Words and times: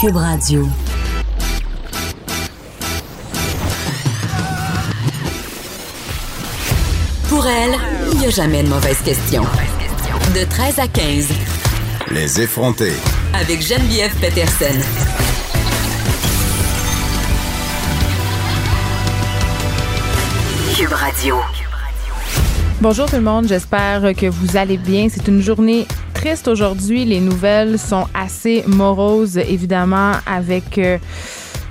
Cube 0.00 0.16
Radio. 0.16 0.66
Pour 7.28 7.46
elle, 7.46 7.76
il 8.12 8.18
n'y 8.18 8.26
a 8.26 8.30
jamais 8.30 8.62
de 8.64 8.68
mauvaise 8.68 8.98
question. 9.04 9.42
De 10.34 10.44
13 10.44 10.78
à 10.80 10.88
15. 10.88 11.28
Les 12.10 12.40
effronter. 12.40 12.92
Avec 13.34 13.62
Geneviève 13.62 14.14
Peterson. 14.20 14.80
Cube 20.76 20.92
Radio. 20.92 21.36
Bonjour 22.80 23.06
tout 23.06 23.16
le 23.16 23.22
monde, 23.22 23.46
j'espère 23.46 24.14
que 24.14 24.26
vous 24.26 24.56
allez 24.56 24.76
bien. 24.76 25.08
C'est 25.08 25.28
une 25.28 25.40
journée 25.40 25.86
aujourd'hui. 26.46 27.04
Les 27.04 27.20
nouvelles 27.20 27.78
sont 27.78 28.06
assez 28.14 28.64
moroses, 28.66 29.36
évidemment, 29.36 30.12
avec 30.24 30.78
euh, 30.78 30.96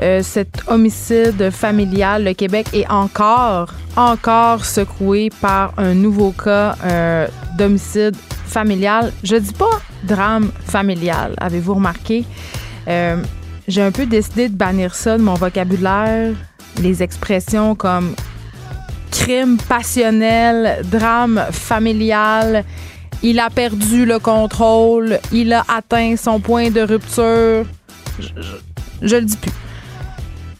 euh, 0.01 0.21
cet 0.21 0.63
homicide 0.67 1.49
familial. 1.49 2.23
Le 2.23 2.33
Québec 2.33 2.67
est 2.71 2.87
encore, 2.87 3.73
encore 3.95 4.63
secoué 4.63 5.31
par 5.41 5.73
un 5.77 5.95
nouveau 5.95 6.31
cas 6.31 6.75
euh, 6.85 7.27
d'homicide 7.57 8.15
familial. 8.45 9.11
Je 9.23 9.37
dis 9.37 9.53
pas 9.53 9.81
drame 10.03 10.51
familial, 10.65 11.33
avez-vous 11.37 11.75
remarqué? 11.75 12.23
J'ai 13.67 13.81
un 13.81 13.91
peu 13.91 14.05
décidé 14.05 14.49
de 14.49 14.55
bannir 14.55 14.93
ça 14.93 15.17
de 15.17 15.23
mon 15.23 15.35
vocabulaire. 15.35 16.33
Les 16.79 17.01
expressions 17.01 17.73
comme 17.75 18.13
crime 19.09 19.57
passionnel, 19.57 20.83
drame 20.91 21.43
familial. 21.49 22.65
Il 23.25 23.39
a 23.39 23.49
perdu 23.49 24.05
le 24.05 24.19
contrôle. 24.19 25.19
Il 25.31 25.53
a 25.53 25.63
atteint 25.73 26.15
son 26.17 26.41
point 26.41 26.69
de 26.69 26.81
rupture. 26.81 27.65
Je, 29.01 29.15
le 29.15 29.21
dis 29.21 29.37
plus. 29.37 29.51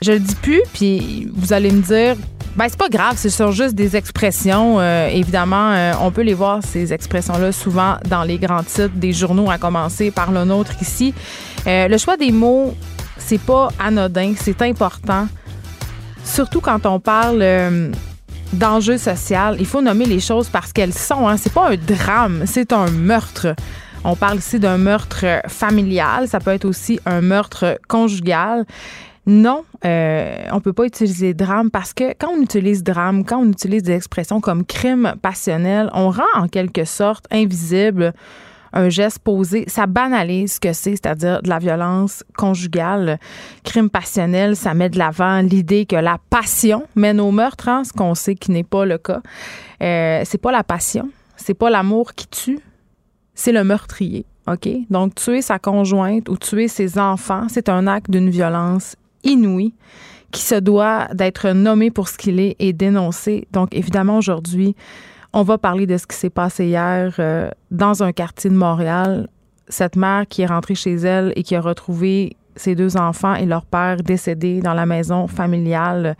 Je 0.02 0.14
le 0.14 0.19
dis 0.19 0.36
plus, 0.36 0.61
puis 0.73 1.30
vous 1.34 1.52
allez 1.52 1.72
me 1.72 1.81
dire, 1.81 2.16
ben 2.56 2.67
c'est 2.69 2.80
pas 2.80 2.88
grave, 2.89 3.17
ce 3.17 3.30
sont 3.30 3.52
juste 3.52 3.75
des 3.75 3.97
expressions. 3.97 4.80
Euh, 4.80 5.08
évidemment, 5.08 5.72
euh, 5.72 5.94
on 6.02 6.11
peut 6.11 6.22
les 6.22 6.34
voir 6.34 6.61
ces 6.64 6.94
expressions-là 6.94 7.52
souvent 7.52 7.97
dans 8.09 8.23
les 8.23 8.38
grands 8.38 8.64
titres 8.64 8.95
des 8.95 9.11
journaux, 9.11 9.52
à 9.52 9.58
commencer 9.58 10.09
par 10.09 10.31
le 10.31 10.45
nôtre 10.45 10.72
ici. 10.81 11.14
Euh, 11.67 11.89
le 11.89 11.97
choix 11.97 12.16
des 12.16 12.31
mots, 12.31 12.75
c'est 13.17 13.41
pas 13.41 13.69
anodin, 13.78 14.34
c'est 14.38 14.61
important. 14.61 15.28
Surtout 16.23 16.61
quand 16.61 16.86
on 16.86 17.02
parle 17.02 17.91
d'enjeux 18.54 18.98
social, 18.98 19.58
il 19.59 19.66
faut 19.66 19.82
nommer 19.82 20.06
les 20.06 20.20
choses 20.20 20.50
parce 20.50 20.72
qu'elles 20.72 20.94
sont. 20.94 21.28
Hein. 21.28 21.38
C'est 21.38 21.54
pas 21.54 21.72
un 21.72 21.76
drame, 21.76 22.44
c'est 22.46 22.73
un 22.73 22.90
meurtre. 22.90 23.56
On 24.04 24.16
parle 24.16 24.40
ici 24.40 24.59
d'un 24.59 24.78
meurtre 24.78 25.26
familial, 25.48 26.28
ça 26.28 26.40
peut 26.40 26.52
être 26.52 26.66
aussi 26.66 27.00
un 27.06 27.22
meurtre 27.22 27.80
conjugal. 27.88 28.66
Non, 29.26 29.64
euh, 29.86 30.36
on 30.52 30.59
peut 30.59 30.74
pas 30.74 30.86
utiliser 30.86 31.34
drame 31.34 31.72
parce 31.72 31.94
que 31.94 32.14
quand 32.20 32.31
on 32.38 32.42
utilise 32.42 32.84
drame, 32.84 33.24
quand 33.24 33.38
on 33.38 33.50
utilise 33.50 33.84
des 33.84 33.94
expressions 33.94 34.41
comme 34.41 34.66
crime 34.66 35.14
passionnel, 35.22 35.90
on 35.94 36.09
rend 36.09 36.24
en 36.35 36.50
quelque 36.50 36.84
sorte 36.84 37.25
invisible 37.31 38.14
un 38.73 38.89
geste 38.89 39.19
posé, 39.19 39.66
ça 39.67 39.85
banalise 39.85 40.53
ce 40.53 40.59
que 40.59 40.73
c'est, 40.73 40.91
c'est-à-dire 40.91 41.41
de 41.41 41.50
la 41.50 41.59
violence 41.59 42.23
conjugale, 42.35 43.19
crime 43.63 43.89
passionnel, 43.89 44.56
ça 44.56 44.73
met 44.73 44.89
de 44.89 44.97
l'avant 44.97 45.39
l'idée 45.41 45.85
que 45.85 45.95
la 45.95 46.17
passion 46.29 46.88
mène 46.95 47.19
au 47.19 47.31
meurtre, 47.31 47.69
hein, 47.69 47.84
ce 47.84 47.94
qu'on 47.94 48.16
sait 48.16 48.35
qui 48.35 48.51
n'est 48.51 48.63
pas 48.63 48.85
le 48.85 48.97
cas. 48.97 49.22
Euh, 49.81 50.22
c'est 50.25 50.39
pas 50.39 50.51
la 50.51 50.63
passion, 50.63 51.09
c'est 51.38 51.53
pas 51.53 51.69
l'amour 51.69 52.13
qui 52.16 52.28
tue, 52.28 52.59
c'est 53.35 53.51
le 53.51 53.63
meurtrier. 53.63 54.25
OK? 54.47 54.67
Donc, 54.90 55.16
tuer 55.16 55.41
sa 55.41 55.57
conjointe 55.57 56.28
ou 56.28 56.35
tuer 56.35 56.67
ses 56.67 57.00
enfants, 57.00 57.47
c'est 57.47 57.69
un 57.69 57.88
acte 57.88 58.11
d'une 58.11 58.29
violence 58.29 58.97
inouïe 59.23 59.73
qui 60.31 60.41
se 60.41 60.55
doit 60.55 61.07
d'être 61.13 61.51
nommé 61.51 61.91
pour 61.91 62.09
ce 62.09 62.17
qu'il 62.17 62.40
est 62.40 62.55
et 62.59 62.73
dénoncé. 62.73 63.47
Donc, 63.53 63.69
évidemment, 63.73 64.17
aujourd'hui, 64.17 64.75
on 65.34 65.42
va 65.42 65.58
parler 65.58 65.88
de 65.88 65.98
ce 65.98 66.06
qui 66.06 66.16
s'est 66.16 66.30
passé 66.30 66.66
hier 66.66 67.16
euh, 67.20 67.50
dans 67.72 68.04
un 68.04 68.12
quartier 68.12 68.50
de 68.50 68.56
Montréal. 68.56 69.28
Cette 69.68 69.96
mère 69.96 70.28
qui 70.28 70.44
est 70.44 70.46
rentrée 70.46 70.76
chez 70.76 70.94
elle 70.94 71.34
et 71.36 71.44
qui 71.44 71.56
a 71.56 71.62
retrouvé 71.62 72.38
ses 72.56 72.76
deux 72.76 72.98
enfants 72.98 73.34
et 73.34 73.46
leur 73.46 73.66
père 73.66 73.98
décédés 73.98 74.62
dans 74.62 74.76
la 74.76 74.86
maison 74.86 75.28
familiale. 75.28 76.16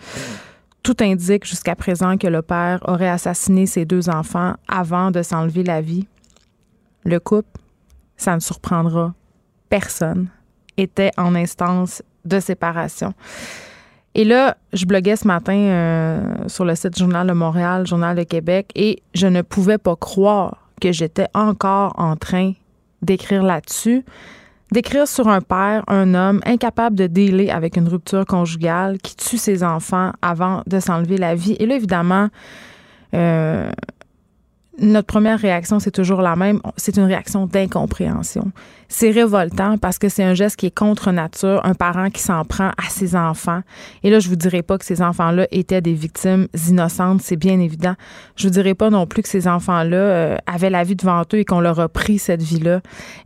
Tout 0.81 0.97
indique 1.01 1.46
jusqu'à 1.46 1.75
présent 1.75 2.18
que 2.18 2.28
le 2.28 2.41
père 2.41 2.79
aurait 2.88 3.09
assassiné 3.09 3.68
ses 3.68 3.85
deux 3.85 4.09
enfants 4.09 4.56
avant 4.68 5.12
de 5.12 5.22
s'enlever 5.22 5.63
la 5.63 5.80
vie. 5.80 6.07
Le 7.06 7.19
couple, 7.19 7.59
ça 8.18 8.34
ne 8.34 8.40
surprendra 8.40 9.13
personne, 9.69 10.28
était 10.75 11.12
en 11.18 11.35
instance 11.35 12.01
de 12.25 12.40
séparation. 12.40 13.13
Et 14.16 14.24
là, 14.25 14.57
je 14.74 14.85
bloguais 14.85 15.16
ce 15.16 15.28
matin 15.28 15.56
euh, 15.56 16.22
sur 16.47 16.66
le 16.66 16.75
site 16.75 16.97
Journal 16.97 17.28
de 17.28 17.34
Montréal, 17.34 17.88
Journal 17.88 18.16
de 18.16 18.24
Québec, 18.24 18.69
et 18.75 19.01
je 19.16 19.28
ne 19.28 19.41
pouvais 19.41 19.79
pas 19.79 19.96
croire 19.96 20.69
que 20.79 20.91
j'étais 20.91 21.28
encore 21.34 21.94
en 21.97 22.16
train 22.16 22.53
d'écrire 23.01 23.41
là-dessus, 23.41 24.06
d'écrire 24.72 25.07
sur 25.07 25.28
un 25.28 25.41
père, 25.41 25.84
un 25.88 26.13
homme 26.13 26.41
incapable 26.46 26.96
de 26.96 27.07
dealer 27.07 27.50
avec 27.50 27.75
une 27.75 27.88
rupture 27.88 28.25
conjugale, 28.25 29.00
qui 29.00 29.16
tue 29.16 29.38
ses 29.38 29.63
enfants 29.63 30.12
avant 30.22 30.62
de 30.68 30.80
s'enlever 30.80 31.18
la 31.18 31.34
vie. 31.34 31.56
Et 31.59 31.66
là, 31.66 31.75
évidemment, 31.75 32.30
euh, 33.16 33.72
notre 34.80 35.07
première 35.07 35.40
réaction, 35.40 35.80
c'est 35.80 35.91
toujours 35.91 36.22
la 36.22 36.35
même. 36.35 36.59
C'est 36.78 36.97
une 36.97 37.03
réaction 37.03 37.45
d'incompréhension. 37.45 38.51
C'est 38.95 39.09
révoltant 39.09 39.79
parce 39.79 39.97
que 39.97 40.07
c'est 40.07 40.23
un 40.23 40.35
geste 40.35 40.55
qui 40.55 40.67
est 40.67 40.75
contre 40.75 41.11
nature, 41.11 41.61
un 41.63 41.73
parent 41.73 42.11
qui 42.11 42.21
s'en 42.21 42.45
prend 42.45 42.69
à 42.77 42.89
ses 42.89 43.15
enfants. 43.15 43.61
Et 44.03 44.11
là, 44.11 44.19
je 44.19 44.29
vous 44.29 44.35
dirai 44.35 44.61
pas 44.61 44.77
que 44.77 44.85
ces 44.85 45.01
enfants-là 45.01 45.47
étaient 45.49 45.81
des 45.81 45.93
victimes 45.93 46.47
innocentes, 46.69 47.19
c'est 47.23 47.35
bien 47.35 47.59
évident. 47.59 47.95
Je 48.35 48.45
vous 48.45 48.51
dirai 48.51 48.75
pas 48.75 48.91
non 48.91 49.07
plus 49.07 49.23
que 49.23 49.29
ces 49.29 49.47
enfants-là 49.47 49.97
euh, 49.97 50.37
avaient 50.45 50.69
la 50.69 50.83
vie 50.83 50.95
devant 50.95 51.23
eux 51.33 51.39
et 51.39 51.43
qu'on 51.43 51.59
leur 51.59 51.79
a 51.79 51.89
pris 51.89 52.19
cette 52.19 52.43
vie-là. 52.43 52.81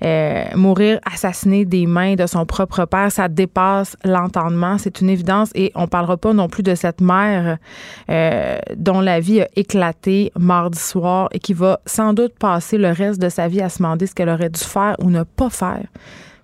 Euh, 0.05 0.45
mourir 0.55 1.01
assassiné 1.05 1.65
des 1.65 1.85
mains 1.85 2.15
de 2.15 2.27
son 2.27 2.45
propre 2.45 2.85
père, 2.85 3.11
ça 3.11 3.27
dépasse 3.27 3.97
l'entendement, 4.05 4.77
c'est 4.77 5.01
une 5.01 5.09
évidence. 5.09 5.49
Et 5.53 5.73
on 5.75 5.87
parlera 5.87 6.15
pas 6.15 6.31
non 6.31 6.47
plus 6.47 6.63
de 6.63 6.75
cette 6.75 7.01
mère 7.01 7.57
euh, 8.09 8.57
dont 8.77 9.01
la 9.01 9.19
vie 9.19 9.41
a 9.41 9.49
éclaté 9.57 10.31
mardi 10.39 10.79
soir 10.79 11.27
et 11.33 11.39
qui 11.39 11.53
va 11.53 11.81
sans 11.85 12.13
doute 12.13 12.39
passer 12.39 12.77
le 12.77 12.91
reste 12.91 13.21
de 13.21 13.27
sa 13.27 13.49
vie 13.49 13.59
à 13.59 13.67
se 13.67 13.79
demander 13.79 14.07
ce 14.07 14.15
qu'elle 14.15 14.29
aurait 14.29 14.49
dû 14.49 14.61
faire 14.61 14.95
ou 14.99 15.09
ne 15.09 15.23
pas 15.23 15.49
faire 15.57 15.87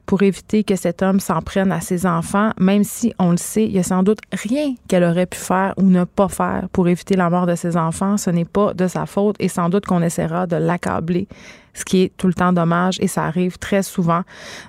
pour 0.05 0.21
éviter 0.21 0.63
que 0.63 0.75
cet 0.75 1.01
homme 1.01 1.19
s'en 1.19 1.41
prenne 1.41 1.71
à 1.71 1.81
ses 1.81 2.05
enfants, 2.05 2.51
même 2.59 2.83
si 2.83 3.13
on 3.19 3.31
le 3.31 3.37
sait, 3.37 3.63
il 3.63 3.71
y 3.71 3.79
a 3.79 3.83
sans 3.83 4.03
doute 4.03 4.19
rien 4.31 4.75
qu'elle 4.87 5.03
aurait 5.03 5.25
pu 5.25 5.37
faire 5.37 5.73
ou 5.77 5.83
ne 5.83 6.03
pas 6.03 6.27
faire 6.27 6.67
pour 6.73 6.87
éviter 6.87 7.15
la 7.15 7.29
mort 7.29 7.45
de 7.45 7.55
ses 7.55 7.77
enfants. 7.77 8.17
Ce 8.17 8.29
n'est 8.29 8.45
pas 8.45 8.73
de 8.73 8.87
sa 8.87 9.05
faute 9.05 9.35
et 9.39 9.47
sans 9.47 9.69
doute 9.69 9.85
qu'on 9.85 10.01
essaiera 10.01 10.45
de 10.45 10.57
l'accabler, 10.57 11.27
ce 11.73 11.85
qui 11.85 12.03
est 12.03 12.11
tout 12.17 12.27
le 12.27 12.33
temps 12.33 12.53
dommage 12.53 12.97
et 12.99 13.07
ça 13.07 13.23
arrive 13.25 13.57
très 13.57 13.83
souvent. 13.83 14.23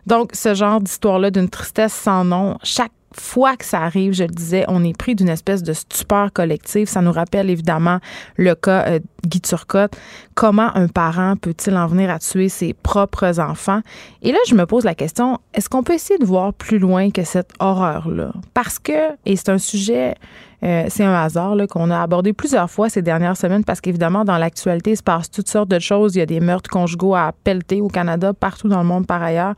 Donc, 0.06 0.30
ce 0.34 0.54
genre 0.54 0.80
d'histoire-là 0.80 1.30
d'une 1.30 1.48
tristesse 1.48 1.92
sans 1.92 2.24
nom, 2.24 2.56
chaque 2.62 2.92
fois 3.20 3.56
que 3.56 3.64
ça 3.64 3.80
arrive, 3.80 4.12
je 4.12 4.24
le 4.24 4.30
disais, 4.30 4.64
on 4.68 4.84
est 4.84 4.96
pris 4.96 5.14
d'une 5.14 5.28
espèce 5.28 5.62
de 5.62 5.72
stupeur 5.72 6.32
collective. 6.32 6.88
Ça 6.88 7.00
nous 7.00 7.12
rappelle 7.12 7.50
évidemment 7.50 7.98
le 8.36 8.54
cas 8.54 8.86
euh, 8.88 8.98
Guy 9.26 9.40
Turcotte. 9.40 9.96
Comment 10.34 10.74
un 10.76 10.88
parent 10.88 11.36
peut-il 11.36 11.76
en 11.76 11.86
venir 11.86 12.10
à 12.10 12.18
tuer 12.18 12.48
ses 12.48 12.74
propres 12.74 13.40
enfants? 13.40 13.80
Et 14.22 14.32
là, 14.32 14.38
je 14.46 14.54
me 14.54 14.66
pose 14.66 14.84
la 14.84 14.94
question, 14.94 15.38
est-ce 15.52 15.68
qu'on 15.68 15.82
peut 15.82 15.94
essayer 15.94 16.18
de 16.18 16.24
voir 16.24 16.52
plus 16.52 16.78
loin 16.78 17.10
que 17.10 17.24
cette 17.24 17.50
horreur-là? 17.58 18.32
Parce 18.52 18.78
que, 18.78 19.12
et 19.24 19.36
c'est 19.36 19.50
un 19.50 19.58
sujet 19.58 20.14
euh, 20.64 20.86
c'est 20.88 21.04
un 21.04 21.14
hasard 21.14 21.54
qu'on 21.68 21.90
a 21.90 22.00
abordé 22.00 22.32
plusieurs 22.32 22.70
fois 22.70 22.88
ces 22.88 23.02
dernières 23.02 23.36
semaines 23.36 23.64
parce 23.64 23.80
qu'évidemment, 23.80 24.24
dans 24.24 24.38
l'actualité, 24.38 24.92
il 24.92 24.96
se 24.96 25.02
passe 25.02 25.30
toutes 25.30 25.48
sortes 25.48 25.68
de 25.68 25.78
choses. 25.78 26.16
Il 26.16 26.20
y 26.20 26.22
a 26.22 26.26
des 26.26 26.40
meurtres 26.40 26.70
conjugaux 26.70 27.14
à 27.14 27.32
pelleter 27.44 27.82
au 27.82 27.88
Canada, 27.88 28.32
partout 28.32 28.68
dans 28.68 28.80
le 28.80 28.88
monde 28.88 29.06
par 29.06 29.22
ailleurs. 29.22 29.54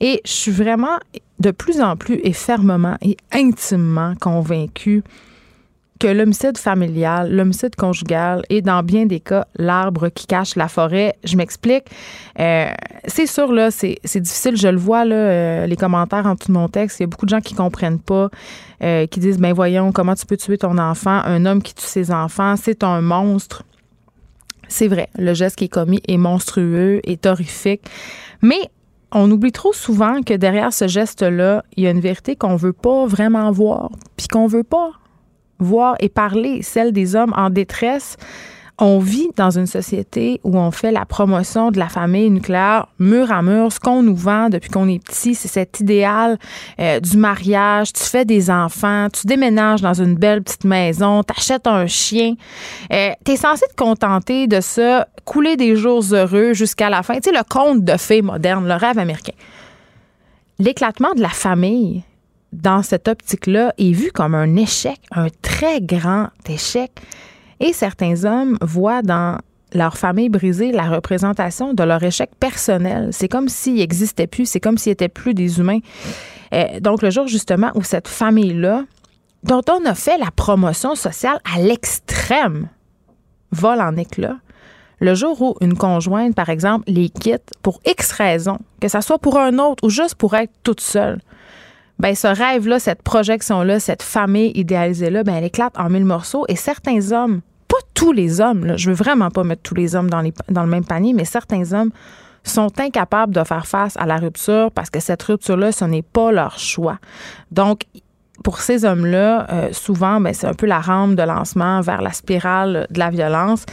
Et 0.00 0.20
je 0.24 0.30
suis 0.30 0.52
vraiment 0.52 0.98
de 1.40 1.50
plus 1.50 1.80
en 1.80 1.96
plus 1.96 2.20
et 2.22 2.32
fermement 2.32 2.96
et 3.00 3.16
intimement 3.32 4.14
convaincue 4.20 5.02
que 5.98 6.06
l'homicide 6.06 6.56
familial, 6.56 7.34
l'homicide 7.34 7.74
conjugal 7.74 8.42
est 8.50 8.62
dans 8.62 8.82
bien 8.82 9.06
des 9.06 9.20
cas 9.20 9.46
l'arbre 9.56 10.08
qui 10.08 10.26
cache 10.26 10.54
la 10.56 10.68
forêt. 10.68 11.14
Je 11.24 11.36
m'explique. 11.36 11.86
Euh, 12.38 12.70
c'est 13.06 13.26
sûr, 13.26 13.52
là, 13.52 13.70
c'est 13.70 13.98
difficile. 14.20 14.56
Je 14.56 14.68
le 14.68 14.76
vois, 14.76 15.04
là, 15.04 15.16
euh, 15.16 15.66
les 15.66 15.76
commentaires 15.76 16.26
en 16.26 16.36
tout 16.36 16.52
mon 16.52 16.68
texte. 16.68 17.00
Il 17.00 17.02
y 17.02 17.04
a 17.04 17.06
beaucoup 17.08 17.26
de 17.26 17.30
gens 17.30 17.40
qui 17.40 17.54
comprennent 17.54 17.98
pas, 17.98 18.28
euh, 18.82 19.06
qui 19.06 19.20
disent, 19.20 19.38
ben 19.38 19.52
voyons, 19.52 19.92
comment 19.92 20.14
tu 20.14 20.26
peux 20.26 20.36
tuer 20.36 20.58
ton 20.58 20.78
enfant? 20.78 21.20
Un 21.24 21.46
homme 21.46 21.62
qui 21.62 21.74
tue 21.74 21.86
ses 21.86 22.12
enfants, 22.12 22.54
c'est 22.56 22.84
un 22.84 23.00
monstre. 23.00 23.64
C'est 24.68 24.88
vrai, 24.88 25.08
le 25.18 25.34
geste 25.34 25.56
qui 25.56 25.64
est 25.64 25.68
commis 25.68 26.00
est 26.06 26.18
monstrueux, 26.18 27.00
est 27.04 27.26
horrifique. 27.26 27.82
Mais 28.42 28.70
on 29.12 29.30
oublie 29.30 29.52
trop 29.52 29.72
souvent 29.72 30.22
que 30.22 30.34
derrière 30.34 30.72
ce 30.72 30.86
geste-là, 30.86 31.64
il 31.76 31.84
y 31.84 31.86
a 31.86 31.90
une 31.90 32.00
vérité 32.00 32.36
qu'on 32.36 32.56
veut 32.56 32.72
pas 32.72 33.06
vraiment 33.06 33.50
voir, 33.50 33.90
puis 34.16 34.28
qu'on 34.28 34.46
veut 34.46 34.64
pas 34.64 34.92
voir 35.58 35.96
et 36.00 36.08
parler, 36.08 36.62
celle 36.62 36.92
des 36.92 37.16
hommes 37.16 37.32
en 37.36 37.50
détresse. 37.50 38.16
On 38.80 39.00
vit 39.00 39.30
dans 39.34 39.50
une 39.50 39.66
société 39.66 40.40
où 40.44 40.56
on 40.56 40.70
fait 40.70 40.92
la 40.92 41.04
promotion 41.04 41.72
de 41.72 41.80
la 41.80 41.88
famille 41.88 42.30
nucléaire 42.30 42.86
mur 43.00 43.32
à 43.32 43.42
mur. 43.42 43.72
Ce 43.72 43.80
qu'on 43.80 44.04
nous 44.04 44.14
vend 44.14 44.50
depuis 44.50 44.70
qu'on 44.70 44.88
est 44.88 45.02
petit, 45.02 45.34
c'est 45.34 45.48
cet 45.48 45.80
idéal 45.80 46.38
euh, 46.78 47.00
du 47.00 47.16
mariage. 47.16 47.92
Tu 47.92 48.04
fais 48.04 48.24
des 48.24 48.50
enfants, 48.50 49.08
tu 49.12 49.26
déménages 49.26 49.80
dans 49.80 49.94
une 49.94 50.14
belle 50.14 50.44
petite 50.44 50.64
maison, 50.64 51.24
t'achètes 51.24 51.66
un 51.66 51.88
chien. 51.88 52.34
Euh, 52.92 53.10
tu 53.24 53.32
es 53.32 53.36
censé 53.36 53.66
te 53.66 53.74
contenter 53.74 54.46
de 54.46 54.60
ça, 54.60 55.08
couler 55.24 55.56
des 55.56 55.74
jours 55.74 56.04
heureux 56.12 56.52
jusqu'à 56.52 56.88
la 56.88 57.02
fin. 57.02 57.18
Tu 57.18 57.32
le 57.32 57.42
conte 57.48 57.82
de 57.82 57.96
fées 57.96 58.22
moderne, 58.22 58.68
le 58.68 58.74
rêve 58.74 58.98
américain. 58.98 59.34
L'éclatement 60.60 61.14
de 61.14 61.20
la 61.20 61.30
famille, 61.30 62.04
dans 62.52 62.84
cette 62.84 63.08
optique-là, 63.08 63.74
est 63.76 63.90
vu 63.90 64.12
comme 64.12 64.36
un 64.36 64.54
échec, 64.54 65.00
un 65.10 65.26
très 65.42 65.80
grand 65.80 66.28
échec. 66.48 66.92
Et 67.60 67.72
certains 67.72 68.24
hommes 68.24 68.58
voient 68.60 69.02
dans 69.02 69.38
leur 69.74 69.98
famille 69.98 70.28
brisée 70.28 70.72
la 70.72 70.88
représentation 70.88 71.74
de 71.74 71.82
leur 71.82 72.02
échec 72.02 72.30
personnel. 72.38 73.10
C'est 73.12 73.28
comme 73.28 73.48
s'ils 73.48 73.76
n'existaient 73.76 74.26
plus, 74.26 74.46
c'est 74.46 74.60
comme 74.60 74.78
s'ils 74.78 74.92
n'étaient 74.92 75.08
plus 75.08 75.34
des 75.34 75.58
humains. 75.58 75.80
Euh, 76.54 76.80
donc, 76.80 77.02
le 77.02 77.10
jour 77.10 77.26
justement 77.26 77.70
où 77.74 77.82
cette 77.82 78.08
famille-là, 78.08 78.84
dont 79.44 79.62
on 79.70 79.84
a 79.84 79.94
fait 79.94 80.18
la 80.18 80.30
promotion 80.30 80.94
sociale 80.94 81.38
à 81.44 81.60
l'extrême, 81.60 82.68
vole 83.52 83.80
en 83.80 83.96
éclats, 83.96 84.38
le 85.00 85.14
jour 85.14 85.40
où 85.40 85.54
une 85.60 85.76
conjointe, 85.76 86.34
par 86.34 86.48
exemple, 86.48 86.84
les 86.88 87.08
quitte 87.08 87.52
pour 87.62 87.80
X 87.86 88.12
raisons, 88.12 88.58
que 88.80 88.88
ce 88.88 89.00
soit 89.00 89.18
pour 89.18 89.38
un 89.38 89.58
autre 89.58 89.84
ou 89.84 89.90
juste 89.90 90.16
pour 90.16 90.34
être 90.34 90.52
toute 90.64 90.80
seule, 90.80 91.20
ben 91.98 92.14
ce 92.14 92.28
rêve-là, 92.28 92.78
cette 92.78 93.02
projection-là, 93.02 93.80
cette 93.80 94.02
famille 94.02 94.52
idéalisée-là, 94.54 95.24
ben 95.24 95.34
elle 95.34 95.44
éclate 95.44 95.78
en 95.78 95.90
mille 95.90 96.04
morceaux. 96.04 96.44
Et 96.48 96.56
certains 96.56 97.12
hommes, 97.12 97.40
pas 97.66 97.78
tous 97.94 98.12
les 98.12 98.40
hommes, 98.40 98.64
là, 98.64 98.76
je 98.76 98.90
veux 98.90 98.96
vraiment 98.96 99.30
pas 99.30 99.44
mettre 99.44 99.62
tous 99.62 99.74
les 99.74 99.94
hommes 99.96 100.08
dans, 100.08 100.20
les, 100.20 100.32
dans 100.48 100.62
le 100.62 100.68
même 100.68 100.84
panier, 100.84 101.12
mais 101.12 101.24
certains 101.24 101.72
hommes 101.72 101.90
sont 102.44 102.78
incapables 102.80 103.34
de 103.34 103.44
faire 103.44 103.66
face 103.66 103.96
à 103.96 104.06
la 104.06 104.16
rupture 104.16 104.70
parce 104.70 104.90
que 104.90 105.00
cette 105.00 105.22
rupture-là, 105.22 105.72
ce 105.72 105.84
n'est 105.84 106.02
pas 106.02 106.32
leur 106.32 106.58
choix. 106.58 106.98
Donc, 107.50 107.82
pour 108.44 108.60
ces 108.60 108.84
hommes-là, 108.84 109.46
euh, 109.50 109.68
souvent, 109.72 110.20
ben, 110.20 110.32
c'est 110.32 110.46
un 110.46 110.54
peu 110.54 110.66
la 110.66 110.80
rampe 110.80 111.14
de 111.14 111.22
lancement 111.22 111.80
vers 111.80 112.02
la 112.02 112.12
spirale 112.12 112.86
de 112.90 112.98
la 112.98 113.10
violence. 113.10 113.64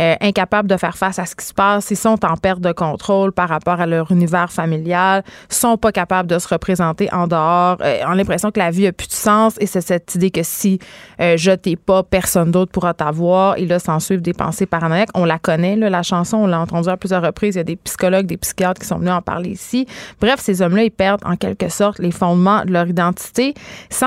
Euh, 0.00 0.14
incapables 0.20 0.68
de 0.68 0.76
faire 0.76 0.96
face 0.96 1.18
à 1.18 1.26
ce 1.26 1.34
qui 1.36 1.44
se 1.44 1.54
passe, 1.54 1.90
ils 1.90 1.96
sont 1.96 2.24
en 2.24 2.36
perte 2.36 2.60
de 2.60 2.72
contrôle 2.72 3.32
par 3.32 3.48
rapport 3.48 3.80
à 3.80 3.86
leur 3.86 4.10
univers 4.10 4.50
familial, 4.50 5.22
sont 5.48 5.76
pas 5.76 5.92
capables 5.92 6.28
de 6.28 6.38
se 6.38 6.48
représenter 6.48 7.12
en 7.12 7.26
dehors, 7.26 7.78
euh, 7.80 8.00
ont 8.06 8.12
l'impression 8.12 8.50
que 8.50 8.58
la 8.58 8.70
vie 8.70 8.86
a 8.86 8.92
plus 8.92 9.08
de 9.08 9.12
sens 9.12 9.54
et 9.60 9.66
c'est 9.66 9.80
cette 9.80 10.14
idée 10.14 10.30
que 10.30 10.42
si 10.42 10.78
euh, 11.20 11.36
je 11.36 11.52
t'ai 11.52 11.76
pas, 11.76 12.02
personne 12.02 12.50
d'autre 12.50 12.72
pourra 12.72 12.94
t'avoir. 12.94 13.58
Et 13.58 13.66
là, 13.66 13.78
s'en 13.78 14.00
suivent 14.00 14.22
des 14.22 14.32
pensées 14.32 14.66
paranoïaques. 14.66 15.10
On 15.14 15.24
la 15.24 15.38
connaît, 15.38 15.76
là, 15.76 15.90
la 15.90 16.02
chanson, 16.02 16.38
on 16.38 16.46
l'a 16.46 16.60
entendue 16.60 16.88
à 16.88 16.96
plusieurs 16.96 17.22
reprises. 17.22 17.54
Il 17.54 17.58
y 17.58 17.60
a 17.60 17.64
des 17.64 17.76
psychologues, 17.76 18.26
des 18.26 18.36
psychiatres 18.36 18.80
qui 18.80 18.86
sont 18.86 18.98
venus 18.98 19.12
en 19.12 19.22
parler 19.22 19.50
ici. 19.50 19.86
Bref, 20.20 20.40
ces 20.40 20.62
hommes-là, 20.62 20.84
ils 20.84 20.90
perdent 20.90 21.24
en 21.24 21.36
quelque 21.36 21.68
sorte 21.68 21.98
les 21.98 22.10
fondements 22.10 22.64
de 22.64 22.72
leur 22.72 22.86
identité 22.86 23.54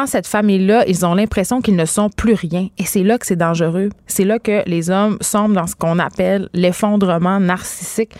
cette 0.08 0.28
famille-là, 0.28 0.86
ils 0.88 1.06
ont 1.06 1.14
l'impression 1.14 1.62
qu'ils 1.62 1.76
ne 1.76 1.86
sont 1.86 2.10
plus 2.10 2.34
rien. 2.34 2.70
Et 2.78 2.86
c'est 2.86 3.04
là 3.04 3.18
que 3.18 3.26
c'est 3.26 3.36
dangereux. 3.36 3.90
C'est 4.08 4.24
là 4.24 4.40
que 4.40 4.64
les 4.68 4.90
hommes 4.90 5.18
sombrent 5.22 5.56
dans 5.56 5.68
ce 5.68 5.76
qu'on 5.76 6.00
appelle 6.00 6.50
l'effondrement 6.54 7.40
narcissique. 7.40 8.14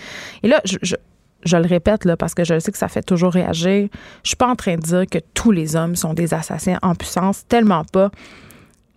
Et 0.44 0.48
là, 0.48 0.62
je, 0.66 0.96
je 1.44 1.58
le 1.58 1.66
répète 1.68 2.06
là, 2.06 2.18
parce 2.18 2.34
que 2.34 2.44
je 2.44 2.60
sais 2.60 2.72
que 2.72 2.78
ça 2.78 2.88
fait 2.88 3.02
toujours 3.02 3.32
réagir. 3.32 3.88
Je 4.24 4.30
suis 4.30 4.36
pas 4.36 4.48
en 4.48 4.56
train 4.56 4.76
de 4.76 4.82
dire 4.82 5.06
que 5.10 5.20
tous 5.34 5.52
les 5.52 5.76
hommes 5.76 5.96
sont 5.96 6.14
des 6.14 6.34
assassins 6.34 6.78
en 6.82 6.96
puissance, 6.96 7.48
tellement 7.48 7.84
pas. 7.86 8.12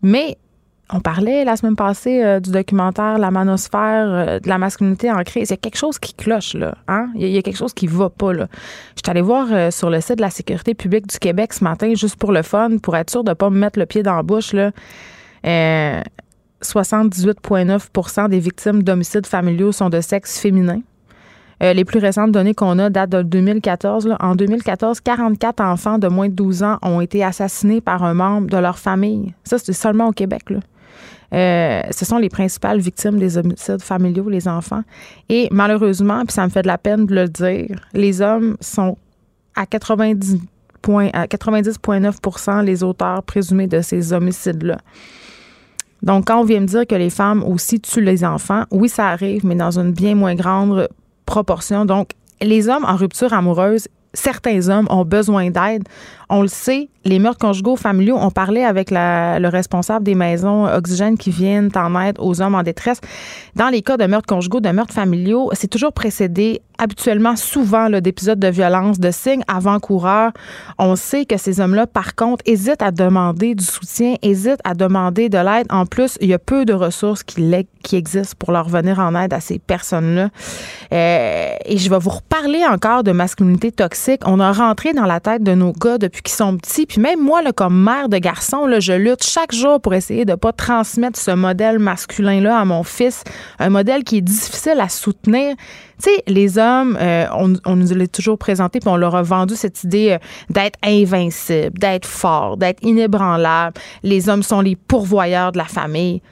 Mais 0.02 0.36
on 0.92 1.00
parlait 1.00 1.44
la 1.44 1.56
semaine 1.56 1.76
passée 1.76 2.22
euh, 2.22 2.40
du 2.40 2.50
documentaire 2.50 3.18
La 3.18 3.30
manosphère 3.30 4.08
euh, 4.08 4.40
de 4.40 4.48
la 4.48 4.58
masculinité 4.58 5.10
en 5.10 5.22
crise. 5.22 5.48
Il 5.50 5.52
y 5.52 5.54
a 5.54 5.56
quelque 5.56 5.78
chose 5.78 5.98
qui 5.98 6.12
cloche, 6.14 6.54
là. 6.54 6.74
Hein? 6.88 7.10
Il, 7.14 7.28
y 7.28 7.38
a, 7.38 7.42
quelque 7.42 7.58
chose 7.58 7.74
qui 7.74 7.86
va 7.86 8.10
pas, 8.10 8.32
là. 8.32 8.48
Je 8.96 9.02
suis 9.04 9.10
allée 9.10 9.22
voir 9.22 9.46
euh, 9.50 9.70
sur 9.70 9.90
le 9.90 10.00
site 10.00 10.16
de 10.16 10.22
la 10.22 10.30
Sécurité 10.30 10.74
publique 10.74 11.06
du 11.06 11.16
Québec 11.18 11.52
ce 11.52 11.62
matin, 11.62 11.94
juste 11.94 12.16
pour 12.16 12.32
le 12.32 12.42
fun, 12.42 12.78
pour 12.82 12.96
être 12.96 13.10
sûr 13.10 13.22
de 13.22 13.32
pas 13.32 13.50
me 13.50 13.58
mettre 13.58 13.78
le 13.78 13.86
pied 13.86 14.02
dans 14.02 14.16
la 14.16 14.22
bouche, 14.22 14.52
là. 14.52 14.72
78,9% 15.42 18.28
des 18.28 18.40
victimes 18.40 18.82
d'homicides 18.82 19.26
familiaux 19.26 19.72
sont 19.72 19.88
de 19.88 20.02
sexe 20.02 20.38
féminin. 20.38 20.82
les 21.62 21.86
plus 21.86 21.98
récentes 21.98 22.32
données 22.32 22.52
qu'on 22.52 22.78
a 22.78 22.90
datent 22.90 23.08
de 23.08 23.22
2014. 23.22 24.06
Là. 24.06 24.18
En 24.20 24.34
2014, 24.34 25.00
44 25.00 25.62
enfants 25.62 25.98
de 25.98 26.08
moins 26.08 26.28
de 26.28 26.34
12 26.34 26.62
ans 26.62 26.76
ont 26.82 27.00
été 27.00 27.24
assassinés 27.24 27.80
par 27.80 28.02
un 28.02 28.12
membre 28.12 28.50
de 28.50 28.58
leur 28.58 28.78
famille. 28.78 29.32
Ça, 29.44 29.56
c'est 29.56 29.72
seulement 29.72 30.08
au 30.08 30.12
Québec. 30.12 30.50
Là. 30.50 30.58
Euh, 31.32 31.82
ce 31.90 32.04
sont 32.04 32.18
les 32.18 32.28
principales 32.28 32.80
victimes 32.80 33.18
des 33.18 33.38
homicides 33.38 33.82
familiaux, 33.82 34.28
les 34.28 34.48
enfants. 34.48 34.82
Et 35.28 35.48
malheureusement, 35.50 36.24
puis 36.24 36.32
ça 36.32 36.44
me 36.44 36.50
fait 36.50 36.62
de 36.62 36.66
la 36.66 36.78
peine 36.78 37.06
de 37.06 37.14
le 37.14 37.28
dire, 37.28 37.80
les 37.92 38.20
hommes 38.20 38.56
sont 38.60 38.96
à 39.54 39.66
90 39.66 40.38
à 41.12 41.26
90,9% 41.26 42.64
les 42.64 42.82
auteurs 42.82 43.22
présumés 43.22 43.66
de 43.66 43.80
ces 43.80 44.12
homicides-là. 44.12 44.78
Donc, 46.02 46.28
quand 46.28 46.40
on 46.40 46.44
vient 46.44 46.60
me 46.60 46.66
dire 46.66 46.86
que 46.86 46.94
les 46.94 47.10
femmes 47.10 47.42
aussi 47.42 47.80
tuent 47.80 48.00
les 48.00 48.24
enfants, 48.24 48.64
oui, 48.70 48.88
ça 48.88 49.08
arrive, 49.08 49.44
mais 49.44 49.54
dans 49.54 49.78
une 49.78 49.92
bien 49.92 50.14
moins 50.14 50.34
grande 50.34 50.88
proportion. 51.26 51.84
Donc, 51.84 52.12
les 52.40 52.68
hommes 52.68 52.84
en 52.86 52.96
rupture 52.96 53.34
amoureuse, 53.34 53.88
certains 54.14 54.68
hommes 54.68 54.86
ont 54.88 55.04
besoin 55.04 55.50
d'aide. 55.50 55.84
On 56.32 56.42
le 56.42 56.48
sait, 56.48 56.88
les 57.04 57.18
meurtres 57.18 57.40
conjugaux 57.40 57.74
familiaux, 57.74 58.16
on 58.18 58.30
parlait 58.30 58.64
avec 58.64 58.90
le 58.92 59.48
responsable 59.48 60.04
des 60.04 60.14
maisons 60.14 60.66
Oxygène 60.66 61.18
qui 61.18 61.30
viennent 61.30 61.70
en 61.74 62.00
aide 62.00 62.16
aux 62.20 62.40
hommes 62.40 62.54
en 62.54 62.62
détresse. 62.62 63.00
Dans 63.56 63.68
les 63.68 63.82
cas 63.82 63.96
de 63.96 64.04
meurtres 64.04 64.32
conjugaux, 64.32 64.60
de 64.60 64.68
meurtres 64.68 64.94
familiaux, 64.94 65.50
c'est 65.54 65.66
toujours 65.66 65.92
précédé 65.92 66.62
habituellement 66.78 67.36
souvent 67.36 67.90
d'épisodes 67.90 68.38
de 68.38 68.48
violence, 68.48 68.98
de 68.98 69.10
signes 69.10 69.44
avant-coureurs. 69.48 70.32
On 70.78 70.96
sait 70.96 71.26
que 71.26 71.36
ces 71.36 71.60
hommes-là, 71.60 71.86
par 71.86 72.14
contre, 72.14 72.42
hésitent 72.46 72.80
à 72.80 72.90
demander 72.90 73.54
du 73.54 73.64
soutien, 73.64 74.14
hésitent 74.22 74.60
à 74.64 74.74
demander 74.74 75.28
de 75.28 75.36
l'aide. 75.36 75.66
En 75.68 75.84
plus, 75.84 76.16
il 76.22 76.28
y 76.28 76.34
a 76.34 76.38
peu 76.38 76.64
de 76.64 76.72
ressources 76.72 77.22
qui, 77.22 77.54
qui 77.82 77.96
existent 77.96 78.36
pour 78.38 78.52
leur 78.52 78.68
venir 78.68 78.98
en 78.98 79.14
aide 79.14 79.34
à 79.34 79.40
ces 79.40 79.58
personnes-là. 79.58 80.30
Euh, 80.92 81.54
et 81.66 81.76
je 81.76 81.90
vais 81.90 81.98
vous 81.98 82.10
reparler 82.10 82.64
encore 82.64 83.04
de 83.04 83.12
masculinité 83.12 83.72
toxique. 83.72 84.22
On 84.24 84.40
a 84.40 84.52
rentré 84.52 84.94
dans 84.94 85.06
la 85.06 85.20
tête 85.20 85.42
de 85.42 85.52
nos 85.52 85.72
gars 85.72 85.98
depuis 85.98 86.19
qu'ils 86.22 86.34
sont 86.34 86.56
petits. 86.56 86.86
Puis 86.86 87.00
même 87.00 87.20
moi, 87.20 87.42
là, 87.42 87.52
comme 87.52 87.82
mère 87.82 88.08
de 88.08 88.18
garçon, 88.18 88.66
là, 88.66 88.80
je 88.80 88.92
lutte 88.92 89.24
chaque 89.24 89.54
jour 89.54 89.80
pour 89.80 89.94
essayer 89.94 90.24
de 90.24 90.34
pas 90.34 90.52
transmettre 90.52 91.18
ce 91.18 91.30
modèle 91.30 91.78
masculin-là 91.78 92.58
à 92.58 92.64
mon 92.64 92.82
fils. 92.82 93.24
Un 93.58 93.70
modèle 93.70 94.04
qui 94.04 94.18
est 94.18 94.22
difficile 94.22 94.80
à 94.80 94.88
soutenir. 94.88 95.56
Tu 96.02 96.10
sais, 96.10 96.22
les 96.26 96.58
hommes, 96.58 96.96
euh, 97.00 97.26
on, 97.34 97.76
nous 97.76 97.94
l'a 97.94 98.06
toujours 98.06 98.38
présenté, 98.38 98.80
puis 98.80 98.88
on 98.88 98.96
leur 98.96 99.14
a 99.14 99.22
vendu 99.22 99.54
cette 99.54 99.84
idée 99.84 100.12
euh, 100.12 100.18
d'être 100.48 100.78
invincible, 100.82 101.78
d'être 101.78 102.06
fort, 102.06 102.56
d'être 102.56 102.82
inébranlable. 102.82 103.74
Les 104.02 104.28
hommes 104.28 104.42
sont 104.42 104.60
les 104.60 104.76
pourvoyeurs 104.76 105.52
de 105.52 105.58
la 105.58 105.64
famille. 105.64 106.22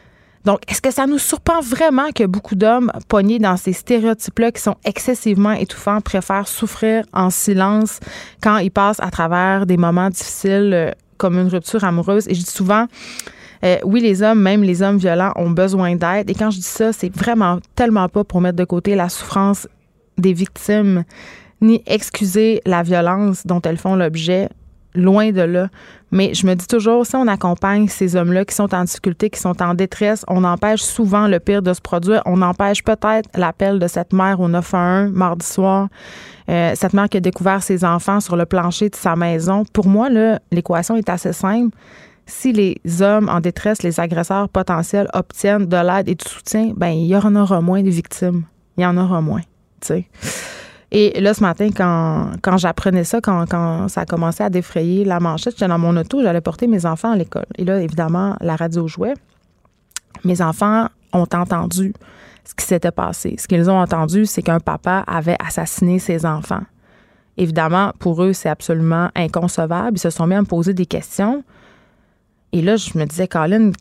Donc, 0.45 0.61
est-ce 0.68 0.80
que 0.80 0.90
ça 0.90 1.07
nous 1.07 1.18
surprend 1.18 1.61
vraiment 1.61 2.11
que 2.14 2.25
beaucoup 2.25 2.54
d'hommes 2.54 2.90
pognés 3.09 3.38
dans 3.38 3.57
ces 3.57 3.73
stéréotypes-là 3.73 4.52
qui 4.52 4.62
sont 4.62 4.76
excessivement 4.85 5.52
étouffants 5.52 6.00
préfèrent 6.00 6.49
souffrir 6.49 7.04
en 7.12 7.30
silence 7.30 8.00
quand 8.42 8.59
ils 8.59 8.71
passent 8.71 9.00
à 9.00 9.11
travers 9.11 9.66
des 9.66 9.76
moments 9.76 10.11
difficiles 10.11 10.71
euh, 10.73 10.90
comme 11.16 11.38
une 11.38 11.49
rupture 11.49 11.85
amoureuse? 11.85 12.28
Et 12.28 12.35
je 12.35 12.40
dis 12.40 12.50
souvent, 12.50 12.87
euh, 13.64 13.76
oui, 13.85 14.00
les 14.00 14.23
hommes, 14.23 14.40
même 14.40 14.62
les 14.62 14.83
hommes 14.83 14.99
violents, 14.99 15.33
ont 15.37 15.50
besoin 15.50 15.97
d'aide. 15.97 16.30
Et 16.30 16.35
quand 16.35 16.50
je 16.50 16.59
dis 16.59 16.62
ça, 16.62 16.92
c'est 16.92 17.14
vraiment 17.14 17.59
tellement 17.75 18.09
pas 18.09 18.25
pour 18.25 18.40
mettre 18.40 18.57
de 18.57 18.64
côté 18.64 18.95
la 18.95 19.09
souffrance 19.09 19.68
des 20.16 20.33
victimes, 20.33 21.04
ni 21.61 21.83
excuser 21.87 22.61
la 22.66 22.83
violence 22.83 23.47
dont 23.47 23.61
elles 23.62 23.78
font 23.78 23.97
l'objet. 23.97 24.49
Loin 24.99 25.31
de 25.31 25.43
là. 25.43 25.69
Mais 26.11 26.35
je 26.35 26.47
me 26.47 26.55
dis 26.55 26.67
toujours, 26.67 27.07
si 27.07 27.14
on 27.17 27.26
accompagne 27.26 27.88
ces 27.88 28.17
hommes-là 28.17 28.45
qui 28.45 28.55
sont 28.55 28.75
en 28.75 28.85
difficulté, 28.85 29.31
qui 29.31 29.38
sont 29.38 29.62
en 29.62 29.75
détresse, 29.75 30.25
on 30.28 30.43
empêche 30.45 30.83
souvent 30.83 31.28
le 31.28 31.38
pire 31.38 31.62
de 31.62 31.73
se 31.73 31.81
produire. 31.81 32.23
On 32.26 32.43
empêche 32.43 32.83
peut-être 32.83 33.28
l'appel 33.35 33.78
de 33.78 33.87
cette 33.87 34.12
mère 34.12 34.40
au 34.40 34.49
911 34.49 35.12
mardi 35.12 35.47
soir. 35.47 35.88
Euh, 36.50 36.73
cette 36.75 36.95
mère 36.95 37.09
qui 37.09 37.19
a 37.19 37.21
découvert 37.21 37.62
ses 37.62 37.85
enfants 37.85 38.21
sur 38.21 38.37
le 38.37 38.47
plancher 38.47 38.88
de 38.88 38.97
sa 38.97 39.17
maison. 39.17 39.64
Pour 39.73 39.87
moi, 39.87 40.09
l'équation 40.50 40.97
est 40.97 41.09
assez 41.09 41.33
simple 41.33 41.76
si 42.28 42.52
les 42.52 42.76
hommes 43.00 43.28
en 43.28 43.40
détresse, 43.40 43.83
les 43.83 43.99
agresseurs 43.99 44.49
potentiels 44.49 45.09
obtiennent 45.14 45.67
de 45.67 45.76
l'aide 45.76 46.09
et 46.09 46.14
du 46.14 46.28
soutien, 46.28 46.73
ben 46.76 46.90
il 46.90 47.07
y 47.07 47.17
en 47.17 47.35
aura 47.35 47.61
moins 47.61 47.83
de 47.83 47.90
victimes. 47.90 48.45
Il 48.76 48.83
y 48.83 48.87
en 48.87 48.97
aura 48.97 49.21
moins. 49.21 49.43
Et 50.90 51.21
là, 51.21 51.35
ce 51.35 51.42
matin, 51.42 51.68
quand, 51.71 52.57
j'apprenais 52.57 53.04
ça, 53.04 53.21
quand, 53.21 53.45
quand 53.47 53.88
ça 53.88 54.02
a 54.02 54.07
commencé 54.07 54.42
à 54.42 54.49
défrayer 54.49 55.04
la 55.04 55.21
manchette, 55.21 55.54
j'étais 55.54 55.68
dans 55.68 55.78
mon 55.78 55.97
auto, 55.97 56.23
j'allais 56.23 56.40
porter 56.40 56.66
mes 56.66 56.87
enfants 56.87 57.12
à 57.12 57.16
l'école. 57.16 57.47
Et 57.57 57.64
là, 57.64 57.80
évidemment, 57.80 58.37
la 58.40 58.57
radio 58.57 58.88
jouait. 58.88 59.14
Mes 60.25 60.40
enfants 60.40 60.87
ont 61.12 61.26
entendu 61.33 61.92
ce 62.45 62.54
qui 62.54 62.64
s'était 62.64 62.90
passé. 62.90 63.37
Ce 63.38 63.47
qu'ils 63.47 63.68
ont 63.68 63.78
entendu, 63.78 64.25
c'est 64.25 64.42
qu'un 64.42 64.61
papa 64.61 65.04
avait 65.07 65.37
assassiné 65.47 65.99
ses 65.99 66.25
enfants. 66.25 66.62
Évidemment, 67.37 67.92
pour 67.99 68.23
eux, 68.25 68.33
c'est 68.33 68.49
absolument 68.49 69.11
inconcevable. 69.14 69.99
Ils 69.99 70.00
se 70.00 70.11
sont 70.11 70.26
mis 70.26 70.35
à 70.35 70.40
me 70.40 70.47
poser 70.47 70.73
des 70.73 70.87
questions. 70.87 71.45
Et 72.52 72.62
là, 72.62 72.76
je 72.76 72.99
me 72.99 73.04
disais, 73.04 73.28
Colin, 73.28 73.73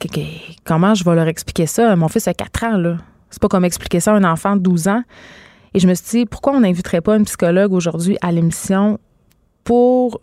comment 0.65 0.93
je 0.93 1.05
vais 1.05 1.15
leur 1.15 1.27
expliquer 1.27 1.65
ça? 1.65 1.95
Mon 1.95 2.09
fils 2.09 2.27
a 2.27 2.33
4 2.33 2.63
ans, 2.65 2.77
là. 2.77 2.97
C'est 3.29 3.41
pas 3.41 3.47
comme 3.47 3.65
expliquer 3.65 4.01
ça 4.01 4.11
à 4.13 4.15
un 4.15 4.23
enfant 4.25 4.57
de 4.57 4.61
12 4.61 4.89
ans. 4.89 5.03
Et 5.73 5.79
je 5.79 5.87
me 5.87 5.93
suis 5.93 6.19
dit, 6.19 6.25
pourquoi 6.25 6.53
on 6.53 6.61
n'inviterait 6.61 7.01
pas 7.01 7.15
une 7.17 7.25
psychologue 7.25 7.73
aujourd'hui 7.73 8.17
à 8.21 8.31
l'émission 8.31 8.99
pour 9.63 10.21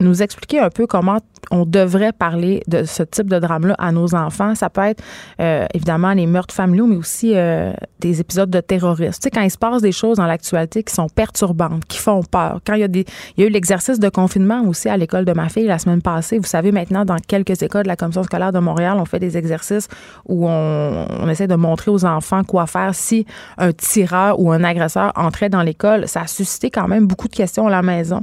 nous 0.00 0.22
expliquer 0.22 0.60
un 0.60 0.70
peu 0.70 0.86
comment 0.86 1.18
on 1.50 1.64
devrait 1.64 2.12
parler 2.12 2.62
de 2.68 2.84
ce 2.84 3.02
type 3.02 3.28
de 3.28 3.38
drame-là 3.38 3.74
à 3.78 3.92
nos 3.92 4.14
enfants. 4.14 4.54
Ça 4.54 4.70
peut 4.70 4.82
être 4.82 5.02
euh, 5.40 5.66
évidemment 5.74 6.12
les 6.12 6.26
meurtres 6.26 6.54
familiaux, 6.54 6.86
mais 6.86 6.96
aussi 6.96 7.32
euh, 7.34 7.72
des 7.98 8.20
épisodes 8.20 8.50
de 8.50 8.60
terrorisme. 8.60 9.14
Tu 9.14 9.24
sais, 9.24 9.30
quand 9.30 9.42
il 9.42 9.50
se 9.50 9.58
passe 9.58 9.82
des 9.82 9.92
choses 9.92 10.18
dans 10.18 10.26
l'actualité 10.26 10.82
qui 10.82 10.94
sont 10.94 11.08
perturbantes, 11.08 11.84
qui 11.86 11.98
font 11.98 12.22
peur. 12.22 12.60
Quand 12.64 12.74
il 12.74 12.80
y 12.80 12.84
a 12.84 12.88
des, 12.88 13.04
il 13.36 13.42
y 13.42 13.44
a 13.44 13.48
eu 13.48 13.50
l'exercice 13.50 13.98
de 13.98 14.08
confinement 14.08 14.62
aussi 14.62 14.88
à 14.88 14.96
l'école 14.96 15.24
de 15.24 15.32
ma 15.32 15.48
fille 15.48 15.66
la 15.66 15.78
semaine 15.78 16.02
passée. 16.02 16.38
Vous 16.38 16.44
savez 16.44 16.72
maintenant, 16.72 17.04
dans 17.04 17.16
quelques 17.16 17.62
écoles 17.62 17.82
de 17.82 17.88
la 17.88 17.96
Commission 17.96 18.22
scolaire 18.22 18.52
de 18.52 18.58
Montréal, 18.58 18.96
on 18.98 19.04
fait 19.04 19.18
des 19.18 19.36
exercices 19.36 19.88
où 20.28 20.48
on, 20.48 21.06
on 21.20 21.28
essaie 21.28 21.48
de 21.48 21.56
montrer 21.56 21.90
aux 21.90 22.04
enfants 22.04 22.44
quoi 22.44 22.66
faire 22.66 22.94
si 22.94 23.26
un 23.58 23.72
tireur 23.72 24.38
ou 24.40 24.52
un 24.52 24.62
agresseur 24.64 25.12
entrait 25.16 25.48
dans 25.48 25.62
l'école. 25.62 26.06
Ça 26.06 26.22
a 26.22 26.26
suscité 26.26 26.70
quand 26.70 26.88
même 26.88 27.06
beaucoup 27.06 27.28
de 27.28 27.34
questions 27.34 27.66
à 27.66 27.70
la 27.70 27.82
maison. 27.82 28.22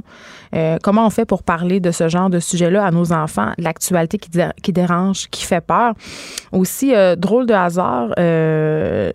Euh, 0.54 0.78
comment 0.82 1.06
on 1.06 1.10
fait 1.10 1.24
pour 1.24 1.42
parler 1.42 1.80
de 1.80 1.90
ce 1.90 2.08
genre 2.08 2.30
de 2.30 2.38
sujet-là 2.38 2.84
à 2.84 2.90
nos 2.90 3.12
enfants, 3.12 3.52
l'actualité 3.58 4.18
qui, 4.18 4.72
dérange, 4.72 5.28
qui 5.30 5.44
fait 5.44 5.60
peur? 5.60 5.94
Aussi, 6.52 6.94
euh, 6.94 7.16
drôle 7.16 7.46
de 7.46 7.54
hasard, 7.54 8.10
euh, 8.18 9.12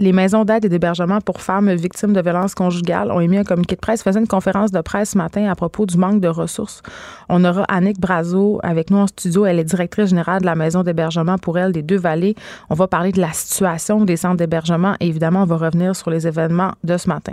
les 0.00 0.12
maisons 0.12 0.44
d'aide 0.44 0.64
et 0.64 0.68
d'hébergement 0.68 1.20
pour 1.20 1.40
femmes 1.40 1.72
victimes 1.74 2.12
de 2.12 2.20
violences 2.20 2.54
conjugales 2.54 3.10
ont 3.10 3.20
émis 3.20 3.38
un 3.38 3.44
communiqué 3.44 3.74
de 3.74 3.80
presse, 3.80 4.02
faisait 4.02 4.20
une 4.20 4.28
conférence 4.28 4.70
de 4.70 4.80
presse 4.80 5.10
ce 5.10 5.18
matin 5.18 5.50
à 5.50 5.54
propos 5.54 5.86
du 5.86 5.96
manque 5.96 6.20
de 6.20 6.28
ressources. 6.28 6.82
On 7.28 7.44
aura 7.44 7.64
Annick 7.64 8.00
Brazo 8.00 8.60
avec 8.62 8.90
nous 8.90 8.98
en 8.98 9.06
studio. 9.06 9.44
Elle 9.46 9.58
est 9.58 9.64
directrice 9.64 10.10
générale 10.10 10.40
de 10.40 10.46
la 10.46 10.54
maison 10.54 10.82
d'hébergement 10.82 11.36
pour 11.38 11.58
elle 11.58 11.72
des 11.72 11.82
Deux-Vallées. 11.82 12.36
On 12.70 12.74
va 12.74 12.86
parler 12.86 13.12
de 13.12 13.20
la 13.20 13.32
situation 13.32 14.04
des 14.04 14.16
centres 14.16 14.36
d'hébergement 14.36 14.94
et 15.00 15.08
évidemment, 15.08 15.42
on 15.42 15.46
va 15.46 15.56
revenir 15.56 15.96
sur 15.96 16.10
les 16.10 16.26
événements 16.26 16.72
de 16.84 16.96
ce 16.96 17.08
matin. 17.08 17.32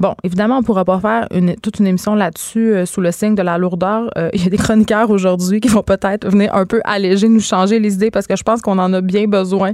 Bon, 0.00 0.14
évidemment, 0.24 0.56
on 0.56 0.60
ne 0.60 0.64
pourra 0.64 0.84
pas 0.84 0.98
faire 1.00 1.28
une, 1.34 1.54
toute 1.56 1.78
une 1.78 1.86
émission 1.86 2.14
là-dessus 2.14 2.72
euh, 2.72 2.86
sous 2.86 3.00
le 3.00 3.12
signe 3.12 3.34
de 3.34 3.42
la 3.42 3.58
lourdeur. 3.58 4.10
Euh, 4.16 4.30
il 4.32 4.42
y 4.42 4.46
a 4.46 4.50
des 4.50 4.56
chroniqueurs 4.56 5.10
aujourd'hui 5.10 5.60
qui 5.60 5.68
vont 5.68 5.82
peut-être 5.82 6.28
venir 6.28 6.54
un 6.54 6.66
peu 6.66 6.80
alléger, 6.84 7.28
nous 7.28 7.40
changer 7.40 7.78
les 7.78 7.94
idées 7.94 8.10
parce 8.10 8.26
que 8.26 8.36
je 8.36 8.42
pense 8.42 8.62
qu'on 8.62 8.78
en 8.78 8.92
a 8.92 9.00
bien 9.00 9.26
besoin. 9.26 9.72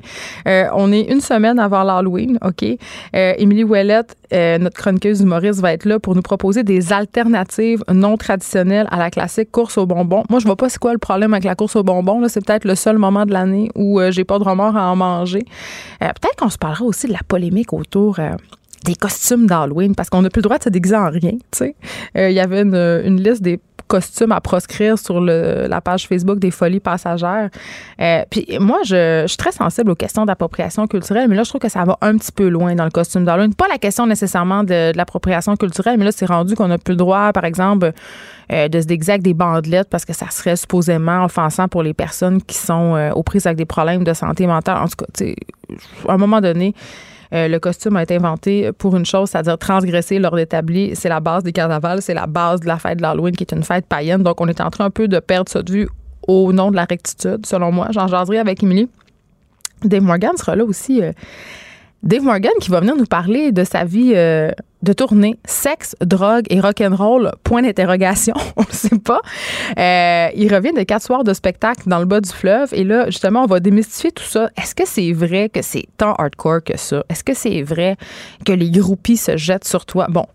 Euh, 0.49 0.65
on 0.75 0.93
est 0.93 1.03
une 1.03 1.21
semaine 1.21 1.59
avant 1.59 1.83
l'Halloween. 1.83 2.32
OK? 2.43 2.65
Euh, 3.15 3.35
Émilie 3.37 3.65
euh, 4.33 4.59
notre 4.59 4.77
chroniqueuse 4.77 5.21
humoriste, 5.21 5.61
va 5.61 5.73
être 5.73 5.85
là 5.85 5.99
pour 5.99 6.15
nous 6.15 6.23
proposer 6.23 6.63
des 6.63 6.93
alternatives 6.93 7.85
non 7.93 8.17
traditionnelles 8.17 8.89
à 8.91 8.99
la 8.99 9.11
classique 9.11 9.51
course 9.51 9.79
aux 9.79 9.87
bonbons. 9.87 10.25
Moi, 10.31 10.41
je 10.41 10.47
vois 10.47 10.57
pas 10.57 10.69
c'est 10.69 10.79
quoi 10.79 10.93
le 10.93 10.99
problème 10.99 11.35
avec 11.35 11.45
la 11.45 11.55
course 11.55 11.77
aux 11.77 11.83
bonbons. 11.83 12.27
C'est 12.29 12.45
peut-être 12.45 12.65
le 12.65 12.75
seul 12.75 12.99
moment 12.99 13.27
de 13.27 13.33
l'année 13.33 13.71
où 13.75 14.01
euh, 14.01 14.11
j'ai 14.11 14.25
pas 14.25 14.39
de 14.39 14.45
remords 14.45 14.77
à 14.77 14.91
en 14.91 14.97
manger. 14.97 15.45
peut-être 16.01 16.37
qu'on 16.39 16.51
se 16.51 16.59
parlera 16.59 16.85
aussi 16.85 17.07
de 17.07 17.13
la 17.13 17.21
polémique 17.27 17.73
autour 17.73 18.19
des 18.85 18.95
costumes 18.95 19.47
d'Halloween 19.47 19.95
parce 19.95 20.11
qu'on 20.11 20.23
n'a 20.23 20.31
plus 20.31 20.41
le 20.41 20.45
droit 20.45 20.59
de 20.59 20.65
se 20.65 20.69
déguiser 20.69 20.97
en 20.97 21.11
rien. 21.11 21.33
Il 22.15 22.33
y 22.33 22.41
avait 22.41 22.63
une, 22.63 22.75
une, 22.75 23.23
liste 23.23 23.43
des 23.43 23.61
costumes 23.93 24.33
à 24.33 24.41
proscrire 24.41 24.99
sur 24.99 25.21
la 25.21 25.81
page 25.83 26.09
Facebook 26.09 26.39
des 26.39 26.51
Folies 26.51 26.81
Passagères. 26.81 27.51
Euh, 28.01 28.23
puis 28.31 28.47
moi, 28.59 28.79
je, 28.87 29.25
suis 29.27 29.37
très 29.37 29.53
sensible 29.53 29.91
aux 29.91 29.95
questions 29.95 30.25
d'appropriation 30.25 30.87
culturelle, 30.87 31.29
mais 31.29 31.37
là, 31.37 31.43
je 31.43 31.51
trouve 31.51 31.61
que 31.61 31.69
ça 31.69 31.85
va 31.85 31.99
un 32.01 32.17
petit 32.17 32.33
peu 32.33 32.49
loin 32.49 32.75
dans 32.75 32.85
le 32.85 32.91
costume 32.91 33.27
d'Halloween. 33.27 33.55
Pas 33.55 33.69
la 33.69 33.77
question 33.77 34.07
nécessairement 34.07 34.65
de, 34.65 34.97
l'appropriation 34.97 35.57
culturelle, 35.57 35.99
mais 35.99 36.07
là, 36.07 36.13
c'est 36.13 36.25
rendu 36.25 36.55
qu'on 36.55 36.69
n'a 36.69 36.79
plus 36.79 36.93
le 36.93 36.97
droit, 36.97 37.33
par 37.35 37.45
exemple, 37.45 37.93
euh, 38.51 38.69
de 38.69 38.81
se 38.81 38.87
déguiser 38.87 39.13
avec 39.13 39.23
des 39.23 39.35
bandelettes 39.35 39.91
parce 39.91 40.07
que 40.07 40.15
ça 40.15 40.31
serait 40.31 40.57
supposément 40.57 41.27
offensant 41.27 41.69
pour 41.69 41.83
les 41.83 41.93
personnes 41.93 42.41
qui 42.41 42.57
sont 42.57 42.95
euh, 42.97 43.11
aux 43.13 43.23
prises 43.23 43.47
avec 43.47 43.59
des 43.59 43.67
problèmes 43.67 44.05
de 44.05 44.15
santé 44.15 44.47
mentale. 44.47 44.79
En 44.79 44.89
tout 44.89 45.05
cas, 45.05 45.27
à 46.09 46.15
un 46.15 46.19
moment 46.19 46.41
donné, 46.41 46.75
euh, 47.33 47.49
le 47.49 47.59
costume 47.59 47.97
a 47.97 48.03
été 48.03 48.17
inventé 48.17 48.73
pour 48.73 48.97
une 48.97 49.07
chose, 49.07 49.31
c'est-à-dire 49.31 49.57
transgresser 49.57 50.19
l'ordre 50.19 50.39
établi. 50.39 50.95
C'est 50.95 51.09
la 51.09 51.21
base 51.21 51.43
des 51.43 51.53
carnavals, 51.53 52.03
c'est 52.03 52.15
la 52.15 52.27
base 52.27 52.61
de 52.61 52.67
la 52.67 52.79
fête 52.79 52.99
de 52.99 53.03
l'Halloween, 53.03 53.35
qui 53.35 53.45
est 53.45 53.53
une 53.53 53.63
fête 53.63 53.87
païenne. 53.87 54.23
Donc, 54.23 54.41
on 54.41 54.49
est 54.49 54.61
en 54.61 54.71
train 54.71 54.85
un 54.87 54.91
peu 54.91 55.09
de 55.09 55.19
perdre 55.19 55.51
ça 55.51 55.63
de 55.63 55.73
vue 55.73 55.89
au 56.29 56.53
nom 56.53 56.71
de 56.71 56.77
la 56.77 56.85
rectitude, 56.85 57.47
selon 57.47 57.73
moi. 57.73 57.89
J'en 57.91 58.07
jaserai 58.07 58.39
avec 58.39 58.63
Émilie. 58.63 58.89
Dave 59.83 60.03
Morgan 60.03 60.37
sera 60.37 60.57
là 60.57 60.65
aussi. 60.65 61.03
Euh, 61.03 61.13
Dave 62.03 62.23
Morgan 62.23 62.53
qui 62.61 62.71
va 62.71 62.81
venir 62.81 62.97
nous 62.97 63.07
parler 63.07 63.53
de 63.53 63.65
sa 63.65 63.85
vie 63.85 64.13
euh, 64.15 64.51
de 64.83 64.93
tournée, 64.93 65.39
sexe, 65.45 65.95
drogue 66.01 66.45
et 66.51 66.61
rock'n'roll, 66.61 67.33
point 67.45 67.63
d'interrogation, 67.63 68.35
on 68.57 68.63
ne 68.63 68.73
sait 68.73 68.99
pas. 68.99 69.21
Euh, 69.79 70.29
il 70.35 70.53
revient 70.53 70.73
de 70.73 70.83
quatre 70.83 71.03
soirs 71.03 71.25
de 71.25 71.33
spectacle 71.33 71.83
dans 71.87 71.99
le 71.99 72.05
bas 72.05 72.21
du 72.21 72.31
fleuve 72.31 72.69
et 72.73 72.85
là, 72.85 73.07
justement, 73.07 73.45
on 73.45 73.47
va 73.47 73.61
démystifier 73.61 74.13
tout 74.13 74.25
ça. 74.25 74.51
Est-ce 74.61 74.75
que 74.75 74.87
c'est 74.87 75.13
vrai 75.13 75.49
que 75.49 75.63
c'est 75.63 75.87
tant 75.97 76.15
hardcore 76.15 76.65
que 76.65 76.77
ça? 76.77 77.05
Est-ce 77.09 77.25
que 77.25 77.35
c'est 77.35 77.63
vrai 77.63 77.97
que 78.45 78.53
les 78.53 78.71
groupies 78.71 79.17
se 79.17 79.37
jettent 79.37 79.67
sur 79.67 79.87
toi? 79.87 80.07
Bon, 80.09 80.27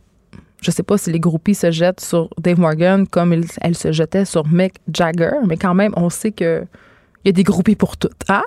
je 0.61 0.71
sais 0.71 0.83
pas 0.83 0.97
si 0.97 1.11
les 1.11 1.19
groupies 1.19 1.55
se 1.55 1.71
jettent 1.71 2.01
sur 2.01 2.29
Dave 2.39 2.59
Morgan 2.59 3.07
comme 3.07 3.33
elles 3.33 3.75
se 3.75 3.91
jetaient 3.91 4.25
sur 4.25 4.47
Mick 4.47 4.75
Jagger, 4.93 5.33
mais 5.45 5.57
quand 5.57 5.73
même, 5.73 5.93
on 5.97 6.09
sait 6.09 6.31
que 6.31 6.65
il 7.23 7.27
y 7.27 7.29
a 7.29 7.33
des 7.33 7.43
groupies 7.43 7.75
pour 7.75 7.97
toutes. 7.97 8.13
Hein? 8.29 8.43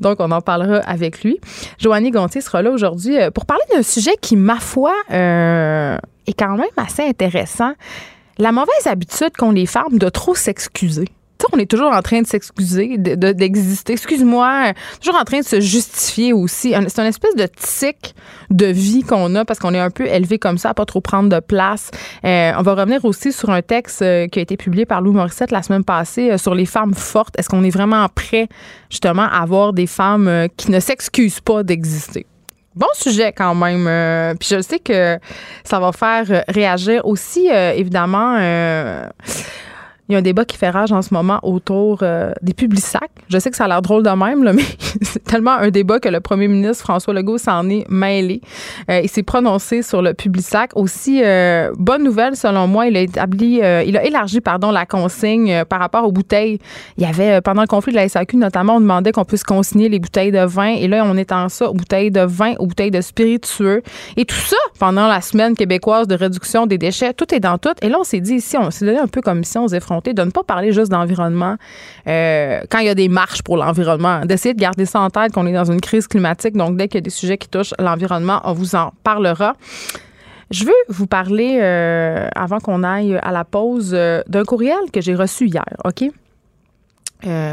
Donc, 0.00 0.16
on 0.20 0.30
en 0.30 0.40
parlera 0.40 0.78
avec 0.78 1.22
lui. 1.22 1.40
Joannie 1.78 2.10
Gontier 2.10 2.40
sera 2.40 2.62
là 2.62 2.70
aujourd'hui 2.70 3.18
euh, 3.18 3.30
pour 3.30 3.46
parler 3.46 3.64
d'un 3.74 3.82
sujet 3.82 4.12
qui, 4.20 4.36
ma 4.36 4.58
foi, 4.58 4.94
euh, 5.10 5.96
est 6.26 6.38
quand 6.38 6.56
même 6.56 6.66
assez 6.76 7.02
intéressant. 7.02 7.72
La 8.38 8.52
mauvaise 8.52 8.86
habitude 8.86 9.36
qu'ont 9.36 9.50
les 9.50 9.66
femmes 9.66 9.98
de 9.98 10.08
trop 10.08 10.34
s'excuser 10.34 11.08
on 11.52 11.58
est 11.58 11.70
toujours 11.70 11.92
en 11.92 12.02
train 12.02 12.22
de 12.22 12.26
s'excuser, 12.26 12.96
d'exister. 12.98 13.94
Excuse-moi, 13.94 14.72
toujours 15.00 15.20
en 15.20 15.24
train 15.24 15.40
de 15.40 15.44
se 15.44 15.60
justifier 15.60 16.32
aussi. 16.32 16.74
C'est 16.88 17.00
une 17.00 17.08
espèce 17.08 17.34
de 17.36 17.46
tic 17.46 18.14
de 18.50 18.66
vie 18.66 19.02
qu'on 19.02 19.34
a 19.34 19.44
parce 19.44 19.58
qu'on 19.58 19.74
est 19.74 19.80
un 19.80 19.90
peu 19.90 20.06
élevé 20.06 20.38
comme 20.38 20.58
ça, 20.58 20.70
à 20.70 20.74
pas 20.74 20.84
trop 20.84 21.00
prendre 21.00 21.28
de 21.28 21.40
place. 21.40 21.90
Euh, 22.24 22.52
on 22.58 22.62
va 22.62 22.74
revenir 22.74 23.04
aussi 23.04 23.32
sur 23.32 23.50
un 23.50 23.62
texte 23.62 24.02
euh, 24.02 24.26
qui 24.28 24.38
a 24.38 24.42
été 24.42 24.56
publié 24.56 24.86
par 24.86 25.00
Lou 25.00 25.12
Morissette 25.12 25.50
la 25.50 25.62
semaine 25.62 25.84
passée 25.84 26.30
euh, 26.30 26.38
sur 26.38 26.54
les 26.54 26.66
femmes 26.66 26.94
fortes. 26.94 27.38
Est-ce 27.38 27.48
qu'on 27.48 27.64
est 27.64 27.70
vraiment 27.70 28.06
prêt, 28.08 28.48
justement, 28.90 29.22
à 29.22 29.42
avoir 29.42 29.72
des 29.72 29.86
femmes 29.86 30.48
qui 30.56 30.70
ne 30.70 30.80
s'excusent 30.80 31.40
pas 31.40 31.62
d'exister? 31.62 32.26
Bon 32.74 32.86
sujet 32.94 33.34
quand 33.36 33.54
même. 33.54 34.36
puis 34.38 34.48
je 34.50 34.62
sais 34.62 34.78
que 34.78 35.18
ça 35.62 35.78
va 35.78 35.92
faire 35.92 36.44
réagir 36.48 37.04
aussi, 37.04 37.48
évidemment. 37.48 38.38
Il 40.12 40.16
y 40.16 40.16
a 40.16 40.18
un 40.18 40.22
débat 40.22 40.44
qui 40.44 40.58
fait 40.58 40.68
rage 40.68 40.92
en 40.92 41.00
ce 41.00 41.14
moment 41.14 41.40
autour 41.42 42.00
euh, 42.02 42.32
des 42.42 42.52
publics 42.52 42.84
sacs. 42.84 43.10
Je 43.30 43.38
sais 43.38 43.50
que 43.50 43.56
ça 43.56 43.64
a 43.64 43.68
l'air 43.68 43.80
drôle 43.80 44.02
de 44.02 44.10
même, 44.10 44.42
mais 44.54 44.62
c'est 45.00 45.24
tellement 45.24 45.52
un 45.52 45.70
débat 45.70 46.00
que 46.00 46.10
le 46.10 46.20
premier 46.20 46.48
ministre 46.48 46.84
François 46.84 47.14
Legault 47.14 47.38
s'en 47.38 47.66
est 47.70 47.86
mêlé. 47.88 48.42
Euh, 48.90 49.00
il 49.02 49.08
s'est 49.08 49.22
prononcé 49.22 49.80
sur 49.80 50.02
le 50.02 50.12
public 50.12 50.44
sac. 50.44 50.72
Aussi, 50.74 51.22
euh, 51.24 51.72
bonne 51.78 52.04
nouvelle 52.04 52.36
selon 52.36 52.66
moi, 52.66 52.88
il 52.88 52.96
a 52.98 53.00
établi, 53.00 53.62
il 53.86 53.96
a 53.96 54.04
élargi 54.04 54.42
pardon 54.42 54.70
la 54.70 54.84
consigne 54.84 55.64
par 55.64 55.80
rapport 55.80 56.04
aux 56.04 56.12
bouteilles. 56.12 56.58
Il 56.98 57.04
y 57.04 57.06
avait 57.06 57.40
pendant 57.40 57.62
le 57.62 57.66
conflit 57.66 57.92
de 57.92 57.96
la 57.96 58.06
SAQ 58.06 58.36
notamment, 58.36 58.76
on 58.76 58.80
demandait 58.80 59.12
qu'on 59.12 59.24
puisse 59.24 59.44
consigner 59.44 59.88
les 59.88 59.98
bouteilles 59.98 60.30
de 60.30 60.44
vin 60.44 60.74
et 60.74 60.88
là 60.88 61.04
on 61.06 61.16
étend 61.16 61.48
ça 61.48 61.70
aux 61.70 61.74
bouteilles 61.74 62.10
de 62.10 62.20
vin, 62.20 62.52
aux 62.58 62.66
bouteilles 62.66 62.90
de 62.90 63.00
spiritueux 63.00 63.80
et 64.18 64.26
tout 64.26 64.34
ça 64.34 64.58
pendant 64.78 65.06
la 65.06 65.22
semaine 65.22 65.56
québécoise 65.56 66.06
de 66.06 66.16
réduction 66.16 66.66
des 66.66 66.76
déchets. 66.76 67.14
Tout 67.14 67.34
est 67.34 67.40
dans 67.40 67.56
tout. 67.56 67.72
Et 67.80 67.88
là 67.88 67.96
on 67.98 68.04
s'est 68.04 68.20
dit 68.20 68.34
ici, 68.34 68.58
on 68.58 68.70
s'est 68.70 68.84
donné 68.84 68.98
un 68.98 69.06
peu 69.06 69.22
comme 69.22 69.38
mission 69.38 69.64
aux 69.64 69.74
de 70.10 70.22
ne 70.22 70.30
pas 70.30 70.42
parler 70.42 70.72
juste 70.72 70.90
d'environnement 70.90 71.56
euh, 72.08 72.60
quand 72.68 72.78
il 72.80 72.86
y 72.86 72.90
a 72.90 72.94
des 72.94 73.08
marches 73.08 73.42
pour 73.42 73.56
l'environnement, 73.56 74.24
d'essayer 74.26 74.54
de 74.54 74.60
garder 74.60 74.86
ça 74.86 75.00
en 75.00 75.10
tête 75.10 75.32
qu'on 75.32 75.46
est 75.46 75.52
dans 75.52 75.70
une 75.70 75.80
crise 75.80 76.08
climatique. 76.08 76.56
Donc, 76.56 76.76
dès 76.76 76.88
qu'il 76.88 76.96
y 76.96 76.98
a 76.98 77.02
des 77.02 77.10
sujets 77.10 77.38
qui 77.38 77.48
touchent 77.48 77.74
l'environnement, 77.78 78.40
on 78.44 78.52
vous 78.52 78.74
en 78.74 78.92
parlera. 79.04 79.54
Je 80.50 80.64
veux 80.64 80.72
vous 80.88 81.06
parler, 81.06 81.60
euh, 81.62 82.28
avant 82.34 82.58
qu'on 82.58 82.82
aille 82.82 83.16
à 83.22 83.32
la 83.32 83.44
pause, 83.44 83.92
euh, 83.94 84.22
d'un 84.26 84.44
courriel 84.44 84.90
que 84.92 85.00
j'ai 85.00 85.14
reçu 85.14 85.46
hier, 85.46 85.64
OK? 85.84 86.04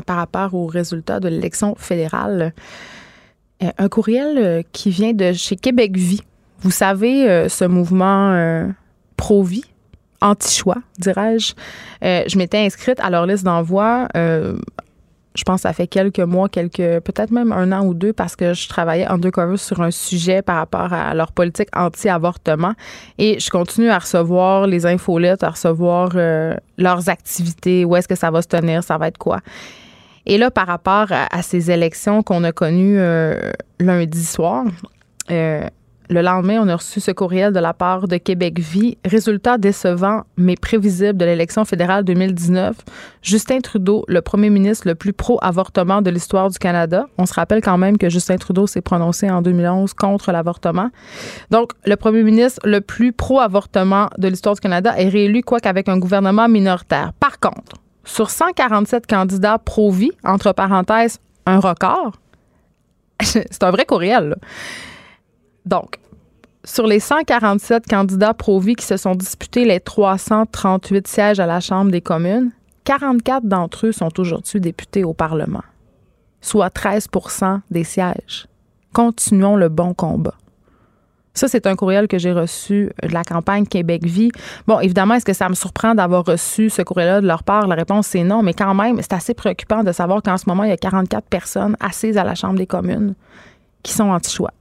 par 0.07 0.15
rapport 0.15 0.55
aux 0.55 0.65
résultats 0.65 1.19
de 1.19 1.27
l'élection 1.27 1.75
fédérale. 1.75 2.53
un 3.61 3.87
courriel 3.87 4.63
qui 4.71 4.89
vient 4.89 5.13
de 5.13 5.31
chez 5.31 5.57
Québec 5.57 5.95
Vie. 5.95 6.23
Vous 6.61 6.71
savez, 6.71 7.47
ce 7.47 7.65
mouvement 7.65 8.67
pro-vie? 9.15 9.68
Anti-choix, 10.21 10.77
dirais-je. 10.97 11.53
Euh, 12.03 12.23
je 12.27 12.37
m'étais 12.37 12.57
inscrite 12.57 12.99
à 12.99 13.09
leur 13.09 13.25
liste 13.25 13.43
d'envoi 13.43 14.07
euh, 14.15 14.57
je 15.35 15.43
pense 15.43 15.61
ça 15.61 15.73
fait 15.73 15.87
quelques 15.87 16.19
mois, 16.19 16.49
quelques 16.49 16.77
peut-être 16.77 17.31
même 17.31 17.51
un 17.51 17.71
an 17.71 17.85
ou 17.85 17.93
deux 17.93 18.11
parce 18.11 18.35
que 18.35 18.53
je 18.53 18.67
travaillais 18.67 19.05
undercover 19.05 19.57
sur 19.57 19.79
un 19.81 19.91
sujet 19.91 20.41
par 20.41 20.57
rapport 20.57 20.91
à 20.91 21.13
leur 21.13 21.31
politique 21.31 21.69
anti-avortement 21.75 22.73
et 23.19 23.39
je 23.39 23.49
continue 23.49 23.89
à 23.89 23.99
recevoir 23.99 24.67
les 24.67 24.85
infolettes, 24.85 25.43
à 25.43 25.51
recevoir 25.51 26.11
euh, 26.15 26.55
leurs 26.77 27.09
activités, 27.09 27.85
où 27.85 27.95
est-ce 27.95 28.07
que 28.07 28.15
ça 28.15 28.31
va 28.31 28.41
se 28.41 28.47
tenir, 28.47 28.83
ça 28.83 28.97
va 28.97 29.07
être 29.07 29.19
quoi. 29.19 29.39
Et 30.25 30.37
là, 30.37 30.51
par 30.51 30.67
rapport 30.67 31.07
à, 31.11 31.41
ces 31.41 31.71
élections 31.71 32.21
qu'on 32.21 32.43
a 32.43 32.51
connues 32.51 32.99
lundi 33.79 34.23
soir, 34.23 34.65
le 36.09 36.21
lendemain, 36.21 36.59
on 36.59 36.67
a 36.67 36.75
reçu 36.75 36.99
ce 36.99 37.11
courriel 37.11 37.53
de 37.53 37.59
la 37.59 37.73
part 37.73 38.07
de 38.07 38.17
Québec 38.17 38.57
Vie. 38.57 38.97
Résultat 39.05 39.59
décevant 39.59 40.23
mais 40.37 40.55
prévisible 40.55 41.17
de 41.17 41.25
l'élection 41.25 41.65
fédérale 41.65 42.03
2019. 42.03 42.75
Justin 43.21 43.59
Trudeau, 43.59 44.05
le 44.07 44.21
premier 44.21 44.49
ministre 44.49 44.87
le 44.87 44.95
plus 44.95 45.13
pro-avortement 45.13 46.01
de 46.01 46.09
l'histoire 46.09 46.49
du 46.49 46.57
Canada. 46.57 47.05
On 47.19 47.27
se 47.27 47.33
rappelle 47.33 47.61
quand 47.61 47.77
même 47.77 47.99
que 47.99 48.09
Justin 48.09 48.37
Trudeau 48.37 48.65
s'est 48.65 48.81
prononcé 48.81 49.29
en 49.29 49.43
2011 49.43 49.93
contre 49.93 50.31
l'avortement. 50.31 50.89
Donc, 51.51 51.73
le 51.85 51.95
premier 51.95 52.23
ministre 52.23 52.59
le 52.63 52.81
plus 52.81 53.13
pro-avortement 53.13 54.09
de 54.17 54.27
l'histoire 54.29 54.55
du 54.55 54.61
Canada 54.61 54.95
est 54.97 55.09
réélu, 55.09 55.43
quoi 55.43 55.59
qu'avec 55.59 55.87
un 55.89 55.99
gouvernement 55.99 56.47
minoritaire. 56.47 57.13
Par 57.19 57.39
contre, 57.39 57.77
sur 58.03 58.31
147 58.31 59.05
candidats 59.05 59.59
pro-vie, 59.59 60.11
entre 60.23 60.53
parenthèses, 60.53 61.19
un 61.45 61.59
record, 61.59 62.13
c'est 63.21 63.63
un 63.63 63.69
vrai 63.69 63.85
courriel. 63.85 64.37
Donc, 65.69 65.99
sur 66.65 66.87
les 66.87 66.99
147 66.99 67.85
candidats 67.87 68.33
pro-vie 68.33 68.75
qui 68.75 68.85
se 68.85 68.97
sont 68.97 69.13
disputés 69.13 69.65
les 69.65 69.79
338 69.79 71.07
sièges 71.07 71.39
à 71.39 71.45
la 71.45 71.59
Chambre 71.59 71.91
des 71.91 72.01
communes, 72.01 72.51
44 72.85 73.45
d'entre 73.45 73.85
eux 73.85 73.91
sont 73.91 74.19
aujourd'hui 74.19 74.59
députés 74.59 75.03
au 75.03 75.13
Parlement, 75.13 75.63
soit 76.41 76.73
13% 76.75 77.59
des 77.69 77.83
sièges. 77.83 78.47
Continuons 78.93 79.55
le 79.55 79.69
bon 79.69 79.93
combat. 79.93 80.33
Ça, 81.35 81.47
c'est 81.47 81.67
un 81.67 81.75
courriel 81.75 82.07
que 82.07 82.17
j'ai 82.17 82.31
reçu 82.31 82.91
de 83.03 83.13
la 83.13 83.23
campagne 83.23 83.67
Québec 83.67 84.03
Vie. 84.03 84.31
Bon, 84.65 84.79
évidemment, 84.79 85.13
est-ce 85.13 85.25
que 85.25 85.33
ça 85.33 85.47
me 85.49 85.53
surprend 85.53 85.93
d'avoir 85.93 86.25
reçu 86.25 86.71
ce 86.71 86.81
courriel-là 86.81 87.21
de 87.21 87.27
leur 87.27 87.43
part? 87.43 87.67
La 87.67 87.75
réponse, 87.75 88.07
c'est 88.07 88.23
non, 88.23 88.41
mais 88.41 88.55
quand 88.55 88.73
même, 88.73 88.99
c'est 89.01 89.13
assez 89.13 89.35
préoccupant 89.35 89.83
de 89.83 89.91
savoir 89.91 90.23
qu'en 90.23 90.37
ce 90.37 90.45
moment, 90.49 90.63
il 90.63 90.69
y 90.69 90.73
a 90.73 90.77
44 90.77 91.27
personnes 91.27 91.77
assises 91.79 92.17
à 92.17 92.23
la 92.23 92.33
Chambre 92.33 92.57
des 92.57 92.67
communes 92.67 93.13
qui 93.83 93.93
sont 93.93 94.09
anti-choix. 94.09 94.51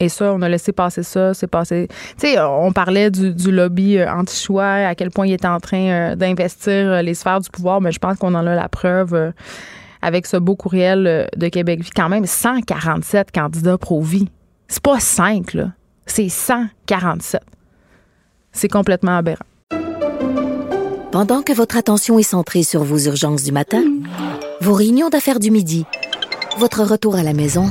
Et 0.00 0.08
ça, 0.08 0.32
on 0.34 0.42
a 0.42 0.48
laissé 0.48 0.72
passer 0.72 1.02
ça. 1.02 1.32
C'est 1.34 1.46
passé. 1.46 1.86
Tu 2.18 2.28
sais, 2.28 2.40
on 2.40 2.72
parlait 2.72 3.10
du, 3.10 3.52
lobby 3.52 3.98
euh, 3.98 4.10
anti-choix, 4.10 4.64
à 4.64 4.94
quel 4.94 5.10
point 5.10 5.26
il 5.26 5.32
était 5.32 5.46
en 5.46 5.60
train 5.60 6.12
euh, 6.12 6.14
d'investir 6.16 6.72
euh, 6.72 7.02
les 7.02 7.14
sphères 7.14 7.40
du 7.40 7.50
pouvoir, 7.50 7.80
mais 7.80 7.92
je 7.92 7.98
pense 7.98 8.18
qu'on 8.18 8.34
en 8.34 8.46
a 8.46 8.54
la 8.54 8.68
preuve 8.68 9.32
avec 10.00 10.26
ce 10.26 10.36
beau 10.36 10.56
courriel 10.56 11.28
de 11.36 11.48
Québec 11.48 11.82
Vie. 11.82 11.90
Quand 11.94 12.08
même, 12.08 12.26
147 12.26 13.30
candidats 13.30 13.78
pro-vie. 13.78 14.28
C'est 14.66 14.82
pas 14.82 14.98
5, 14.98 15.54
là. 15.54 15.68
C'est 16.06 16.28
147. 16.28 17.40
C'est 18.50 18.68
complètement 18.68 19.18
aberrant. 19.18 19.44
Pendant 21.12 21.42
que 21.42 21.52
votre 21.52 21.76
attention 21.76 22.18
est 22.18 22.22
centrée 22.24 22.62
sur 22.62 22.82
vos 22.82 22.98
urgences 22.98 23.44
du 23.44 23.52
matin, 23.52 23.82
vos 24.60 24.72
réunions 24.72 25.10
d'affaires 25.10 25.38
du 25.38 25.50
midi, 25.50 25.84
votre 26.58 26.82
retour 26.82 27.16
à 27.16 27.22
la 27.22 27.34
maison 27.34 27.70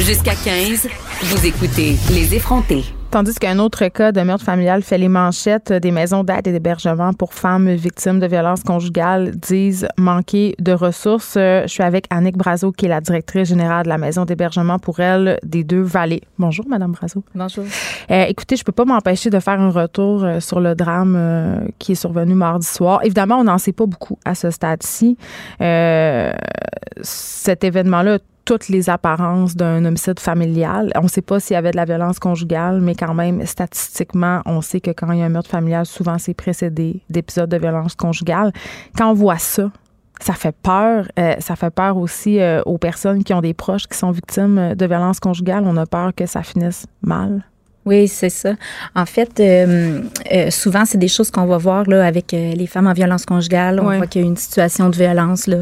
Jusqu'à 0.00 0.34
15, 0.34 0.88
vous 1.22 1.46
écoutez 1.46 1.96
Les 2.12 2.34
effrontés. 2.34 2.84
Tandis 3.10 3.34
qu'un 3.34 3.58
autre 3.58 3.88
cas 3.88 4.12
de 4.12 4.20
meurtre 4.20 4.44
familial 4.44 4.82
fait 4.82 4.98
les 4.98 5.08
manchettes 5.08 5.72
des 5.72 5.90
maisons 5.90 6.22
d'aide 6.22 6.46
et 6.46 6.52
d'hébergement 6.52 7.14
pour 7.14 7.32
femmes 7.32 7.70
victimes 7.70 8.20
de 8.20 8.26
violences 8.26 8.62
conjugales 8.62 9.30
disent 9.34 9.88
manquer 9.96 10.54
de 10.58 10.72
ressources. 10.72 11.34
Je 11.34 11.66
suis 11.66 11.82
avec 11.82 12.04
Annick 12.10 12.36
Brazo, 12.36 12.72
qui 12.72 12.84
est 12.84 12.88
la 12.90 13.00
directrice 13.00 13.48
générale 13.48 13.84
de 13.84 13.88
la 13.88 13.96
maison 13.96 14.26
d'hébergement 14.26 14.78
pour 14.78 15.00
elle 15.00 15.38
des 15.42 15.64
deux 15.64 15.82
vallées. 15.82 16.22
Bonjour, 16.38 16.68
Madame 16.68 16.92
Brazo. 16.92 17.24
Bonjour. 17.34 17.64
Euh, 18.10 18.24
écoutez, 18.28 18.56
je 18.56 18.64
peux 18.64 18.72
pas 18.72 18.84
m'empêcher 18.84 19.30
de 19.30 19.40
faire 19.40 19.58
un 19.58 19.70
retour 19.70 20.24
euh, 20.24 20.40
sur 20.40 20.60
le 20.60 20.74
drame 20.74 21.14
euh, 21.16 21.60
qui 21.78 21.92
est 21.92 21.96
survenu 21.96 22.34
mardi 22.34 22.66
soir. 22.66 23.00
Évidemment, 23.02 23.38
on 23.38 23.44
n'en 23.44 23.58
sait 23.58 23.72
pas 23.72 23.86
beaucoup 23.86 24.18
à 24.26 24.34
ce 24.34 24.50
stade-ci. 24.50 25.16
cet 27.02 27.64
événement-là 27.64 28.18
toutes 28.46 28.68
les 28.68 28.88
apparences 28.88 29.56
d'un 29.56 29.84
homicide 29.84 30.20
familial. 30.20 30.90
On 30.94 31.02
ne 31.02 31.08
sait 31.08 31.20
pas 31.20 31.40
s'il 31.40 31.54
y 31.54 31.56
avait 31.56 31.72
de 31.72 31.76
la 31.76 31.84
violence 31.84 32.18
conjugale, 32.18 32.80
mais 32.80 32.94
quand 32.94 33.12
même, 33.12 33.44
statistiquement, 33.44 34.40
on 34.46 34.62
sait 34.62 34.80
que 34.80 34.92
quand 34.92 35.10
il 35.12 35.18
y 35.18 35.22
a 35.22 35.26
un 35.26 35.28
meurtre 35.28 35.50
familial, 35.50 35.84
souvent 35.84 36.16
c'est 36.16 36.32
précédé 36.32 37.02
d'épisodes 37.10 37.50
de 37.50 37.58
violence 37.58 37.94
conjugale. 37.94 38.52
Quand 38.96 39.10
on 39.10 39.14
voit 39.14 39.38
ça, 39.38 39.70
ça 40.20 40.32
fait 40.32 40.54
peur. 40.62 41.06
Euh, 41.18 41.34
ça 41.40 41.56
fait 41.56 41.70
peur 41.70 41.98
aussi 41.98 42.40
euh, 42.40 42.62
aux 42.64 42.78
personnes 42.78 43.22
qui 43.24 43.34
ont 43.34 43.42
des 43.42 43.52
proches 43.52 43.86
qui 43.86 43.98
sont 43.98 44.12
victimes 44.12 44.74
de 44.74 44.86
violence 44.86 45.20
conjugale. 45.20 45.64
On 45.66 45.76
a 45.76 45.84
peur 45.84 46.14
que 46.14 46.24
ça 46.24 46.42
finisse 46.42 46.86
mal. 47.02 47.44
Oui, 47.86 48.08
c'est 48.08 48.30
ça. 48.30 48.54
En 48.96 49.06
fait, 49.06 49.38
euh, 49.38 50.00
euh, 50.32 50.50
souvent, 50.50 50.84
c'est 50.84 50.98
des 50.98 51.06
choses 51.06 51.30
qu'on 51.30 51.46
va 51.46 51.56
voir 51.56 51.88
là, 51.88 52.04
avec 52.04 52.34
euh, 52.34 52.52
les 52.52 52.66
femmes 52.66 52.88
en 52.88 52.92
violence 52.92 53.24
conjugale. 53.24 53.78
On 53.78 53.84
voit 53.96 54.08
qu'il 54.08 54.22
y 54.22 54.24
a 54.24 54.26
une 54.26 54.36
situation 54.36 54.90
de 54.90 54.96
violence 54.96 55.46
là, 55.46 55.58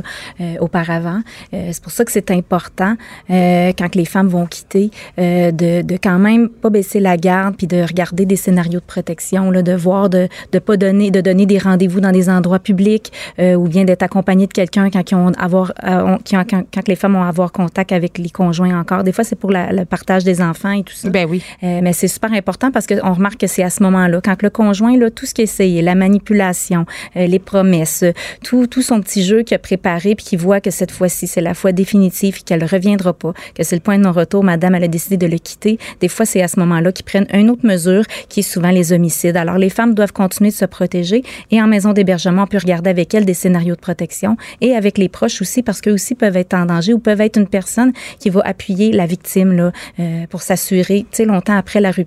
auparavant. 0.61 1.21
c'est 1.53 1.83
pour 1.83 1.93
ça 1.93 2.05
que 2.05 2.11
c'est 2.11 2.31
important, 2.31 2.97
quand 3.29 3.95
les 3.95 4.07
femmes 4.07 4.29
vont 4.29 4.47
quitter, 4.47 4.91
de, 5.19 5.83
de 5.83 5.99
quand 6.03 6.19
même 6.19 6.49
pas 6.49 6.71
baisser 6.71 6.99
la 6.99 7.19
garde 7.19 7.57
puis 7.57 7.67
de 7.67 7.83
regarder 7.83 8.25
des 8.25 8.37
scénarios 8.37 8.81
de 8.81 8.85
protection, 8.85 9.51
là, 9.51 9.63
de 9.63 9.75
voir, 9.75 10.09
de 10.09 10.29
de 10.53 10.59
pas 10.59 10.77
donner, 10.77 11.11
de 11.11 11.21
donner 11.21 11.45
des 11.45 11.59
rendez-vous 11.59 12.01
dans 12.01 12.13
des 12.13 12.31
endroits 12.31 12.59
publics 12.59 13.13
ou 13.39 13.69
bien 13.69 13.85
d'être 13.85 14.03
accompagné 14.03 14.47
de 14.47 14.53
quelqu'un 14.53 14.89
quand, 14.91 15.11
ils 15.11 15.15
ont 15.15 15.33
avoir, 15.39 15.73
quand, 15.85 16.45
quand, 16.49 16.89
les 16.89 16.97
femmes 16.97 17.17
ont 17.17 17.23
à 17.23 17.29
avoir 17.29 17.53
contact 17.53 17.93
avec 17.93 18.17
les 18.17 18.31
conjoints 18.31 18.79
encore. 18.79 19.05
Des 19.05 19.13
fois, 19.13 19.25
c'est 19.25 19.37
pour 19.37 19.51
le 19.51 19.85
partage 19.85 20.25
des 20.25 20.41
enfants 20.41 20.73
et 20.73 20.83
tout 20.83 20.95
ça. 20.95 21.11
Ben 21.11 21.27
oui. 21.29 21.43
mais 21.63 21.93
c'est 21.93 22.14
super 22.15 22.33
important 22.33 22.71
parce 22.71 22.87
qu'on 22.87 23.13
remarque 23.13 23.39
que 23.39 23.47
c'est 23.47 23.63
à 23.63 23.71
ce 23.71 23.83
moment-là, 23.83 24.21
quand 24.23 24.43
le 24.43 24.51
conjoint, 24.51 24.97
là, 24.97 25.11
tout 25.11 25.27
ce 25.27 25.35
qui 25.35 25.43
est 25.43 25.45
essayé, 25.45 25.83
la 25.83 25.95
manipulation, 25.95 26.87
euh, 27.17 27.27
les 27.27 27.39
promesses, 27.39 28.05
tout, 28.43 28.67
tout 28.67 28.83
son 28.83 29.01
petit 29.01 29.25
jeu 29.25 29.43
qu'il 29.43 29.55
a 29.55 29.59
préparé, 29.59 30.15
puis 30.15 30.25
qu'il 30.25 30.39
voit 30.39 30.61
que 30.61 30.71
cette 30.71 30.91
fois-ci, 30.91 31.27
c'est 31.27 31.41
la 31.41 31.55
fois 31.55 31.73
définitive, 31.73 32.43
qu'elle 32.45 32.63
ne 32.63 32.69
reviendra 32.69 33.13
pas, 33.13 33.33
que 33.55 33.63
c'est 33.63 33.77
le 33.77 33.81
point 33.81 33.99
de 33.99 34.05
non-retour, 34.05 34.45
madame, 34.45 34.75
elle 34.75 34.85
a 34.85 34.89
décidé 34.89 35.17
de 35.17 35.27
le 35.27 35.39
quitter. 35.39 35.79
Des 36.01 36.09
fois, 36.09 36.27
c'est 36.27 36.43
à 36.43 36.49
ce 36.49 36.59
moment-là 36.61 36.93
qu'ils 36.93 37.05
prennent 37.05 37.27
une 37.33 37.51
autre 37.51 37.67
mesure, 37.67 38.05
qui 38.29 38.41
est 38.41 38.45
souvent 38.45 38.71
les 38.71 38.93
homicides. 38.93 39.37
Alors, 39.37 39.59
les 39.59 39.71
femmes 39.71 39.95
doivent 39.95 40.13
continuer 40.13 40.51
de 40.51 40.57
se 40.57 40.65
protéger 40.65 41.23
et 41.51 41.61
en 41.61 41.67
maison 41.67 41.93
d'hébergement, 41.93 42.45
on 42.45 42.47
peut 42.47 42.59
regarder 42.59 42.91
avec 42.91 43.15
elles 43.15 43.25
des 43.25 43.35
scénarios 43.35 43.75
de 43.75 43.81
protection 43.81 44.37
et 44.61 44.75
avec 44.75 44.99
les 44.99 45.09
proches 45.09 45.43
aussi, 45.43 45.63
parce 45.63 45.81
qu'eux 45.81 45.93
aussi 45.93 46.15
peuvent 46.15 46.37
être 46.37 46.55
en 46.55 46.67
danger 46.67 46.93
ou 46.95 46.99
peuvent 46.99 47.21
être 47.21 47.39
une 47.39 47.49
personne 47.49 47.93
qui 48.19 48.31
va 48.31 48.41
appuyer 48.45 48.93
la 48.93 49.07
victime 49.07 49.53
là, 49.53 49.73
euh, 49.99 50.27
pour 50.29 50.43
s'assurer, 50.43 51.07
tu 51.11 51.17
sais, 51.17 51.25
longtemps 51.25 51.57
après 51.57 51.81
la 51.81 51.91
rupture, 51.91 52.04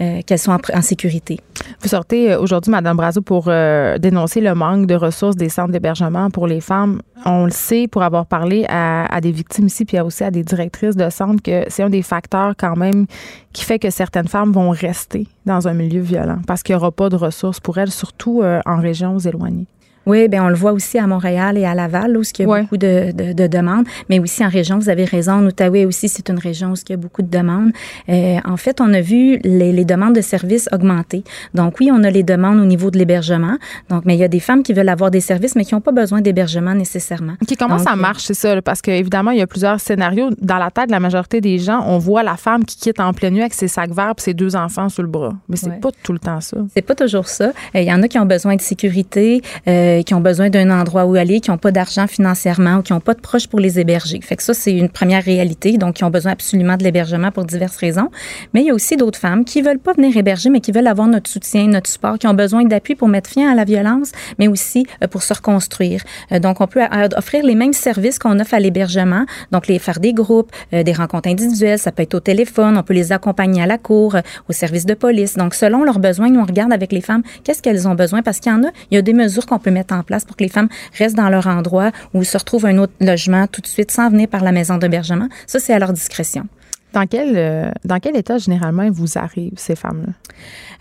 euh, 0.00 0.20
qu'elles 0.26 0.38
sont 0.38 0.52
en, 0.52 0.82
sécurité. 0.82 1.40
Vous 1.82 1.88
sortez 1.88 2.32
euh, 2.32 2.40
aujourd'hui, 2.40 2.70
Madame 2.70 2.96
Brazo, 2.96 3.20
pour 3.22 3.44
euh, 3.48 3.98
dénoncer 3.98 4.40
le 4.40 4.54
manque 4.54 4.86
de 4.86 4.94
ressources 4.94 5.36
des 5.36 5.48
centres 5.48 5.72
d'hébergement 5.72 6.30
pour 6.30 6.46
les 6.46 6.60
femmes. 6.60 7.02
On 7.24 7.44
le 7.44 7.50
sait 7.50 7.86
pour 7.88 8.02
avoir 8.02 8.26
parlé 8.26 8.64
à, 8.68 9.20
des 9.20 9.30
victimes 9.30 9.66
ici, 9.66 9.84
puis 9.84 10.00
aussi 10.00 10.24
à 10.24 10.30
des 10.30 10.42
directrices 10.42 10.96
de 10.96 11.10
centres, 11.10 11.42
que 11.42 11.64
c'est 11.68 11.82
un 11.82 11.90
des 11.90 12.02
facteurs 12.02 12.54
quand 12.56 12.76
même 12.76 13.06
qui 13.52 13.64
fait 13.64 13.78
que 13.78 13.90
certaines 13.90 14.28
femmes 14.28 14.52
vont 14.52 14.70
rester 14.70 15.26
dans 15.44 15.68
un 15.68 15.74
milieu 15.74 16.00
violent 16.00 16.38
parce 16.46 16.62
qu'il 16.62 16.74
n'y 16.74 16.80
aura 16.80 16.92
pas 16.92 17.08
de 17.08 17.16
ressources 17.16 17.60
pour 17.60 17.76
elles, 17.78 17.90
surtout 17.90 18.42
en 18.42 18.80
régions 18.80 19.18
éloignées. 19.18 19.66
Oui, 20.10 20.26
bien, 20.26 20.44
on 20.44 20.48
le 20.48 20.56
voit 20.56 20.72
aussi 20.72 20.98
à 20.98 21.06
Montréal 21.06 21.56
et 21.56 21.64
à 21.64 21.72
Laval, 21.72 22.16
où 22.16 22.22
il 22.22 22.40
y 22.40 22.42
a 22.42 22.60
beaucoup 22.62 22.76
de, 22.76 23.12
de, 23.12 23.46
demandes, 23.46 23.86
mais 24.08 24.18
aussi 24.18 24.44
en 24.44 24.48
région, 24.48 24.76
vous 24.76 24.88
avez 24.88 25.04
raison, 25.04 25.34
en 25.34 25.46
Outaouais 25.46 25.84
aussi, 25.84 26.08
c'est 26.08 26.28
une 26.28 26.38
région 26.40 26.72
où 26.72 26.74
il 26.74 26.90
y 26.90 26.94
a 26.94 26.96
beaucoup 26.96 27.22
de 27.22 27.30
demandes. 27.30 27.70
Euh, 28.08 28.38
en 28.44 28.56
fait, 28.56 28.80
on 28.80 28.92
a 28.92 29.00
vu 29.00 29.38
les, 29.44 29.72
les, 29.72 29.84
demandes 29.84 30.16
de 30.16 30.20
services 30.20 30.68
augmenter. 30.72 31.22
Donc 31.54 31.76
oui, 31.78 31.90
on 31.92 32.02
a 32.02 32.10
les 32.10 32.24
demandes 32.24 32.58
au 32.58 32.64
niveau 32.64 32.90
de 32.90 32.98
l'hébergement, 32.98 33.56
donc 33.88 34.04
mais 34.04 34.16
il 34.16 34.18
y 34.18 34.24
a 34.24 34.28
des 34.28 34.40
femmes 34.40 34.64
qui 34.64 34.72
veulent 34.72 34.88
avoir 34.88 35.12
des 35.12 35.20
services, 35.20 35.54
mais 35.54 35.64
qui 35.64 35.74
n'ont 35.74 35.80
pas 35.80 35.92
besoin 35.92 36.20
d'hébergement 36.20 36.74
nécessairement. 36.74 37.34
OK, 37.40 37.56
comment 37.56 37.78
ça 37.78 37.92
euh, 37.92 37.96
marche, 37.96 38.24
c'est 38.24 38.34
ça? 38.34 38.60
Parce 38.62 38.82
qu'évidemment, 38.82 39.30
il 39.30 39.38
y 39.38 39.42
a 39.42 39.46
plusieurs 39.46 39.78
scénarios. 39.78 40.30
Dans 40.40 40.58
la 40.58 40.72
tête 40.72 40.88
de 40.88 40.92
la 40.92 41.00
majorité 41.00 41.40
des 41.40 41.58
gens, 41.58 41.84
on 41.86 41.98
voit 41.98 42.24
la 42.24 42.36
femme 42.36 42.64
qui 42.64 42.76
quitte 42.76 42.98
en 42.98 43.12
pleine 43.12 43.34
nuit 43.34 43.42
avec 43.42 43.54
ses 43.54 43.68
sacs 43.68 43.92
verts 43.92 44.14
et 44.18 44.20
ses 44.20 44.34
deux 44.34 44.56
enfants 44.56 44.88
sous 44.88 45.02
le 45.02 45.08
bras. 45.08 45.34
Mais 45.48 45.54
c'est 45.54 45.80
pas 45.80 45.90
tout 46.02 46.12
le 46.12 46.18
temps 46.18 46.40
ça. 46.40 46.56
C'est 46.74 46.82
pas 46.82 46.96
toujours 46.96 47.28
ça. 47.28 47.52
Euh, 47.76 47.80
il 47.80 47.84
y 47.84 47.92
en 47.92 48.02
a 48.02 48.08
qui 48.08 48.18
ont 48.18 48.26
besoin 48.26 48.56
de 48.56 48.60
sécurité. 48.60 49.40
Euh, 49.68 49.99
euh, 50.00 50.02
qui 50.02 50.14
ont 50.14 50.20
besoin 50.20 50.50
d'un 50.50 50.70
endroit 50.70 51.04
où 51.04 51.14
aller, 51.14 51.40
qui 51.40 51.50
n'ont 51.50 51.58
pas 51.58 51.70
d'argent 51.70 52.06
financièrement 52.06 52.76
ou 52.76 52.82
qui 52.82 52.92
n'ont 52.92 53.00
pas 53.00 53.14
de 53.14 53.20
proches 53.20 53.46
pour 53.46 53.60
les 53.60 53.78
héberger. 53.78 54.20
Fait 54.22 54.36
que 54.36 54.42
ça, 54.42 54.54
c'est 54.54 54.72
une 54.72 54.88
première 54.88 55.22
réalité. 55.22 55.76
Donc, 55.78 55.96
qui 55.96 56.04
ont 56.04 56.10
besoin 56.10 56.32
absolument 56.32 56.76
de 56.76 56.84
l'hébergement 56.84 57.30
pour 57.30 57.44
diverses 57.44 57.76
raisons. 57.76 58.10
Mais 58.54 58.62
il 58.62 58.66
y 58.66 58.70
a 58.70 58.74
aussi 58.74 58.96
d'autres 58.96 59.18
femmes 59.18 59.44
qui 59.44 59.62
veulent 59.62 59.78
pas 59.78 59.92
venir 59.92 60.16
héberger, 60.16 60.50
mais 60.50 60.60
qui 60.60 60.72
veulent 60.72 60.86
avoir 60.86 61.08
notre 61.08 61.30
soutien, 61.30 61.66
notre 61.66 61.88
support, 61.88 62.18
qui 62.18 62.26
ont 62.26 62.34
besoin 62.34 62.64
d'appui 62.64 62.94
pour 62.94 63.08
mettre 63.08 63.30
fin 63.30 63.50
à 63.50 63.54
la 63.54 63.64
violence, 63.64 64.12
mais 64.38 64.48
aussi 64.48 64.86
euh, 65.02 65.06
pour 65.06 65.22
se 65.22 65.34
reconstruire. 65.34 66.02
Euh, 66.32 66.38
donc, 66.38 66.60
on 66.60 66.66
peut 66.66 66.82
offrir 67.16 67.44
les 67.44 67.54
mêmes 67.54 67.72
services 67.72 68.18
qu'on 68.18 68.38
offre 68.40 68.54
à 68.54 68.60
l'hébergement. 68.60 69.24
Donc, 69.52 69.66
les 69.66 69.78
faire 69.78 70.00
des 70.00 70.12
groupes, 70.12 70.50
des 70.72 70.92
rencontres 70.92 71.28
individuelles, 71.28 71.78
ça 71.78 71.92
peut 71.92 72.02
être 72.02 72.14
au 72.14 72.20
téléphone, 72.20 72.76
on 72.76 72.82
peut 72.82 72.94
les 72.94 73.12
accompagner 73.12 73.62
à 73.62 73.66
la 73.66 73.78
cour, 73.78 74.16
au 74.48 74.52
service 74.52 74.86
de 74.86 74.94
police. 74.94 75.36
Donc, 75.36 75.54
selon 75.54 75.84
leurs 75.84 75.98
besoins, 75.98 76.34
on 76.36 76.44
regarde 76.44 76.72
avec 76.72 76.92
les 76.92 77.00
femmes 77.00 77.22
qu'est-ce 77.44 77.62
qu'elles 77.62 77.88
ont 77.88 77.94
besoin? 77.94 78.22
Parce 78.22 78.40
qu'il 78.40 78.52
y 78.52 78.54
en 78.54 78.64
a, 78.64 78.70
il 78.90 78.94
y 78.94 78.98
a 78.98 79.02
des 79.02 79.12
mesures 79.12 79.46
qu'on 79.46 79.58
peut 79.58 79.70
mettre 79.70 79.79
en 79.90 80.02
place 80.02 80.24
pour 80.24 80.36
que 80.36 80.44
les 80.44 80.50
femmes 80.50 80.68
restent 80.98 81.16
dans 81.16 81.28
leur 81.28 81.46
endroit 81.46 81.90
ou 82.14 82.24
se 82.24 82.36
retrouvent 82.36 82.66
un 82.66 82.78
autre 82.78 82.92
logement 83.00 83.46
tout 83.46 83.60
de 83.60 83.66
suite 83.66 83.90
sans 83.90 84.10
venir 84.10 84.28
par 84.28 84.42
la 84.42 84.52
maison 84.52 84.78
d'hébergement. 84.78 85.28
Ça, 85.46 85.58
c'est 85.58 85.72
à 85.72 85.78
leur 85.78 85.92
discrétion. 85.92 86.46
Dans 86.92 87.06
quel, 87.06 87.36
euh, 87.36 87.70
dans 87.84 87.98
quel 88.00 88.16
état 88.16 88.38
généralement 88.38 88.90
vous 88.90 89.16
arrivent, 89.16 89.52
ces 89.56 89.76
femmes-là? 89.76 90.12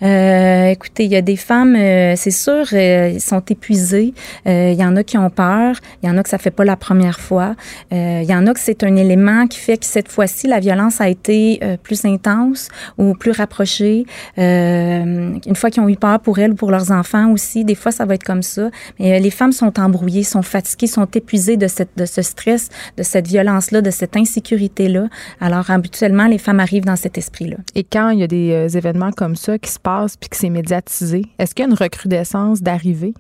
Euh, 0.02 0.70
écoutez, 0.70 1.04
il 1.04 1.12
y 1.12 1.18
a 1.18 1.22
des 1.22 1.36
femmes, 1.36 1.76
euh, 1.76 2.14
c'est 2.16 2.32
sûr, 2.32 2.66
euh, 2.72 3.12
ils 3.14 3.20
sont 3.22 3.42
épuisés. 3.42 4.14
Euh, 4.48 4.72
Il 4.72 4.80
y 4.80 4.86
en 4.86 4.96
a 4.96 5.04
qui 5.04 5.18
ont 5.18 5.30
peur. 5.30 5.76
Il 6.02 6.08
y 6.08 6.12
en 6.12 6.18
a 6.18 6.24
que 6.24 6.30
ça 6.30 6.38
fait 6.38 6.52
pas 6.52 6.64
la 6.64 6.78
première 6.78 7.20
fois. 7.20 7.56
Il 7.92 8.24
y 8.24 8.34
en 8.34 8.48
a 8.48 8.54
que 8.54 8.60
c'est 8.60 8.84
un 8.84 8.96
élément 8.96 9.48
qui 9.48 9.60
fait 9.60 9.78
que 9.78 9.86
cette 9.86 10.10
fois-ci, 10.10 10.48
la 10.48 10.60
violence 10.60 11.02
a 11.02 11.10
été 11.10 11.60
plus 11.84 12.06
intense 12.06 12.70
ou 12.98 13.14
plus 13.14 13.32
rapprochée. 13.32 14.06
Une 14.38 15.56
fois 15.56 15.70
qu'ils 15.70 15.84
ont 15.84 15.90
eu 15.90 15.98
peur 15.98 16.20
pour 16.20 16.40
elles 16.40 16.52
ou 16.52 16.56
pour 16.56 16.72
leurs 16.72 16.92
enfants 16.92 17.32
aussi, 17.32 17.66
des 17.66 17.76
fois, 17.76 17.92
ça 17.92 18.06
va 18.06 18.14
être 18.14 18.24
comme 18.24 18.44
ça. 18.44 18.70
Mais 19.00 19.20
les 19.20 19.32
femmes 19.32 19.52
sont 19.52 19.80
embrouillées, 19.80 20.24
sont 20.24 20.42
fatiguées, 20.42 20.88
sont 20.88 21.06
épuisées 21.06 21.58
de, 21.58 21.68
cette, 21.68 21.98
de 21.98 22.06
ce 22.06 22.22
stress, 22.22 22.70
de 22.98 23.04
cette 23.04 23.28
violence-là, 23.28 23.82
de 23.82 23.92
cette 23.92 24.16
insécurité-là. 24.16 25.08
Alors, 25.42 25.70
les 26.02 26.38
femmes 26.38 26.60
arrivent 26.60 26.86
dans 26.86 26.96
cet 26.96 27.18
esprit-là. 27.18 27.58
Et 27.76 27.84
quand 27.84 28.10
il 28.10 28.20
y 28.20 28.24
a 28.24 28.28
des 28.28 28.52
euh, 28.52 28.68
événements 28.68 29.12
comme 29.12 29.36
ça 29.36 29.58
qui 29.58 29.72
se 29.72 29.80
passent 29.80 30.18
puis 30.18 30.30
que 30.30 30.38
c'est 30.38 30.50
médiatisé, 30.50 31.24
est-ce 31.38 31.54
qu'il 31.54 31.66
y 31.66 31.68
a 31.68 31.72
une 31.72 31.78
recrudescence 31.78 32.62
d'arrivée? 32.62 33.14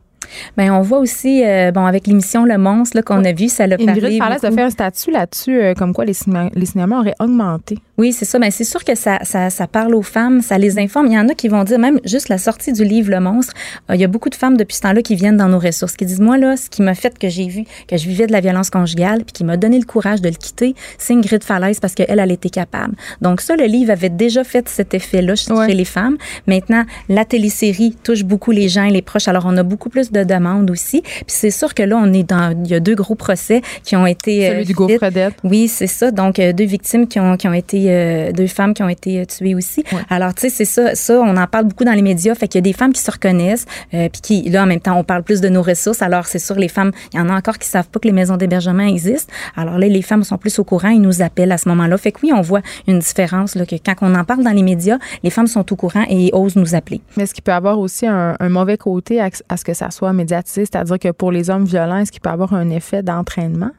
Ben, 0.57 0.71
on 0.71 0.81
voit 0.81 0.99
aussi, 0.99 1.43
euh, 1.45 1.71
bon, 1.71 1.85
avec 1.85 2.07
l'émission 2.07 2.45
Le 2.45 2.57
Monstre 2.57 3.01
qu'on 3.01 3.23
a 3.23 3.31
vu, 3.31 3.49
ça 3.49 3.67
l'a 3.67 3.75
Ingrid 3.79 4.01
parlé. 4.01 4.17
Falaise 4.17 4.43
a 4.45 4.51
fait 4.51 4.61
un 4.61 4.69
statut 4.69 5.11
là-dessus, 5.11 5.59
euh, 5.61 5.73
comme 5.73 5.93
quoi 5.93 6.05
les, 6.05 6.13
cinéma- 6.13 6.49
les 6.53 6.65
cinémas 6.65 6.99
auraient 6.99 7.15
augmenté. 7.19 7.77
Oui, 7.97 8.13
c'est 8.13 8.25
ça. 8.25 8.39
Ben, 8.39 8.49
c'est 8.51 8.63
sûr 8.63 8.83
que 8.83 8.95
ça, 8.95 9.19
ça, 9.23 9.49
ça 9.49 9.67
parle 9.67 9.93
aux 9.95 10.01
femmes, 10.01 10.41
ça 10.41 10.57
les 10.57 10.79
informe. 10.79 11.07
Il 11.07 11.13
y 11.13 11.19
en 11.19 11.27
a 11.27 11.33
qui 11.33 11.47
vont 11.49 11.63
dire, 11.63 11.79
même 11.79 11.99
juste 12.05 12.29
la 12.29 12.37
sortie 12.37 12.71
du 12.73 12.83
livre 12.83 13.11
Le 13.11 13.19
Monstre, 13.19 13.53
euh, 13.89 13.95
il 13.95 14.01
y 14.01 14.03
a 14.03 14.07
beaucoup 14.07 14.29
de 14.29 14.35
femmes 14.35 14.55
depuis 14.57 14.75
ce 14.77 14.81
temps-là 14.81 15.01
qui 15.01 15.15
viennent 15.15 15.37
dans 15.37 15.49
nos 15.49 15.59
ressources, 15.59 15.95
qui 15.95 16.05
disent, 16.05 16.21
moi, 16.21 16.37
là, 16.37 16.55
ce 16.57 16.69
qui 16.69 16.81
m'a 16.81 16.95
fait 16.95 17.17
que 17.17 17.27
j'ai 17.29 17.47
vu 17.47 17.63
que 17.87 17.97
je 17.97 18.07
vivais 18.07 18.27
de 18.27 18.31
la 18.31 18.39
violence 18.39 18.69
conjugale, 18.69 19.23
puis 19.25 19.33
qui 19.33 19.43
m'a 19.43 19.57
donné 19.57 19.77
le 19.79 19.85
courage 19.85 20.21
de 20.21 20.29
le 20.29 20.35
quitter, 20.35 20.75
c'est 20.97 21.13
Ingrid 21.13 21.43
Falaise 21.43 21.79
parce 21.79 21.93
qu'elle, 21.95 22.19
elle 22.19 22.31
était 22.31 22.49
capable. 22.49 22.95
Donc 23.21 23.41
ça, 23.41 23.55
le 23.55 23.65
livre 23.65 23.91
avait 23.91 24.09
déjà 24.09 24.43
fait 24.43 24.69
cet 24.69 24.93
effet-là 24.93 25.35
chez 25.35 25.51
Ouais. 25.51 25.67
les 25.73 25.85
femmes. 25.85 26.17
Maintenant, 26.47 26.83
la 27.09 27.25
télésérie 27.25 27.95
touche 28.03 28.23
beaucoup 28.23 28.51
les 28.51 28.69
gens 28.69 28.83
et 28.83 28.91
les 28.91 29.01
proches. 29.01 29.27
Alors, 29.27 29.45
on 29.45 29.57
a 29.57 29.63
beaucoup 29.63 29.89
plus 29.89 30.11
de 30.11 30.18
demandes 30.23 30.69
aussi. 30.71 31.01
Puis 31.01 31.23
c'est 31.27 31.51
sûr 31.51 31.73
que 31.73 31.83
là, 31.83 31.97
on 31.97 32.11
est 32.13 32.23
dans, 32.23 32.55
il 32.63 32.69
y 32.69 32.75
a 32.75 32.79
deux 32.79 32.95
gros 32.95 33.15
procès 33.15 33.61
qui 33.83 33.95
ont 33.95 34.05
été 34.05 34.47
Celui 34.47 34.61
euh, 34.61 34.65
du. 34.65 34.73
Gaufredette. 34.73 35.35
Oui, 35.43 35.67
c'est 35.67 35.87
ça. 35.87 36.11
Donc, 36.11 36.39
euh, 36.39 36.53
deux 36.53 36.65
victimes 36.65 37.07
qui 37.07 37.19
ont, 37.19 37.37
qui 37.37 37.47
ont 37.47 37.53
été, 37.53 37.85
euh, 37.89 38.31
deux 38.31 38.47
femmes 38.47 38.73
qui 38.73 38.83
ont 38.83 38.89
été 38.89 39.19
euh, 39.19 39.25
tuées 39.25 39.55
aussi. 39.55 39.83
Ouais. 39.91 40.01
Alors, 40.09 40.33
tu 40.33 40.41
sais, 40.41 40.49
c'est 40.49 40.65
ça, 40.65 40.95
ça, 40.95 41.19
on 41.19 41.35
en 41.37 41.47
parle 41.47 41.65
beaucoup 41.65 41.83
dans 41.83 41.93
les 41.93 42.01
médias. 42.01 42.35
Fait 42.35 42.47
qu'il 42.47 42.59
y 42.59 42.63
a 42.63 42.69
des 42.69 42.73
femmes 42.73 42.93
qui 42.93 43.01
se 43.01 43.11
reconnaissent, 43.11 43.65
euh, 43.93 44.09
puis 44.09 44.21
qui, 44.21 44.49
là, 44.49 44.63
en 44.63 44.65
même 44.65 44.79
temps, 44.79 44.97
on 44.97 45.03
parle 45.03 45.23
plus 45.23 45.41
de 45.41 45.49
nos 45.49 45.61
ressources. 45.61 46.01
Alors, 46.01 46.27
c'est 46.27 46.39
sûr, 46.39 46.55
les 46.55 46.67
femmes, 46.67 46.91
il 47.13 47.17
y 47.17 47.19
en 47.19 47.29
a 47.29 47.33
encore 47.33 47.57
qui 47.57 47.67
savent 47.67 47.87
pas 47.89 47.99
que 47.99 48.07
les 48.07 48.13
maisons 48.13 48.37
d'hébergement 48.37 48.83
existent. 48.83 49.33
Alors 49.55 49.77
là, 49.77 49.87
les 49.87 50.01
femmes 50.01 50.23
sont 50.23 50.37
plus 50.37 50.59
au 50.59 50.63
courant, 50.63 50.89
ils 50.89 51.01
nous 51.01 51.21
appellent 51.21 51.51
à 51.51 51.57
ce 51.57 51.67
moment-là. 51.69 51.97
Fait 51.97 52.11
que 52.11 52.19
oui, 52.23 52.31
on 52.33 52.41
voit 52.41 52.61
une 52.87 52.99
différence, 52.99 53.55
là, 53.55 53.65
que 53.65 53.75
quand 53.75 53.95
on 54.01 54.15
en 54.15 54.23
parle 54.23 54.43
dans 54.43 54.51
les 54.51 54.63
médias, 54.63 54.97
les 55.23 55.29
femmes 55.29 55.47
sont 55.47 55.71
au 55.71 55.75
courant 55.75 56.05
et 56.09 56.29
osent 56.33 56.55
nous 56.55 56.75
appeler. 56.75 57.01
Mais 57.17 57.23
est-ce 57.23 57.33
qu'il 57.33 57.43
peut 57.43 57.53
avoir 57.53 57.79
aussi 57.79 58.07
un, 58.07 58.35
un 58.39 58.49
mauvais 58.49 58.77
côté 58.77 59.19
à, 59.19 59.29
à 59.49 59.57
ce 59.57 59.63
que 59.63 59.73
ça 59.73 59.91
soit 59.91 60.08
médiatisé? 60.13 60.65
C'est-à-dire 60.65 60.99
que 60.99 61.11
pour 61.11 61.31
les 61.31 61.49
hommes 61.49 61.65
violents, 61.65 61.97
est-ce 61.97 62.11
qu'il 62.11 62.21
peut 62.21 62.29
avoir 62.29 62.53
un 62.53 62.69
effet 62.69 63.03
d'entraînement? 63.03 63.71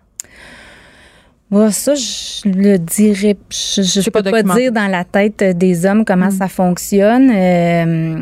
Ouais, 1.50 1.72
ça, 1.72 1.94
je 1.96 2.48
le 2.48 2.78
dirais. 2.78 3.36
Je, 3.50 3.82
je, 3.82 4.08
peux 4.08 4.22
pas 4.22 4.40
dire 4.44 4.70
dans 4.70 4.86
la 4.86 5.02
tête 5.02 5.42
des 5.58 5.84
hommes 5.84 6.04
comment 6.04 6.28
Mm. 6.28 6.30
ça 6.38 6.46
fonctionne. 6.46 7.28
Euh, 7.34 8.14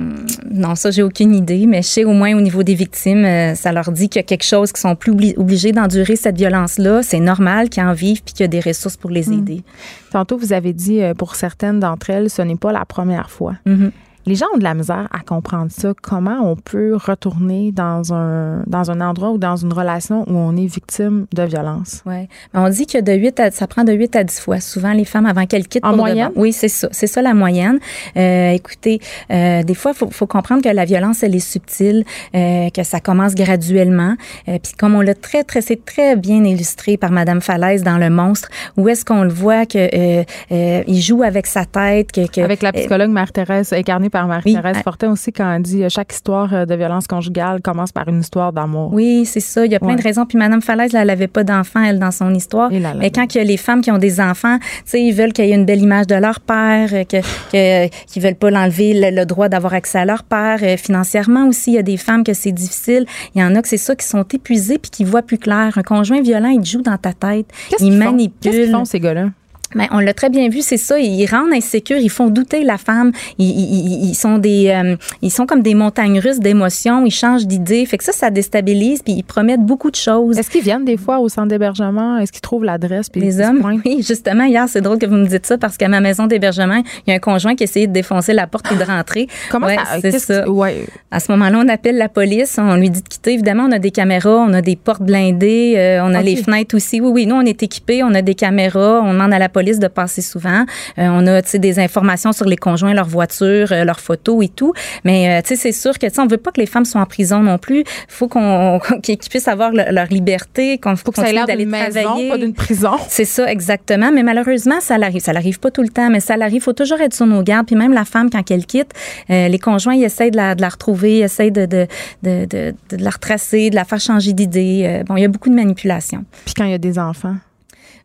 non, 0.51 0.75
ça, 0.75 0.91
j'ai 0.91 1.03
aucune 1.03 1.35
idée, 1.35 1.67
mais 1.67 1.83
je 1.83 1.89
sais 1.89 2.05
au 2.07 2.15
moins 2.15 2.35
au 2.35 2.41
niveau 2.41 2.63
des 2.63 2.75
victimes, 2.75 3.27
euh, 3.27 3.55
ça 3.55 3.71
leur 3.71 3.93
dit 3.93 4.09
qu'il 4.09 4.19
y 4.21 4.25
a 4.25 4.27
quelque 4.27 4.47
chose 4.47 4.73
qui 4.73 4.81
sont 4.81 4.97
plus 4.97 5.13
obli- 5.13 5.35
obligés 5.37 5.73
d'endurer 5.73 6.17
cette 6.17 6.39
violence-là. 6.39 7.03
C'est 7.03 7.21
normal 7.21 7.69
qu'ils 7.69 7.83
en 7.83 7.93
vivent 7.93 8.23
puis 8.23 8.33
qu'il 8.33 8.45
y 8.45 8.47
a 8.47 8.49
des 8.49 8.61
ressources 8.61 8.97
pour 8.97 9.11
les 9.11 9.29
Mm. 9.29 9.33
aider. 9.35 9.63
Tantôt, 10.11 10.39
vous 10.39 10.55
avez 10.55 10.73
dit, 10.73 11.03
euh, 11.03 11.13
pour 11.13 11.35
certaines 11.35 11.81
d'entre 11.81 12.09
elles, 12.09 12.31
ce 12.31 12.41
n'est 12.41 12.57
pas 12.57 12.73
la 12.73 12.87
première 12.87 13.29
fois. 13.31 13.57
Mhm. 13.67 13.91
Les 14.29 14.35
gens 14.35 14.45
ont 14.55 14.59
de 14.59 14.63
la 14.63 14.75
misère 14.75 15.09
à 15.11 15.21
comprendre 15.21 15.71
ça. 15.71 15.95
Comment 16.03 16.41
on 16.43 16.55
peut 16.55 16.95
retourner 16.95 17.73
dans 17.73 18.13
un, 18.13 18.63
dans 18.67 18.91
un 18.91 19.01
endroit 19.01 19.31
ou 19.31 19.39
dans 19.39 19.57
une 19.57 19.73
relation 19.73 20.29
où 20.29 20.37
on 20.37 20.55
est 20.55 20.67
victime 20.67 21.25
de 21.33 21.45
violence? 21.45 22.03
Mais 22.05 22.29
On 22.53 22.69
dit 22.69 22.85
que 22.87 23.01
de 23.01 23.11
8 23.11 23.41
à, 23.41 23.51
ça 23.51 23.67
prend 23.67 23.85
de 23.85 23.93
8 23.95 24.17
à 24.17 24.25
10 24.25 24.41
fois, 24.41 24.61
souvent 24.61 24.93
les 24.93 25.07
femmes 25.07 25.25
avant 25.25 25.47
qu'elles 25.47 25.67
quittent. 25.67 25.83
En 25.83 25.93
pour 25.93 26.01
moyenne? 26.01 26.31
Oui, 26.37 26.53
c'est 26.53 26.69
ça. 26.69 26.89
C'est 26.93 27.07
ça 27.07 27.23
la 27.23 27.33
moyenne. 27.33 27.79
Euh, 28.19 28.51
écoutez, 28.51 29.01
euh, 29.31 29.63
des 29.63 29.75
fois, 29.75 29.93
il 29.95 29.97
faut, 29.97 30.11
faut 30.11 30.27
comprendre 30.27 30.63
que 30.63 30.69
la 30.69 30.85
violence, 30.85 31.23
elle 31.23 31.35
est 31.35 31.39
subtile, 31.39 32.05
euh, 32.35 32.69
que 32.69 32.83
ça 32.83 33.01
commence 33.01 33.35
graduellement. 33.35 34.15
Euh, 34.49 34.59
Puis 34.63 34.75
comme 34.75 34.95
on 34.95 35.01
l'a 35.01 35.15
très, 35.15 35.43
très, 35.43 35.63
c'est 35.63 35.83
très 35.87 36.17
bien 36.17 36.45
illustré 36.45 36.99
par 36.99 37.13
Madame 37.13 37.41
Falaise 37.41 37.83
dans 37.83 37.97
Le 37.97 38.11
Monstre, 38.11 38.51
où 38.77 38.91
est-ce 38.91 39.07
qu'on 39.07 39.23
le 39.23 39.31
voit 39.31 39.65
que 39.65 39.79
euh, 39.79 40.25
euh, 40.53 40.83
il 40.87 41.01
joue 41.01 41.23
avec 41.23 41.47
sa 41.47 41.65
tête, 41.65 42.13
que, 42.13 42.27
que 42.31 42.43
Avec 42.43 42.61
la 42.61 42.73
psychologue 42.73 43.11
Marie-Thérèse, 43.11 43.73
incarnée 43.73 44.11
par 44.11 44.18
Marie-Thérèse 44.27 44.77
Oui. 44.79 44.83
Fortin 44.83 45.11
aussi, 45.13 45.33
quand 45.33 45.53
elle 45.53 45.63
dit 45.63 45.85
euh, 45.85 45.89
chaque 45.89 46.13
histoire 46.13 46.53
euh, 46.53 46.67
de 46.67 46.75
violence 46.75 47.07
conjugale 47.07 47.61
commence 47.63 47.93
par 47.93 48.09
une 48.09 48.21
histoire 48.21 48.53
d'amour. 48.53 48.91
Oui, 48.93 49.25
c'est 49.25 49.41
ça. 49.41 49.65
Il 49.65 49.73
y 49.73 49.75
a 49.75 49.79
plein 49.79 49.89
Ouais. 49.91 49.97
de 49.97 50.03
raisons. 50.03 50.27
Puis 50.27 50.37
Madame 50.39 50.61
Falaise, 50.63 50.93
là, 50.93 51.03
elle 51.03 51.11
avait 51.11 51.27
pas 51.29 51.45
d'enfant, 51.45 51.83
elle, 51.83 51.99
dans 51.99 52.11
son 52.11 52.35
histoire. 52.35 52.71
Là, 52.73 52.79
là, 52.81 52.95
Mais 52.99 53.11
quand 53.11 53.35
il 53.35 53.39
y 53.39 53.41
a 53.41 53.45
les 53.45 53.57
femmes 53.57 53.81
qui 53.81 53.91
ont 53.91 53.99
des 53.99 54.21
enfants, 54.21 54.59
tu 54.59 54.67
sais, 54.87 55.03
ils 55.03 55.13
veulent 55.13 55.33
qu'il 55.33 55.47
y 55.47 55.53
ait 55.53 55.55
une 55.55 55.65
belle 55.67 55.83
image 55.83 56.07
de 56.07 56.15
leur 56.17 56.41
père, 56.41 56.89
euh, 56.93 57.05
que, 57.05 57.19
que 57.53 57.89
qu'ils 58.07 58.23
veulent 58.23 58.35
pas 58.35 58.51
l'enlever 58.51 58.95
le, 58.95 59.15
le 59.17 59.25
droit 59.27 59.49
d'avoir 59.49 59.75
accès 59.75 59.99
à 59.99 60.05
leur 60.05 60.25
père. 60.25 60.59
Financièrement 60.79 61.47
aussi, 61.47 61.73
il 61.73 61.75
y 61.75 61.79
a 61.79 61.83
des 61.83 61.97
femmes 61.97 62.25
que 62.25 62.33
c'est 62.35 62.53
difficile. 62.53 63.05
Il 63.35 63.41
y 63.41 63.45
en 63.45 63.55
a 63.55 63.63
que 63.63 63.69
c'est 63.69 63.77
ça 63.77 63.95
qui 63.95 64.07
sont 64.07 64.25
épuisées 64.25 64.79
puis 64.79 64.91
qui 64.91 65.05
voient 65.05 65.23
plus 65.23 65.39
clair. 65.39 65.77
Un 65.77 65.83
conjoint 65.83 66.21
violent, 66.23 66.49
il 66.49 66.65
joue 66.65 66.83
dans 66.83 66.97
ta 66.97 67.13
tête, 67.13 67.47
Qu'est-ce 67.71 67.85
il 67.85 67.91
qu'ils 67.91 68.03
font? 68.03 68.11
manipule. 68.13 68.33
Qu'est-ce 68.41 68.63
qu'ils 68.65 68.71
font, 68.73 68.85
ces 68.85 69.01
gars-là? 69.01 69.27
Ben, 69.75 69.87
on 69.91 69.99
l'a 69.99 70.15
très 70.15 70.31
bien 70.31 70.49
vu, 70.49 70.63
c'est 70.63 70.77
ça. 70.79 70.99
Ils 70.99 71.27
rendent 71.27 71.53
insécure, 71.53 71.99
ils 71.99 72.09
font 72.11 72.29
douter 72.29 72.65
la 72.65 72.79
femme. 72.79 73.13
Ils, 73.39 73.47
ils- 73.49 74.09
ils 74.11 74.15
sont 74.15 74.39
des, 74.39 74.69
euh, 74.69 74.97
ils 75.21 75.31
sont 75.31 75.45
comme 75.45 75.61
des 75.63 75.75
montagnes 75.75 76.19
russes 76.21 76.41
d'émotions. 76.41 77.05
Ils 77.05 77.11
changent 77.11 77.47
d'idées. 77.47 77.85
Fait 77.85 77.99
que 77.99 78.05
ça, 78.05 78.13
ça 78.13 78.31
déstabilise. 78.31 79.03
Puis 79.03 79.13
ils 79.15 79.23
promettent 79.23 79.61
beaucoup 79.65 79.91
de 79.91 79.97
choses. 79.97 80.39
Est-ce 80.39 80.51
qu'ils 80.51 80.63
viennent 80.63 80.87
des 80.87 80.97
fois 80.97 81.19
au 81.19 81.29
centre 81.29 81.49
d'hébergement? 81.49 82.17
Est-ce 82.19 82.33
qu'ils 82.33 82.41
trouvent 82.41 82.65
l'adresse? 82.65 83.11
puis 83.11 83.21
Les 83.21 83.41
hommes, 83.43 83.61
pointent? 83.61 83.81
oui, 83.85 84.03
justement, 84.07 84.45
hier, 84.45 84.65
c'est 84.69 84.81
drôle 84.81 84.99
que 84.99 85.05
vous 85.07 85.17
me 85.17 85.27
dites 85.27 85.45
ça 85.45 85.59
parce 85.59 85.77
qu'à 85.77 85.89
ma 85.89 86.01
maison 86.01 86.27
d'hébergement, 86.27 86.83
il 87.07 87.11
y 87.11 87.13
a 87.13 87.17
un 87.17 87.21
conjoint 87.21 87.55
qui 87.55 87.65
essayait 87.65 87.87
de 87.89 87.93
défoncer 87.93 88.33
la 88.33 88.47
porte 88.47 88.73
et 88.73 88.77
de 88.77 88.85
rentrer. 88.85 89.27
Comment 89.51 89.67
Ouais, 89.67 89.77
ça? 89.77 89.83
c'est 90.01 90.11
qu'est-ce 90.13 90.27
ça. 90.27 90.43
que- 90.45 90.49
ouais. 90.49 90.87
À 91.11 91.21
ce 91.21 91.31
moment-là, 91.33 91.61
on 91.63 91.69
appelle 91.69 91.99
la 91.99 92.09
police, 92.09 92.57
on 92.59 92.75
lui 92.77 92.89
dit 92.89 93.03
de 93.03 93.09
quitter. 93.09 93.35
Évidemment, 93.35 93.65
on 93.69 93.73
a 93.73 93.79
des 93.79 93.91
caméras, 93.91 94.37
on 94.49 94.55
a 94.55 94.63
des 94.63 94.77
portes 94.77 95.03
blindées, 95.03 95.75
euh, 95.77 96.01
on 96.03 96.15
a 96.15 96.23
les 96.23 96.37
fenêtres 96.37 96.75
aussi. 96.75 97.03
Oui, 97.03 97.11
oui, 97.13 97.27
nous, 97.27 97.35
on 97.37 97.43
est 97.43 97.63
équipés, 97.63 98.03
on 98.03 98.15
a 98.15 98.23
des 98.23 98.35
caméras, 98.35 99.03
on 99.05 99.13
demande 99.13 99.35
à 99.35 99.39
la 99.39 99.49
police 99.49 99.58
de 99.63 99.89
passer 99.89 100.23
souvent. 100.23 100.65
Euh, 100.99 101.09
on 101.11 101.27
a, 101.27 101.43
des 101.43 101.79
informations 101.79 102.33
sur 102.33 102.47
les 102.47 102.57
conjoints, 102.57 102.95
leurs 102.95 103.09
voitures, 103.09 103.73
euh, 103.73 103.85
leurs 103.85 104.01
photos 104.01 104.45
et 104.45 104.49
tout. 104.49 104.73
Mais, 105.05 105.39
euh, 105.39 105.41
c'est 105.45 105.73
sûr 105.73 105.99
que, 105.99 106.07
on 106.21 106.27
veut 106.27 106.37
pas 106.37 106.53
que 106.53 106.61
les 106.61 106.67
femmes 106.67 106.85
soient 106.85 107.01
en 107.01 107.07
prison 107.07 107.41
non 107.41 107.59
plus. 107.59 107.85
faut 108.09 108.29
qu'on 108.29 108.81
qu'ils 109.03 109.19
puissent 109.19 109.49
avoir 109.49 109.71
le- 109.73 109.91
leur 109.93 110.07
liberté, 110.07 110.79
qu'on 110.79 110.97
Faut 110.97 111.11
que 111.13 111.21
ça 111.21 111.29
ait 111.31 111.33
l'air 111.33 111.47
d'aller 111.47 111.65
d'une 111.65 111.71
maison, 111.73 112.01
travailler. 112.03 112.29
pas 112.29 112.39
d'une 112.39 112.55
prison. 112.55 112.93
C'est 113.09 113.25
ça, 113.25 113.51
exactement. 113.51 114.11
Mais 114.13 114.23
malheureusement, 114.23 114.81
ça 114.81 114.97
l'arrive. 114.99 115.21
Ça 115.23 115.33
l'arrive 115.33 115.59
pas 115.59 115.71
tout 115.71 115.83
le 115.83 115.89
temps, 115.89 116.09
mais 116.11 116.21
ça 116.21 116.37
l'arrive. 116.37 116.63
faut 116.63 116.73
toujours 116.73 117.01
être 117.01 117.15
sur 117.15 117.27
nos 117.27 117.43
gardes. 117.43 117.67
Puis 117.67 117.77
même 117.77 117.93
la 117.93 118.05
femme, 118.05 118.31
quand 118.31 118.49
elle 118.51 118.67
quitte, 118.67 118.93
euh, 119.31 119.49
les 119.49 119.59
conjoints, 119.59 119.95
ils 119.95 120.05
essayent 120.05 120.31
de 120.31 120.37
la, 120.37 120.55
de 120.55 120.61
la 120.63 120.69
retrouver, 120.69 121.19
ils 121.19 121.23
essayent 121.23 121.53
de, 121.53 121.67
de, 121.67 121.87
de, 122.23 122.47
de, 122.47 122.75
de 122.97 123.03
la 123.03 123.11
retracer, 123.11 123.71
de 123.71 123.75
la 123.75 123.85
faire 123.85 124.01
changer 124.01 124.33
d'idée. 124.33 124.83
Euh, 124.85 125.05
bon, 125.05 125.17
il 125.17 125.23
y 125.23 125.25
a 125.25 125.29
beaucoup 125.29 125.51
de 125.51 125.55
manipulation. 125.55 126.25
Puis 126.45 126.55
quand 126.55 126.65
il 126.65 126.71
y 126.71 126.75
a 126.75 126.79
des 126.79 126.99
enfants. 126.99 127.35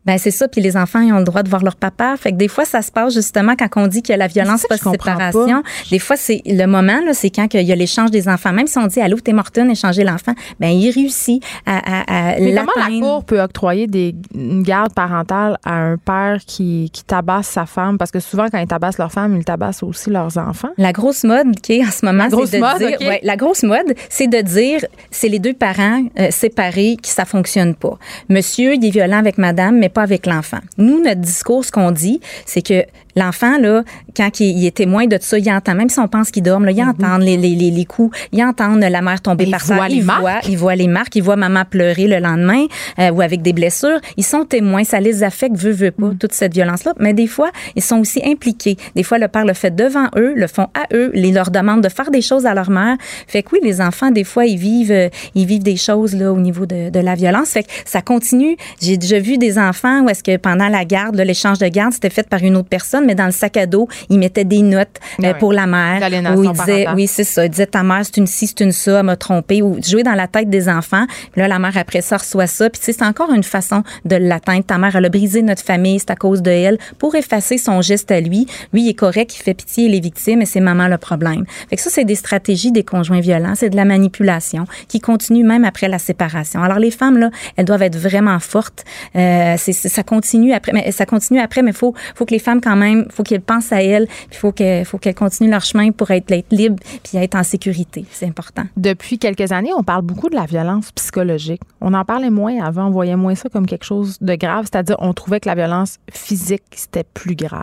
Ben 0.06 0.18
c'est 0.18 0.30
ça. 0.30 0.48
Puis 0.48 0.60
les 0.60 0.76
enfants, 0.76 1.00
ils 1.00 1.12
ont 1.12 1.18
le 1.18 1.24
droit 1.24 1.42
de 1.42 1.48
voir 1.48 1.62
leur 1.62 1.76
papa. 1.76 2.14
Fait 2.18 2.32
que 2.32 2.36
des 2.36 2.48
fois, 2.48 2.64
ça 2.64 2.82
se 2.82 2.90
passe 2.90 3.14
justement 3.14 3.54
quand 3.56 3.68
on 3.76 3.86
dit 3.86 4.02
qu'il 4.02 4.12
y 4.12 4.14
a 4.14 4.18
la 4.18 4.26
violence 4.26 4.64
post-séparation. 4.68 5.62
Des 5.90 5.98
fois, 5.98 6.16
c'est 6.16 6.42
le 6.46 6.66
moment, 6.66 7.00
là, 7.04 7.14
c'est 7.14 7.30
quand 7.30 7.52
il 7.54 7.62
y 7.62 7.72
a 7.72 7.74
l'échange 7.74 8.10
des 8.10 8.28
enfants. 8.28 8.52
Même 8.52 8.66
si 8.66 8.78
on 8.78 8.86
dit, 8.86 9.00
allô, 9.00 9.18
t'es 9.18 9.32
Morton, 9.32 9.68
échanger 9.70 10.04
l'enfant, 10.04 10.34
ben 10.60 10.68
il 10.68 10.90
réussit 10.90 11.42
à, 11.66 11.78
à, 11.78 12.32
à 12.34 12.40
Mais 12.40 12.54
comment 12.54 12.72
la. 12.76 13.00
Cour 13.00 13.24
peut 13.24 13.40
octroyer 13.40 13.86
des, 13.86 14.14
une 14.34 14.62
garde 14.62 14.92
parentale 14.94 15.58
à 15.64 15.74
un 15.74 15.96
père 15.96 16.38
qui, 16.46 16.90
qui 16.92 17.04
tabasse 17.04 17.48
sa 17.48 17.66
femme? 17.66 17.98
Parce 17.98 18.10
que 18.10 18.20
souvent, 18.20 18.46
quand 18.50 18.58
ils 18.58 18.66
tabassent 18.66 18.98
leur 18.98 19.12
femme, 19.12 19.36
ils 19.36 19.44
tabassent 19.44 19.82
aussi 19.82 20.10
leurs 20.10 20.36
enfants. 20.38 20.70
La 20.78 20.92
grosse 20.92 21.24
mode 21.24 21.58
qui 21.60 21.74
est 21.74 21.84
en 21.86 21.90
ce 21.90 22.04
moment, 22.04 22.24
La 22.24 22.46
c'est 22.46 22.58
de 22.58 22.62
mode, 22.62 22.78
dire, 22.78 22.98
OK. 23.00 23.06
ouais, 23.06 23.20
la 23.22 23.36
grosse 23.36 23.62
mode, 23.62 23.94
c'est 24.08 24.28
de 24.28 24.40
dire, 24.40 24.80
c'est 25.10 25.28
les 25.28 25.38
deux 25.38 25.54
parents 25.54 26.02
euh, 26.18 26.28
séparés 26.30 26.96
qui 27.00 27.10
ça 27.10 27.24
fonctionne 27.24 27.74
pas. 27.74 27.98
Monsieur, 28.28 28.74
il 28.74 28.84
est 28.84 28.90
violent 28.90 29.18
avec 29.18 29.38
madame, 29.38 29.78
mais 29.78 29.88
pas 29.94 30.02
avec 30.02 30.26
l'enfant. 30.26 30.60
Nous, 30.76 31.02
notre 31.02 31.22
discours, 31.22 31.64
ce 31.64 31.72
qu'on 31.72 31.90
dit, 31.90 32.20
c'est 32.44 32.62
que 32.62 32.84
l'enfant, 33.16 33.58
là, 33.58 33.82
quand 34.16 34.40
il, 34.40 34.58
il 34.58 34.66
est 34.66 34.76
témoin 34.76 35.06
de 35.06 35.18
ça, 35.20 35.38
il 35.38 35.50
entend, 35.50 35.74
même 35.74 35.88
si 35.88 35.98
on 35.98 36.08
pense 36.08 36.30
qu'il 36.30 36.42
dorme, 36.42 36.64
là, 36.64 36.72
il 36.72 36.82
entend 36.82 37.18
les, 37.18 37.36
les, 37.36 37.54
les, 37.54 37.70
les 37.70 37.84
coups, 37.84 38.16
il 38.32 38.42
entend 38.42 38.74
la 38.76 39.00
mère 39.02 39.20
tomber 39.20 39.46
Mais 39.46 39.52
par 39.52 39.62
il 39.62 39.68
terre, 39.68 39.76
voit 39.76 39.88
les 39.88 39.96
il 39.96 40.04
marques. 40.04 40.20
voit, 40.20 40.40
il 40.48 40.58
voit 40.58 40.74
les 40.76 40.88
marques, 40.88 41.16
il 41.16 41.22
voit 41.22 41.36
maman 41.36 41.64
pleurer 41.68 42.06
le 42.06 42.18
lendemain 42.18 42.66
euh, 42.98 43.10
ou 43.10 43.20
avec 43.20 43.42
des 43.42 43.52
blessures. 43.52 44.00
Ils 44.16 44.24
sont 44.24 44.44
témoins, 44.44 44.84
ça 44.84 45.00
les 45.00 45.22
affecte, 45.22 45.56
veut, 45.56 45.72
veut 45.72 45.90
pas, 45.90 46.10
toute 46.18 46.32
cette 46.32 46.54
violence-là. 46.54 46.94
Mais 46.98 47.12
des 47.12 47.26
fois, 47.26 47.50
ils 47.76 47.82
sont 47.82 47.98
aussi 47.98 48.20
impliqués. 48.24 48.76
Des 48.94 49.02
fois, 49.02 49.18
le 49.18 49.28
père 49.28 49.44
le 49.44 49.54
fait 49.54 49.74
devant 49.74 50.08
eux, 50.16 50.32
le 50.34 50.46
font 50.46 50.68
à 50.74 50.94
eux, 50.94 51.10
les 51.14 51.32
leur 51.32 51.50
demandent 51.50 51.82
de 51.82 51.88
faire 51.88 52.10
des 52.10 52.22
choses 52.22 52.46
à 52.46 52.54
leur 52.54 52.70
mère. 52.70 52.96
Fait 53.26 53.42
que 53.42 53.50
oui, 53.52 53.60
les 53.62 53.80
enfants, 53.80 54.10
des 54.10 54.24
fois, 54.24 54.46
ils 54.46 54.58
vivent, 54.58 54.92
euh, 54.92 55.08
ils 55.34 55.46
vivent 55.46 55.62
des 55.62 55.76
choses 55.76 56.14
là 56.14 56.32
au 56.32 56.38
niveau 56.40 56.66
de, 56.66 56.90
de 56.90 57.00
la 57.00 57.14
violence. 57.14 57.50
Fait 57.50 57.62
que 57.64 57.70
ça 57.84 58.02
continue. 58.02 58.56
J'ai 58.80 58.96
déjà 58.96 59.18
vu 59.18 59.38
des 59.38 59.58
enfants 59.58 60.02
où 60.02 60.08
est-ce 60.08 60.22
que 60.22 60.36
pendant 60.36 60.68
la 60.68 60.84
garde, 60.84 61.16
l'échange 61.16 61.58
de 61.58 61.68
garde, 61.68 61.92
c'était 61.92 62.10
fait 62.10 62.28
par 62.28 62.42
une 62.42 62.56
autre 62.56 62.68
personne, 62.68 63.03
mais 63.04 63.14
dans 63.14 63.26
le 63.26 63.32
sac 63.32 63.56
à 63.56 63.66
dos, 63.66 63.88
ils 64.10 64.18
mettaient 64.18 64.44
des 64.44 64.62
notes 64.62 64.88
euh, 65.20 65.22
Ah 65.22 65.26
ouais. 65.28 65.34
pour 65.38 65.52
la 65.52 65.66
mère. 65.66 66.00
Où 66.36 66.42
disaient, 66.42 66.54
parentale. 66.54 66.94
oui, 66.96 67.06
c'est 67.06 67.24
ça. 67.24 67.44
Il 67.44 67.50
disait 67.50 67.66
ta 67.66 67.82
mère, 67.82 68.00
c'est 68.04 68.16
une 68.16 68.26
ci, 68.26 68.46
c'est 68.46 68.60
une 68.60 68.72
ça, 68.72 68.98
elle 69.00 69.06
m'a 69.06 69.16
trompé. 69.16 69.62
Ou 69.62 69.78
jouer 69.82 70.02
dans 70.02 70.14
la 70.14 70.26
tête 70.26 70.48
des 70.50 70.68
enfants. 70.68 71.06
Puis 71.32 71.40
là, 71.40 71.48
la 71.48 71.58
mère, 71.58 71.76
après 71.76 72.00
ça, 72.00 72.16
reçoit 72.16 72.46
ça. 72.46 72.70
Puis 72.70 72.80
tu 72.80 72.86
sais, 72.86 72.92
c'est 72.92 73.04
encore 73.04 73.32
une 73.32 73.42
façon 73.42 73.82
de 74.04 74.16
l'atteindre. 74.16 74.64
Ta 74.64 74.78
mère, 74.78 74.94
elle 74.96 75.04
a 75.04 75.08
brisé 75.08 75.42
notre 75.42 75.62
famille, 75.62 75.98
c'est 75.98 76.10
à 76.10 76.16
cause 76.16 76.42
de 76.42 76.50
elle. 76.50 76.78
Pour 76.98 77.14
effacer 77.14 77.58
son 77.58 77.80
geste 77.82 78.10
à 78.10 78.20
lui, 78.20 78.46
lui, 78.72 78.82
il 78.82 78.88
est 78.90 78.94
correct, 78.94 79.34
il 79.36 79.42
fait 79.42 79.54
pitié, 79.54 79.86
il 79.86 79.94
est 79.94 80.00
victime, 80.00 80.42
et 80.42 80.46
c'est 80.46 80.60
maman 80.60 80.88
le 80.88 80.98
problème. 80.98 81.44
Fait 81.70 81.76
que 81.76 81.82
ça, 81.82 81.90
c'est 81.90 82.04
des 82.04 82.14
stratégies 82.14 82.72
des 82.72 82.84
conjoints 82.84 83.20
violents. 83.20 83.54
C'est 83.56 83.70
de 83.70 83.76
la 83.76 83.84
manipulation 83.84 84.64
qui 84.88 85.00
continue 85.00 85.44
même 85.44 85.64
après 85.64 85.88
la 85.88 85.98
séparation. 85.98 86.62
Alors, 86.62 86.78
les 86.78 86.90
femmes, 86.90 87.18
là, 87.18 87.30
elles 87.56 87.64
doivent 87.64 87.82
être 87.82 87.96
vraiment 87.98 88.38
fortes. 88.38 88.84
Euh, 89.16 89.54
c'est- 89.58 89.72
ça 89.72 90.02
continue 90.02 90.52
après, 90.52 90.72
mais 90.72 90.92
ça 90.92 91.06
continue 91.06 91.40
après, 91.40 91.62
mais 91.62 91.72
faut, 91.72 91.94
faut 92.14 92.24
que 92.24 92.32
les 92.32 92.38
femmes, 92.38 92.60
quand 92.60 92.76
même, 92.76 92.93
faut 93.10 93.22
qu'elles 93.22 93.40
pensent 93.40 93.72
à 93.72 93.82
elles, 93.82 94.06
puis 94.30 94.38
faut 94.38 94.52
que, 94.52 94.84
faut 94.84 94.98
qu'elles 94.98 95.14
continuent 95.14 95.50
leur 95.50 95.64
chemin 95.64 95.90
pour 95.90 96.10
être, 96.10 96.30
être 96.32 96.52
libres, 96.52 96.82
puis 97.02 97.18
être 97.18 97.34
en 97.34 97.42
sécurité. 97.42 98.04
C'est 98.10 98.26
important. 98.26 98.64
Depuis 98.76 99.18
quelques 99.18 99.52
années, 99.52 99.72
on 99.76 99.82
parle 99.82 100.02
beaucoup 100.02 100.28
de 100.28 100.34
la 100.34 100.46
violence 100.46 100.92
psychologique. 100.92 101.60
On 101.80 101.94
en 101.94 102.04
parlait 102.04 102.30
moins 102.30 102.62
avant, 102.64 102.86
on 102.86 102.90
voyait 102.90 103.16
moins 103.16 103.34
ça 103.34 103.48
comme 103.48 103.66
quelque 103.66 103.84
chose 103.84 104.18
de 104.20 104.34
grave, 104.34 104.66
c'est-à-dire 104.70 104.96
on 104.98 105.12
trouvait 105.12 105.40
que 105.40 105.48
la 105.48 105.54
violence 105.54 105.98
physique, 106.12 106.62
c'était 106.74 107.04
plus 107.04 107.36
grave. 107.36 107.62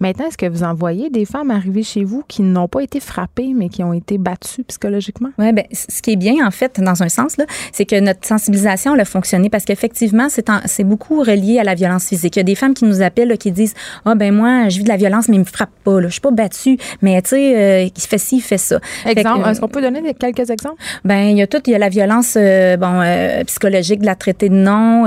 Maintenant, 0.00 0.26
est-ce 0.26 0.38
que 0.38 0.46
vous 0.46 0.62
en 0.62 0.74
voyez 0.74 1.10
des 1.10 1.24
femmes 1.24 1.50
arriver 1.50 1.82
chez 1.82 2.04
vous 2.04 2.24
qui 2.26 2.42
n'ont 2.42 2.68
pas 2.68 2.82
été 2.82 3.00
frappées, 3.00 3.52
mais 3.54 3.68
qui 3.68 3.82
ont 3.82 3.92
été 3.92 4.18
battues 4.18 4.64
psychologiquement? 4.64 5.30
Ouais, 5.38 5.52
ben, 5.52 5.64
ce 5.72 6.02
qui 6.02 6.12
est 6.12 6.16
bien, 6.16 6.46
en 6.46 6.50
fait, 6.50 6.80
dans 6.80 7.02
un 7.02 7.08
sens, 7.08 7.36
là, 7.36 7.44
c'est 7.72 7.84
que 7.84 7.98
notre 7.98 8.26
sensibilisation, 8.26 8.94
elle 8.94 9.00
a 9.00 9.04
fonctionné 9.04 9.50
parce 9.50 9.64
qu'effectivement, 9.64 10.28
c'est, 10.28 10.84
beaucoup 10.84 11.20
relié 11.20 11.58
à 11.58 11.64
la 11.64 11.74
violence 11.74 12.08
physique. 12.08 12.36
Il 12.36 12.38
y 12.38 12.40
a 12.40 12.44
des 12.44 12.54
femmes 12.54 12.74
qui 12.74 12.84
nous 12.84 13.02
appellent, 13.02 13.28
là, 13.28 13.36
qui 13.36 13.52
disent, 13.52 13.74
ah, 14.04 14.14
ben, 14.14 14.34
moi, 14.34 14.68
je 14.70 14.78
vis 14.78 14.84
de 14.84 14.88
la 14.88 14.96
violence, 14.96 15.28
mais 15.28 15.36
il 15.36 15.40
me 15.40 15.44
frappe 15.44 15.70
pas, 15.84 16.00
là. 16.00 16.06
Je 16.08 16.12
suis 16.12 16.20
pas 16.20 16.30
battue, 16.30 16.78
mais, 17.02 17.20
tu 17.22 17.30
sais, 17.30 17.56
euh, 17.56 17.82
il 17.84 18.00
fait 18.02 18.18
ci, 18.18 18.36
il 18.36 18.40
fait 18.42 18.58
ça. 18.58 18.78
Exemple, 19.06 19.44
euh, 19.46 19.50
est-ce 19.50 19.60
qu'on 19.60 19.68
peut 19.68 19.82
donner 19.82 20.00
des- 20.02 20.14
quelques 20.14 20.48
exemples? 20.50 20.76
ben, 21.04 21.20
il 21.28 21.38
y 21.38 21.42
a 21.42 21.46
tout, 21.46 21.60
il 21.66 21.72
y 21.72 21.74
a 21.74 21.78
la 21.78 21.88
violence, 21.88 22.34
euh, 22.36 22.76
bon, 22.76 23.00
euh, 23.02 23.44
psychologique, 23.44 24.00
de 24.00 24.06
la 24.06 24.14
traiter 24.14 24.48
de 24.48 24.54
non, 24.54 25.04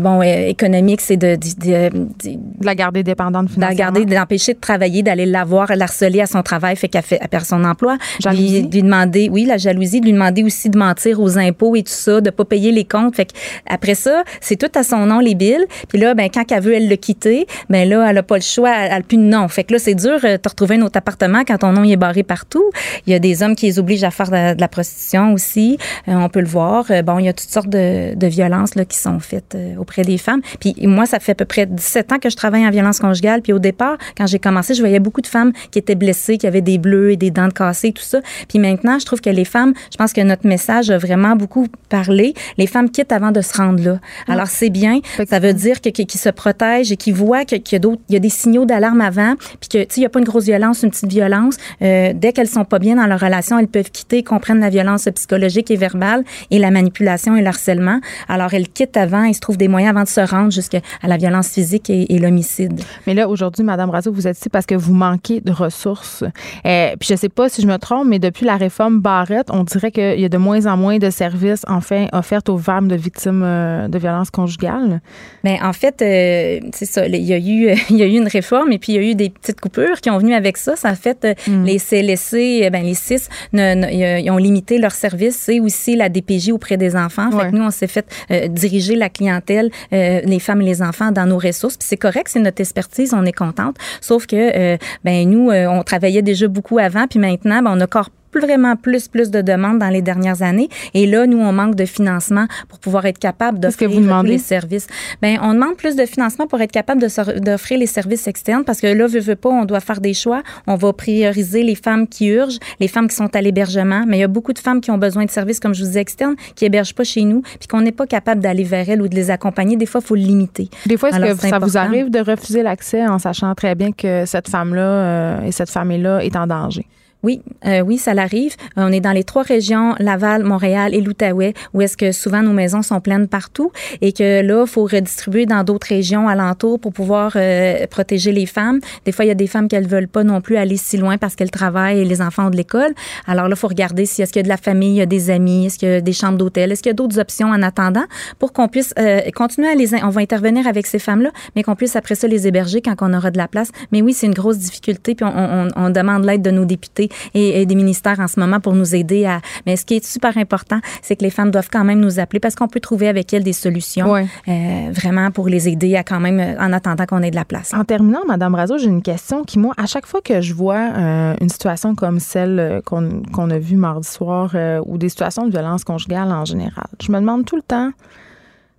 bon, 0.00 0.22
économique, 0.22 1.00
c'est 1.00 1.16
de, 1.16 1.36
de, 1.36 1.90
de- 1.90 1.98
de- 1.98 2.36
De 2.60 2.64
la 2.66 2.74
garder 2.74 3.02
dépendante 3.02 3.46
de 3.46 3.48
la 3.50 3.54
financièrement? 3.68 3.92
garder, 3.92 4.04
de 4.10 4.14
l'empêcher 4.14 4.54
de 4.54 4.60
travailler, 4.60 5.02
d'aller 5.02 5.26
la 5.26 5.44
voir, 5.44 5.74
l'harceler 5.76 6.20
à 6.20 6.26
son 6.26 6.42
travail, 6.42 6.76
fait 6.76 6.88
qu'elle 6.88 7.02
fait, 7.02 7.18
elle 7.20 7.28
perd 7.28 7.44
son 7.44 7.64
emploi. 7.64 7.96
Jalousie? 8.20 8.62
Lui, 8.62 8.68
lui 8.70 8.82
demander, 8.82 9.28
oui, 9.30 9.44
la 9.44 9.56
jalousie, 9.56 10.00
de 10.00 10.06
lui 10.06 10.12
demander 10.12 10.42
aussi 10.42 10.70
de 10.70 10.78
mentir 10.78 11.20
aux 11.20 11.38
impôts 11.38 11.76
et 11.76 11.82
tout 11.82 11.92
ça, 11.92 12.20
de 12.20 12.30
pas 12.30 12.44
payer 12.44 12.72
les 12.72 12.84
comptes. 12.84 13.16
Fait 13.16 13.26
que 13.26 13.32
après 13.68 13.94
ça, 13.94 14.22
c'est 14.40 14.56
tout 14.56 14.70
à 14.78 14.82
son 14.82 15.06
nom 15.06 15.20
les 15.20 15.34
billes. 15.34 15.66
Puis 15.88 15.98
là, 15.98 16.14
ben 16.14 16.28
quand 16.32 16.44
elle 16.50 16.62
veut 16.62 16.74
elle 16.74 16.88
le 16.88 16.96
quitter, 16.96 17.46
ben 17.70 17.88
là, 17.88 18.06
elle 18.08 18.18
a 18.18 18.22
pas 18.22 18.35
le 18.36 18.42
choix, 18.42 18.88
de 19.00 19.16
nom. 19.16 19.48
Fait 19.48 19.64
que 19.64 19.72
là, 19.72 19.78
c'est 19.78 19.94
dur 19.94 20.18
euh, 20.24 20.38
de 20.38 20.48
retrouver 20.48 20.76
un 20.76 20.82
autre 20.82 20.98
appartement 20.98 21.42
quand 21.46 21.58
ton 21.58 21.72
nom 21.72 21.84
il 21.84 21.92
est 21.92 21.96
barré 21.96 22.22
partout. 22.22 22.64
Il 23.06 23.12
y 23.12 23.16
a 23.16 23.18
des 23.18 23.42
hommes 23.42 23.56
qui 23.56 23.66
les 23.66 23.78
obligent 23.78 24.04
à 24.04 24.10
faire 24.10 24.30
de, 24.30 24.54
de 24.54 24.60
la 24.60 24.68
prostitution 24.68 25.32
aussi. 25.32 25.78
Euh, 26.08 26.14
on 26.14 26.28
peut 26.28 26.40
le 26.40 26.46
voir. 26.46 26.84
Euh, 26.90 27.02
bon, 27.02 27.18
il 27.18 27.26
y 27.26 27.28
a 27.28 27.32
toutes 27.32 27.50
sortes 27.50 27.68
de, 27.68 28.14
de 28.14 28.26
violences 28.26 28.74
là 28.74 28.84
qui 28.84 28.98
sont 28.98 29.18
faites 29.20 29.56
auprès 29.78 30.02
des 30.02 30.18
femmes. 30.18 30.40
Puis 30.60 30.74
moi, 30.82 31.06
ça 31.06 31.18
fait 31.20 31.32
à 31.32 31.34
peu 31.34 31.44
près 31.44 31.66
17 31.66 32.12
ans 32.12 32.18
que 32.18 32.30
je 32.30 32.36
travaille 32.36 32.66
en 32.66 32.70
violence 32.70 32.98
conjugale. 32.98 33.42
Puis 33.42 33.52
au 33.52 33.58
départ, 33.58 33.96
quand 34.16 34.26
j'ai 34.26 34.38
commencé, 34.38 34.74
je 34.74 34.80
voyais 34.80 35.00
beaucoup 35.00 35.20
de 35.20 35.26
femmes 35.26 35.52
qui 35.70 35.78
étaient 35.78 35.94
blessées, 35.94 36.38
qui 36.38 36.46
avaient 36.46 36.60
des 36.60 36.78
bleus 36.78 37.12
et 37.12 37.16
des 37.16 37.30
dents 37.30 37.48
de 37.48 37.52
cassées, 37.52 37.92
tout 37.92 38.02
ça. 38.02 38.20
Puis 38.48 38.58
maintenant, 38.58 38.98
je 38.98 39.06
trouve 39.06 39.20
que 39.20 39.30
les 39.30 39.44
femmes, 39.44 39.72
je 39.90 39.96
pense 39.96 40.12
que 40.12 40.20
notre 40.20 40.46
message 40.46 40.90
a 40.90 40.98
vraiment 40.98 41.36
beaucoup 41.36 41.66
parlé. 41.88 42.34
Les 42.58 42.66
femmes 42.66 42.90
quittent 42.90 43.12
avant 43.12 43.32
de 43.32 43.40
se 43.40 43.56
rendre 43.56 43.82
là. 43.82 43.98
Alors 44.28 44.48
c'est 44.48 44.70
bien. 44.70 45.00
Ça 45.28 45.38
veut 45.38 45.54
dire 45.54 45.80
qu'ils 45.80 46.10
se 46.10 46.28
protègent 46.28 46.92
et 46.92 46.96
qu'ils 46.96 47.14
voient 47.14 47.44
qu'il 47.44 47.62
y 47.72 47.76
a 47.76 47.78
d'autres, 47.78 48.02
il 48.08 48.14
y 48.14 48.16
a 48.16 48.20
des 48.20 48.25
signaux 48.30 48.64
d'alarme 48.64 49.00
avant, 49.00 49.34
puis 49.60 49.68
que 49.68 49.78
tu 49.78 49.94
sais, 49.94 50.00
il 50.00 50.02
y 50.02 50.06
a 50.06 50.08
pas 50.08 50.18
une 50.18 50.24
grosse 50.24 50.44
violence, 50.44 50.82
une 50.82 50.90
petite 50.90 51.10
violence. 51.10 51.56
Euh, 51.82 52.12
dès 52.14 52.32
qu'elles 52.32 52.48
sont 52.48 52.64
pas 52.64 52.78
bien 52.78 52.96
dans 52.96 53.06
leur 53.06 53.20
relation, 53.20 53.58
elles 53.58 53.68
peuvent 53.68 53.90
quitter, 53.90 54.22
comprennent 54.22 54.60
la 54.60 54.70
violence 54.70 55.08
psychologique 55.14 55.70
et 55.70 55.76
verbale 55.76 56.24
et 56.50 56.58
la 56.58 56.70
manipulation 56.70 57.36
et 57.36 57.40
le 57.40 57.46
harcèlement. 57.46 58.00
Alors 58.28 58.54
elles 58.54 58.68
quittent 58.68 58.96
avant, 58.96 59.24
ils 59.24 59.34
se 59.34 59.40
trouvent 59.40 59.56
des 59.56 59.68
moyens 59.68 59.90
avant 59.90 60.04
de 60.04 60.08
se 60.08 60.20
rendre 60.20 60.52
jusqu'à 60.52 60.80
la 61.02 61.16
violence 61.16 61.48
physique 61.48 61.90
et, 61.90 62.14
et 62.14 62.18
l'homicide. 62.18 62.80
Mais 63.06 63.14
là, 63.14 63.28
aujourd'hui, 63.28 63.64
Madame 63.64 63.88
Brazo, 63.90 64.12
vous 64.12 64.26
êtes 64.26 64.38
ici 64.38 64.48
parce 64.48 64.66
que 64.66 64.74
vous 64.74 64.94
manquez 64.94 65.40
de 65.40 65.52
ressources. 65.52 66.24
Euh, 66.66 66.94
puis 66.98 67.08
je 67.10 67.16
sais 67.16 67.28
pas 67.28 67.48
si 67.48 67.62
je 67.62 67.66
me 67.66 67.76
trompe, 67.78 68.06
mais 68.06 68.18
depuis 68.18 68.46
la 68.46 68.56
réforme 68.56 69.00
Barrette, 69.00 69.48
on 69.50 69.64
dirait 69.64 69.90
qu'il 69.90 70.20
y 70.20 70.24
a 70.24 70.28
de 70.28 70.38
moins 70.38 70.66
en 70.66 70.76
moins 70.76 70.98
de 70.98 71.10
services, 71.10 71.64
enfin, 71.68 72.06
offerts 72.12 72.42
aux 72.48 72.58
femmes 72.58 72.88
de 72.88 72.96
victimes 72.96 73.42
euh, 73.44 73.88
de 73.88 73.98
violences 73.98 74.30
conjugales. 74.30 75.00
Mais 75.44 75.58
en 75.62 75.72
fait, 75.72 76.02
euh, 76.02 76.60
c'est 76.72 76.86
ça. 76.86 77.06
Il 77.06 77.16
y 77.16 77.32
a 77.32 77.38
eu, 77.38 77.74
il 77.90 77.96
y 77.96 78.02
a 78.02 78.06
eu 78.06 78.15
une 78.16 78.28
réforme 78.28 78.72
et 78.72 78.78
puis 78.78 78.92
il 78.92 78.96
y 78.96 78.98
a 78.98 79.10
eu 79.10 79.14
des 79.14 79.30
petites 79.30 79.60
coupures 79.60 80.00
qui 80.00 80.10
ont 80.10 80.18
venu 80.18 80.34
avec 80.34 80.56
ça. 80.56 80.76
Ça 80.76 80.88
a 80.88 80.94
fait 80.94 81.24
euh, 81.24 81.34
les 81.64 81.78
CLSC, 81.78 82.62
euh, 82.64 82.70
ben 82.70 82.84
les 82.84 82.94
six, 82.94 83.28
ne- 83.52 83.74
ne- 83.74 84.20
ils 84.22 84.30
ont 84.30 84.36
limité 84.36 84.78
leurs 84.78 84.92
services. 84.92 85.36
C'est 85.36 85.60
aussi 85.60 85.96
la 85.96 86.08
DPJ 86.08 86.50
auprès 86.52 86.76
des 86.76 86.96
enfants. 86.96 87.30
Fait 87.30 87.36
Ouais. 87.36 87.50
que 87.50 87.56
nous, 87.56 87.64
on 87.64 87.70
s'est 87.70 87.86
fait 87.86 88.06
euh, 88.30 88.48
diriger 88.48 88.94
la 88.96 89.08
clientèle, 89.08 89.70
euh, 89.92 90.20
les 90.24 90.38
femmes 90.40 90.62
et 90.62 90.66
les 90.66 90.82
enfants 90.82 91.12
dans 91.12 91.26
nos 91.26 91.38
ressources. 91.38 91.76
Puis 91.76 91.86
c'est 91.88 91.96
correct, 91.96 92.28
c'est 92.30 92.40
notre 92.40 92.60
expertise, 92.60 93.14
on 93.14 93.24
est 93.24 93.32
contente. 93.32 93.76
Sauf 94.00 94.26
que, 94.26 94.36
euh, 94.36 94.76
ben 95.04 95.28
nous, 95.28 95.50
on 95.50 95.82
travaillait 95.82 96.22
déjà 96.22 96.48
beaucoup 96.48 96.78
avant, 96.78 97.06
puis 97.06 97.18
maintenant, 97.18 97.62
ben, 97.62 97.72
on 97.76 97.80
a 97.80 97.84
encore 97.84 98.10
plus- 98.10 98.14
vraiment 98.40 98.76
plus 98.76 99.08
plus 99.08 99.30
de 99.30 99.40
demandes 99.40 99.78
dans 99.78 99.88
les 99.88 100.02
dernières 100.02 100.42
années 100.42 100.68
et 100.94 101.06
là 101.06 101.26
nous 101.26 101.38
on 101.38 101.52
manque 101.52 101.74
de 101.74 101.84
financement 101.84 102.46
pour 102.68 102.78
pouvoir 102.78 103.06
être 103.06 103.18
capable 103.18 103.58
d'offrir 103.58 103.90
les 104.22 104.38
services. 104.38 104.86
Ben 105.22 105.38
on 105.42 105.54
demande 105.54 105.76
plus 105.76 105.96
de 105.96 106.06
financement 106.06 106.46
pour 106.46 106.60
être 106.60 106.72
capable 106.72 107.00
d'offrir 107.00 107.78
les 107.78 107.86
services 107.86 108.26
externes 108.26 108.64
parce 108.64 108.80
que 108.80 108.86
là 108.86 109.06
veut, 109.06 109.20
veut 109.20 109.36
pas 109.36 109.48
on 109.48 109.64
doit 109.64 109.80
faire 109.80 110.00
des 110.00 110.14
choix, 110.14 110.42
on 110.66 110.76
va 110.76 110.92
prioriser 110.92 111.62
les 111.62 111.74
femmes 111.74 112.06
qui 112.06 112.28
urgent, 112.28 112.58
les 112.80 112.88
femmes 112.88 113.08
qui 113.08 113.16
sont 113.16 113.34
à 113.34 113.40
l'hébergement, 113.40 114.04
mais 114.06 114.18
il 114.18 114.20
y 114.20 114.24
a 114.24 114.28
beaucoup 114.28 114.52
de 114.52 114.58
femmes 114.58 114.80
qui 114.80 114.90
ont 114.90 114.98
besoin 114.98 115.24
de 115.24 115.30
services 115.30 115.60
comme 115.60 115.74
je 115.74 115.80
vous 115.80 115.88
disais 115.88 116.00
externes 116.00 116.36
qui 116.54 116.64
hébergent 116.64 116.94
pas 116.94 117.04
chez 117.04 117.22
nous 117.22 117.42
puis 117.58 117.68
qu'on 117.68 117.80
n'est 117.80 117.92
pas 117.92 118.06
capable 118.06 118.40
d'aller 118.40 118.64
vers 118.64 118.88
elles 118.88 119.02
ou 119.02 119.08
de 119.08 119.14
les 119.14 119.30
accompagner, 119.30 119.76
des 119.76 119.86
fois 119.86 120.00
il 120.02 120.06
faut 120.06 120.14
le 120.14 120.22
limiter. 120.22 120.68
Des 120.86 120.96
fois, 120.96 121.10
est-ce 121.10 121.42
que 121.42 121.48
ça 121.48 121.58
vous 121.58 121.76
arrive 121.76 122.10
de 122.10 122.20
refuser 122.20 122.62
l'accès 122.62 123.06
en 123.06 123.18
sachant 123.18 123.54
très 123.54 123.74
bien 123.74 123.92
que 123.92 124.24
cette 124.26 124.48
femme-là 124.48 124.82
euh, 124.82 125.42
et 125.42 125.52
cette 125.52 125.70
famille-là 125.70 126.24
est 126.24 126.36
en 126.36 126.46
danger? 126.46 126.86
Oui, 127.26 127.42
euh, 127.66 127.80
oui, 127.80 127.98
ça 127.98 128.14
l'arrive. 128.14 128.54
On 128.76 128.92
est 128.92 129.00
dans 129.00 129.10
les 129.10 129.24
trois 129.24 129.42
régions, 129.42 129.96
Laval, 129.98 130.44
Montréal 130.44 130.94
et 130.94 131.00
l'Outaouais, 131.00 131.54
où 131.74 131.82
est-ce 131.82 131.96
que 131.96 132.12
souvent 132.12 132.40
nos 132.40 132.52
maisons 132.52 132.82
sont 132.82 133.00
pleines 133.00 133.26
partout 133.26 133.72
et 134.00 134.12
que 134.12 134.42
là, 134.42 134.62
il 134.64 134.70
faut 134.70 134.84
redistribuer 134.84 135.44
dans 135.44 135.64
d'autres 135.64 135.88
régions 135.88 136.28
alentours 136.28 136.78
pour 136.78 136.92
pouvoir 136.92 137.32
euh, 137.34 137.84
protéger 137.88 138.30
les 138.30 138.46
femmes. 138.46 138.78
Des 139.06 139.10
fois, 139.10 139.24
il 139.24 139.28
y 139.28 139.32
a 139.32 139.34
des 139.34 139.48
femmes 139.48 139.66
ne 139.72 139.88
veulent 139.88 140.06
pas 140.06 140.22
non 140.22 140.40
plus 140.40 140.56
aller 140.56 140.76
si 140.76 140.98
loin 140.98 141.18
parce 141.18 141.34
qu'elles 141.34 141.50
travaillent 141.50 141.98
et 141.98 142.04
les 142.04 142.22
enfants 142.22 142.46
ont 142.46 142.50
de 142.50 142.56
l'école. 142.56 142.94
Alors 143.26 143.48
là, 143.48 143.54
il 143.56 143.58
faut 143.58 143.66
regarder 143.66 144.06
si 144.06 144.22
est-ce 144.22 144.32
qu'il 144.32 144.38
y 144.38 144.44
a 144.44 144.44
de 144.44 144.48
la 144.48 144.56
famille, 144.56 144.90
il 144.90 144.98
y 144.98 145.00
a 145.02 145.06
des 145.06 145.28
amis, 145.30 145.66
est-ce 145.66 145.78
qu'il 145.80 145.88
y 145.88 145.92
a 145.94 146.00
des 146.00 146.12
chambres 146.12 146.38
d'hôtel, 146.38 146.70
est-ce 146.70 146.80
qu'il 146.84 146.90
y 146.90 146.94
a 146.94 146.94
d'autres 146.94 147.18
options 147.18 147.48
en 147.48 147.60
attendant 147.62 148.04
pour 148.38 148.52
qu'on 148.52 148.68
puisse 148.68 148.94
euh, 149.00 149.20
continuer 149.34 149.68
à 149.68 149.74
les... 149.74 149.94
On 150.04 150.10
va 150.10 150.20
intervenir 150.20 150.68
avec 150.68 150.86
ces 150.86 151.00
femmes-là, 151.00 151.30
mais 151.56 151.64
qu'on 151.64 151.74
puisse 151.74 151.96
après 151.96 152.14
ça 152.14 152.28
les 152.28 152.46
héberger 152.46 152.82
quand 152.82 152.94
on 153.00 153.12
aura 153.12 153.32
de 153.32 153.38
la 153.38 153.48
place. 153.48 153.72
Mais 153.90 154.00
oui, 154.00 154.12
c'est 154.12 154.26
une 154.26 154.34
grosse 154.34 154.58
difficulté, 154.58 155.16
puis 155.16 155.26
on, 155.26 155.36
on- 155.36 155.68
on 155.74 155.90
demande 155.90 156.24
l'aide 156.24 156.42
de 156.42 156.52
nos 156.52 156.64
députés 156.64 157.08
et, 157.34 157.66
des 157.66 157.74
ministères 157.74 158.20
en 158.20 158.28
ce 158.28 158.38
moment 158.38 158.60
pour 158.60 158.74
nous 158.74 158.94
aider 158.94 159.26
à. 159.26 159.40
Mais 159.66 159.76
ce 159.76 159.84
qui 159.84 159.96
est 159.96 160.04
super 160.04 160.36
important, 160.38 160.80
c'est 161.02 161.16
que 161.16 161.22
les 161.22 161.30
femmes 161.30 161.50
doivent 161.50 161.68
quand 161.70 161.84
même 161.84 162.00
nous 162.00 162.18
appeler 162.18 162.40
parce 162.40 162.54
qu'on 162.54 162.68
peut 162.68 162.80
trouver 162.80 163.08
avec 163.08 163.32
elles 163.32 163.44
des 163.44 163.52
solutions 163.52 164.14
euh, 164.14 164.90
vraiment 164.92 165.30
pour 165.30 165.48
les 165.48 165.68
aider 165.68 165.96
à 165.96 166.04
quand 166.04 166.20
même 166.20 166.56
en 166.58 166.72
attendant 166.72 167.06
qu'on 167.06 167.22
ait 167.22 167.30
de 167.30 167.36
la 167.36 167.44
place. 167.44 167.72
En 167.74 167.84
terminant, 167.84 168.20
Madame 168.26 168.54
Razo, 168.54 168.78
j'ai 168.78 168.88
une 168.88 169.02
question 169.02 169.44
qui 169.44 169.58
moi, 169.58 169.74
à 169.76 169.86
chaque 169.86 170.06
fois 170.06 170.20
que 170.20 170.40
je 170.40 170.54
vois 170.54 170.76
euh, 170.76 171.34
une 171.40 171.48
situation 171.48 171.94
comme 171.94 172.20
celle 172.20 172.82
qu'on 172.84 173.50
a 173.50 173.58
vue 173.58 173.76
mardi 173.76 174.06
soir 174.06 174.54
ou 174.86 174.98
des 174.98 175.08
situations 175.08 175.46
de 175.46 175.50
violence 175.50 175.84
conjugale 175.84 176.30
en 176.30 176.44
général, 176.44 176.86
je 177.02 177.10
me 177.10 177.18
demande 177.18 177.44
tout 177.44 177.56
le 177.56 177.62
temps, 177.62 177.90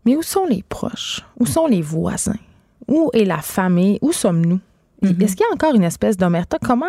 mais 0.08 0.16
où 0.16 0.22
sont 0.22 0.46
les 0.46 0.64
proches? 0.64 1.22
Où 1.38 1.46
sont 1.46 1.68
les 1.68 1.82
voisins? 1.82 2.40
Où 2.88 3.10
est 3.14 3.26
la 3.26 3.40
famille? 3.40 4.00
Où 4.02 4.14
sommes-nous? 4.14 4.62
Mm-hmm. 5.04 5.22
Est-ce 5.22 5.36
qu'il 5.36 5.46
y 5.46 5.52
a 5.52 5.54
encore 5.54 5.76
une 5.76 5.84
espèce 5.84 6.16
d'omerta? 6.16 6.58
Comment 6.66 6.86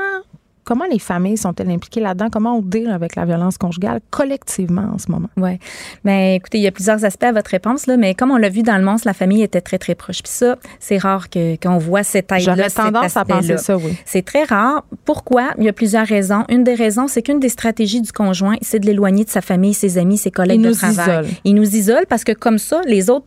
Comment 0.68 0.84
les 0.92 0.98
familles 0.98 1.38
sont-elles 1.38 1.70
impliquées 1.70 2.00
là-dedans? 2.00 2.28
Comment 2.30 2.58
on 2.58 2.60
deal 2.60 2.90
avec 2.90 3.16
la 3.16 3.24
violence 3.24 3.56
conjugale 3.56 4.00
collectivement 4.10 4.90
en 4.92 4.98
ce 4.98 5.10
moment? 5.10 5.30
Oui. 5.38 5.58
Bien, 6.04 6.34
écoutez, 6.34 6.58
il 6.58 6.64
y 6.64 6.66
a 6.66 6.70
plusieurs 6.72 7.06
aspects 7.06 7.24
à 7.24 7.32
votre 7.32 7.50
réponse, 7.50 7.86
là, 7.86 7.96
mais 7.96 8.12
comme 8.12 8.32
on 8.32 8.36
l'a 8.36 8.50
vu 8.50 8.62
dans 8.62 8.76
le 8.76 8.84
monstre, 8.84 9.06
la 9.06 9.14
famille 9.14 9.42
était 9.42 9.62
très, 9.62 9.78
très 9.78 9.94
proche. 9.94 10.22
Puis 10.22 10.30
ça, 10.30 10.58
c'est 10.78 10.98
rare 10.98 11.30
que, 11.30 11.56
qu'on 11.56 11.78
voit 11.78 12.02
cette 12.02 12.30
aide-là. 12.30 12.54
J'aurais 12.54 12.68
tendance 12.68 13.16
à 13.16 13.24
penser 13.24 13.56
ça, 13.56 13.78
oui. 13.78 13.96
C'est 14.04 14.20
très 14.20 14.44
rare. 14.44 14.84
Pourquoi? 15.06 15.54
Il 15.56 15.64
y 15.64 15.70
a 15.70 15.72
plusieurs 15.72 16.06
raisons. 16.06 16.44
Une 16.50 16.64
des 16.64 16.74
raisons, 16.74 17.08
c'est 17.08 17.22
qu'une 17.22 17.40
des 17.40 17.48
stratégies 17.48 18.02
du 18.02 18.12
conjoint, 18.12 18.56
c'est 18.60 18.78
de 18.78 18.84
l'éloigner 18.84 19.24
de 19.24 19.30
sa 19.30 19.40
famille, 19.40 19.72
ses 19.72 19.96
amis, 19.96 20.18
ses 20.18 20.30
collègues 20.30 20.60
de 20.60 20.72
travail. 20.72 21.24
Isole. 21.24 21.26
Il 21.44 21.54
nous 21.54 21.76
isole 21.76 22.04
parce 22.10 22.24
que 22.24 22.32
comme 22.32 22.58
ça, 22.58 22.82
les 22.84 23.08
autres 23.08 23.24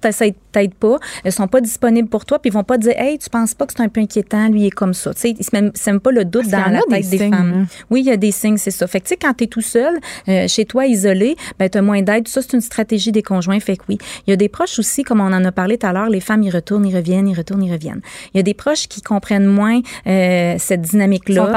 t'aident 0.51 0.75
pas, 0.75 0.99
elles 1.23 1.31
sont 1.31 1.47
pas 1.47 1.61
disponibles 1.61 2.07
pour 2.07 2.23
toi, 2.25 2.37
puis 2.37 2.49
ils 2.49 2.53
vont 2.53 2.63
pas 2.63 2.77
dire, 2.77 2.93
hey, 2.97 3.17
tu 3.17 3.31
penses 3.31 3.55
pas 3.55 3.65
que 3.65 3.73
c'est 3.75 3.81
un 3.81 3.89
peu 3.89 4.01
inquiétant, 4.01 4.47
lui 4.47 4.67
est 4.67 4.69
comme 4.69 4.93
ça. 4.93 5.11
Tu 5.15 5.21
sais, 5.21 5.29
ils 5.31 5.59
ne 5.59 5.71
sèment 5.73 5.99
pas 5.99 6.11
le 6.11 6.23
doute 6.23 6.47
dans 6.47 6.71
la 6.71 6.81
tête 6.87 7.09
des, 7.09 7.30
femmes. 7.35 7.53
Hein. 7.63 7.65
Oui, 7.89 8.03
y 8.03 8.11
a 8.11 8.17
des 8.17 8.31
signes, 8.31 8.57
c'est 8.57 8.71
ça. 8.71 8.87
Fait 8.87 8.99
que, 8.99 9.05
tu 9.05 9.09
sais, 9.09 9.17
quand 9.17 9.33
tu 9.33 9.45
es 9.45 9.47
tout 9.47 9.61
seul, 9.61 9.99
euh, 10.27 10.47
chez 10.47 10.65
toi, 10.65 10.85
isolé, 10.85 11.35
ben, 11.59 11.69
tu 11.69 11.77
as 11.77 11.81
moins 11.81 12.01
d'aide. 12.01 12.27
Ça, 12.27 12.41
c'est 12.41 12.53
une 12.53 12.61
stratégie 12.61 13.11
des 13.11 13.23
conjoints. 13.23 13.59
Fait 13.59 13.77
que 13.77 13.83
oui. 13.89 13.97
Il 14.27 14.31
y 14.31 14.33
a 14.33 14.37
des 14.37 14.49
proches 14.49 14.79
aussi, 14.79 15.03
comme 15.03 15.21
on 15.21 15.33
en 15.33 15.43
a 15.45 15.51
parlé 15.51 15.77
tout 15.77 15.87
à 15.87 15.93
l'heure, 15.93 16.09
les 16.09 16.19
femmes, 16.19 16.43
ils 16.43 16.51
retournent, 16.51 16.85
ils 16.85 16.95
reviennent, 16.95 17.27
ils 17.27 17.37
retournent, 17.37 17.63
ils 17.63 17.71
reviennent. 17.71 18.01
Il 18.33 18.37
y 18.37 18.39
a 18.39 18.43
des 18.43 18.53
proches 18.53 18.87
qui 18.87 19.01
comprennent 19.01 19.45
moins 19.45 19.81
euh, 20.07 20.55
cette 20.57 20.81
dynamique-là. 20.81 21.33
Ils 21.33 21.45
sont 21.45 21.51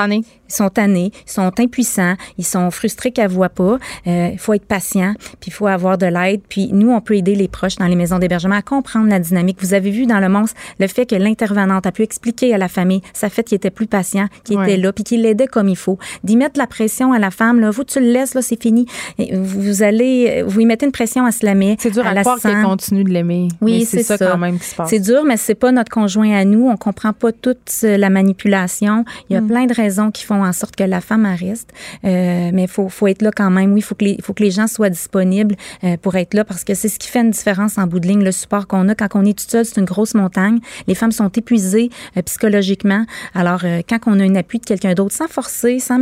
Ils 0.49 0.55
sont 0.55 0.69
tannés, 0.69 1.11
ils 1.27 1.31
sont 1.31 1.53
impuissants, 1.59 2.15
ils 2.39 2.45
sont 2.45 2.71
frustrés 2.71 3.11
qu'elle 3.11 3.31
voient 3.31 3.49
pas. 3.49 3.79
Euh, 4.07 4.31
il 4.33 4.39
faut 4.39 4.53
être 4.53 4.67
patient, 4.67 5.15
puis 5.41 5.49
il 5.49 5.53
faut 5.53 5.67
avoir 5.67 5.99
de 5.99 6.07
l'aide. 6.07 6.43
Puis 6.49 6.71
nous, 6.73 6.91
on 6.91 7.01
peut 7.01 7.17
aider 7.17 7.35
les 7.35 7.49
proches 7.49 7.77
dans 7.77 7.87
les 7.87 7.97
maisons 7.97 8.19
d'hébergement 8.19 8.57
à 8.57 8.63
comprendre 8.63 9.09
la 9.09 9.19
dynamique. 9.19 9.59
Vous 9.61 9.75
avez 9.75 9.91
vu 9.91 10.07
dans 10.07 10.21
le 10.21 10.29
monstre 10.29 10.57
le 10.79 10.87
fait 10.87 11.07
que 11.07 11.15
l'intervenante 11.15 11.87
a 11.87 11.93
pu 11.93 12.03
expliquer 12.03 12.55
à 12.55 12.59
la 12.59 12.69
famille 12.69 13.01
sa 13.13 13.31
fait 13.31 13.43
qu'il 13.43 13.57
était 13.57 13.71
plus 13.71 13.87
patient, 13.87 14.27
qu'il 14.45 14.61
était 14.61 14.77
là, 14.77 14.93
puis 14.93 15.05
qu'il 15.05 15.23
l'aidait 15.23 15.47
comme 15.47 15.64
il 15.69 15.77
faut. 15.77 15.99
D'y 16.23 16.37
mettre 16.37 16.59
la 16.59 16.67
pression 16.67 17.13
à 17.13 17.19
la 17.19 17.31
femme, 17.31 17.61
là, 17.61 17.71
vous, 17.71 17.85
tu 17.85 18.01
le 18.01 18.07
laisses, 18.07 18.35
là, 18.35 18.43
c'est 18.43 18.61
fini. 18.61 18.87
vous 19.19 19.83
allez, 19.83 20.43
vous 20.47 20.61
y 20.61 20.67
mettez 20.67 20.87
une 20.87 20.93
pression 20.93 21.25
à 21.25 21.33
se 21.33 21.45
l'aimer. 21.45 21.77
C'est 21.79 21.91
dur 21.91 22.07
à, 22.07 22.15
croire 22.15 22.41
qu'elle 22.41 22.63
continue 22.63 23.05
de 23.05 23.11
l'aimer. 23.11 23.49
Oui, 23.61 23.85
c'est 23.85 24.03
ça, 24.03 24.19
quand 24.19 24.39
même 24.39 24.59
qui 24.59 24.67
se 24.67 24.75
passe. 24.75 24.91
C'est 24.91 25.01
dur, 25.01 25.25
mais 25.25 25.37
c'est 25.37 25.55
pas 25.55 25.73
notre 25.73 25.91
conjoint 25.91 26.33
à 26.33 26.45
nous. 26.45 26.69
On 26.69 26.77
comprend 26.77 27.13
pas 27.13 27.33
toute 27.33 27.83
la 27.83 28.11
manipulation. 28.11 29.05
Il 29.29 29.35
y 29.35 29.37
a 29.37 29.41
mm. 29.41 29.47
plein 29.47 29.67
de 29.67 29.75
raisons 29.75 30.11
qui 30.11 30.25
font 30.25 30.45
en 30.45 30.53
sorte 30.53 30.77
que 30.77 30.85
la 30.85 31.01
femme 31.01 31.27
reste. 31.27 31.71
Euh, 32.05 32.51
mais 32.53 32.63
il 32.63 32.69
faut, 32.69 32.89
faut 32.89 33.07
être 33.07 33.23
là 33.23 33.31
quand 33.35 33.51
même. 33.51 33.73
Oui, 33.73 33.81
il 33.81 33.83
faut 33.83 33.95
que 33.95 34.05
les, 34.05 34.19
faut 34.23 34.35
que 34.35 34.43
les 34.43 34.51
gens 34.51 34.67
soient 34.67 34.91
disponibles 34.91 35.57
euh, 35.83 35.97
pour 35.97 36.15
être 36.17 36.35
là 36.35 36.45
parce 36.45 36.65
que 36.65 36.75
c'est 36.75 36.89
ce 36.89 36.99
qui 36.99 37.09
fait 37.09 37.21
une 37.21 37.31
différence 37.31 37.79
en 37.79 37.87
bout 37.87 38.01
de 38.01 38.09
ligne. 38.09 38.25
Le 38.25 38.33
support 38.33 38.67
qu'on 38.67 38.89
a 38.89 38.95
quand 38.95 39.09
on 39.15 39.25
est 39.25 39.39
tout 39.39 39.45
seul, 39.49 39.65
c'est 39.65 39.79
une 39.79 39.87
grosse 39.87 40.15
montagne. 40.15 40.59
Les 40.87 40.95
femmes 40.95 41.13
sont 41.13 41.29
épuisées 41.29 41.91
euh, 42.17 42.23
psychologiquement. 42.23 43.05
Alors, 43.35 43.63
quand 43.89 43.99
on 44.07 44.21
a 44.21 44.23
un 44.23 44.35
appui 44.35 44.59
de 44.59 44.65
quelqu'un 44.65 44.95
d'autre, 44.95 45.15
sans 45.15 45.29
forcer, 45.29 45.54
sans, 45.55 45.99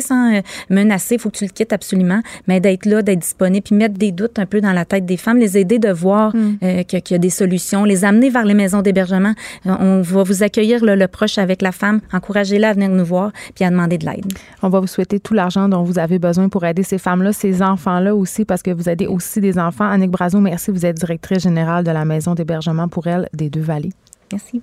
sans 0.00 0.34
euh, 0.34 0.40
menacer, 0.70 1.14
il 1.16 1.20
faut 1.20 1.30
que 1.30 1.38
tu 1.38 1.44
le 1.44 1.50
quittes 1.50 1.72
absolument, 1.72 2.20
mais 2.46 2.60
d'être 2.60 2.86
là, 2.86 3.02
d'être 3.02 3.20
disponible, 3.20 3.64
puis 3.64 3.74
mettre 3.74 3.94
des 3.94 4.12
doutes 4.12 4.38
un 4.38 4.46
peu 4.46 4.60
dans 4.60 4.72
la 4.72 4.84
tête 4.84 5.06
des 5.06 5.16
femmes, 5.16 5.38
les 5.38 5.58
aider 5.58 5.78
de 5.78 5.90
voir 5.90 6.34
mm. 6.34 6.58
euh, 6.62 6.82
qu'il 6.82 7.02
y 7.10 7.14
a 7.14 7.18
des 7.18 7.30
solutions, 7.30 7.84
les 7.84 8.04
amener 8.04 8.30
vers 8.30 8.44
les 8.44 8.54
maisons 8.54 8.82
d'hébergement. 8.82 9.34
Euh, 9.66 9.74
on 9.78 10.02
va 10.02 10.22
vous 10.22 10.42
accueillir 10.42 10.84
le, 10.84 11.08
proche 11.08 11.38
avec 11.38 11.62
la 11.62 11.72
femme, 11.72 12.00
encouragez-la 12.12 12.70
à 12.70 12.72
venir 12.74 12.90
nous 12.90 13.04
voir, 13.04 13.32
puis 13.54 13.64
à 13.64 13.70
demander 13.70 13.98
de 13.98 14.06
l'aide. 14.06 14.26
On 14.62 14.68
va 14.68 14.80
vous 14.80 14.86
souhaiter 14.86 15.20
tout 15.20 15.34
l'argent 15.34 15.68
dont 15.68 15.82
vous 15.82 15.98
avez 15.98 16.18
besoin 16.18 16.48
pour 16.48 16.64
aider 16.64 16.82
ces 16.82 16.98
femmes-là, 16.98 17.32
ces 17.32 17.62
enfants-là 17.62 18.14
aussi, 18.14 18.44
parce 18.44 18.62
que 18.62 18.70
vous 18.70 18.88
aidez 18.88 19.06
aussi 19.06 19.40
des 19.40 19.58
enfants. 19.58 19.88
Annick 19.88 20.10
Brazo, 20.10 20.40
merci. 20.40 20.70
Vous 20.70 20.84
êtes 20.84 20.96
directrice 20.96 21.42
générale 21.42 21.84
de 21.84 21.90
la 21.90 22.04
maison 22.04 22.34
d'hébergement 22.34 22.88
pour 22.88 23.06
elles 23.06 23.28
des 23.32 23.50
Deux-Vallées. 23.50 23.92
Merci. 24.32 24.62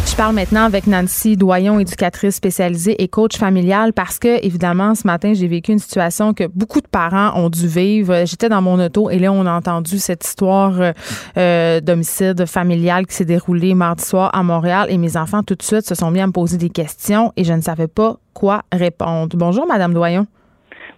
Je 0.21 0.23
parle 0.23 0.35
maintenant 0.35 0.65
avec 0.65 0.85
Nancy 0.85 1.35
Doyon, 1.35 1.79
éducatrice 1.79 2.35
spécialisée 2.35 3.01
et 3.01 3.07
coach 3.07 3.37
familial, 3.37 3.91
parce 3.91 4.19
que, 4.19 4.45
évidemment, 4.45 4.93
ce 4.93 5.07
matin, 5.07 5.33
j'ai 5.33 5.47
vécu 5.47 5.71
une 5.71 5.79
situation 5.79 6.35
que 6.35 6.43
beaucoup 6.45 6.79
de 6.79 6.87
parents 6.87 7.31
ont 7.35 7.49
dû 7.49 7.67
vivre. 7.67 8.23
J'étais 8.25 8.47
dans 8.47 8.61
mon 8.61 8.79
auto 8.79 9.09
et 9.09 9.17
là, 9.17 9.33
on 9.33 9.47
a 9.47 9.51
entendu 9.51 9.97
cette 9.97 10.23
histoire 10.23 10.79
euh, 10.79 10.91
euh, 11.37 11.81
d'homicide 11.81 12.45
familial 12.45 13.07
qui 13.07 13.15
s'est 13.15 13.25
déroulée 13.25 13.73
mardi 13.73 14.05
soir 14.05 14.29
à 14.31 14.43
Montréal 14.43 14.89
et 14.91 14.99
mes 14.99 15.17
enfants, 15.17 15.41
tout 15.41 15.55
de 15.55 15.63
suite, 15.63 15.87
se 15.87 15.95
sont 15.95 16.11
mis 16.11 16.19
à 16.19 16.27
me 16.27 16.33
poser 16.33 16.59
des 16.59 16.69
questions 16.69 17.33
et 17.35 17.43
je 17.43 17.53
ne 17.53 17.61
savais 17.61 17.87
pas 17.87 18.17
quoi 18.35 18.61
répondre. 18.71 19.35
Bonjour, 19.35 19.65
Madame 19.65 19.91
Doyon. 19.91 20.27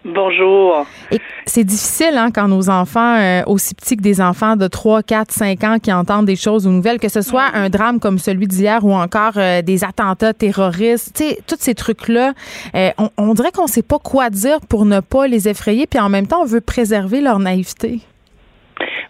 Bonjour. 0.04 0.86
C'est 1.46 1.64
difficile 1.64 2.18
hein, 2.18 2.28
quand 2.30 2.46
nos 2.46 2.68
enfants, 2.68 3.16
euh, 3.16 3.42
aussi 3.46 3.74
petits 3.74 3.96
que 3.96 4.02
des 4.02 4.20
enfants 4.20 4.54
de 4.54 4.66
3, 4.66 5.02
4, 5.02 5.32
5 5.32 5.64
ans 5.64 5.78
qui 5.82 5.90
entendent 5.90 6.26
des 6.26 6.36
choses 6.36 6.66
ou 6.66 6.70
nouvelles, 6.70 7.00
que 7.00 7.08
ce 7.08 7.22
soit 7.22 7.46
un 7.54 7.70
drame 7.70 8.00
comme 8.00 8.18
celui 8.18 8.46
d'hier 8.46 8.84
ou 8.84 8.92
encore 8.92 9.32
euh, 9.38 9.62
des 9.62 9.82
attentats 9.82 10.34
terroristes, 10.34 11.12
tu 11.16 11.24
sais, 11.24 11.38
tous 11.46 11.56
ces 11.58 11.74
trucs-là, 11.74 12.34
euh, 12.74 12.90
on, 12.98 13.08
on, 13.16 13.32
dirait 13.32 13.50
qu'on 13.50 13.64
ne 13.64 13.68
sait 13.68 13.82
pas 13.82 13.98
quoi 13.98 14.28
dire 14.28 14.60
pour 14.68 14.84
ne 14.84 15.00
pas 15.00 15.26
les 15.26 15.48
effrayer, 15.48 15.86
puis 15.86 15.98
en 15.98 16.10
même 16.10 16.26
temps, 16.26 16.42
on 16.42 16.46
veut 16.46 16.60
préserver 16.60 17.22
leur 17.22 17.38
naïveté. 17.38 18.00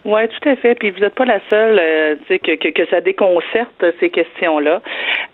Oui, 0.05 0.21
tout 0.27 0.49
à 0.49 0.55
fait. 0.55 0.75
Puis 0.75 0.91
vous 0.91 0.99
n'êtes 0.99 1.15
pas 1.15 1.25
la 1.25 1.39
seule, 1.49 1.79
euh, 1.81 2.15
que, 2.29 2.55
que, 2.55 2.69
que, 2.69 2.85
ça 2.89 3.01
déconcerte 3.01 3.83
ces 3.99 4.09
questions-là. 4.11 4.81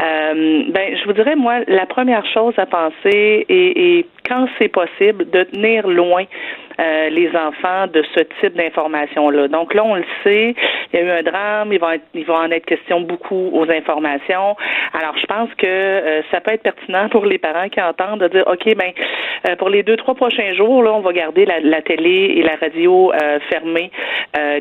Euh, 0.02 0.64
ben, 0.70 0.98
je 0.98 1.06
vous 1.06 1.14
dirais, 1.14 1.36
moi, 1.36 1.60
la 1.68 1.86
première 1.86 2.26
chose 2.26 2.54
à 2.58 2.66
penser, 2.66 3.46
et 3.50 4.06
quand 4.28 4.48
c'est 4.58 4.70
possible, 4.70 5.30
de 5.30 5.44
tenir 5.44 5.88
loin 5.88 6.24
euh, 6.82 7.10
les 7.10 7.30
enfants 7.36 7.88
de 7.94 8.04
ce 8.16 8.24
type 8.40 8.56
d'informations-là. 8.56 9.48
Donc 9.48 9.74
là, 9.74 9.84
on 9.84 9.96
le 9.96 10.06
sait, 10.24 10.56
il 10.92 11.00
y 11.00 11.04
a 11.04 11.06
eu 11.06 11.12
un 11.12 11.22
drame, 11.22 11.72
il 11.72 11.80
va, 11.80 11.96
être, 11.96 12.06
il 12.14 12.26
va 12.26 12.40
en 12.40 12.52
être 12.52 12.66
question 12.66 13.02
beaucoup 13.02 13.52
aux 13.54 13.70
informations. 13.70 14.56
Alors, 14.94 15.16
je 15.18 15.26
pense 15.28 15.50
que 15.56 15.68
euh, 15.68 16.22
ça 16.32 16.42
peut 16.42 16.54
être 16.54 16.64
pertinent 16.64 17.08
pour 17.10 17.26
les 17.26 17.38
parents 17.38 17.70
qui 17.70 17.82
entendent 17.82 18.22
de 18.22 18.28
dire, 18.30 18.44
OK, 18.48 18.66
ben, 18.76 18.92
euh, 19.48 19.56
pour 19.58 19.70
les 19.70 19.84
deux, 19.84 19.96
trois 19.96 20.16
prochains 20.16 20.54
jours, 20.54 20.84
là, 20.84 20.94
on 20.94 21.02
va 21.02 21.14
garder 21.14 21.46
la, 21.46 21.60
la 21.60 21.82
télé 21.82 22.34
et 22.38 22.44
la 22.44 22.56
radio 22.56 23.12
fermées 23.50 23.92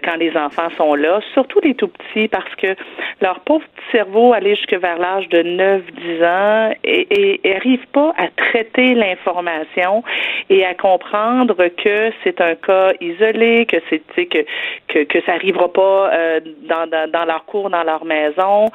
quand 0.04 0.16
les 0.16 0.36
enfants 0.36 0.68
sont 0.76 0.94
là, 0.94 1.20
surtout 1.32 1.60
les 1.62 1.74
tout 1.74 1.88
petits, 1.88 2.28
parce 2.28 2.54
que 2.56 2.74
leur 3.20 3.40
pauvre 3.40 3.64
petit 3.76 3.96
cerveau, 3.96 4.32
aller 4.32 4.56
jusque 4.56 4.74
vers 4.74 4.98
l'âge 4.98 5.28
de 5.28 5.42
9-10 5.42 6.24
ans, 6.24 6.74
et, 6.84 7.40
et, 7.44 7.56
arrive 7.56 7.86
pas 7.92 8.12
à 8.16 8.28
traiter 8.28 8.94
l'information 8.94 10.02
et 10.48 10.64
à 10.64 10.74
comprendre 10.74 11.56
que 11.76 12.09
c'est 12.24 12.40
un 12.40 12.54
cas 12.54 12.92
isolé, 13.00 13.66
que 13.66 13.76
c'est 13.88 14.00
que, 14.26 14.44
que 14.88 15.04
que 15.04 15.20
ça 15.26 15.32
arrivera 15.32 15.72
pas 15.72 16.10
euh, 16.12 16.40
dans, 16.68 16.88
dans, 16.88 17.10
dans 17.10 17.24
leur 17.24 17.44
cours, 17.44 17.70
dans 17.70 17.82
leur 17.82 18.04
maison. 18.04 18.66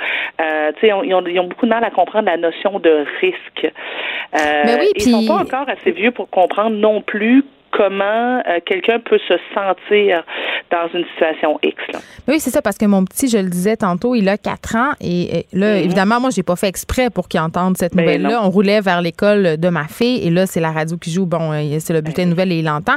Euh, 0.42 0.72
ils, 0.82 0.94
ont, 0.94 1.04
ils, 1.04 1.40
ont, 1.40 1.48
beaucoup 1.48 1.66
de 1.66 1.72
mal 1.72 1.84
à 1.84 1.90
comprendre 1.90 2.26
la 2.26 2.38
notion 2.38 2.80
de 2.80 3.06
risque. 3.22 3.66
Euh, 3.66 4.64
Mais 4.66 4.80
oui, 4.80 4.88
Ils 4.96 5.02
sont 5.04 5.26
pas 5.26 5.42
encore 5.42 5.70
assez 5.70 5.92
vieux 5.92 6.12
pour 6.12 6.30
comprendre 6.30 6.76
non 6.76 7.02
plus 7.02 7.44
comment 7.76 8.42
euh, 8.48 8.60
quelqu'un 8.66 9.00
peut 9.00 9.20
se 9.28 9.34
sentir 9.54 10.24
dans 10.72 10.88
une 10.94 11.06
situation 11.14 11.60
X. 11.62 11.76
Oui, 12.28 12.40
c'est 12.40 12.50
ça, 12.50 12.62
parce 12.62 12.78
que 12.78 12.86
mon 12.86 13.04
petit, 13.04 13.28
je 13.28 13.38
le 13.38 13.50
disais 13.50 13.76
tantôt, 13.76 14.16
il 14.16 14.28
a 14.30 14.38
quatre 14.38 14.76
ans 14.76 14.92
et, 15.02 15.46
là, 15.54 15.74
mhm. 15.74 15.84
évidemment, 15.84 16.20
moi, 16.20 16.30
j'ai 16.30 16.44
pas 16.44 16.56
fait 16.56 16.68
exprès 16.68 17.10
pour 17.10 17.28
qu'il 17.28 17.40
entende 17.40 17.78
cette 17.78 17.94
ben 17.94 18.04
nouvelle-là. 18.04 18.42
On 18.44 18.50
roulait 18.50 18.82
vers 18.82 19.02
l'école 19.02 19.58
de 19.58 19.70
ma 19.70 19.88
fille 19.88 20.26
et 20.26 20.30
là, 20.30 20.46
c'est 20.46 20.62
la 20.62 20.72
radio 20.72 20.98
qui 20.98 21.12
joue. 21.12 21.26
Bon, 21.26 21.52
euh, 21.52 21.80
c'est 21.80 21.94
le 21.94 22.02
bulletin 22.02 22.24
de 22.24 22.30
nouvelles 22.30 22.52
et 22.52 22.60
il 22.60 22.66
l'entend. 22.66 22.96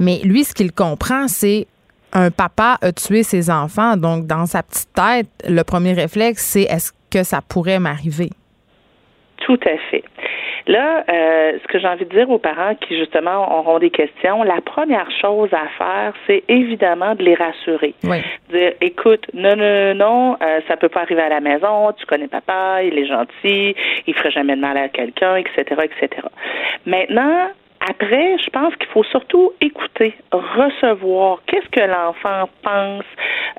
Mais 0.00 0.20
lui, 0.24 0.44
ce 0.44 0.54
qu'il 0.54 0.72
comprend, 0.72 1.28
c'est 1.28 1.66
un 2.12 2.30
papa 2.30 2.78
a 2.80 2.92
tué 2.92 3.22
ses 3.22 3.50
enfants. 3.50 3.96
Donc, 3.96 4.26
dans 4.26 4.46
sa 4.46 4.62
petite 4.62 4.88
tête, 4.94 5.28
le 5.48 5.62
premier 5.62 5.92
réflexe, 5.92 6.44
c'est 6.44 6.62
est-ce 6.62 6.92
que 7.10 7.22
ça 7.22 7.40
pourrait 7.46 7.78
m'arriver? 7.78 8.30
Tout 9.46 9.60
à 9.64 9.78
fait. 9.90 10.02
Là, 10.66 11.04
euh, 11.08 11.52
ce 11.62 11.68
que 11.68 11.78
j'ai 11.78 11.86
envie 11.86 12.04
de 12.04 12.10
dire 12.10 12.28
aux 12.28 12.40
parents 12.40 12.74
qui 12.74 12.98
justement 12.98 13.60
auront 13.60 13.78
des 13.78 13.90
questions, 13.90 14.42
la 14.42 14.60
première 14.60 15.08
chose 15.20 15.50
à 15.52 15.68
faire, 15.78 16.14
c'est 16.26 16.42
évidemment 16.48 17.14
de 17.14 17.22
les 17.22 17.36
rassurer. 17.36 17.94
Oui. 18.02 18.16
Dire, 18.50 18.72
écoute, 18.80 19.24
non, 19.34 19.54
non, 19.54 19.94
non, 19.94 20.36
euh, 20.42 20.60
ça 20.66 20.76
peut 20.76 20.88
pas 20.88 21.02
arriver 21.02 21.22
à 21.22 21.28
la 21.28 21.38
maison. 21.38 21.92
Tu 21.96 22.04
connais 22.06 22.26
papa, 22.26 22.82
il 22.82 22.98
est 22.98 23.06
gentil, 23.06 23.76
il 24.08 24.14
ferait 24.14 24.32
jamais 24.32 24.56
de 24.56 24.60
mal 24.60 24.76
à 24.76 24.88
quelqu'un, 24.88 25.36
etc., 25.36 25.62
etc. 25.84 26.22
Maintenant, 26.84 27.50
après, 27.88 28.36
je 28.38 28.50
pense 28.50 28.74
qu'il 28.76 28.88
faut 28.88 29.04
surtout 29.04 29.52
écouter, 29.60 30.16
recevoir. 30.32 31.40
Qu'est-ce 31.46 31.68
que 31.68 31.86
l'enfant 31.86 32.48
pense? 32.62 33.04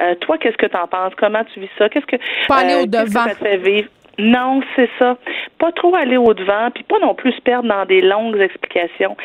Euh, 0.02 0.16
toi, 0.16 0.38
qu'est-ce 0.38 0.58
que 0.58 0.66
tu 0.66 0.76
en 0.76 0.88
penses? 0.88 1.14
Comment 1.16 1.44
tu 1.54 1.62
vis 1.62 1.70
ça? 1.78 1.88
Qu'est-ce 1.88 2.06
que, 2.06 2.18
Pas 2.48 2.58
aller 2.58 2.74
euh, 2.74 3.04
que 3.06 3.10
ça 3.10 3.30
te 3.30 3.36
fait 3.36 3.58
vivre? 3.58 3.88
Non, 4.20 4.62
c'est 4.76 4.90
ça. 4.98 5.18
Pas 5.60 5.72
trop 5.72 5.96
aller 5.96 6.18
au 6.18 6.34
devant, 6.34 6.70
puis 6.74 6.84
pas 6.84 6.98
non 7.00 7.14
plus 7.14 7.32
se 7.34 7.42
perdre 7.42 7.70
dans 7.70 7.86
des 7.86 8.02
longues 8.02 8.40
explications. 8.40 9.16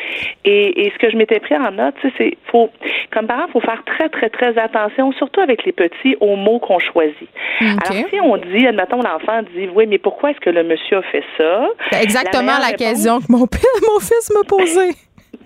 Et, 0.45 0.85
et 0.85 0.91
ce 0.91 0.97
que 0.99 1.09
je 1.09 1.17
m'étais 1.17 1.39
pris 1.39 1.55
en 1.55 1.71
note, 1.71 1.95
c'est 2.17 2.37
faut, 2.51 2.69
comme 3.11 3.25
parent, 3.27 3.47
faut 3.51 3.59
faire 3.61 3.83
très 3.85 4.09
très 4.09 4.29
très 4.29 4.57
attention, 4.57 5.11
surtout 5.13 5.41
avec 5.41 5.63
les 5.65 5.71
petits, 5.71 6.15
aux 6.19 6.35
mots 6.35 6.59
qu'on 6.59 6.79
choisit. 6.79 7.29
Alors 7.59 8.07
si 8.09 8.19
on 8.21 8.37
dit, 8.37 8.67
admettons, 8.67 9.01
l'enfant 9.01 9.41
dit, 9.55 9.67
oui, 9.73 9.85
mais 9.87 9.97
pourquoi 9.97 10.31
est-ce 10.31 10.39
que 10.39 10.49
le 10.51 10.63
monsieur 10.63 10.97
a 10.97 11.01
fait 11.03 11.23
ça? 11.37 11.67
C'est 11.91 12.03
exactement 12.03 12.43
meilleure 12.43 12.59
la, 12.59 12.65
réponse- 12.67 12.77
question 12.89 13.19
que 13.19 13.31
mon, 13.31 13.47
père- 13.47 13.61
mon 13.93 13.99
fils 13.99 14.31
me 14.35 14.43
posait. 14.47 14.93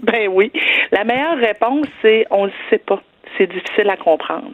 Ben 0.03 0.27
oui. 0.29 0.51
La 0.91 1.03
meilleure 1.05 1.37
réponse, 1.37 1.87
c'est 2.01 2.25
on 2.31 2.45
ne 2.47 2.51
sait 2.69 2.77
pas. 2.79 3.01
C'est 3.37 3.47
difficile 3.47 3.89
à 3.89 3.97
comprendre. 3.97 4.51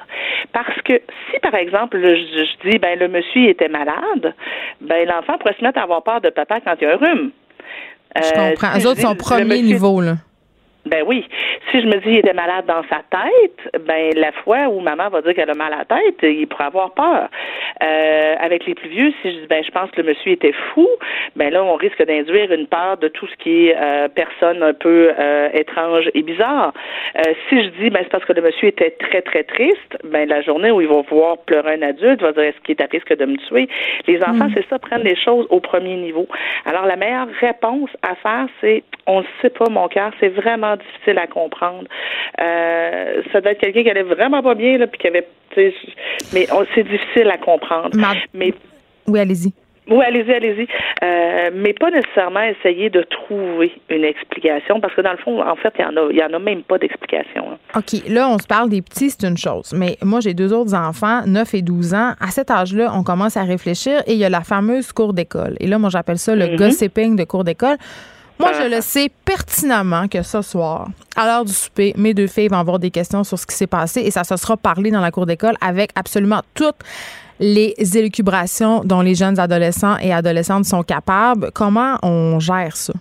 Parce 0.51 0.81
que 0.83 0.93
si, 1.31 1.39
par 1.39 1.55
exemple, 1.55 1.97
je, 2.01 2.15
je 2.15 2.69
dis, 2.69 2.77
ben 2.79 2.97
le 2.99 3.07
monsieur 3.07 3.49
était 3.49 3.69
malade, 3.69 4.33
ben 4.81 5.07
l'enfant 5.07 5.37
pourrait 5.37 5.55
se 5.57 5.63
mettre 5.63 5.79
à 5.79 5.83
avoir 5.83 6.03
peur 6.03 6.21
de 6.21 6.29
papa 6.29 6.59
quand 6.61 6.73
il 6.81 6.83
y 6.83 6.87
a 6.87 6.93
un 6.93 6.97
rhume. 6.97 7.31
Je 8.15 8.21
Euh, 8.21 8.49
comprends. 8.51 8.79
je 8.79 8.87
autres 8.87 9.01
sont 9.01 9.11
le 9.11 9.17
premier 9.17 9.43
monsieur- 9.45 9.63
niveau, 9.65 10.01
là. 10.01 10.15
Ben 10.85 11.01
oui. 11.07 11.25
Si 11.71 11.81
je 11.81 11.87
me 11.87 11.97
dis 12.01 12.09
il 12.09 12.17
était 12.17 12.33
malade 12.33 12.65
dans 12.65 12.83
sa 12.89 13.01
tête, 13.09 13.83
ben 13.85 14.11
la 14.15 14.33
fois 14.33 14.67
où 14.67 14.81
maman 14.81 15.07
va 15.09 15.21
dire 15.21 15.33
qu'elle 15.33 15.49
a 15.49 15.53
mal 15.53 15.71
à 15.73 15.77
la 15.77 15.85
tête, 15.85 16.17
il 16.23 16.45
pourrait 16.47 16.65
avoir 16.65 16.93
peur. 16.93 17.29
Euh, 17.81 18.35
avec 18.39 18.65
les 18.65 18.75
plus 18.75 18.89
vieux, 18.89 19.13
si 19.21 19.31
je 19.31 19.39
dis 19.39 19.47
ben 19.47 19.63
je 19.63 19.71
pense 19.71 19.89
que 19.91 20.01
le 20.01 20.09
monsieur 20.09 20.33
était 20.33 20.53
fou, 20.73 20.87
ben 21.37 21.53
là 21.53 21.63
on 21.63 21.75
risque 21.75 22.05
d'induire 22.05 22.51
une 22.51 22.67
peur 22.67 22.97
de 22.97 23.07
tout 23.07 23.27
ce 23.27 23.35
qui 23.37 23.67
est 23.67 23.77
euh, 23.79 24.09
personne 24.09 24.61
un 24.61 24.73
peu 24.73 25.13
euh, 25.17 25.49
étrange 25.53 26.09
et 26.13 26.21
bizarre. 26.21 26.73
Euh, 27.17 27.33
si 27.47 27.63
je 27.63 27.69
dis 27.81 27.89
ben 27.89 28.01
c'est 28.03 28.11
parce 28.11 28.25
que 28.25 28.33
le 28.33 28.41
monsieur 28.41 28.67
était 28.67 28.91
très 28.91 29.21
très 29.21 29.43
triste, 29.43 29.97
ben 30.03 30.27
la 30.27 30.41
journée 30.41 30.71
où 30.71 30.81
il 30.81 30.87
va 30.87 31.01
voir 31.09 31.37
pleurer 31.45 31.75
un 31.75 31.81
adulte, 31.81 32.19
il 32.19 32.25
va 32.25 32.33
dire 32.33 32.43
est-ce 32.43 32.59
qu'il 32.59 32.75
est 32.75 32.81
à 32.81 32.87
risque 32.91 33.15
de 33.15 33.25
me 33.25 33.37
tuer? 33.47 33.69
Les 34.05 34.21
enfants 34.21 34.49
c'est 34.53 34.67
ça 34.69 34.79
prennent 34.79 35.03
les 35.03 35.15
choses 35.15 35.47
au 35.49 35.61
premier 35.61 35.95
niveau. 35.95 36.27
Alors 36.65 36.85
la 36.85 36.97
meilleure 36.97 37.27
réponse 37.39 37.89
à 38.01 38.15
faire 38.15 38.47
c'est 38.59 38.83
on 39.07 39.19
ne 39.21 39.25
sait 39.41 39.49
pas 39.49 39.69
mon 39.69 39.87
cœur, 39.87 40.11
c'est 40.19 40.29
vraiment 40.29 40.75
difficile 40.77 41.17
à 41.17 41.27
comprendre. 41.27 41.85
Euh, 42.39 43.21
ça 43.31 43.41
doit 43.41 43.51
être 43.51 43.59
quelqu'un 43.61 43.83
qui 43.83 43.89
allait 43.89 44.03
vraiment 44.03 44.41
pas 44.41 44.55
bien 44.55 44.77
là 44.77 44.87
puis 44.87 44.99
qui 44.99 45.07
avait 45.07 45.27
mais 46.33 46.47
c'est 46.73 46.83
difficile 46.83 47.29
à 47.29 47.37
comprendre. 47.37 47.95
Ma- 47.95 48.13
Mais 48.33 48.53
Oui, 49.07 49.19
allez-y. 49.19 49.53
oui, 49.87 50.03
allez-y, 50.03 50.33
allez-y. 50.33 50.67
Euh, 51.03 51.51
mais 51.53 51.73
pas 51.73 51.91
nécessairement 51.91 52.41
essayer 52.41 52.89
de 52.89 53.03
trouver 53.03 53.71
une 53.89 54.03
explication, 54.03 54.79
parce 54.79 54.95
que 54.95 55.01
dans 55.01 55.11
le 55.11 55.17
fond, 55.17 55.43
en 55.47 55.55
fait, 55.57 55.71
il 55.77 55.81
y 55.81 55.85
en 55.85 55.95
a, 55.95 56.07
il 56.09 56.17
y 56.17 56.23
en 56.23 56.33
a 56.33 56.39
même 56.39 56.63
pas 56.63 56.79
d'explication. 56.79 57.51
hein. 57.51 57.57
OK, 57.79 58.01
là, 58.09 58.27
on 58.29 58.39
se 58.39 58.47
parle 58.47 58.69
des 58.69 58.81
petits, 58.81 59.11
c'est 59.11 59.27
une 59.27 59.37
chose. 59.37 59.75
Mais 59.77 59.97
moi, 60.01 60.21
j'ai 60.21 60.33
deux 60.33 60.51
autres 60.53 60.73
enfants, 60.73 61.21
9 61.27 61.53
et 61.53 61.61
12 61.61 61.93
ans. 61.93 62.13
À 62.19 62.27
cet 62.31 62.49
âge-là, 62.49 62.91
on 62.95 63.03
commence 63.03 63.37
à 63.37 63.43
réfléchir 63.43 63.99
et 64.07 64.13
il 64.13 64.17
y 64.17 64.25
a 64.25 64.29
la 64.29 64.41
fameuse 64.41 64.91
cour 64.91 65.13
d'école. 65.13 65.55
Et 65.59 65.67
là, 65.67 65.77
moi, 65.77 65.89
j'appelle 65.91 66.17
ça 66.17 66.35
le 66.35 66.55
gossiping 66.57 67.15
de 67.15 67.25
cour 67.25 67.43
d'école. 67.43 67.77
Moi, 68.39 68.51
je 68.53 68.67
le 68.75 68.81
sais 68.81 69.09
pertinemment 69.23 70.07
que 70.07 70.23
ce 70.23 70.41
soir, 70.41 70.89
à 71.15 71.25
l'heure 71.25 71.45
du 71.45 71.53
souper, 71.53 71.93
mes 71.97 72.13
deux 72.13 72.27
filles 72.27 72.47
vont 72.47 72.57
avoir 72.57 72.79
des 72.79 72.91
questions 72.91 73.23
sur 73.23 73.37
ce 73.37 73.45
qui 73.45 73.55
s'est 73.55 73.67
passé 73.67 74.01
et 74.01 74.11
ça 74.11 74.23
se 74.23 74.35
sera 74.35 74.57
parlé 74.57 74.91
dans 74.91 75.01
la 75.01 75.11
cour 75.11 75.25
d'école 75.25 75.55
avec 75.61 75.91
absolument 75.95 76.41
toutes 76.53 76.79
les 77.39 77.75
élucubrations 77.95 78.81
dont 78.83 79.01
les 79.01 79.15
jeunes 79.15 79.39
adolescents 79.39 79.97
et 79.97 80.13
adolescentes 80.13 80.65
sont 80.65 80.83
capables. 80.83 81.51
Comment 81.53 81.97
on 82.01 82.39
gère 82.39 82.75
ça? 82.75 82.93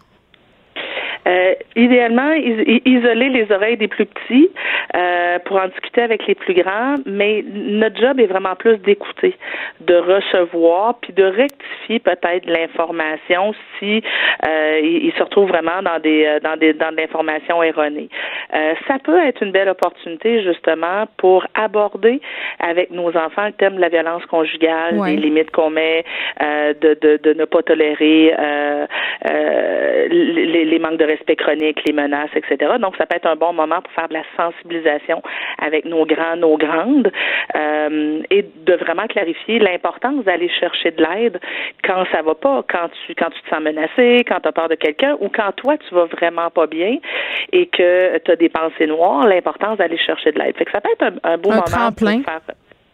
Euh, 1.29 1.55
idéalement, 1.77 2.33
is- 2.33 2.83
isoler 2.85 3.29
les 3.29 3.51
oreilles 3.53 3.77
des 3.77 3.87
plus 3.89 4.07
petits 4.07 4.51
euh, 4.97 5.39
pour 5.45 5.57
en 5.57 5.69
discuter 5.69 6.03
avec 6.03 6.27
les 6.27 6.35
plus 6.35 6.53
grands, 6.55 6.97
mais 7.07 7.45
notre 7.55 7.97
job 8.01 8.19
est 8.19 8.27
vraiment 8.27 8.57
plus 8.57 8.77
d'écouter, 8.79 9.37
de 9.81 9.95
recevoir, 9.95 10.99
puis 11.01 11.13
de 11.13 11.23
rectifier 11.25 12.01
peut-être 12.01 12.47
l'information 12.47 13.55
si 13.79 14.03
euh, 14.47 14.81
il, 14.83 15.07
il 15.07 15.13
se 15.13 15.23
retrouve 15.23 15.49
vraiment 15.49 15.81
dans 15.83 16.01
des 16.01 16.27
euh, 16.27 16.41
dans 16.41 16.57
des 16.57 16.73
dans 16.73 16.91
de 16.91 16.97
l'information 16.97 17.63
erronée. 17.63 18.09
Euh, 18.55 18.75
ça 18.89 18.99
peut 18.99 19.19
être 19.25 19.43
une 19.43 19.53
belle 19.53 19.69
opportunité 19.69 20.43
justement 20.43 21.05
pour 21.19 21.47
aborder 21.55 22.21
avec 22.59 22.91
nos 22.91 23.17
enfants 23.17 23.47
le 23.47 23.53
thème 23.53 23.77
de 23.77 23.81
la 23.81 23.89
violence 23.91 24.25
conjugale, 24.27 24.97
Ouais. 24.99 25.15
des 25.15 25.23
limites 25.23 25.51
qu'on 25.53 25.71
met, 25.71 26.05
euh, 26.43 26.75
de, 26.81 26.99
de, 27.01 27.17
de 27.23 27.33
ne 27.39 27.45
pas 27.45 27.63
tolérer 27.63 28.35
euh, 28.39 28.87
euh, 29.31 30.09
les, 30.11 30.65
les 30.65 30.79
manques 30.79 30.97
de 30.99 31.05
respect 31.13 31.37
chroniques, 31.37 31.81
les 31.87 31.93
menaces, 31.93 32.31
etc. 32.35 32.73
Donc, 32.81 32.97
ça 32.97 33.07
peut 33.07 33.17
être 33.17 33.27
un 33.27 33.37
bon 33.37 33.53
moment 33.53 33.81
pour 33.83 33.93
faire 33.93 34.09
de 34.09 34.15
la 34.15 34.25
sensibilisation 34.37 35.23
avec 35.59 35.85
nos 35.85 36.05
grands, 36.07 36.37
nos 36.37 36.57
grandes, 36.57 37.11
euh, 37.55 38.21
et 38.31 38.43
de 38.43 38.75
vraiment 38.75 39.07
clarifier 39.07 39.59
l'importance 39.59 40.25
d'aller 40.25 40.49
chercher 40.49 40.91
de 40.91 41.03
l'aide 41.03 41.41
quand 41.85 42.05
ça 42.13 42.23
va 42.23 42.35
pas, 42.35 42.65
quand 42.69 42.89
tu 43.07 43.15
quand 43.15 43.31
tu 43.31 43.43
te 43.43 43.49
sens 43.49 43.61
menacé, 43.61 44.25
quand 44.27 44.41
tu 44.41 44.49
as 44.49 44.53
peur 44.53 44.69
de 44.69 44.75
quelqu'un, 44.75 45.17
ou 45.21 45.29
quand 45.29 45.53
toi 45.57 45.77
tu 45.79 45.95
vas 45.95 46.07
vraiment 46.07 46.51
pas 46.51 46.67
bien 46.67 46.99
et 47.53 47.67
que 47.67 48.19
tu 48.19 48.31
as 48.31 48.37
des 48.37 48.49
pensées 48.49 48.87
noires, 48.87 49.27
l'importance 49.27 49.79
d'aller 49.79 49.99
chercher 49.99 50.33
de 50.33 50.39
l'aide. 50.39 50.57
Fait 50.57 50.65
que 50.65 50.73
ça 50.73 50.81
peut 50.81 50.91
être 50.93 51.05
un, 51.05 51.33
un 51.33 51.37
beau 51.39 51.51
Un 51.51 51.57
moment 51.57 51.67
tremplin. 51.67 52.17
pour 52.17 52.25
faire 52.25 52.41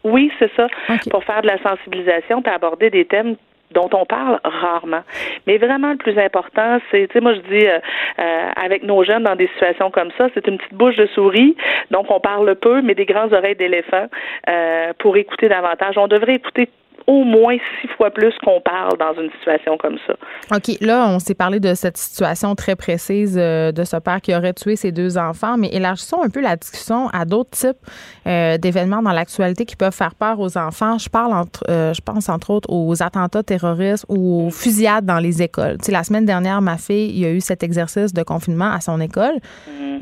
oui, 0.04 0.30
c'est 0.38 0.50
ça. 0.54 0.68
Pour 1.10 1.24
faire 1.24 1.42
de 1.42 1.48
la 1.48 1.58
sensibilisation 1.58 2.40
puis 2.40 2.52
aborder 2.52 2.88
des 2.90 3.04
thèmes 3.04 3.36
dont 3.72 3.90
on 3.92 4.06
parle 4.06 4.40
rarement. 4.44 5.02
Mais 5.46 5.58
vraiment, 5.58 5.90
le 5.90 5.96
plus 5.96 6.18
important, 6.18 6.78
c'est, 6.90 7.08
tu 7.08 7.20
moi 7.20 7.34
je 7.34 7.40
dis, 7.40 7.66
euh, 7.66 7.78
euh, 8.18 8.50
avec 8.56 8.82
nos 8.82 9.04
jeunes 9.04 9.24
dans 9.24 9.36
des 9.36 9.48
situations 9.48 9.90
comme 9.90 10.10
ça, 10.16 10.28
c'est 10.34 10.46
une 10.46 10.58
petite 10.58 10.74
bouche 10.74 10.96
de 10.96 11.06
souris, 11.06 11.56
donc 11.90 12.10
on 12.10 12.20
parle 12.20 12.54
peu, 12.56 12.82
mais 12.82 12.94
des 12.94 13.06
grandes 13.06 13.32
oreilles 13.32 13.56
d'éléphant 13.56 14.06
euh, 14.48 14.92
pour 14.98 15.16
écouter 15.16 15.48
davantage. 15.48 15.98
On 15.98 16.08
devrait 16.08 16.34
écouter 16.34 16.68
au 17.08 17.24
moins 17.24 17.56
six 17.80 17.88
fois 17.96 18.10
plus 18.10 18.34
qu'on 18.44 18.60
parle 18.60 18.98
dans 18.98 19.14
une 19.20 19.30
situation 19.38 19.78
comme 19.78 19.96
ça. 20.06 20.12
OK, 20.54 20.76
là, 20.82 21.08
on 21.08 21.18
s'est 21.18 21.34
parlé 21.34 21.58
de 21.58 21.72
cette 21.72 21.96
situation 21.96 22.54
très 22.54 22.76
précise 22.76 23.36
euh, 23.40 23.72
de 23.72 23.82
ce 23.82 23.96
père 23.96 24.20
qui 24.20 24.36
aurait 24.36 24.52
tué 24.52 24.76
ses 24.76 24.92
deux 24.92 25.16
enfants, 25.16 25.56
mais 25.56 25.68
élargissons 25.72 26.22
un 26.22 26.28
peu 26.28 26.42
la 26.42 26.56
discussion 26.56 27.08
à 27.08 27.24
d'autres 27.24 27.50
types 27.50 27.78
euh, 28.26 28.58
d'événements 28.58 29.00
dans 29.00 29.12
l'actualité 29.12 29.64
qui 29.64 29.74
peuvent 29.74 29.94
faire 29.94 30.14
peur 30.14 30.38
aux 30.38 30.58
enfants. 30.58 30.98
Je 30.98 31.08
parle 31.08 31.32
entre, 31.32 31.64
euh, 31.70 31.94
je 31.94 32.02
pense 32.02 32.28
entre 32.28 32.50
autres 32.50 32.68
aux 32.70 33.02
attentats 33.02 33.42
terroristes 33.42 34.04
ou 34.10 34.46
aux 34.46 34.50
fusillades 34.50 35.06
dans 35.06 35.18
les 35.18 35.40
écoles. 35.40 35.78
Tu 35.78 35.86
sais, 35.86 35.92
la 35.92 36.04
semaine 36.04 36.26
dernière, 36.26 36.60
ma 36.60 36.76
fille, 36.76 37.08
il 37.08 37.20
y 37.20 37.24
a 37.24 37.30
eu 37.30 37.40
cet 37.40 37.62
exercice 37.62 38.12
de 38.12 38.22
confinement 38.22 38.70
à 38.70 38.80
son 38.82 39.00
école. 39.00 39.38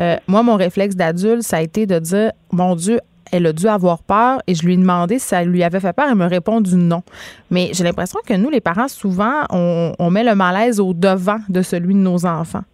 Euh, 0.00 0.16
moi, 0.26 0.42
mon 0.42 0.56
réflexe 0.56 0.96
d'adulte, 0.96 1.42
ça 1.42 1.58
a 1.58 1.60
été 1.60 1.86
de 1.86 2.00
dire, 2.00 2.32
mon 2.50 2.74
Dieu, 2.74 2.98
elle 3.32 3.46
a 3.46 3.52
dû 3.52 3.66
avoir 3.66 4.02
peur 4.02 4.40
et 4.46 4.54
je 4.54 4.64
lui 4.64 4.74
ai 4.74 4.76
demandé 4.76 5.18
si 5.18 5.28
ça 5.28 5.44
lui 5.44 5.62
avait 5.62 5.80
fait 5.80 5.92
peur. 5.92 6.06
Elle 6.08 6.16
me 6.16 6.26
répondu 6.26 6.76
non. 6.76 7.02
Mais 7.50 7.70
j'ai 7.72 7.84
l'impression 7.84 8.20
que 8.26 8.34
nous, 8.34 8.50
les 8.50 8.60
parents, 8.60 8.88
souvent, 8.88 9.42
on, 9.50 9.92
on 9.98 10.10
met 10.10 10.24
le 10.24 10.34
malaise 10.34 10.80
au 10.80 10.94
devant 10.94 11.38
de 11.48 11.62
celui 11.62 11.94
de 11.94 12.00
nos 12.00 12.26
enfants. 12.26 12.64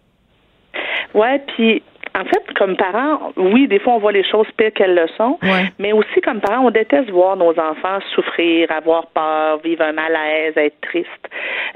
Ouais, 1.13 1.43
puis 1.55 1.83
en 2.15 2.25
fait, 2.25 2.53
comme 2.55 2.75
parents, 2.75 3.31
oui, 3.37 3.67
des 3.67 3.79
fois 3.79 3.93
on 3.93 3.99
voit 3.99 4.11
les 4.11 4.23
choses 4.23 4.47
pires 4.57 4.71
qu'elles 4.73 4.95
le 4.95 5.07
sont, 5.17 5.39
Ouais. 5.41 5.71
mais 5.79 5.93
aussi 5.93 6.21
comme 6.21 6.39
parents, 6.41 6.65
on 6.67 6.71
déteste 6.71 7.09
voir 7.09 7.35
nos 7.37 7.51
enfants 7.59 7.99
souffrir, 8.13 8.71
avoir 8.71 9.07
peur, 9.07 9.59
vivre 9.63 9.83
un 9.83 9.93
malaise, 9.93 10.53
être 10.55 10.79
triste. 10.81 11.07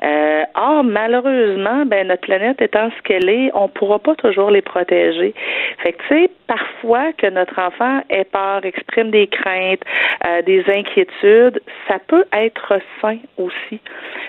Euh, 0.03 0.43
or, 0.55 0.83
malheureusement, 0.83 1.85
ben 1.85 2.07
notre 2.07 2.21
planète 2.21 2.61
étant 2.61 2.89
ce 2.95 3.01
qu'elle 3.03 3.29
est, 3.29 3.49
on 3.53 3.67
pourra 3.67 3.99
pas 3.99 4.15
toujours 4.15 4.51
les 4.51 4.61
protéger. 4.61 5.33
Fait 5.79 5.93
que 5.93 6.01
tu 6.03 6.07
sais, 6.09 6.29
parfois 6.47 7.13
que 7.13 7.27
notre 7.27 7.59
enfant 7.59 8.01
ait 8.09 8.23
peur, 8.25 8.63
exprime 8.63 9.09
des 9.11 9.27
craintes, 9.27 9.81
euh, 10.25 10.41
des 10.43 10.63
inquiétudes, 10.69 11.61
ça 11.88 11.97
peut 12.07 12.25
être 12.33 12.79
sain 13.01 13.17
aussi, 13.38 13.79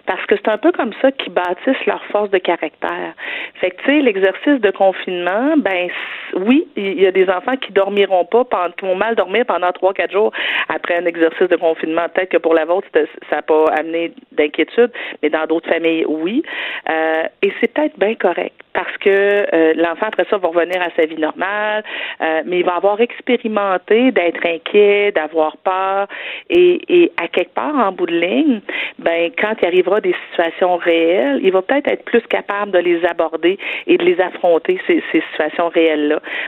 parce 0.06 0.24
que 0.26 0.36
c'est 0.36 0.48
un 0.48 0.58
peu 0.58 0.72
comme 0.72 0.92
ça 1.02 1.12
qu'ils 1.12 1.32
bâtissent 1.32 1.86
leur 1.86 2.02
force 2.06 2.30
de 2.30 2.38
caractère. 2.38 3.12
Fait 3.60 3.70
que 3.70 3.76
tu 3.82 3.84
sais, 3.86 4.00
l'exercice 4.00 4.60
de 4.60 4.70
confinement, 4.70 5.54
ben 5.58 5.88
oui, 6.34 6.66
il 6.76 7.00
y 7.00 7.06
a 7.06 7.12
des 7.12 7.28
enfants 7.28 7.56
qui 7.56 7.72
dormiront 7.72 8.24
pas, 8.24 8.46
qui 8.76 8.84
vont 8.84 8.94
mal 8.94 9.14
dormir 9.14 9.44
pendant 9.46 9.72
trois, 9.72 9.92
quatre 9.92 10.12
jours 10.12 10.32
après 10.68 10.96
un 10.96 11.06
exercice 11.06 11.48
de 11.48 11.56
confinement. 11.56 12.06
Peut-être 12.14 12.30
que 12.30 12.36
pour 12.36 12.54
la 12.54 12.64
vôtre, 12.64 12.88
ça 12.92 13.36
n'a 13.36 13.42
pas 13.42 13.64
amené 13.78 14.12
d'inquiétude, 14.32 14.92
mais 15.22 15.30
dans 15.30 15.46
d'autres 15.46 15.68
familles, 15.68 16.04
oui. 16.06 16.42
Euh, 16.88 17.24
et 17.42 17.52
c'est 17.60 17.72
peut-être 17.72 17.98
bien 17.98 18.14
correct 18.14 18.54
parce 18.78 18.96
que 18.98 19.10
euh, 19.10 19.74
l'enfant 19.74 20.06
après 20.06 20.24
ça 20.30 20.38
va 20.38 20.48
revenir 20.48 20.80
à 20.80 20.90
sa 20.96 21.04
vie 21.04 21.16
normale, 21.16 21.82
euh, 22.20 22.42
mais 22.46 22.60
il 22.60 22.64
va 22.64 22.76
avoir 22.76 23.00
expérimenté 23.00 24.12
d'être 24.12 24.46
inquiet, 24.46 25.10
d'avoir 25.10 25.56
peur, 25.56 26.06
et, 26.48 27.10
à 27.16 27.26
quelque 27.26 27.54
part 27.54 27.74
en 27.74 27.90
bout 27.90 28.06
de 28.06 28.14
ligne, 28.14 28.60
ben 29.00 29.32
quand 29.36 29.54
il 29.60 29.66
arrivera 29.66 30.00
des 30.00 30.14
situations 30.30 30.76
réelles, 30.76 31.40
il 31.42 31.50
va 31.50 31.62
peut-être 31.62 31.90
être 31.90 32.04
plus 32.04 32.20
capable 32.28 32.70
de 32.70 32.78
les 32.78 33.04
aborder 33.04 33.58
et 33.88 33.96
de 33.96 34.04
les 34.04 34.20
affronter 34.20 34.80
ces 34.86 35.02
situations 35.10 35.68
réelles 35.68 35.87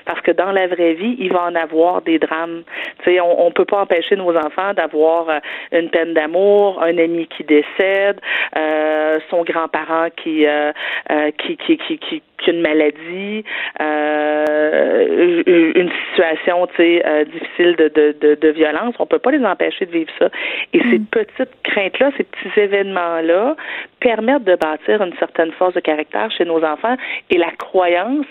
Parce 0.05 0.20
que 0.20 0.30
dans 0.30 0.53
la 0.53 0.66
vraie 0.66 0.95
vie, 0.95 1.16
il 1.18 1.32
va 1.32 1.45
en 1.45 1.55
avoir 1.55 2.03
des 2.03 2.18
drames. 2.18 2.62
Tu 3.03 3.12
sais, 3.12 3.20
on, 3.20 3.47
on 3.47 3.51
peut 3.51 3.64
pas 3.64 3.82
empêcher 3.82 4.16
nos 4.16 4.36
enfants 4.36 4.74
d'avoir 4.74 5.28
euh, 5.28 5.38
une 5.72 5.91
peine 5.91 6.14
d'amour, 6.14 6.82
un 6.82 6.97
ami 6.99 7.26
qui 7.26 7.45
décède, 7.45 8.20
euh, 8.57 9.18
son 9.30 9.43
grand-parent 9.43 10.09
qui, 10.16 10.47
euh, 10.47 10.72
euh, 11.11 11.30
qui, 11.38 11.57
qui, 11.57 11.76
qui, 11.78 11.99
qui 11.99 12.22
qui 12.41 12.51
a 12.51 12.53
une 12.53 12.62
maladie, 12.62 13.45
euh, 13.80 15.43
une 15.47 15.91
situation 16.09 16.66
euh, 16.78 17.24
difficile 17.24 17.76
de, 17.76 17.88
de, 17.88 18.16
de, 18.20 18.34
de, 18.34 18.49
violence, 18.49 18.95
on 18.99 19.07
peut 19.07 19.18
pas 19.18 19.30
les 19.30 19.45
empêcher 19.45 19.86
de 19.86 19.91
vivre 19.91 20.11
ça. 20.18 20.28
Et 20.72 20.80
ces 20.91 20.99
petites 20.99 21.55
craintes-là, 21.64 22.11
ces 22.16 22.24
petits 22.24 22.61
événements-là 22.61 23.57
permettent 24.01 24.45
de 24.45 24.57
bâtir 24.57 25.03
une 25.03 25.14
certaine 25.18 25.53
force 25.53 25.74
de 25.74 25.80
caractère 25.80 26.30
chez 26.30 26.45
nos 26.45 26.62
enfants 26.64 26.97
et 27.30 27.38
la 27.38 27.51
croyance, 27.53 28.26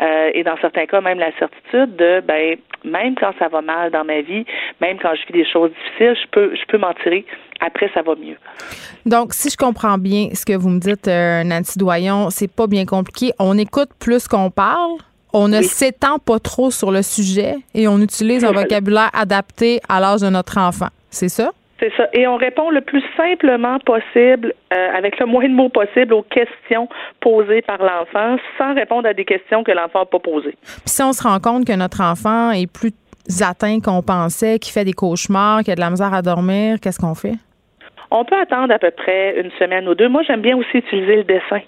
euh, 0.00 0.30
et 0.34 0.42
dans 0.44 0.56
certains 0.58 0.86
cas 0.86 1.00
même 1.00 1.18
la 1.18 1.32
certitude 1.38 1.96
de 1.96 2.20
ben 2.20 2.56
même 2.84 3.14
quand 3.14 3.32
ça 3.38 3.48
va 3.48 3.62
mal 3.62 3.90
dans 3.90 4.04
ma 4.04 4.20
vie, 4.20 4.44
même 4.80 4.98
quand 4.98 5.14
je 5.14 5.26
vis 5.26 5.32
des 5.32 5.50
choses 5.50 5.70
difficiles, 5.70 6.16
je 6.22 6.28
peux 6.30 6.54
je 6.54 6.64
peux 6.66 6.78
m'en 6.78 6.92
tirer. 7.02 7.24
Après, 7.60 7.90
ça 7.94 8.02
va 8.02 8.14
mieux. 8.14 8.36
Donc, 9.06 9.32
si 9.34 9.50
je 9.50 9.56
comprends 9.56 9.98
bien 9.98 10.28
ce 10.34 10.44
que 10.44 10.54
vous 10.56 10.68
me 10.70 10.78
dites, 10.80 11.08
euh, 11.08 11.44
Nancy 11.44 11.78
Doyon, 11.78 12.30
c'est 12.30 12.50
pas 12.50 12.66
bien 12.66 12.84
compliqué. 12.86 13.32
On 13.38 13.56
écoute 13.58 13.90
plus 13.98 14.26
qu'on 14.28 14.50
parle. 14.50 14.92
On 15.32 15.48
ne 15.48 15.58
Oui. 15.58 15.64
s'étend 15.64 16.18
pas 16.20 16.38
trop 16.38 16.70
sur 16.70 16.92
le 16.92 17.02
sujet 17.02 17.56
et 17.74 17.88
on 17.88 17.98
utilise 17.98 18.44
un 18.44 18.52
vocabulaire 18.52 19.10
adapté 19.12 19.80
à 19.88 19.98
l'âge 19.98 20.20
de 20.20 20.28
notre 20.28 20.58
enfant. 20.58 20.88
C'est 21.10 21.28
ça? 21.28 21.50
C'est 21.80 21.92
ça. 21.96 22.06
Et 22.12 22.24
on 22.28 22.36
répond 22.36 22.70
le 22.70 22.80
plus 22.82 23.02
simplement 23.16 23.78
possible, 23.80 24.54
euh, 24.72 24.96
avec 24.96 25.18
le 25.18 25.26
moins 25.26 25.48
de 25.48 25.52
mots 25.52 25.68
possible, 25.70 26.14
aux 26.14 26.22
questions 26.22 26.88
posées 27.20 27.62
par 27.62 27.78
l'enfant, 27.78 28.36
sans 28.56 28.74
répondre 28.74 29.08
à 29.08 29.12
des 29.12 29.24
questions 29.24 29.64
que 29.64 29.72
l'enfant 29.72 29.98
n'a 30.00 30.06
pas 30.06 30.20
posées. 30.20 30.56
Puis 30.62 30.82
si 30.86 31.02
on 31.02 31.12
se 31.12 31.24
rend 31.24 31.40
compte 31.40 31.66
que 31.66 31.72
notre 31.72 32.00
enfant 32.00 32.52
est 32.52 32.68
plus 32.70 32.92
atteint 33.42 33.80
qu'on 33.80 34.02
pensait, 34.02 34.58
qu'il 34.58 34.72
fait 34.72 34.84
des 34.84 34.92
cauchemars, 34.92 35.62
qu'il 35.62 35.72
a 35.72 35.76
de 35.76 35.80
la 35.80 35.90
misère 35.90 36.12
à 36.14 36.22
dormir, 36.22 36.76
qu'est-ce 36.80 36.98
qu'on 36.98 37.14
fait? 37.14 37.34
On 38.10 38.24
peut 38.24 38.36
attendre 38.36 38.72
à 38.72 38.78
peu 38.78 38.92
près 38.92 39.40
une 39.40 39.50
semaine 39.58 39.88
ou 39.88 39.94
deux. 39.96 40.08
Moi, 40.08 40.22
j'aime 40.24 40.40
bien 40.40 40.56
aussi 40.56 40.76
utiliser 40.76 41.16
le 41.16 41.24
dessin. 41.24 41.58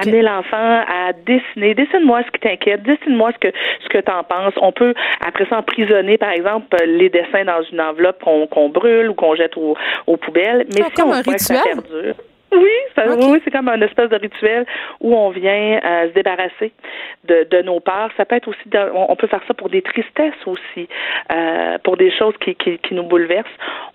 Amener 0.00 0.22
l'enfant 0.22 0.56
à 0.86 1.12
dessiner. 1.26 1.74
Dessine-moi 1.74 2.20
ce 2.26 2.30
qui 2.30 2.38
t'inquiète. 2.40 2.82
Dessine-moi 2.84 3.32
ce 3.32 3.48
que 3.48 3.52
ce 3.82 3.88
que 3.88 3.98
t'en 3.98 4.22
penses. 4.22 4.52
On 4.60 4.70
peut 4.70 4.94
après 5.26 5.46
ça 5.48 5.58
emprisonner, 5.58 6.16
par 6.16 6.30
exemple, 6.30 6.76
les 6.86 7.08
dessins 7.08 7.44
dans 7.44 7.62
une 7.72 7.80
enveloppe 7.80 8.22
qu'on 8.22 8.68
brûle 8.68 9.08
ou 9.10 9.14
qu'on 9.14 9.34
jette 9.34 9.56
au- 9.56 9.74
aux 10.06 10.16
poubelles. 10.16 10.66
Mais 10.76 10.82
Ah, 10.84 10.88
si 10.90 10.94
comme 10.94 11.08
on 11.10 11.12
un 11.14 11.22
voit 11.22 11.34
que 11.34 11.40
ça 11.40 11.54
rituel? 11.54 11.82
perdure. 11.82 12.14
Oui, 12.56 12.70
ça, 12.94 13.02
oui, 13.08 13.40
c'est 13.44 13.50
comme 13.50 13.68
un 13.68 13.80
espèce 13.82 14.08
de 14.08 14.16
rituel 14.16 14.64
où 15.00 15.14
on 15.14 15.30
vient 15.30 15.78
euh, 15.84 16.08
se 16.08 16.14
débarrasser 16.14 16.72
de, 17.24 17.46
de 17.50 17.62
nos 17.62 17.80
peurs. 17.80 18.10
Ça 18.16 18.24
peut 18.24 18.36
être 18.36 18.48
aussi, 18.48 18.66
dans- 18.66 18.90
on, 18.94 19.12
on 19.12 19.16
peut 19.16 19.26
faire 19.26 19.42
ça 19.46 19.54
pour 19.54 19.68
des 19.68 19.82
tristesses 19.82 20.34
aussi, 20.46 20.88
euh, 21.32 21.78
pour 21.84 21.96
des 21.96 22.10
choses 22.10 22.34
qui, 22.42 22.54
qui, 22.54 22.78
qui 22.78 22.94
nous 22.94 23.02
bouleversent. 23.02 23.46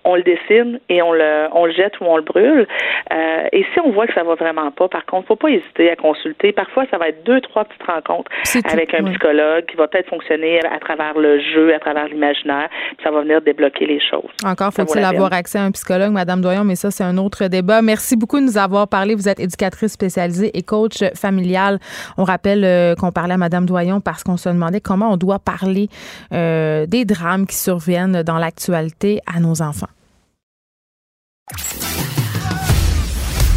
On 0.04 0.14
le 0.16 0.22
dessine 0.22 0.80
et 0.88 1.02
on 1.02 1.12
le, 1.12 1.48
on 1.52 1.66
le 1.66 1.72
jette 1.72 1.98
ou 2.00 2.04
on 2.04 2.16
le 2.16 2.22
brûle. 2.22 2.66
Euh, 3.12 3.44
et 3.52 3.64
si 3.72 3.80
on 3.80 3.90
voit 3.90 4.06
que 4.06 4.14
ça 4.14 4.22
va 4.22 4.34
vraiment 4.34 4.70
pas, 4.70 4.88
par 4.88 5.04
contre, 5.06 5.28
faut 5.28 5.36
pas 5.36 5.48
hésiter 5.48 5.90
à 5.90 5.96
consulter. 5.96 6.52
Parfois, 6.52 6.84
ça 6.90 6.98
va 6.98 7.08
être 7.08 7.24
deux, 7.24 7.40
trois 7.40 7.64
petites 7.64 7.82
rencontres 7.82 8.30
tout, 8.52 8.60
avec 8.70 8.94
un 8.94 9.04
ouais. 9.04 9.10
psychologue 9.10 9.66
qui 9.66 9.76
va 9.76 9.88
peut-être 9.88 10.08
fonctionner 10.08 10.60
à 10.64 10.78
travers 10.78 11.18
le 11.18 11.40
jeu, 11.40 11.74
à 11.74 11.78
travers 11.78 12.06
l'imaginaire. 12.08 12.68
puis 12.96 13.04
Ça 13.04 13.10
va 13.10 13.20
venir 13.22 13.40
débloquer 13.42 13.86
les 13.86 14.00
choses. 14.00 14.30
Encore 14.44 14.72
faut-il 14.72 15.02
avoir 15.04 15.32
accès 15.32 15.58
à 15.58 15.62
un 15.64 15.70
psychologue, 15.72 16.12
Madame 16.12 16.40
Doyon, 16.40 16.64
mais 16.64 16.76
ça, 16.76 16.90
c'est 16.90 17.04
un 17.04 17.18
autre 17.18 17.46
débat. 17.48 17.82
Merci 17.82 18.16
beaucoup 18.16 18.38
de 18.38 18.44
nous 18.44 18.51
avoir 18.58 18.88
parlé. 18.88 19.14
Vous 19.14 19.28
êtes 19.28 19.40
éducatrice 19.40 19.92
spécialisée 19.92 20.56
et 20.56 20.62
coach 20.62 21.02
familial. 21.14 21.78
On 22.16 22.24
rappelle 22.24 22.64
euh, 22.64 22.94
qu'on 22.94 23.12
parlait 23.12 23.34
à 23.34 23.38
Madame 23.38 23.66
Doyon 23.66 24.00
parce 24.00 24.22
qu'on 24.22 24.36
se 24.36 24.48
demandait 24.48 24.80
comment 24.80 25.12
on 25.12 25.16
doit 25.16 25.38
parler 25.38 25.88
euh, 26.32 26.86
des 26.86 27.04
drames 27.04 27.46
qui 27.46 27.56
surviennent 27.56 28.22
dans 28.22 28.38
l'actualité 28.38 29.20
à 29.26 29.40
nos 29.40 29.62
enfants. 29.62 29.88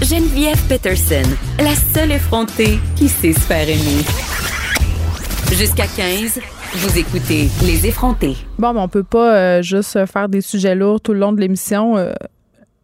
Geneviève 0.01 0.61
Peterson, 0.67 1.23
la 1.57 1.73
seule 1.73 2.11
effrontée 2.11 2.79
qui 2.95 3.07
sait 3.07 3.33
se 3.33 3.39
faire 3.39 3.67
aimer. 3.67 4.03
Jusqu'à 5.53 5.87
15, 5.87 6.41
vous 6.75 6.99
écoutez 6.99 7.47
Les 7.63 7.87
effrontés. 7.87 8.35
Bon, 8.59 8.73
mais 8.73 8.81
on 8.81 8.89
peut 8.89 9.03
pas 9.03 9.35
euh, 9.35 9.61
juste 9.61 10.05
faire 10.05 10.27
des 10.27 10.41
sujets 10.41 10.75
lourds 10.75 10.99
tout 10.99 11.13
le 11.13 11.19
long 11.19 11.31
de 11.31 11.39
l'émission. 11.39 11.97
Euh, 11.97 12.13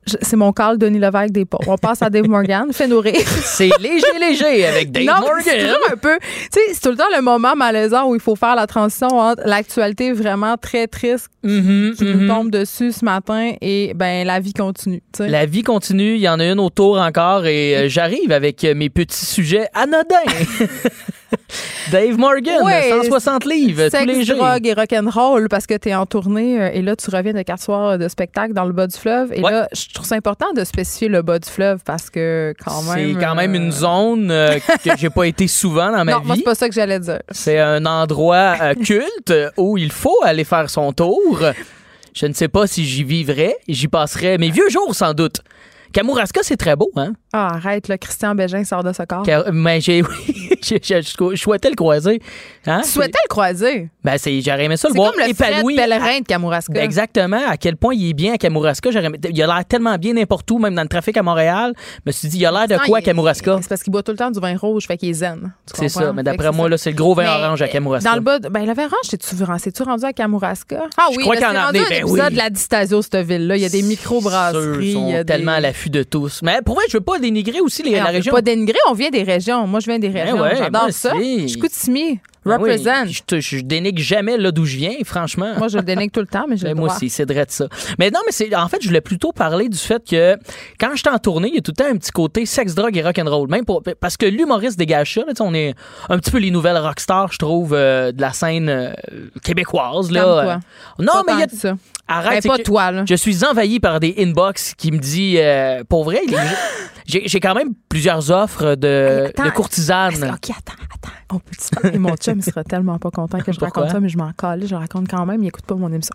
c'est 0.06 0.36
mon 0.36 0.52
call, 0.52 0.78
Denis 0.78 1.00
Lévesque 1.00 1.32
des 1.32 1.46
pauvres. 1.46 1.68
On 1.68 1.78
passe 1.78 2.02
à 2.02 2.10
Dave 2.10 2.28
Morgan. 2.28 2.68
Fais 2.72 2.88
nourrir. 2.88 3.16
C'est 3.44 3.70
léger, 3.80 4.06
léger 4.20 4.66
avec 4.66 4.92
Dave 4.92 5.06
non, 5.06 5.14
c'est 5.18 5.22
Morgan. 5.22 5.60
toujours 5.60 5.92
un 5.92 5.98
peu. 5.98 6.18
Tu 6.22 6.48
sais, 6.52 6.74
c'est 6.74 6.82
tout 6.82 6.90
le 6.90 6.96
temps 6.98 7.04
le 7.16 7.22
moment 7.22 7.56
malaisant 7.56 8.08
où 8.10 8.16
il 8.16 8.22
faut 8.22 8.36
faire 8.36 8.56
la 8.56 8.66
transition 8.68 9.08
entre 9.08 9.44
l'actualité 9.46 10.12
vraiment 10.14 10.58
très 10.58 10.88
triste 10.88 11.30
Mhm, 11.44 11.96
qui 11.98 12.04
mhm. 12.04 12.12
nous 12.20 12.28
tombe 12.28 12.52
dessus 12.52 12.92
ce 12.92 13.04
matin 13.04 13.54
et 13.62 13.94
ben 13.96 14.28
la 14.28 14.40
vie 14.40 14.54
continue. 14.54 15.02
La 15.20 15.48
vie 15.48 15.64
continue, 15.64 16.14
il 16.14 16.22
y 16.22 16.30
en 16.30 16.40
a 16.40 16.46
une 16.46 16.60
autour 16.60 17.00
encore 17.00 17.48
et 17.48 17.76
euh, 17.76 17.90
j'arrive 17.90 18.32
avec 18.32 18.64
mes 18.64 18.90
petits 18.92 19.26
sujets 19.26 19.68
anodins. 19.74 20.22
Dave 21.92 22.18
Morgan, 22.18 22.64
Ouais, 22.64 22.90
160 23.04 23.46
livres 23.46 23.90
tous 23.90 24.06
les 24.06 24.14
Sexe, 24.16 24.28
jours. 24.28 24.38
drogue 24.38 24.66
et 24.68 24.74
rock'n'roll 24.74 25.50
parce 25.50 25.66
que 25.66 25.76
tu 25.78 25.90
es 25.90 25.96
en 25.96 26.06
tournée 26.06 26.62
euh, 26.62 26.70
et 26.74 26.82
là, 26.82 26.96
tu 26.96 27.10
reviens 27.10 27.34
de 27.34 27.42
quatre 27.42 27.62
soirs 27.64 27.98
de 27.98 28.08
spectacle 28.08 28.54
dans 28.54 28.66
le 28.66 28.74
bas 28.74 28.88
du 28.88 28.98
fleuve. 28.98 29.34
Et 29.34 29.42
Ouais. 29.42 29.52
là, 29.52 29.68
je 29.74 29.94
trouve 29.94 30.06
ça 30.06 30.16
important 30.16 30.52
de 30.54 30.64
spécifier 30.64 31.08
le 31.08 31.22
bas 31.22 31.40
du 31.40 31.50
fleuve 31.50 31.82
parce 31.86 32.10
que 32.10 32.54
quand 32.64 32.82
même. 32.84 33.16
C'est 33.16 33.20
quand 33.26 33.36
même 33.36 33.54
euh, 33.54 33.58
une 33.58 33.72
zone 33.72 34.32
euh, 34.32 34.60
que 34.84 34.90
j'ai 34.98 35.10
pas 35.10 35.26
été 35.26 35.48
souvent 35.48 35.92
dans 35.92 36.06
ma 36.06 36.12
Non, 36.14 36.20
vie. 36.20 36.34
c'est 36.38 36.44
pas 36.44 36.56
ça 36.56 36.68
que 36.70 36.76
j'allais 36.76 37.00
dire. 37.00 37.20
C'est 37.32 37.60
un 37.60 37.86
endroit 37.86 38.56
euh, 38.62 38.74
culte 38.84 39.34
où 39.58 39.78
il 39.78 39.92
faut 39.92 40.18
aller 40.24 40.44
faire 40.44 40.70
son 40.70 40.94
tour. 40.94 41.40
Je 42.14 42.26
ne 42.26 42.34
sais 42.34 42.48
pas 42.50 42.68
si 42.68 42.86
j'y 42.86 43.04
vivrais. 43.04 43.56
J'y 43.68 43.88
passerais 43.88 44.38
mes 44.38 44.50
vieux 44.52 44.70
jours 44.70 44.94
sans 44.94 45.14
doute. 45.14 45.38
Kamouraska, 45.94 46.42
c'est 46.44 46.58
très 46.58 46.76
beau, 46.76 46.90
hein? 46.96 47.14
Ah, 47.34 47.54
arrête, 47.56 47.88
là, 47.88 47.98
Christian 47.98 48.36
Bégin 48.36 48.64
sort 48.66 48.84
de 48.84 48.92
ce 48.92 49.04
corps. 49.04 49.24
Car- 49.24 49.46
mais 49.54 49.80
j'ai, 49.80 50.02
oui, 50.28 50.50
je 50.62 51.36
souhaitais 51.38 51.70
le 51.70 51.76
croiser. 51.76 52.22
Hein? 52.68 52.82
Tu 52.84 52.90
souhaitais 52.90 53.18
le 53.24 53.30
croiser? 53.30 53.90
Ben, 54.04 54.18
c'est, 54.18 54.42
j'aurais 54.42 54.66
aimé 54.66 54.76
ça 54.76 54.90
le 54.90 54.94
C'est 54.94 54.98
voir 55.00 55.14
comme 55.14 55.22
le 55.28 55.34
Fred 55.34 55.52
épanoui. 55.54 55.76
pèlerin 55.78 56.20
de 56.20 56.26
Kamouraska. 56.26 56.74
Ben, 56.74 56.84
exactement. 56.84 57.40
À 57.48 57.56
quel 57.56 57.78
point 57.78 57.94
il 57.94 58.10
est 58.10 58.14
bien 58.14 58.34
à 58.34 58.38
Kamouraska. 58.38 58.92
J'aurais 58.92 59.06
aimé- 59.06 59.18
il 59.30 59.42
a 59.42 59.48
l'air 59.48 59.64
tellement 59.66 59.98
bien 59.98 60.14
n'importe 60.14 60.50
où, 60.52 60.60
même 60.60 60.76
dans 60.76 60.82
le 60.82 60.88
trafic 60.90 61.16
à 61.16 61.24
Montréal. 61.24 61.74
Je 61.78 62.02
me 62.08 62.12
suis 62.12 62.28
dit, 62.28 62.38
il 62.40 62.46
a 62.46 62.52
l'air 62.52 62.68
de 62.68 62.74
Non, 62.74 62.80
quoi 62.86 63.00
il- 63.00 63.04
à 63.04 63.06
Kamouraska? 63.06 63.60
C'est 63.62 63.70
parce 63.70 63.84
qu'il 63.84 63.92
boit 63.92 64.04
tout 64.04 64.12
le 64.12 64.18
temps 64.18 64.32
du 64.32 64.40
vin 64.40 64.58
rouge, 64.58 64.86
fait 64.86 64.98
qu'il 64.98 65.10
est 65.10 65.14
zen. 65.14 65.54
Tu 65.66 65.74
C'est 65.76 65.86
comprends? 65.88 66.00
ça. 66.08 66.14
Mais 66.14 66.20
Fait 66.20 66.24
d'après 66.24 66.52
moi, 66.52 66.66
c'est 66.66 66.70
là, 66.72 66.78
c'est 66.78 66.90
le 66.92 66.96
gros 66.98 67.14
vin 67.16 67.24
Mais, 67.24 67.30
orange 67.46 67.62
à 67.62 67.68
Kamouraska. 67.70 68.10
Dans 68.10 68.16
le 68.16 68.22
bas, 68.22 68.40
de- 68.40 68.50
ben 68.50 68.66
le 68.66 68.74
vin 68.74 68.84
orange, 68.88 69.00
c'est-tu 69.04 69.28
c'est-tu 69.60 69.84
rendu 69.84 70.04
à 70.04 70.12
Kamouraska? 70.12 70.84
Ah 70.98 71.08
Je 71.12 71.18
oui, 71.18 71.24
crois 71.24 71.36
là, 71.36 71.42
qu'il 71.42 71.48
y 71.50 71.52
c'est 71.52 71.58
en 71.58 71.62
a 71.62 71.66
rendu 71.68 71.78
amené, 71.80 71.86
un 71.96 72.00
ben 72.02 72.08
épisode 72.08 72.28
oui. 72.28 72.34
de 72.34 72.38
la 72.38 72.50
Distasio, 72.50 73.02
cette 73.02 73.16
ville-là. 73.26 73.56
Il 73.56 73.62
y 73.62 73.66
a 73.66 73.70
des 73.70 73.82
micro-brasseries. 73.84 74.94
sont 74.94 75.08
il 75.08 75.14
y 75.14 75.16
a 75.16 75.24
tellement 75.24 75.54
à 75.54 75.60
l'affût 75.60 75.90
de 75.90 76.04
tous. 76.04 76.42
Mais 76.44 76.60
pour 76.66 76.76
vrai, 76.76 76.84
je 76.90 76.98
veux 76.98 77.02
pas 77.04 77.20
dénigrer 77.22 77.62
aussi 77.62 77.84
les, 77.84 77.92
la 77.92 78.06
région. 78.06 78.34
pas 78.34 78.42
dénigrer, 78.42 78.78
on 78.90 78.94
vient 78.94 79.10
des 79.10 79.24
régions. 79.24 79.66
Moi, 79.68 79.80
je 79.80 79.86
viens 79.86 80.00
des 80.00 80.10
régions. 80.10 80.40
ouais, 80.42 80.56
J'adore 80.58 80.92
ça. 80.92 81.14
Je 81.16 81.48
Chicoutimi, 81.48 82.20
Ben 82.46 82.58
oui. 82.60 82.72
Je, 83.08 83.40
je 83.40 83.62
dénigre 83.62 84.02
jamais 84.02 84.36
là 84.38 84.52
d'où 84.52 84.66
je 84.66 84.78
viens, 84.78 84.96
franchement. 85.06 85.54
Moi, 85.58 85.68
je 85.68 85.78
le 85.78 85.84
dénigre 85.84 86.12
tout 86.12 86.20
le 86.22 86.26
temps, 86.28 86.46
mais 86.50 86.58
j'ai 86.58 86.64
Ben, 86.64 86.70
le 86.74 86.76
moi 86.76 86.94
aussi, 86.94 87.10
c'est 87.10 87.26
vrai 87.32 87.46
de 87.46 87.52
ça. 87.52 87.68
Mais 88.00 88.10
non, 88.10 88.20
mais 88.26 88.32
c'est 88.32 88.54
en 88.56 88.68
fait, 88.68 88.78
je 88.82 88.88
voulais 88.88 89.02
plutôt 89.02 89.32
parler 89.32 89.70
du 89.70 89.78
fait 89.78 90.04
que 90.08 90.38
quand 90.80 90.90
je 90.94 90.98
suis 91.02 91.10
en 91.10 91.20
tournée, 91.20 91.50
il 91.50 91.56
y 91.56 91.58
a 91.60 91.62
tout 91.62 91.72
le 91.78 91.84
temps 91.84 91.90
un 91.90 91.98
petit 91.98 92.12
côté 92.12 92.46
sexe, 92.46 92.74
drogue 92.76 92.98
et 92.98 93.04
rock'n'roll. 93.04 93.48
Même 93.50 93.64
pour, 93.66 93.84
parce 94.00 94.18
que 94.18 94.26
l'humoriste 94.26 94.78
dégage 94.78 95.14
ça. 95.14 95.22
là, 95.22 95.34
on 95.40 95.54
est 95.54 95.76
un 96.10 96.18
petit 96.18 96.32
peu 96.32 96.40
les 96.40 96.52
nouvelles 96.52 96.78
rockstars, 96.78 97.32
je 97.32 97.38
trouve, 97.38 97.74
euh, 97.74 98.12
de 98.12 98.22
la 98.22 98.34
scène 98.34 98.70
euh, 98.70 98.92
québécoise. 99.44 100.12
Là. 100.12 100.60
Non, 101.00 101.06
Pas 101.14 101.24
mais 101.28 101.34
il 101.34 101.40
y 101.64 101.68
a. 101.68 101.76
Arrête, 102.12 102.32
Ben, 102.34 102.42
c'est 102.42 102.48
pas 102.50 102.58
toi, 102.60 102.92
là. 102.92 103.04
Je 103.08 103.16
suis 103.16 103.44
envahi 103.46 103.80
par 103.80 104.00
des 104.00 104.16
inbox 104.20 104.74
qui 104.76 104.92
me 104.92 104.98
disent, 104.98 105.38
euh, 105.42 105.84
pour 105.88 106.04
vrai, 106.04 106.22
les- 106.28 106.38
j'ai 107.28 107.40
quand 107.40 107.54
même 107.56 107.70
plusieurs 107.90 108.30
offres 108.32 108.76
de, 108.76 108.88
Hey, 108.88 109.30
attends. 109.30 109.46
de 109.46 109.50
courtisanes. 109.50 110.14
OK, 110.16 110.50
attends, 110.50 110.74
attends. 110.94 111.14
On 111.34 111.40
peut 111.40 111.56
parler? 111.82 111.98
Mon 111.98 112.16
chum, 112.16 112.40
il 112.40 112.44
sera 112.44 112.64
tellement 112.64 112.98
pas 113.00 113.10
content 113.12 113.40
que 113.40 113.52
je 113.52 113.60
Pourquoi? 113.60 113.84
raconte 113.84 113.94
ça, 113.96 114.00
mais 114.00 114.10
je 114.10 114.18
m'en 114.18 114.32
calais. 114.34 114.66
Je 114.68 114.72
le 114.76 114.78
raconte 114.80 115.08
quand 115.10 115.26
même. 115.26 115.42
Il 115.44 115.48
écoute 115.48 115.66
pas 115.66 115.76
mon 115.76 115.92
émission. 115.92 116.14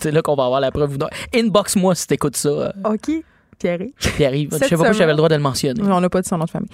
C'est 0.00 0.12
là 0.12 0.22
qu'on 0.22 0.36
va 0.36 0.44
avoir 0.44 0.60
la 0.60 0.70
preuve. 0.70 0.94
ou 0.94 0.98
non. 0.98 1.08
Inbox-moi 1.34 1.94
si 1.94 2.06
t'écoutes 2.06 2.36
ça, 2.36 2.48
euh, 2.48 2.70
OK. 2.84 3.10
Pierre. 3.58 3.80
Pierre-Yves. 4.16 4.50
Je 4.62 4.66
sais 4.68 4.76
pas 4.76 4.92
si 4.92 4.98
j'avais 4.98 5.12
le 5.12 5.16
droit 5.16 5.28
de 5.28 5.34
le 5.34 5.40
mentionner. 5.42 5.82
On 5.82 6.00
n'a 6.00 6.08
pas 6.08 6.22
dit 6.22 6.28
son 6.28 6.38
nom 6.38 6.44
de 6.44 6.50
famille. 6.50 6.68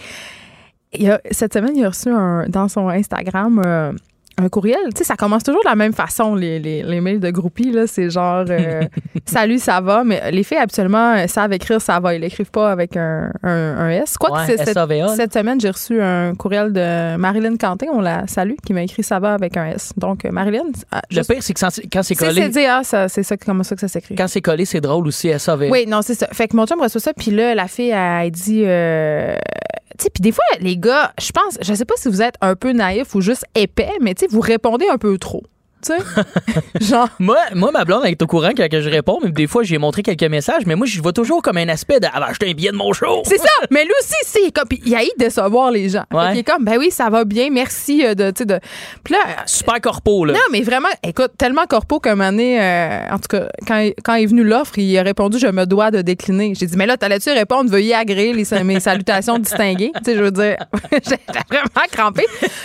Il 0.92 1.10
a- 1.10 1.20
cette 1.30 1.54
semaine, 1.54 1.74
il 1.76 1.84
a 1.84 1.88
reçu 1.88 2.10
un, 2.10 2.46
dans 2.48 2.68
son 2.68 2.88
Instagram 2.88 3.60
euh, 3.64 3.92
un 4.36 4.48
courriel. 4.48 4.78
Tu 4.94 4.98
sais, 4.98 5.04
ça 5.04 5.16
commence 5.16 5.42
toujours 5.44 5.62
de 5.62 5.68
la 5.68 5.76
même 5.76 5.92
façon, 5.92 6.34
les, 6.34 6.58
les, 6.58 6.82
les 6.82 7.00
mails 7.00 7.20
de 7.20 7.30
groupies. 7.30 7.70
là. 7.70 7.86
C'est 7.86 8.10
genre 8.10 8.44
euh, 8.48 8.82
Salut, 9.26 9.58
ça 9.58 9.80
va? 9.80 10.02
Mais 10.04 10.30
les 10.32 10.42
filles, 10.42 10.58
habituellement, 10.58 11.26
savent 11.28 11.52
écrire 11.52 11.80
ça 11.80 12.00
va. 12.00 12.14
Ils 12.14 12.20
l'écrivent 12.20 12.50
pas 12.50 12.70
avec 12.72 12.96
un, 12.96 13.30
un, 13.42 13.76
un 13.78 13.90
S. 13.90 14.16
Quoi 14.18 14.32
Ouais, 14.32 14.46
que 14.46 14.56
c'est 14.56 14.64
cette, 14.64 14.78
cette 15.16 15.32
semaine, 15.32 15.60
j'ai 15.60 15.70
reçu 15.70 16.00
un 16.00 16.34
courriel 16.34 16.72
de 16.72 17.16
Marilyn 17.16 17.56
Canté, 17.56 17.88
on 17.92 18.00
la 18.00 18.26
salue, 18.26 18.54
qui 18.66 18.72
m'a 18.72 18.82
écrit 18.82 19.02
ça 19.02 19.18
va 19.20 19.34
avec 19.34 19.56
un 19.56 19.66
S. 19.66 19.92
Donc, 19.96 20.24
euh, 20.24 20.30
Marilyn, 20.30 20.64
ah, 20.90 21.00
Le 21.10 21.16
juste- 21.16 21.30
pire, 21.32 21.42
c'est 21.42 21.54
que 21.54 21.60
quand 21.60 22.02
c'est- 22.02 22.14
collé, 22.16 22.50
c'est 22.52 22.66
ah, 22.66 22.82
ça, 22.84 23.08
c'est 23.08 23.22
ça, 23.22 23.36
comme 23.36 23.62
ça 23.64 23.74
que 23.74 23.80
ça 23.80 23.88
s'écrit? 23.88 24.14
quand 24.16 24.28
c'est 24.28 24.40
collé, 24.42 24.64
c'est 24.64 24.80
drôle 24.80 25.06
aussi, 25.06 25.30
SAV. 25.38 25.68
Oui, 25.70 25.86
non, 25.86 26.02
c'est 26.02 26.14
ça. 26.14 26.26
Fait 26.32 26.48
que 26.48 26.56
mon 26.56 26.66
chum 26.66 26.80
reçoit 26.80 27.00
ça, 27.00 27.12
puis 27.14 27.30
là, 27.30 27.54
la 27.54 27.68
fille, 27.68 27.90
elle, 27.90 28.24
elle 28.26 28.30
dit, 28.30 28.62
euh, 28.66 29.34
tu 29.98 30.04
sais, 30.04 30.10
puis 30.10 30.22
des 30.22 30.32
fois, 30.32 30.44
les 30.60 30.76
gars, 30.76 31.12
je 31.20 31.30
pense, 31.30 31.56
je 31.60 31.72
sais 31.72 31.84
pas 31.84 31.94
si 31.96 32.08
vous 32.08 32.20
êtes 32.22 32.34
un 32.40 32.56
peu 32.56 32.72
naïf 32.72 33.14
ou 33.14 33.20
juste 33.20 33.44
épais, 33.54 33.90
mais 34.00 34.14
tu 34.14 34.20
sais, 34.22 34.23
vous 34.28 34.40
répondez 34.40 34.86
un 34.88 34.98
peu 34.98 35.18
trop. 35.18 35.42
Tu 35.84 35.92
sais? 35.92 35.98
Genre. 36.80 37.08
Moi, 37.18 37.36
moi, 37.54 37.70
ma 37.72 37.84
blonde 37.84 38.02
elle 38.04 38.12
est 38.12 38.22
au 38.22 38.26
courant 38.26 38.50
quand 38.56 38.68
que 38.70 38.80
je 38.80 38.88
réponds, 38.88 39.18
mais 39.22 39.30
des 39.30 39.46
fois, 39.46 39.62
j'ai 39.62 39.78
montré 39.78 40.02
quelques 40.02 40.22
messages, 40.24 40.62
mais 40.66 40.74
moi, 40.76 40.86
je 40.86 41.00
vois 41.02 41.12
toujours 41.12 41.42
comme 41.42 41.56
un 41.58 41.68
aspect 41.68 42.00
de. 42.00 42.06
Ah, 42.12 42.20
ben, 42.20 42.26
acheter 42.28 42.50
un 42.50 42.54
billet 42.54 42.70
de 42.72 42.76
mon 42.76 42.92
show. 42.92 43.22
C'est 43.24 43.38
ça. 43.38 43.48
Mais 43.70 43.84
lui 43.84 43.92
aussi, 44.00 44.14
c'est 44.24 44.50
comme. 44.52 44.68
puis 44.68 44.80
Il 44.84 44.94
a 44.94 45.00
de 45.00 45.10
décevoir 45.18 45.70
les 45.70 45.88
gens. 45.88 46.04
Fait 46.10 46.30
qu'il 46.30 46.38
est 46.38 46.42
comme, 46.44 46.64
ben 46.64 46.76
oui, 46.78 46.90
ça 46.90 47.10
va 47.10 47.24
bien, 47.24 47.48
merci 47.50 48.04
euh, 48.04 48.14
de. 48.14 48.30
tu 48.30 48.38
sais, 48.38 48.44
de... 48.46 48.58
Puis 49.02 49.14
là. 49.14 49.20
Super 49.46 49.80
corpo, 49.80 50.24
là. 50.24 50.32
Non, 50.34 50.40
mais 50.52 50.62
vraiment, 50.62 50.88
écoute, 51.02 51.32
tellement 51.38 51.66
corpo 51.66 52.00
qu'un 52.00 52.14
moment 52.14 52.30
donné, 52.30 52.60
euh, 52.60 53.00
en 53.10 53.18
tout 53.18 53.28
cas, 53.28 53.48
quand, 53.66 53.78
il- 53.78 53.94
quand 54.02 54.14
est 54.14 54.26
venu 54.26 54.44
l'offre, 54.44 54.78
il 54.78 54.96
a 54.98 55.02
répondu 55.02 55.38
Je 55.38 55.46
me 55.48 55.66
dois 55.66 55.90
de 55.90 56.02
décliner. 56.02 56.54
J'ai 56.54 56.66
dit 56.66 56.76
Mais 56.76 56.86
là, 56.86 56.96
t'allais-tu 56.96 57.30
répondre 57.30 57.70
Veuillez 57.70 57.94
agréer 57.94 58.32
les, 58.32 58.64
mes 58.64 58.80
salutations 58.80 59.38
distinguées? 59.38 59.92
Tu 59.96 60.04
sais, 60.12 60.16
je 60.16 60.22
veux 60.22 60.30
dire, 60.30 60.56
j'ai 60.92 61.18
vraiment 61.50 61.86
crampé. 61.92 62.24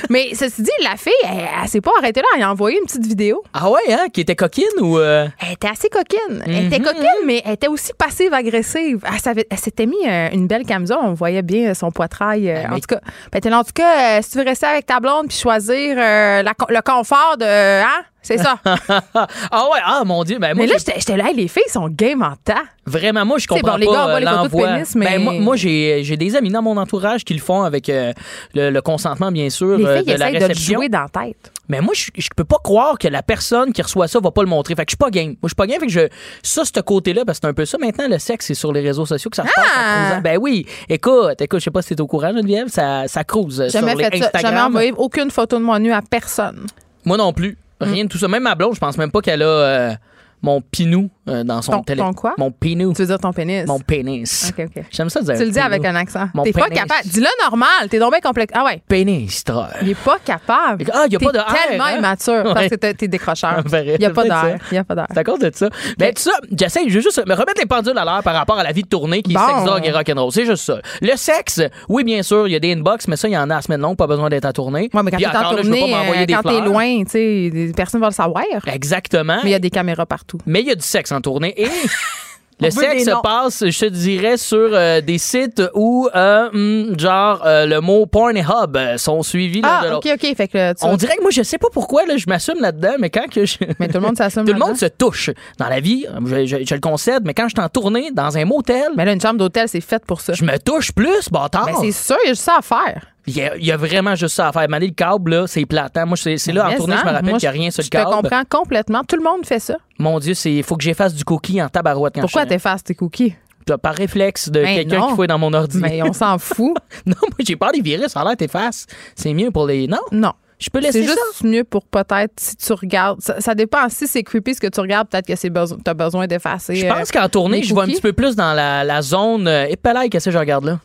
Mais 0.10 0.30
ceci 0.34 0.62
dit, 0.64 0.70
la 0.84 0.96
fille, 0.98 1.12
elle, 1.24 1.48
elle 1.64 1.68
s'est 1.70 1.82
pas 1.82 1.92
arrêtée 2.00 2.22
là. 2.22 2.28
Elle 2.38 2.44
a 2.44 2.52
envoyé 2.52 2.78
une 2.78 2.86
petite 2.86 3.08
vidéo. 3.10 3.44
Ah 3.54 3.70
ouais, 3.70 3.82
hein? 3.92 4.08
Qui 4.14 4.22
était 4.22 4.36
coquine 4.36 4.66
ou. 4.82 4.98
euh, 4.98 5.28
Elle 5.46 5.54
était 5.54 5.68
assez 5.68 5.90
coquine. 5.90 6.44
Elle 6.46 6.66
était 6.68 6.80
coquine, 6.80 7.26
mais 7.26 7.42
elle 7.46 7.54
était 7.54 7.68
aussi 7.68 7.92
passive-agressive. 7.98 9.04
Elle, 9.50 9.58
s'était 9.58 9.86
mis 9.86 10.08
euh, 10.08 10.30
une 10.32 10.48
belle 10.48 10.66
camisole. 10.66 11.00
On 11.04 11.14
voyait 11.14 11.42
bien 11.42 11.72
euh, 11.72 11.74
son 11.74 11.92
poitrail. 11.92 12.50
euh, 12.50 12.64
Ah, 12.66 12.72
en 12.72 12.74
mais- 12.76 12.80
tout 12.82 12.88
cas, 12.96 13.02
Ben, 13.32 13.54
en 13.54 13.64
tout 13.64 13.74
cas, 13.74 14.22
si 14.22 14.32
tu 14.32 14.38
veux 14.38 14.44
rester 14.46 14.66
avec 14.68 14.86
ta 14.86 15.00
blonde 15.00 15.28
puis 15.28 15.38
choisir 15.38 15.96
euh, 15.98 16.42
la 16.44 16.54
le 16.70 16.82
confort 16.82 17.36
de. 17.38 17.46
Hein? 17.46 18.04
C'est 18.22 18.38
ça. 18.38 18.60
ah 18.66 19.66
ouais, 19.72 19.80
ah 19.84 20.04
mon 20.06 20.24
Dieu. 20.24 20.38
Ben, 20.40 20.54
moi, 20.56 20.66
mais 20.66 20.72
là, 20.72 20.78
j'étais 20.78 21.16
là, 21.18 21.30
Hey, 21.30 21.36
les 21.36 21.48
filles 21.48 21.64
sont 21.70 21.88
game 21.90 22.22
en 22.22 22.36
temps. 22.44 22.62
Vraiment, 22.86 23.24
moi, 23.26 23.38
je 23.38 23.48
comprends 23.48 23.72
bon, 23.74 23.78
les 23.78 23.86
gars 23.86 23.92
pas 23.94 24.04
envoient 24.06 24.16
euh, 24.16 24.20
l'envoi. 24.20 24.68
pénis, 24.74 24.96
mais- 24.96 25.06
Ben, 25.06 25.22
moi, 25.24 25.34
moi, 25.40 25.56
j'ai 25.56 26.02
j'ai 26.04 26.18
des 26.18 26.36
amis 26.36 26.50
dans 26.50 26.62
mon 26.62 26.76
entourage 26.78 27.24
qui 27.24 27.34
le 27.34 27.40
font 27.40 27.62
avec 27.64 27.88
euh, 27.90 28.14
le, 28.56 28.72
le 28.72 28.82
consentement, 28.82 29.32
bien 29.32 29.50
sûr, 29.50 29.78
Les 29.78 29.86
euh, 29.86 29.98
filles 29.98 30.06
de 30.14 30.20
la 30.20 30.30
essayent 30.30 30.34
de 30.34 30.40
le 30.40 30.46
réception. 30.48 30.74
jouer 30.80 30.90
dans 30.90 31.02
la 31.04 31.10
tête. 31.26 31.52
Mais 31.70 31.82
moi, 31.82 31.94
je, 31.96 32.10
je 32.18 32.28
peux 32.36 32.44
pas 32.46 32.58
croire 32.64 32.98
que 32.98 33.08
la 33.08 33.22
personne 33.22 33.72
qui 33.74 33.82
reçoit 33.84 34.08
ça 34.08 34.20
va 34.20 34.32
pas 34.32 34.42
le 34.42 34.50
montrer. 34.50 34.74
Fait 34.76 34.86
que 34.86 34.90
je 34.92 34.94
suis 34.94 34.98
pas 34.98 35.12
game. 35.12 35.28
Moi, 35.28 35.38
je 35.44 35.50
suis 35.50 35.56
pas 35.56 35.68
game. 35.68 35.80
Fait 35.80 35.86
que 35.86 35.92
je, 35.92 36.08
ça, 36.42 36.64
ce 36.66 36.80
côté-là, 36.82 37.26
parce 37.26 37.40
que 37.40 37.46
c'est 37.46 37.50
un 37.50 37.54
peu 37.54 37.66
ça. 37.66 37.78
Maintenant, 37.78 38.08
le 38.08 38.18
sexe, 38.18 38.48
c'est 38.48 38.54
sur 38.56 38.74
les 38.74 38.82
réseaux 38.82 39.06
sociaux 39.06 39.30
que 39.30 39.36
ça 39.36 39.44
se. 39.44 39.50
Ah! 39.56 40.20
Ben 40.22 40.38
oui. 40.42 40.66
Écoute, 40.90 41.40
écoute, 41.42 41.60
je 41.60 41.66
sais 41.66 41.72
pas 41.72 41.84
si 41.84 41.96
t'es 41.96 42.02
au 42.02 42.08
courant, 42.08 42.32
Geneviève, 42.32 42.68
ça, 42.70 43.08
ça 43.08 43.24
cruise 43.24 43.62
euh, 43.62 43.70
sur 43.70 43.82
les 43.86 43.96
fait 43.96 44.04
ça. 44.04 44.10
Jamais 44.10 44.26
Instagram. 44.26 44.68
envoyé 44.68 44.94
aucune 44.98 45.30
photo 45.30 45.58
de 45.60 45.64
moi 45.64 45.78
nue 45.80 45.92
à 45.94 46.02
personne. 46.02 46.66
Moi 47.06 47.18
non 47.18 47.32
plus. 47.34 47.56
Rien 47.82 48.04
de 48.06 48.10
tout 48.10 48.18
ça. 48.18 48.28
Même 48.28 48.44
ma 48.44 48.56
blonde, 48.56 48.76
je 48.76 48.80
pense 48.80 48.98
même 48.98 49.12
pas 49.12 49.22
qu'elle 49.22 49.42
a 49.42 49.48
euh, 49.48 49.94
mon 50.42 50.62
pinou 50.62 51.10
euh, 51.30 51.44
dans 51.44 51.62
son 51.62 51.72
Ton- 51.74 51.84
téléphone. 51.84 52.14
ton 52.14 52.20
quoi? 52.22 52.34
Mon 52.38 52.52
pinou. 52.52 52.94
Tu 52.94 53.02
veux 53.02 53.08
dire 53.08 53.20
ton 53.20 53.32
pénis? 53.34 53.66
Mon 53.68 53.80
pénis. 53.80 54.52
OK, 54.58 54.66
OK. 54.76 54.84
J'aime 54.92 55.10
ça 55.10 55.22
dire. 55.22 55.36
Tu 55.38 55.46
le 55.46 55.52
dis 55.52 55.60
avec 55.60 55.84
un 55.86 55.96
accent. 55.96 56.28
Mon 56.34 56.44
T'es 56.44 56.52
pas 56.52 56.66
pénis. 56.66 56.80
capable. 56.80 57.08
Dis-le 57.10 57.28
normal. 57.44 57.90
T'es 57.90 58.00
donc 58.00 58.12
bien 58.12 58.20
complexe. 58.22 58.54
Ah 58.56 58.64
ouais. 58.66 58.82
Pénis. 58.88 59.44
Il 59.82 59.90
est 59.90 59.96
pas 60.04 60.18
capable. 60.24 60.86
Ah, 60.94 61.04
il 61.08 61.14
y 61.14 61.16
a 61.16 61.20
pas 61.20 61.32
de 61.32 61.40
tellement 61.68 61.86
hein? 61.86 61.98
immature 61.98 62.44
parce 62.54 62.68
que 62.68 62.76
t'es 62.76 62.94
t'es 62.94 63.08
décrocheur. 63.08 63.64
Il 63.74 64.02
y 64.02 64.06
a 64.06 64.10
pas 64.10 64.24
d'air. 64.24 64.58
Il 64.72 64.76
y 64.76 64.78
a 64.78 64.84
pas 64.84 64.96
d'air. 64.96 65.08
C'est 65.12 65.20
à 65.20 65.24
cause 65.24 65.40
de 65.40 65.52
ça. 65.54 65.70
Mais 66.00 66.14
tout 66.14 66.22
ça, 66.24 66.32
j'essaie, 66.58 66.82
je 66.88 66.96
veux 66.96 67.02
juste 67.02 67.26
me 67.26 67.34
remettre 67.34 67.60
les 67.60 67.66
pendules 67.66 67.98
à 67.98 68.06
l'heure 68.06 68.24
par 68.24 68.34
rapport 68.36 68.58
à 68.60 68.64
la 68.64 68.72
vie 68.72 68.84
de 68.84 68.88
tournée 68.88 69.22
qui 69.22 69.32
est 69.32 69.36
Bon. 69.36 69.46
sex, 69.48 69.64
drogue 69.66 69.86
et 69.86 69.92
rock'n'roll. 69.92 70.32
C'est 70.32 70.46
juste 70.46 70.64
ça. 70.64 70.80
Le 71.02 71.16
sexe, 71.16 71.62
oui, 71.88 72.04
bien 72.04 72.22
sûr, 72.24 72.48
il 72.48 72.52
y 72.52 72.56
a 72.56 72.60
des 72.60 72.74
inbox, 72.74 73.08
mais 73.08 73.16
ça, 73.16 73.28
il 73.28 73.32
y 73.34 73.38
en 73.38 73.50
a 73.50 73.58
à 73.58 73.62
semaine 73.62 73.82
longue, 73.82 73.98
pas 73.98 74.08
besoin 74.08 74.30
d'être 74.30 74.46
à 74.46 74.54
tournée. 74.54 74.90
Ouais, 74.94 75.02
mais 75.04 75.12
quand 75.12 75.18
t'es 75.18 75.28
en 75.28 75.56
tournée, 75.56 75.94
euh, 75.94 76.26
quand 76.28 76.50
t'es 76.50 76.62
loin, 76.62 77.04
tu 77.04 77.10
sais, 77.12 77.50
des 77.50 77.72
personnes 77.74 78.02
vont 78.02 78.08
le 78.08 78.14
savoir. 78.14 78.44
Exactement. 78.68 79.38
Mais 79.44 79.50
il 79.50 79.52
y 79.52 79.56
a 79.56 79.60
des 79.60 79.70
caméras 79.70 80.06
partout. 80.06 80.38
Mais 80.46 80.62
il 80.62 80.68
y 80.68 80.72
a 80.72 80.76
du 80.76 80.84
sexe 80.84 81.12
en 81.20 81.22
tournée 81.22 81.54
et 81.62 81.68
le 82.62 82.70
sexe 82.72 83.06
se 83.06 83.22
passe, 83.22 83.64
je 83.66 83.80
te 83.80 83.86
dirais, 83.86 84.36
sur 84.36 84.58
euh, 84.74 85.00
des 85.00 85.18
sites 85.18 85.62
où, 85.76 86.10
euh, 86.14 86.50
hum, 86.54 87.00
genre, 87.00 87.42
euh, 87.46 87.66
le 87.66 87.80
mot 87.80 88.06
porn 88.06 88.36
et 88.36 88.42
hub 88.42 88.76
euh, 88.76 88.98
sont 88.98 89.24
suivis 89.24 89.62
Ah. 89.64 89.96
OK, 89.96 90.06
OK. 90.14 90.36
Fait 90.36 90.48
que 90.50 90.74
tu- 90.74 90.80
On 90.84 90.98
dirait 90.98 91.16
que 91.16 91.22
moi, 91.22 91.32
je 91.32 91.42
sais 91.42 91.58
pas 91.58 91.70
pourquoi, 91.72 92.06
là, 92.06 92.18
je 92.18 92.26
m'assume 92.28 92.60
là-dedans, 92.60 92.96
mais 93.00 93.10
quand 93.10 93.30
que 93.32 93.46
je... 93.46 93.56
Mais 93.80 93.88
tout 93.88 93.94
le 93.94 94.02
monde 94.02 94.18
s'assume. 94.18 94.44
Tout 94.44 94.52
le 94.52 94.60
monde 94.60 94.76
se 94.76 94.88
touche. 94.88 95.30
Dans 95.58 95.70
la 95.70 95.80
vie, 95.80 96.06
je, 96.26 96.46
je- 96.46 96.66
je 96.66 96.74
le 96.76 96.82
concède, 96.82 97.24
mais 97.26 97.34
quand 97.34 97.48
je 97.48 97.54
suis 97.56 97.64
en 97.66 97.70
tournée, 97.70 98.12
dans 98.12 98.38
un 98.38 98.44
motel, 98.44 98.90
Mais 98.98 99.06
là, 99.06 99.14
une 99.14 99.22
chambre 99.22 99.38
d'hôtel, 99.40 99.70
c'est 99.70 99.80
fait 99.80 100.04
pour 100.06 100.20
ça. 100.20 100.34
je 100.34 100.44
me 100.44 100.58
touche 100.60 100.92
plus, 100.92 101.30
bâtard. 101.32 101.66
Ben, 101.66 101.76
c'est 101.80 101.94
sûr, 101.94 102.18
il 102.26 102.28
y 102.28 102.32
a 102.32 102.34
juste 102.34 102.44
ça 102.44 102.58
à 102.60 102.62
faire. 102.62 103.06
Il 103.30 103.38
y, 103.38 103.42
a, 103.44 103.56
il 103.58 103.66
y 103.66 103.72
a 103.72 103.78
vraiment 103.78 104.16
juste 104.16 104.36
ça 104.36 104.48
à 104.48 104.52
faire. 104.52 104.68
Maner 104.70 104.88
le 104.88 104.94
câble, 104.94 105.32
là, 105.32 105.48
c'est 105.48 105.66
platant. 105.66 106.06
Moi, 106.08 106.18
c'est 106.18 106.38
c'est 106.38 106.52
là, 106.52 106.68
en 106.70 106.76
tournée, 106.76 106.96
je 107.00 107.06
me 107.06 107.12
rappelle 107.12 107.30
qu'il 107.34 107.38
n'y 107.42 107.48
a 107.48 107.52
rien 107.52 107.70
sur 107.72 107.82
le 107.82 107.86
Je 107.86 107.90
te 107.90 107.98
câble. 107.98 108.10
comprends 108.12 108.44
complètement. 108.50 109.02
Tout 109.08 109.16
le 109.18 109.24
monde 109.24 109.46
fait 109.46 109.60
ça. 109.60 109.76
Mon 110.00 110.20
Dieu, 110.20 110.34
il 110.46 110.64
faut 110.64 110.76
que 110.78 110.84
j'efface 110.84 111.14
du 111.14 111.24
cookie 111.24 111.62
en 111.62 111.70
tabarouette 111.70 112.16
quand 112.16 112.22
Pourquoi 112.22 112.46
t'effaces 112.46 112.84
tes 112.84 112.96
cookies? 112.96 113.36
Par 113.84 113.94
réflexe 113.94 114.50
de 114.50 114.64
quelqu'un 114.64 115.10
qui 115.10 115.16
fouille 115.16 115.28
dans 115.28 115.38
mon 115.38 115.54
ordi. 115.54 115.78
Mais 115.78 116.02
on 116.02 116.12
s'en 116.14 116.38
fout. 116.40 116.76
non, 117.06 117.14
moi, 117.22 117.38
j'ai 117.40 117.56
peur 117.56 117.72
des 117.72 117.82
virus. 117.82 118.08
Ça 118.08 118.22
a 118.22 118.24
l'air 118.26 118.36
t'effaces. 118.36 118.88
C'est 119.16 119.34
mieux 119.34 119.52
pour 119.52 119.68
les... 119.68 119.86
Non, 119.86 120.00
Non. 120.12 120.34
je 120.58 120.70
peux 120.72 120.80
laisser 120.80 121.04
C'est 121.04 121.08
ça? 121.10 121.14
juste 121.30 121.44
mieux 121.44 121.64
pour 121.64 121.86
peut-être 121.86 122.34
si 122.38 122.56
tu 122.56 122.74
regardes. 122.74 123.22
Ça, 123.22 123.40
ça 123.40 123.54
dépend. 123.54 123.88
Si 123.90 124.08
c'est 124.08 124.24
creepy 124.24 124.56
ce 124.56 124.60
que 124.62 124.68
tu 124.68 124.80
regardes, 124.80 125.08
peut-être 125.08 125.28
que 125.28 125.36
c'est 125.36 125.52
besoin, 125.52 125.78
t'as 125.84 125.94
besoin 125.94 126.26
d'effacer. 126.26 126.74
Je 126.76 126.86
euh, 126.88 126.90
pense 126.96 127.12
qu'en 127.12 127.30
tournée, 127.30 127.62
je 127.62 127.76
vais 127.76 127.82
un 127.82 127.86
petit 127.86 128.02
peu 128.02 128.14
plus 128.14 128.36
dans 128.36 128.54
la, 128.54 128.84
la 128.84 129.02
zone... 129.04 129.48
Euh, 129.48 129.66
épelaille, 129.68 130.10
qu'est-ce 130.10 130.26
que 130.26 130.32
je 130.32 130.40
regarde 130.40 130.66
là? 130.66 130.80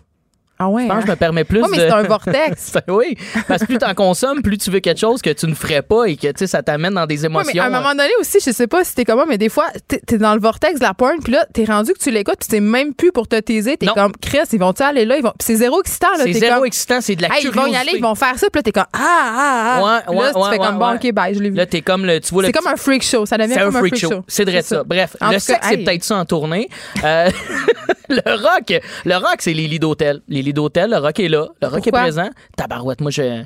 Ah 0.65 0.69
ouais. 0.69 0.85
Je 0.85 0.89
pense 0.89 0.97
que 0.97 1.03
hein? 1.03 1.05
je 1.07 1.11
me 1.11 1.17
permets 1.17 1.45
plus 1.45 1.63
Ouais, 1.63 1.69
mais 1.71 1.77
de... 1.77 1.83
c'est 1.83 1.93
un 1.93 2.03
vortex. 2.03 2.73
Oui, 2.89 3.17
parce 3.49 3.63
que 3.63 3.67
plus 3.67 3.79
t'en 3.79 3.95
consommes, 3.95 4.43
plus 4.43 4.59
tu 4.59 4.71
veux 4.71 4.81
quelque 4.81 5.01
chose 5.01 5.23
que 5.23 5.31
tu 5.31 5.47
ne 5.47 5.55
ferais 5.55 5.83
pas 5.83 6.05
et 6.05 6.17
que 6.17 6.29
tu 6.29 6.35
sais, 6.39 6.47
ça 6.47 6.63
t'amène 6.63 6.95
dans 6.95 7.07
des 7.07 7.21
Ouais, 7.21 7.27
émotions. 7.27 7.53
mais 7.55 7.61
à 7.61 7.67
un 7.67 7.71
moment 7.71 7.95
donné 7.95 8.11
aussi, 8.21 8.39
je 8.45 8.51
sais 8.51 8.67
pas 8.67 8.85
si 8.85 8.95
t'es 8.95 9.05
comment, 9.05 9.25
mais 9.27 9.39
des 9.39 9.49
fois, 9.49 9.67
t'es 9.89 10.19
dans 10.19 10.35
le 10.35 10.41
vortex 10.41 10.79
de 10.79 10.85
la 10.85 10.95
porn, 10.95 11.19
puis 11.23 11.33
là, 11.33 11.47
t'es 11.53 11.65
rendu 11.65 11.93
que 11.93 11.99
tu 11.99 12.11
l'écoutes, 12.11 12.39
puis 12.39 12.49
c'est 12.51 12.61
même 12.61 12.95
plus 12.95 13.13
pour 13.13 13.27
te 13.29 13.39
taiser. 13.39 13.77
T'es 13.77 13.87
comme, 13.87 14.13
Chris, 14.21 14.39
ils 14.53 14.59
vont-tu 14.59 14.83
aller 14.83 15.05
là? 15.05 15.17
Ils 15.17 15.23
vont... 15.23 15.33
C'est 15.41 15.57
zéro 15.57 15.81
excitant, 15.81 16.13
là. 16.19 16.25
c'est 16.25 16.33
zéro 16.33 16.57
comme, 16.57 16.67
excitant, 16.67 17.01
c'est 17.01 17.17
de 17.17 17.23
la 17.23 17.29
Hey, 17.29 17.45
ils 17.45 17.51
vont 17.51 17.67
y 17.67 17.77
aller, 17.77 17.93
ils 17.95 18.03
vont 18.03 18.15
faire 18.15 18.39
ça, 18.39 18.49
puis 18.51 18.59
là, 18.59 18.63
t'es 18.63 18.73
comme, 18.73 18.85
ah, 18.93 18.99
ah, 18.99 19.77
ah. 19.77 19.83
Ouais, 19.83 20.15
là, 20.15 20.21
ouais, 20.21 20.33
tu 20.33 20.51
fais 20.51 20.59
comme, 20.59 20.79
bon. 20.79 20.95
OK, 20.95 21.13
bye, 21.13 21.35
je 21.35 21.41
l'ai 21.41 21.51
vu. 21.51 21.57
Là, 21.57 21.67
t'es 21.67 21.83
comme 21.83 22.05
le, 22.05 22.21
tu 22.21 22.35
C'est 22.43 22.53
comme 22.53 22.67
un 22.67 22.77
freak 22.77 23.03
show. 23.03 23.27
Ça 23.27 23.37
devient 23.39 23.55
C'est 23.55 23.61
un 23.61 23.71
comme 23.71 23.79
freak 23.79 23.97
show. 23.97 24.25
C'est 24.29 24.45
vrai 24.45 24.63
ça. 24.63 24.85
Bref, 24.85 25.17
En 25.21 25.31
le 25.31 25.39
sexe, 25.39 25.67
c'est 25.69 25.79
peut-être 25.79 26.05
ça 26.05 26.17
en 26.17 26.25
tournée. 26.25 26.69
Euh, 27.03 27.31
le 28.09 28.43
rock, 28.43 28.81
le 29.05 29.15
rock, 29.17 29.37
c'est 29.39 29.53
les 29.53 29.67
lits 29.67 29.79
d'hôtel. 29.79 30.21
Les 30.29 30.43
lits 30.43 30.53
d'hôtel, 30.55 30.91
le 30.91 30.97
rock 30.99 31.21
est 31.21 31.29
là. 31.29 31.47
Le 31.61 31.69
rock 31.69 31.83
Pourquoi? 31.83 32.01
est 32.01 32.03
présent. 32.05 32.31
Tabarouette, 32.57 33.01
moi, 33.03 33.11
je, 33.11 33.23
Moi, 33.23 33.45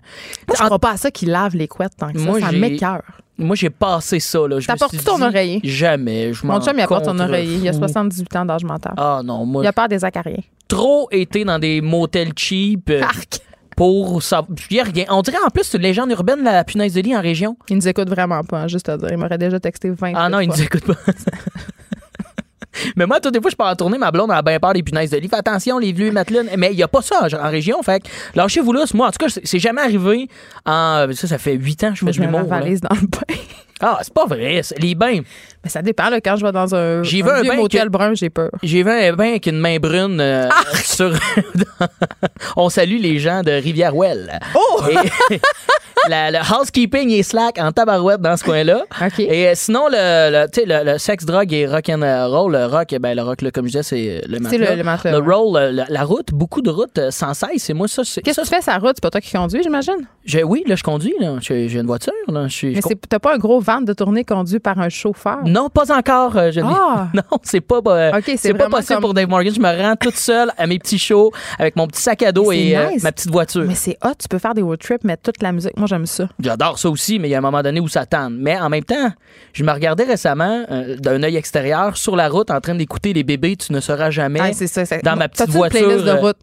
je 0.56 0.64
crois 0.64 0.78
pas 0.78 0.92
à 0.92 0.96
ça 0.96 1.10
qu'ils 1.10 1.30
lavent 1.30 1.56
les 1.56 1.66
couettes 1.66 1.96
tant 1.98 2.12
que 2.12 2.18
ça. 2.18 2.24
Moi, 2.24 2.40
ça 2.40 2.52
m'écœure. 2.52 3.02
moi, 3.36 3.56
j'ai 3.56 3.70
passé 3.70 4.20
ça, 4.20 4.46
là. 4.46 4.60
Je 4.60 4.66
T'apportes-tu 4.66 4.98
ton 5.04 5.20
oreiller? 5.20 5.60
Jamais. 5.64 6.32
Je 6.32 6.46
Mon 6.46 6.60
chum, 6.60 6.74
il 6.76 6.82
apporte 6.82 7.04
contrefous. 7.06 7.28
oreiller. 7.30 7.56
Il 7.56 7.68
a 7.68 7.72
78 7.72 8.36
ans 8.36 8.44
d'âge 8.44 8.64
mental. 8.64 8.94
Ah 8.96 9.20
non, 9.24 9.44
moi, 9.44 9.64
Il 9.64 9.66
a 9.66 9.72
peur 9.72 9.88
des 9.88 10.04
acariens. 10.04 10.42
trop 10.68 11.08
été 11.10 11.44
dans 11.44 11.58
des 11.58 11.80
motels 11.80 12.32
cheap. 12.36 12.90
euh, 12.90 13.02
Arc! 13.02 13.40
pour 13.76 14.20
ça. 14.24 14.44
Il 14.72 14.76
y 14.76 14.80
a 14.80 14.82
rien. 14.82 15.04
On 15.10 15.22
dirait 15.22 15.36
en 15.46 15.50
plus 15.50 15.62
c'est 15.62 15.76
une 15.76 15.84
légende 15.84 16.10
urbaine 16.10 16.42
la 16.42 16.64
punaise 16.64 16.94
de 16.94 17.00
lit 17.00 17.16
en 17.16 17.20
région. 17.20 17.56
Il 17.68 17.76
nous 17.76 17.86
écoute 17.86 18.08
vraiment 18.08 18.42
pas, 18.42 18.62
hein, 18.62 18.66
juste 18.66 18.88
à 18.88 18.96
dire. 18.96 19.08
Il 19.12 19.18
m'aurait 19.18 19.38
déjà 19.38 19.60
texté 19.60 19.88
20 19.90 20.14
Ah 20.16 20.28
non, 20.28 20.40
il 20.40 20.48
nous 20.48 20.60
écoute 20.60 20.84
pas. 20.84 20.94
Mais 22.96 23.06
moi, 23.06 23.20
toutes 23.20 23.34
les 23.34 23.40
fois, 23.40 23.50
je 23.50 23.56
pars 23.56 23.68
en 23.70 23.76
tournée, 23.76 23.98
ma 23.98 24.10
blonde 24.10 24.30
a 24.30 24.42
bien 24.42 24.58
peur 24.58 24.72
des 24.72 24.82
punaises 24.82 25.10
de 25.10 25.16
lit. 25.18 25.28
Fais 25.28 25.36
attention, 25.36 25.78
les 25.78 25.92
vieux 25.92 26.10
matelas. 26.12 26.42
Mais 26.56 26.70
il 26.72 26.76
n'y 26.76 26.82
a 26.82 26.88
pas 26.88 27.02
ça 27.02 27.26
en, 27.42 27.50
région. 27.50 27.82
Fait 27.82 28.02
lâchez-vous 28.34 28.72
là. 28.72 28.84
Moi, 28.94 29.06
en 29.06 29.10
tout 29.10 29.18
cas, 29.18 29.28
c'est- 29.42 29.58
jamais 29.58 29.82
arrivé. 29.82 30.28
En, 30.66 31.06
ça, 31.14 31.26
ça 31.26 31.38
fait 31.38 31.54
huit 31.54 31.82
ans 31.84 31.90
que 31.90 31.96
je 31.98 32.04
fais 32.04 32.12
je 32.12 32.20
de 32.20 32.26
l'humour. 32.26 32.44
valise 32.44 32.80
dans 32.80 32.94
le 32.94 33.06
bain. 33.06 33.34
Ah, 33.80 33.98
c'est 34.02 34.12
pas 34.12 34.26
vrai. 34.26 34.60
Les 34.78 34.96
bains. 34.96 35.20
Mais 35.62 35.70
ça 35.70 35.82
dépend, 35.82 36.08
là, 36.10 36.20
quand 36.20 36.34
je 36.36 36.44
vais 36.44 36.50
dans 36.50 36.74
un, 36.74 37.02
J'ai 37.04 37.22
vu 37.22 37.30
un 37.30 37.42
vieux 37.42 37.50
bain 37.52 37.56
motel 37.56 37.84
que- 37.84 37.88
brun, 37.90 38.14
j'ai 38.14 38.28
peur. 38.30 38.50
J'ai 38.62 38.82
vu 38.82 38.90
un 38.90 39.12
bain 39.12 39.28
avec 39.28 39.46
une 39.46 39.58
main 39.60 39.78
brune 39.78 40.18
euh, 40.20 40.48
sur. 40.84 41.12
On 42.56 42.68
salue 42.70 42.98
les 43.00 43.18
gens 43.20 43.42
de 43.42 43.52
Rivière-Ouelle. 43.52 44.40
Oh! 44.56 44.82
Et- 45.30 45.40
la- 46.08 46.30
le 46.30 46.38
housekeeping 46.38 47.10
est 47.10 47.22
slack 47.22 47.58
en 47.58 47.72
tabarouette 47.72 48.20
dans 48.20 48.36
ce 48.36 48.44
coin-là. 48.44 48.82
Et 49.18 49.48
euh, 49.48 49.52
sinon, 49.54 49.86
le, 49.90 50.30
le, 50.44 50.50
tu 50.50 50.60
sais, 50.60 50.66
le, 50.66 50.92
le 50.92 50.98
sexe, 50.98 51.24
drogue 51.24 51.52
et 51.52 51.66
rock 51.66 51.88
and 51.88 52.00
roll, 52.30 52.52
le 52.52 52.66
rock, 52.66 52.94
ben, 53.00 53.14
le 53.16 53.22
rock, 53.22 53.42
là, 53.42 53.50
comme 53.50 53.66
je 53.66 53.72
disais, 53.72 53.82
c'est 53.82 54.22
le 54.28 54.36
C'est 54.36 54.42
matelas. 54.42 54.70
le- 54.72 54.76
le 54.76 54.82
matelas, 54.84 55.20
ouais. 55.20 55.34
roll, 55.34 55.58
le- 55.58 55.70
la, 55.70 55.86
la 55.88 56.04
route, 56.04 56.32
beaucoup 56.32 56.62
de 56.62 56.70
routes 56.70 56.98
euh, 56.98 57.10
sans 57.10 57.34
cesse. 57.34 57.70
Et 57.70 57.74
moi, 57.74 57.88
ça, 57.88 58.02
c'est. 58.04 58.22
Qu'est-ce 58.22 58.40
que 58.40 58.46
tu 58.46 58.54
fais 58.54 58.60
sa 58.62 58.78
route? 58.78 58.92
C'est 58.94 59.02
pas 59.02 59.10
toi 59.10 59.20
qui 59.20 59.32
conduis, 59.32 59.62
j'imagine? 59.62 60.06
je- 60.24 60.40
oui, 60.40 60.62
là, 60.66 60.74
je 60.76 60.82
conduis. 60.82 61.14
Là. 61.20 61.36
J'ai 61.40 61.72
une 61.72 61.86
voiture. 61.86 62.12
Là. 62.28 62.42
Mais 62.62 62.80
c'est- 62.80 63.08
t'as 63.08 63.18
pas 63.18 63.34
un 63.34 63.38
gros 63.38 63.60
van 63.60 63.80
de 63.80 63.92
tournée 63.92 64.24
conduit 64.24 64.58
par 64.60 64.78
un 64.78 64.88
chauffeur? 64.88 65.38
Non, 65.44 65.68
pas 65.70 65.90
encore. 65.96 66.36
euh, 66.36 66.50
je 66.52 66.60
Ah! 66.62 67.08
Non, 67.14 67.22
c'est 67.42 67.60
pas, 67.60 67.80
euh, 67.86 68.10
OK, 68.16 68.22
c'est 68.26 68.36
c'est 68.36 68.54
pas 68.54 68.68
possible 68.68 68.94
comme- 68.94 69.00
pour 69.02 69.14
Dave 69.14 69.28
Morgan. 69.28 69.52
Je 69.54 69.60
me 69.60 69.82
rends 69.82 69.96
toute 69.96 70.16
seule 70.16 70.50
à 70.56 70.66
mes 70.66 70.78
petits 70.78 70.98
shows 70.98 71.32
avec 71.58 71.76
mon 71.76 71.86
petit 71.86 72.00
sac 72.02 72.22
à 72.22 72.32
dos 72.32 72.52
et 72.52 72.70
c'est 72.70 72.76
euh, 72.76 72.90
nice. 72.90 73.02
ma 73.02 73.12
petite 73.12 73.30
voiture. 73.30 73.64
Mais 73.66 73.74
c'est 73.74 73.96
hot, 74.04 74.12
tu 74.18 74.28
peux 74.28 74.38
faire 74.38 74.54
des 74.54 74.62
road 74.62 74.78
trips, 74.78 75.04
mettre 75.04 75.22
toute 75.22 75.42
la 75.42 75.52
musique. 75.52 75.76
Moi, 75.76 75.86
j'aime 75.88 76.06
ça. 76.06 76.28
J'adore 76.40 76.78
ça 76.78 76.88
aussi, 76.88 77.18
mais 77.18 77.28
il 77.28 77.32
y 77.32 77.34
a 77.34 77.38
un 77.38 77.42
moment 77.42 77.62
donné 77.62 77.80
où 77.80 77.88
ça 77.88 78.06
tente. 78.06 78.34
Mais 78.36 78.58
en 78.58 78.68
même 78.68 78.84
temps, 78.84 79.10
je 79.52 79.64
me 79.64 79.72
regardais 79.72 80.04
récemment 80.04 80.64
euh, 80.70 80.96
d'un 80.96 81.22
œil 81.22 81.36
extérieur 81.36 81.96
sur 81.96 82.14
la 82.14 82.28
route 82.28 82.50
en 82.50 82.60
train 82.60 82.74
d'écouter 82.74 83.12
les 83.12 83.24
bébés 83.24 83.56
Tu 83.56 83.72
ne 83.72 83.80
seras 83.80 84.10
jamais. 84.10 84.40
Ah, 84.40 84.52
c'est 84.52 84.66
ça. 84.66 84.84
dans 85.02 85.16
ma 85.16 85.28
petite 85.28 85.48
une 85.48 85.52
voiture, 85.54 85.80
playlist 85.86 86.04
de 86.04 86.10
euh, 86.10 86.20
route? 86.20 86.36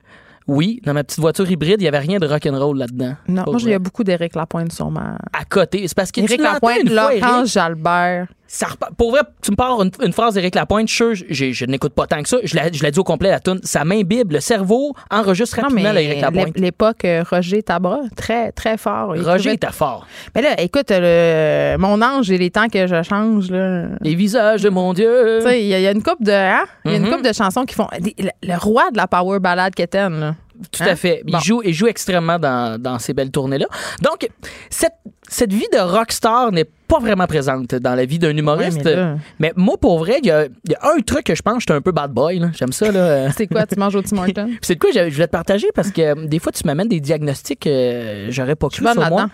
Oui, 0.47 0.79
dans 0.85 0.93
ma 0.93 1.03
petite 1.03 1.19
voiture 1.19 1.49
hybride, 1.49 1.77
il 1.79 1.83
n'y 1.83 1.87
avait 1.87 1.99
rien 1.99 2.19
de 2.19 2.27
rock'n'roll 2.27 2.77
là-dedans. 2.77 3.15
Non, 3.27 3.43
moi, 3.47 3.55
il 3.57 3.61
y 3.61 3.65
vrai. 3.65 3.73
a 3.73 3.79
beaucoup 3.79 4.03
d'Éric 4.03 4.35
Lapointe 4.35 4.71
sur 4.71 4.91
ma. 4.91 5.17
À 5.33 5.43
côté. 5.43 5.87
C'est 5.87 5.95
parce 5.95 6.11
que 6.11 6.19
Éric 6.21 6.37
tu 6.37 6.43
Lapointe, 6.43 6.81
une 6.83 6.89
fois, 6.89 7.13
Éric. 7.13 7.23
Laurent 7.23 7.45
Jalbert. 7.45 8.27
Ça 8.47 8.67
repart- 8.67 8.93
pour 8.95 9.11
vrai, 9.11 9.21
tu 9.41 9.51
me 9.51 9.55
parles 9.55 9.85
une, 9.85 10.05
une 10.05 10.13
phrase 10.13 10.35
d'Éric 10.35 10.55
Lapointe, 10.55 10.87
je, 10.87 11.13
j'ai- 11.29 11.51
je 11.53 11.65
n'écoute 11.65 11.93
pas 11.93 12.05
tant 12.07 12.21
que 12.21 12.29
ça. 12.29 12.37
Je 12.43 12.55
l'ai 12.55 12.69
je 12.71 12.85
dit 12.87 12.99
au 12.99 13.03
complet, 13.03 13.29
la 13.29 13.39
tune. 13.39 13.59
Ça 13.63 13.83
m'imbibe. 13.83 14.31
Le 14.31 14.39
cerveau 14.39 14.93
enregistre 15.11 15.59
rapidement 15.61 15.91
l'Éric 15.91 16.21
Lapointe. 16.21 16.45
l'ép- 16.47 16.57
l'époque 16.57 17.05
euh, 17.05 17.23
Roger 17.29 17.63
Tabra, 17.63 17.99
très, 18.15 18.51
très 18.51 18.77
fort. 18.77 19.15
Il 19.15 19.23
Roger 19.23 19.53
était 19.53 19.71
fort. 19.71 20.05
Mais 20.35 20.41
là, 20.41 20.61
écoute, 20.61 20.87
le, 20.91 21.75
mon 21.77 22.01
ange, 22.01 22.25
j'ai 22.25 22.37
les 22.37 22.51
temps 22.51 22.67
que 22.69 22.85
je 22.87 23.01
change, 23.03 23.49
là. 23.49 23.87
Les 24.01 24.15
visages 24.15 24.61
de 24.61 24.69
mon 24.69 24.93
Dieu. 24.93 25.39
Tu 25.41 25.47
sais, 25.47 25.61
il 25.61 25.67
y, 25.67 25.73
a- 25.73 25.79
il 25.79 25.83
y 25.83 25.87
a 25.87 25.91
une 25.91 26.03
coupe 26.03 26.21
de, 26.23 26.31
hein? 26.31 26.65
Il 26.85 26.91
y 26.91 26.93
a 26.93 26.97
une 26.97 27.03
Mhm. 27.03 27.09
couple 27.11 27.27
de 27.27 27.33
chansons 27.33 27.63
qui 27.65 27.73
font. 27.75 27.87
le, 27.99 28.29
le 28.43 28.57
roi 28.57 28.89
de 28.91 28.97
la 28.97 29.07
power 29.07 29.39
ballade 29.39 29.73
Keten, 29.75 30.19
là. 30.19 30.35
Tout 30.71 30.83
Hein? 30.83 30.87
à 30.91 30.95
fait. 30.95 31.21
Il, 31.27 31.33
Bon. 31.33 31.39
joue, 31.39 31.61
il 31.65 31.73
joue 31.73 31.87
extrêmement 31.87 32.39
dans, 32.39 32.81
dans 32.81 32.97
ces 32.97 33.13
belles 33.13 33.31
tournées-là. 33.31 33.65
Donc, 34.01 34.29
cette, 34.69 34.93
cette 35.27 35.51
vie 35.51 35.67
de 35.73 35.79
rockstar 35.79 36.51
n'est 36.53 36.63
pas 36.88 36.99
vraiment 36.99 37.27
présente 37.27 37.75
dans 37.75 37.95
la 37.95 38.05
vie 38.05 38.19
d'un 38.19 38.36
humoriste. 38.36 38.77
Ouais, 38.77 38.83
mais 38.86 38.95
là- 38.95 39.15
mais 39.39 39.53
moi, 39.55 39.77
pour 39.77 39.99
vrai, 39.99 40.19
il 40.21 40.25
y 40.25 40.29
y 40.29 40.31
a 40.31 40.47
un 40.95 40.99
truc 41.05 41.25
que 41.25 41.36
je 41.36 41.41
pense, 41.41 41.61
j'étais 41.61 41.73
un 41.73 41.81
peu 41.81 41.91
bad 41.91 42.11
boy. 42.11 42.41
J'aime 42.53 42.71
ça. 42.71 42.91
Là. 42.91 43.31
C'est 43.38 43.47
quoi, 43.47 43.65
tu 43.65 43.77
manges 43.79 43.95
au 43.95 44.01
Tim 44.01 44.17
Hortons? 44.17 44.49
C'est 44.61 44.75
de 44.75 44.79
quoi 44.79 44.89
je, 44.93 45.09
je 45.09 45.13
voulais 45.13 45.27
te 45.27 45.31
partager 45.31 45.67
parce 45.73 45.91
que 45.91 46.01
euh, 46.01 46.27
des 46.27 46.39
fois, 46.39 46.51
tu 46.51 46.61
m'amènes 46.65 46.88
des 46.88 46.99
diagnostics 46.99 47.59
que 47.61 48.27
j'aurais 48.29 48.55
pas 48.55 48.67
suis 48.71 48.83
cru 48.83 48.93
sur 48.93 49.09
moi. 49.09 49.27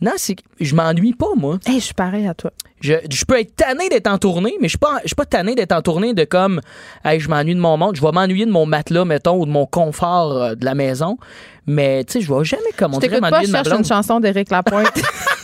Non, 0.00 0.12
c'est 0.16 0.36
que 0.36 0.42
je 0.60 0.74
m'ennuie 0.74 1.12
pas, 1.14 1.34
moi. 1.36 1.58
Hey, 1.66 1.80
je 1.80 1.84
suis 1.86 1.94
pareil 1.94 2.26
à 2.28 2.34
toi. 2.34 2.52
Je, 2.80 2.94
je 3.10 3.24
peux 3.24 3.40
être 3.40 3.56
tanné 3.56 3.88
d'être 3.88 4.06
en 4.06 4.18
tournée, 4.18 4.54
mais 4.60 4.68
je 4.68 4.72
suis 4.72 4.78
pas, 4.78 4.98
je 5.02 5.08
suis 5.08 5.16
pas 5.16 5.24
tanné 5.24 5.56
d'être 5.56 5.72
en 5.72 5.82
tournée 5.82 6.14
de 6.14 6.22
comme, 6.24 6.60
hey, 7.04 7.18
je 7.18 7.28
m'ennuie 7.28 7.56
de 7.56 7.60
mon 7.60 7.76
monde. 7.76 7.96
Je 7.96 8.02
vais 8.02 8.12
m'ennuyer 8.12 8.46
de 8.46 8.52
mon 8.52 8.66
matelas, 8.66 9.04
mettons, 9.04 9.40
ou 9.40 9.46
de 9.46 9.50
mon 9.50 9.66
confort 9.66 10.32
euh, 10.40 10.54
de 10.54 10.64
la 10.64 10.74
maison. 10.76 11.16
Mais, 11.66 12.04
tu 12.04 12.12
sais, 12.14 12.20
je 12.20 12.32
vais 12.32 12.44
jamais, 12.44 12.62
comme 12.76 12.92
on 12.94 13.00
Je 13.00 13.06
dirait, 13.06 13.20
m'ennuyer 13.20 13.42
je 13.42 13.46
de 13.48 13.52
ma 13.52 13.58
cherche 13.58 13.68
une 13.70 13.72
blonde. 13.82 13.86
chanson 13.86 14.20
d'Éric 14.20 14.50
Lapointe. 14.50 14.86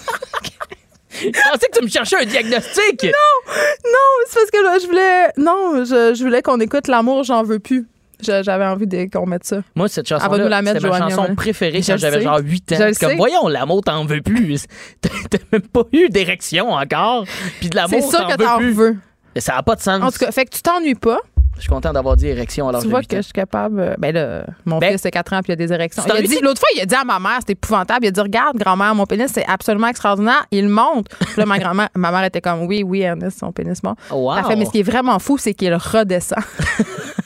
Je 1.33 1.51
pensais 1.53 1.67
que 1.73 1.79
tu 1.79 1.85
me 1.85 1.89
cherchais 1.91 2.17
un 2.23 2.25
diagnostic? 2.27 3.03
non, 3.05 4.03
c'est 4.29 4.35
parce 4.39 4.51
que 4.51 4.63
là, 4.65 4.79
je 4.81 4.87
voulais. 4.87 5.29
Non, 5.39 5.85
je, 5.85 6.15
je 6.15 6.25
voulais 6.25 6.43
qu'on 6.43 6.61
écoute 6.61 6.89
L'amour, 6.89 7.25
j'en 7.25 7.43
veux 7.43 7.59
plus. 7.59 7.87
Je- 8.23 8.43
J'avais 8.43 8.65
envie 8.65 8.87
de- 8.87 9.09
qu'on 9.13 9.27
mette 9.27 9.45
ça. 9.45 9.59
Moi, 9.75 9.89
cette 9.89 10.11
Elle 10.11 10.19
va 10.19 10.39
nous 10.39 10.49
la 10.49 10.63
mettre, 10.63 10.81
c'est 10.81 10.89
ma 10.89 10.99
chanson 11.11 11.23
ouais. 11.29 11.35
préférée 11.35 11.83
Je 11.83 11.87
quand 11.89 11.93
le 11.95 11.99
j'avais 11.99 12.19
sais. 12.19 12.23
genre 12.23 12.39
8 12.43 12.73
ans. 12.73 12.77
Je 12.79 12.83
le 12.85 12.93
C'est 12.95 13.01
comme, 13.01 13.11
sais. 13.11 13.17
voyons, 13.17 13.49
l'amour, 13.49 13.83
t'en 13.83 14.05
veux 14.07 14.23
plus. 14.23 14.65
T'as 15.01 15.09
t'as 15.31 15.39
même 15.53 15.63
pas 15.63 15.83
eu 15.93 16.09
d'érection 16.09 16.71
encore. 16.71 17.25
Puis 17.61 17.69
de 17.71 17.77
l'amour, 17.77 18.01
C'est 18.03 18.09
sûr 18.09 18.21
t'en 18.21 18.29
que 18.29 18.39
veux 18.41 18.47
t'en 18.47 18.57
plus. 18.59 18.73
veux. 18.73 18.97
Mais 19.35 19.41
Ça 19.41 19.55
n'a 19.55 19.63
pas 19.63 19.75
de 19.75 19.81
sens. 19.83 20.01
En 20.03 20.11
tout 20.11 20.19
cas, 20.19 20.31
fait 20.31 20.45
que 20.47 20.51
tu 20.55 20.63
t'ennuies 20.63 20.95
pas. 20.95 21.19
Je 21.57 21.61
suis 21.61 21.69
content 21.69 21.93
d'avoir 21.93 22.17
dit 22.17 22.27
érection 22.29 22.69
alors 22.69 22.83
tu 22.83 22.89
vois 22.89 23.03
que 23.03 23.17
je 23.17 23.23
suis 23.23 23.33
capable. 23.33 23.81
euh, 23.81 23.95
Ben 23.99 24.15
là, 24.15 24.45
mon 24.65 24.79
Ben, 24.79 24.93
fils 24.93 25.07
a 25.07 25.11
4 25.11 25.33
ans 25.35 25.41
puis 25.43 25.51
il 25.51 25.53
a 25.53 25.57
des 25.57 25.73
érections. 25.73 26.03
Il 26.07 26.13
a 26.13 26.21
dit, 26.23 26.41
l'autre 26.43 26.59
fois, 26.61 26.69
il 26.75 26.81
a 26.81 26.87
dit 26.87 26.95
à 26.95 27.05
ma 27.05 27.19
mère, 27.19 27.37
c'était 27.41 27.53
épouvantable. 27.53 28.05
Il 28.05 28.09
a 28.09 28.11
dit, 28.11 28.21
regarde, 28.21 28.57
grand-mère, 28.57 28.95
mon 28.95 29.07
pénis, 29.07 29.31
c'est 29.33 29.47
absolument 29.47 29.87
extraordinaire. 29.89 30.45
Il 30.51 30.69
monte. 30.69 31.09
Puis 31.09 31.35
là, 31.37 31.47
ma 31.47 31.59
grand-mère, 31.59 31.89
ma 31.95 32.11
mère 32.11 32.25
était 32.25 32.41
comme, 32.41 32.63
oui, 32.67 32.83
oui, 32.85 33.01
Ernest, 33.03 33.39
son 33.39 33.53
pénis 33.53 33.83
monte. 33.83 33.99
Wow. 34.11 34.43
Fait, 34.45 34.57
mais 34.57 34.65
ce 34.65 34.71
qui 34.71 34.81
est 34.81 34.83
vraiment 34.83 35.19
fou, 35.19 35.39
c'est 35.39 35.55
qu'il 35.55 35.75
redescend. 35.75 36.39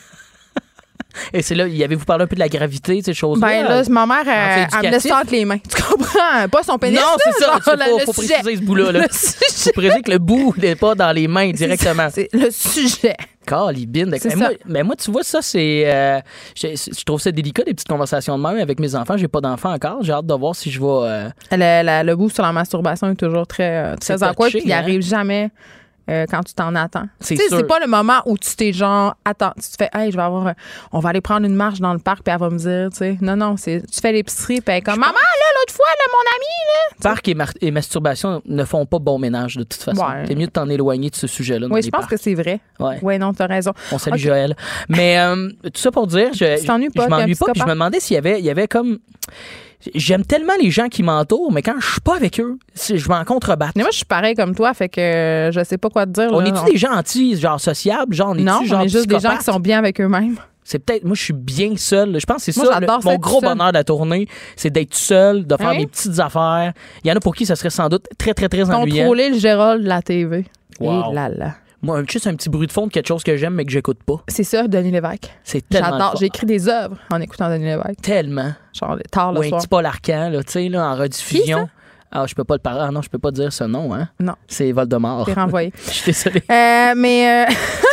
Et 1.33 1.43
c'est 1.43 1.55
là, 1.55 1.66
y 1.66 1.83
avez-vous 1.85 2.05
parlé 2.05 2.25
un 2.25 2.27
peu 2.27 2.35
de 2.37 2.41
la 2.41 2.49
gravité, 2.49 3.01
ces 3.03 3.14
choses-là? 3.14 3.47
Ben 3.47 3.64
là, 3.64 3.83
ma 3.89 4.07
mère, 4.07 4.19
elle, 4.27 4.69
elle 4.73 4.87
me 4.87 4.91
laisse 4.93 5.11
entre 5.11 5.33
les 5.33 5.45
mains. 5.45 5.59
Tu 5.59 5.83
comprends? 5.83 6.49
Pas 6.51 6.62
son 6.62 6.79
pénis. 6.79 6.99
non, 6.99 7.07
c'est 7.23 7.45
ça. 7.45 7.53
Il 7.57 8.01
faut, 8.05 8.12
faut 8.12 8.23
sujet. 8.23 8.35
préciser 8.35 8.57
ce 8.57 8.62
bout-là. 8.66 8.93
Là. 8.93 9.07
Faut 9.11 9.73
préciser 9.73 10.03
que 10.03 10.11
le 10.11 10.19
bout 10.19 10.55
n'est 10.59 10.77
pas 10.77 10.95
dans 10.95 11.12
les 11.12 11.29
mains 11.29 11.51
directement. 11.53 12.09
C'est 12.12 12.29
le 12.33 12.51
sujet. 12.51 13.16
Calibine. 13.47 14.11
Mais 14.11 14.35
moi, 14.37 14.49
mais 14.66 14.83
moi, 14.83 14.95
tu 14.97 15.11
vois, 15.11 15.23
ça, 15.23 15.41
c'est. 15.41 15.85
euh, 15.87 16.21
je, 16.55 16.69
je 16.69 17.03
trouve 17.05 17.19
ça 17.19 17.33
délicat, 17.33 17.62
des 17.64 17.73
petites 17.73 17.89
conversations 17.89 18.37
de 18.37 18.43
même 18.43 18.59
avec 18.59 18.79
mes 18.79 18.95
enfants. 18.95 19.16
J'ai 19.16 19.29
pas 19.29 19.41
d'enfants 19.41 19.73
encore. 19.73 20.03
J'ai 20.03 20.12
hâte 20.12 20.27
de 20.27 20.35
voir 20.35 20.55
si 20.55 20.71
je 20.71 20.79
vais. 20.79 20.87
euh, 20.87 21.29
Le, 21.53 21.83
la- 21.83 22.03
le 22.03 22.14
bout 22.16 22.29
sur 22.29 22.43
la 22.43 22.53
masturbation 22.53 23.11
est 23.11 23.14
toujours 23.14 23.47
très, 23.47 23.93
euh, 23.93 23.97
très 23.97 24.23
awkward, 24.23 24.51
touché, 24.51 24.59
puis 24.59 24.69
il 24.69 24.73
hein? 24.75 24.79
arrive 24.79 25.01
jamais 25.01 25.51
euh, 26.09 26.27
quand 26.31 26.43
tu 26.43 26.55
t'en 26.55 26.75
attends. 26.75 27.05
C'est 27.21 27.35
Tu 27.37 27.43
sais, 27.43 27.49
sûr. 27.49 27.59
c'est 27.59 27.67
pas 27.67 27.79
le 27.81 27.87
moment 27.87 28.21
où 28.27 28.37
tu 28.39 28.55
t'es 28.57 28.73
genre, 28.73 29.15
attends, 29.25 29.53
tu 29.57 29.69
te 29.69 29.77
fais, 29.79 29.91
hey, 29.95 30.11
je 30.11 30.17
vais 30.17 30.23
avoir, 30.23 30.47
un- 30.49 30.55
on 30.93 31.01
va 31.01 31.11
aller 31.11 31.21
prendre 31.21 31.47
une 31.47 31.55
marche 31.55 31.81
dans 31.81 31.93
le 31.93 31.99
parc, 31.99 32.23
puis 32.23 32.33
elle 32.33 32.41
va 32.41 32.51
me 32.51 32.59
dire, 32.59 32.89
tu 32.91 32.99
sais, 32.99 33.19
non, 33.21 33.37
non, 33.37 33.57
c'est, 33.57 33.83
tu 33.93 34.01
fais 34.01 34.13
l'épicerie, 34.13 34.61
puis 34.61 34.73
elle 34.73 34.79
est 34.79 34.83
comme, 34.83 34.99
maman, 34.99 35.13
là, 35.13 35.47
l'autre 35.61 35.75
fois, 35.75 35.87
là, 35.87 36.05
mon 36.13 36.37
ami, 36.37 36.45
là. 36.67 36.75
Parc 37.03 37.29
et, 37.61 37.71
masturbation 37.71 38.43
ne 38.47 38.65
font 38.65 38.87
pas 38.87 38.99
bon 38.99 39.19
ménage 39.19 39.57
de 39.57 39.63
toute 39.63 39.83
façon. 39.83 40.01
Ouais. 40.03 40.25
C'est 40.27 40.35
mieux 40.35 40.47
de 40.47 40.51
t'en 40.53 40.69
éloigner 40.69 41.11
de 41.11 41.15
ce 41.17 41.27
sujet-là. 41.27 41.69
Oui, 41.71 41.83
je 41.83 41.91
pense 41.91 42.01
parcs. 42.01 42.11
que 42.11 42.17
c'est 42.17 42.35
vrai. 42.35 42.61
Ouais. 42.81 42.99
Oui, 43.03 43.19
non, 43.19 43.33
t'as 43.33 43.47
raison. 43.47 43.73
On 43.93 43.99
salue. 43.99 44.17
Joël. 44.19 44.57
Mais 44.89 45.19
euh, 45.21 45.49
tout 45.63 45.71
ça 45.81 45.91
pour 45.93 46.07
dire, 46.09 46.31
je, 46.33 46.59
Tu 46.61 46.67
t'ennuies 46.67 46.91
pas, 46.91 47.05
je 47.05 47.09
m'ennuie 47.11 47.35
pas. 47.37 47.47
Puis 47.53 47.61
je 47.61 47.65
me 47.67 47.71
demandais 47.71 48.01
s'il 48.01 48.15
y 48.15 48.19
avait, 48.19 48.41
il 48.41 48.45
y 48.45 48.51
avait 48.51 48.67
comme. 48.67 48.99
J'aime 49.95 50.24
tellement 50.24 50.55
les 50.61 50.70
gens 50.70 50.89
qui 50.89 51.03
m'entourent, 51.05 51.53
mais 51.53 51.62
quand 51.62 51.74
je 51.79 51.93
suis 51.93 52.01
pas 52.01 52.16
avec 52.16 52.41
eux, 52.41 52.59
je 52.74 53.09
m'en 53.09 53.24
contrebatte. 53.24 53.76
Mais 53.76 53.83
moi, 53.83 53.91
je 53.93 53.99
suis 53.99 54.05
pareil 54.05 54.35
comme 54.35 54.55
toi, 54.55 54.74
fait 54.74 54.89
que 54.89 55.51
je 55.53 55.64
sais 55.64 55.79
pas 55.79 55.89
quoi 55.89 56.05
te 56.05 56.11
dire. 56.11 56.29
On 56.33 56.45
est-tu 56.45 56.72
des 56.72 56.76
gens 56.79 56.93
anti, 56.93 57.37
genre 57.39 57.61
sociables, 57.61 58.14
genre 58.14 58.31
on 58.31 58.35
est-tu 58.35 58.66
genre 58.66 58.81
on 58.81 58.85
est 58.85 58.89
juste 58.89 59.07
des 59.07 59.20
gens 59.20 59.37
qui 59.37 59.45
sont 59.45 59.61
bien 59.61 59.79
avec 59.79 60.01
eux-mêmes. 60.01 60.37
C'est 60.64 60.81
peut-être, 60.81 61.05
moi, 61.05 61.14
je 61.14 61.22
suis 61.22 61.33
bien 61.33 61.74
seul. 61.76 62.20
Je 62.20 62.26
pense 62.26 62.45
que 62.45 62.53
c'est 62.53 62.53
ça. 62.53 62.79
le- 62.81 62.87
mon 63.05 63.16
gros 63.16 63.41
bonheur 63.41 63.68
de 63.68 63.74
la 63.79 63.85
tournée, 63.85 64.29
c'est 64.55 64.68
d'être 64.68 64.95
seul, 64.95 65.47
de 65.47 65.57
faire 65.57 65.70
mes 65.70 65.87
petites 65.87 66.18
affaires. 66.18 66.72
Il 67.05 67.09
y 67.09 67.12
en 67.12 67.16
a 67.16 67.20
pour 67.20 67.35
qui 67.35 67.47
ça 67.47 67.57
serait 67.57 67.70
sans 67.70 67.89
doute 67.89 68.05
très, 68.18 68.35
très, 68.35 68.49
très 68.51 68.68
ennuyant. 68.70 68.97
Contrôler 69.05 69.31
le 69.31 69.39
Gérald 69.39 69.83
de 69.85 69.89
la 69.89 70.03
TV. 70.03 70.45
Wow. 70.81 71.11
Et 71.11 71.14
là 71.14 71.29
là. 71.31 71.55
Moi, 71.83 72.03
juste 72.09 72.26
un 72.26 72.35
petit 72.35 72.49
bruit 72.49 72.66
de 72.66 72.72
fond 72.72 72.87
de 72.89 72.93
quelque 72.93 73.07
chose 73.07 73.22
que 73.22 73.37
j'aime 73.37 73.55
mais 73.55 73.64
que 73.64 73.70
j'écoute 73.70 74.03
pas. 74.05 74.16
C'est 74.29 74.43
ça, 74.45 74.66
Denis 74.66 74.91
Lévesque. 74.91 75.31
C'est 75.45 75.66
tellement. 75.68 75.91
J'adore. 75.91 76.16
J'ai 76.18 76.26
écrit 76.26 76.47
des 76.47 76.68
œuvres 76.68 76.97
en 77.12 77.20
écoutant 77.20 77.49
Denis 77.51 77.64
Lévesque. 77.66 78.01
Tellement. 78.03 78.53
Genre 78.72 78.97
tard 79.12 79.33
le 79.33 79.39
Ou 79.39 79.43
un 79.45 79.49
soir. 79.49 79.61
petit 79.61 79.68
Paul 79.68 79.83
là, 79.85 79.93
tu 80.43 80.53
sais, 80.53 80.68
là, 80.68 80.91
en 80.91 80.95
Qui, 80.97 81.01
rediffusion. 81.03 81.68
Ah, 82.11 82.24
je 82.26 82.35
peux 82.35 82.45
pas 82.45 82.55
le 82.55 82.61
parler. 82.61 82.81
Ah 82.83 82.91
non, 82.91 83.03
je 83.03 83.09
peux 83.11 83.18
pas 83.18 83.31
dire 83.31 83.53
ce 83.53 83.64
nom, 83.64 83.95
hein. 83.95 84.09
Non. 84.18 84.35
C'est 84.49 84.72
Voldemort. 84.72 85.26
T'es 85.26 85.35
renvoyé. 85.35 85.72
Je 85.87 85.91
suis 85.91 86.12
désolé. 86.12 86.41
Euh, 86.51 86.95
mais 86.97 87.47
euh, 87.47 87.53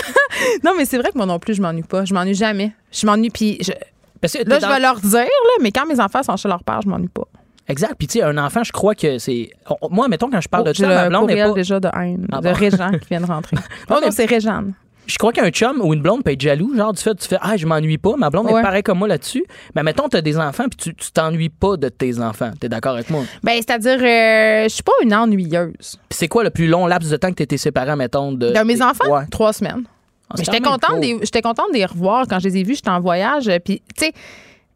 non, 0.64 0.72
mais 0.78 0.86
c'est 0.86 0.98
vrai 0.98 1.12
que 1.12 1.18
moi 1.18 1.26
non 1.26 1.38
plus, 1.38 1.54
je 1.54 1.62
m'ennuie 1.62 1.84
pas. 1.84 2.06
Je 2.06 2.14
m'ennuie 2.14 2.34
jamais. 2.34 2.72
Je 2.92 3.06
m'ennuie, 3.06 3.30
puis 3.30 3.58
je- 3.62 3.74
Parce 4.22 4.34
que 4.34 4.50
là, 4.50 4.58
je 4.60 4.66
vais 4.66 4.80
leur 4.80 5.00
dire, 5.02 5.20
là, 5.20 5.28
mais 5.62 5.72
quand 5.72 5.86
mes 5.86 6.00
enfants 6.00 6.24
sont 6.24 6.38
chez 6.38 6.48
leur 6.48 6.64
père, 6.64 6.80
je 6.82 6.88
m'ennuie 6.90 7.10
pas. 7.10 7.28
Exact. 7.68 7.96
Puis, 7.98 8.08
tu 8.08 8.20
sais, 8.20 8.24
un 8.24 8.38
enfant, 8.38 8.64
je 8.64 8.72
crois 8.72 8.94
que 8.96 9.18
c'est. 9.18 9.50
Moi, 9.90 10.08
mettons, 10.08 10.30
quand 10.30 10.42
je 10.42 10.48
parle 10.48 10.64
Oh, 10.68 10.70
de 10.72 10.74
ça, 10.76 10.88
ma 10.88 11.10
blonde 11.10 11.28
n'est 11.28 11.44
pas. 11.44 11.52
déjà 11.54 11.80
de 11.80 11.88
haine, 12.00 12.28
Ah 12.32 12.38
de 12.42 12.50
bon? 12.50 12.54
Régent 12.54 12.92
qui 13.02 13.08
vient 13.10 13.22
de 13.22 13.26
rentrer. 13.26 13.56
Mais- 13.90 13.96
non, 14.02 14.08
c'est 14.12 14.26
Régane. 14.26 14.74
Je 15.08 15.18
crois 15.20 15.32
qu'un 15.32 15.50
chum 15.52 15.82
ou 15.84 15.94
une 15.94 16.02
blonde 16.02 16.24
peut 16.24 16.32
être 16.32 16.42
jaloux, 16.42 16.76
genre 16.76 16.92
du 16.92 17.00
fait, 17.02 17.14
tu 17.14 17.28
fais 17.28 17.38
Ah, 17.40 17.58
je 17.58 17.68
m'ennuie 17.68 18.00
pas. 18.00 18.16
Ma 18.18 18.32
blonde 18.32 18.48
Ouais. 18.48 18.60
est 18.60 18.64
pareil 18.64 18.82
comme 18.82 18.98
moi 18.98 19.08
là-dessus. 19.08 19.44
Mais 19.76 19.84
mettons, 19.84 20.10
tu 20.10 20.18
as 20.18 20.22
des 20.22 20.36
enfants, 20.40 20.64
puis 20.68 20.94
tu 20.96 21.12
t'ennuies 21.12 21.50
pas 21.50 21.78
de 21.78 21.90
tes 21.90 22.20
enfants. 22.20 22.52
T'es 22.60 22.70
d'accord 22.70 22.94
avec 22.96 23.12
moi? 23.12 23.22
Ben, 23.44 23.54
c'est-à-dire, 23.58 24.00
euh, 24.00 24.64
je 24.64 24.70
suis 24.74 24.82
pas 24.84 24.94
une 25.04 25.14
ennuyeuse. 25.14 25.74
Puis 26.10 26.18
c'est 26.18 26.28
quoi 26.28 26.44
le 26.44 26.50
plus 26.50 26.68
long 26.68 26.88
laps 26.88 27.12
de 27.12 27.18
temps 27.18 27.30
que 27.30 27.36
tu 27.36 27.44
étais 27.44 27.58
séparé, 27.58 27.96
mettons, 27.96 28.32
de. 28.32 28.50
De 28.52 28.64
mes 28.64 28.82
enfants, 28.82 29.08
Ouais. 29.12 29.26
trois 29.30 29.54
semaines. 29.54 29.84
Ah, 30.28 30.36
j'étais 30.40 30.60
contente, 30.60 31.00
des- 31.02 31.20
j'étais 31.22 31.44
contente 31.44 31.68
de 31.72 31.78
les 31.78 31.86
revoir 31.86 32.26
quand 32.28 32.40
je 32.40 32.46
les 32.48 32.58
ai 32.58 32.64
vus. 32.64 32.74
J'étais 32.76 32.90
en 32.90 33.00
voyage. 33.00 33.48
euh, 33.48 33.60
Puis, 33.64 33.84
tu 33.96 34.06
sais, 34.06 34.12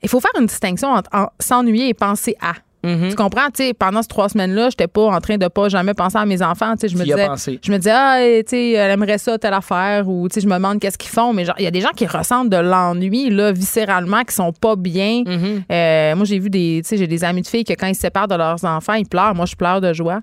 il 0.03 0.09
faut 0.09 0.19
faire 0.19 0.31
une 0.39 0.45
distinction 0.45 0.89
entre 0.89 1.09
en- 1.11 1.29
s'ennuyer 1.39 1.89
et 1.89 1.93
penser 1.95 2.35
à. 2.39 2.53
Mhm. 2.83 3.09
Tu 3.09 3.15
comprends? 3.15 3.47
Pendant 3.77 4.01
ces 4.01 4.07
trois 4.07 4.29
semaines-là, 4.29 4.69
j'étais 4.69 4.87
pas 4.87 5.07
en 5.07 5.19
train 5.19 5.37
de 5.37 5.47
pas 5.47 5.69
jamais 5.69 5.93
penser 5.93 6.17
à 6.17 6.25
mes 6.25 6.41
enfants. 6.41 6.73
Je 6.81 6.95
me 6.95 7.03
disais, 7.03 7.57
je 7.61 7.71
me 7.71 7.77
disais, 7.77 7.91
ah, 7.93 8.21
elle 8.21 8.91
aimerait 8.91 9.17
ça, 9.17 9.37
telle 9.37 9.53
affaire, 9.53 10.07
ou 10.07 10.27
je 10.33 10.45
me 10.47 10.53
demande 10.53 10.79
qu'est-ce 10.79 10.97
qu'ils 10.97 11.11
font. 11.11 11.33
Mais 11.33 11.45
il 11.57 11.63
y 11.63 11.67
a 11.67 11.71
des 11.71 11.81
gens 11.81 11.91
qui 11.95 12.05
ressentent 12.07 12.49
de 12.49 12.57
l'ennui, 12.57 13.29
là, 13.29 13.51
viscéralement, 13.51 14.23
qui 14.23 14.33
sont 14.33 14.53
pas 14.53 14.75
bien. 14.75 15.23
Mhm. 15.25 15.63
Euh, 15.71 16.15
moi, 16.15 16.25
j'ai 16.25 16.39
vu 16.39 16.49
des, 16.49 16.81
j'ai 16.89 17.07
des 17.07 17.23
amis 17.23 17.41
de 17.41 17.47
filles 17.47 17.65
que 17.65 17.73
quand 17.73 17.87
ils 17.87 17.95
se 17.95 18.01
séparent 18.01 18.27
de 18.27 18.35
leurs 18.35 18.63
enfants, 18.63 18.93
ils 18.93 19.07
pleurent. 19.07 19.35
Moi, 19.35 19.45
je 19.45 19.55
pleure 19.55 19.81
de 19.81 19.93
joie. 19.93 20.21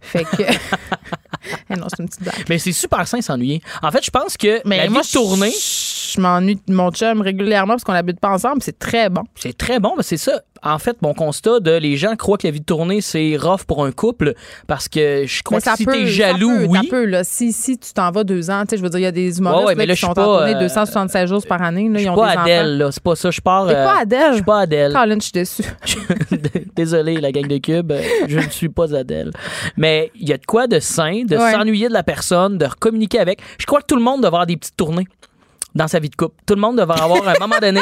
Fait 0.00 0.24
que. 0.24 0.42
Eh 1.70 1.76
non, 1.76 1.86
c'est 1.88 2.02
une 2.02 2.08
petite 2.08 2.22
blague. 2.22 2.44
Mais 2.48 2.58
c'est 2.58 2.72
super 2.72 3.06
sain 3.06 3.20
s'ennuyer. 3.20 3.62
En 3.82 3.90
fait, 3.90 4.04
je 4.04 4.10
pense 4.10 4.36
que 4.36 4.60
Mais 4.64 4.78
la 4.78 4.86
vie 4.86 4.92
moi, 4.92 5.02
de 5.02 5.06
tournée, 5.06 5.50
je, 5.52 6.20
m'ennuie 6.20 6.56
de 6.66 6.74
mon 6.74 6.90
chum 6.90 7.20
régulièrement 7.20 7.74
parce 7.74 7.84
qu'on 7.84 7.92
n'habite 7.92 8.20
pas 8.20 8.30
ensemble. 8.30 8.62
C'est 8.62 8.78
très 8.78 9.08
bon. 9.08 9.22
c'est 9.36 9.56
très 9.56 9.78
bon. 9.78 9.94
mais 9.96 10.02
C'est 10.02 10.16
ça. 10.16 10.42
En 10.62 10.78
fait, 10.78 11.00
mon 11.02 11.14
constat 11.14 11.60
de 11.60 11.70
les 11.70 11.96
gens 11.96 12.16
croient 12.16 12.36
que 12.36 12.46
la 12.46 12.50
vie 12.50 12.60
de 12.60 12.64
tournée, 12.64 13.00
c'est 13.00 13.36
rough 13.36 13.62
pour 13.64 13.84
un 13.84 13.92
couple 13.92 14.34
parce 14.66 14.88
que 14.88 15.24
je 15.24 15.42
crois 15.44 15.60
ça 15.60 15.72
que 15.72 15.78
si 15.78 15.84
peut, 15.84 15.92
t'es 15.92 16.06
ça 16.06 16.10
jaloux, 16.10 16.56
peut, 16.56 16.66
oui. 16.66 16.78
ça 16.82 16.90
peut, 16.90 17.04
là. 17.04 17.22
Si, 17.22 17.52
si 17.52 17.78
tu 17.78 17.92
t'en 17.92 18.10
vas 18.10 18.24
deux 18.24 18.50
ans, 18.50 18.62
tu 18.62 18.70
sais, 18.70 18.76
je 18.78 18.82
veux 18.82 18.90
dire, 18.90 18.98
il 18.98 19.04
y 19.04 19.06
a 19.06 19.12
des 19.12 19.38
humoristes 19.38 19.60
Ouais, 19.60 19.66
ouais, 19.68 19.74
mais 19.76 19.86
là, 19.86 19.92
là, 19.92 19.94
qui 19.94 20.00
sont 20.00 20.12
suis 20.12 20.20
en 20.20 20.24
pas, 20.24 20.38
tournée 20.38 20.56
euh, 20.56 20.60
276 20.60 21.28
jours 21.28 21.46
par 21.46 21.62
année. 21.62 21.88
Là, 21.88 21.94
Je 21.94 21.98
ils 21.98 22.00
suis 22.00 22.08
ont 22.08 22.16
pas 22.16 22.32
des 22.32 22.40
Adèle, 22.40 22.78
là. 22.78 22.90
C'est 22.90 23.02
pas 23.02 23.14
ça. 23.14 23.30
Je 23.30 23.40
pars. 23.40 23.68
Euh, 23.68 23.84
pas 23.84 24.00
Adèle? 24.00 24.30
Je 24.30 24.34
suis 24.34 24.44
pas 24.44 24.58
Adèle. 24.60 24.92
Colin, 24.92 25.16
je 25.16 25.22
suis 25.22 25.32
déçue. 25.32 25.62
Désolé, 26.74 27.20
la 27.20 27.30
gang 27.30 27.46
de 27.46 27.58
Cube, 27.58 27.92
je 28.26 28.38
ne 28.38 28.50
suis 28.50 28.68
pas 28.68 28.92
Adèle. 28.94 29.30
Mais 29.76 29.87
il 30.14 30.28
y 30.28 30.32
a 30.32 30.38
de 30.38 30.46
quoi 30.46 30.66
de 30.66 30.78
sain, 30.80 31.22
de 31.24 31.36
Ouais. 31.36 31.52
s'ennuyer 31.52 31.88
de 31.88 31.92
la 31.92 32.02
personne, 32.02 32.58
de 32.58 32.66
communiquer 32.78 33.18
avec. 33.20 33.40
Je 33.58 33.66
crois 33.66 33.80
que 33.80 33.86
tout 33.86 33.96
le 33.96 34.02
monde 34.02 34.18
devrait 34.18 34.28
avoir 34.28 34.46
des 34.46 34.56
petites 34.56 34.76
tournées 34.76 35.06
dans 35.74 35.86
sa 35.86 35.98
vie 36.00 36.08
de 36.10 36.16
couple. 36.16 36.34
Tout 36.46 36.54
le 36.54 36.60
monde 36.60 36.78
devrait 36.78 37.00
avoir 37.00 37.26
à 37.28 37.32
un 37.32 37.38
moment 37.40 37.58
donné. 37.60 37.80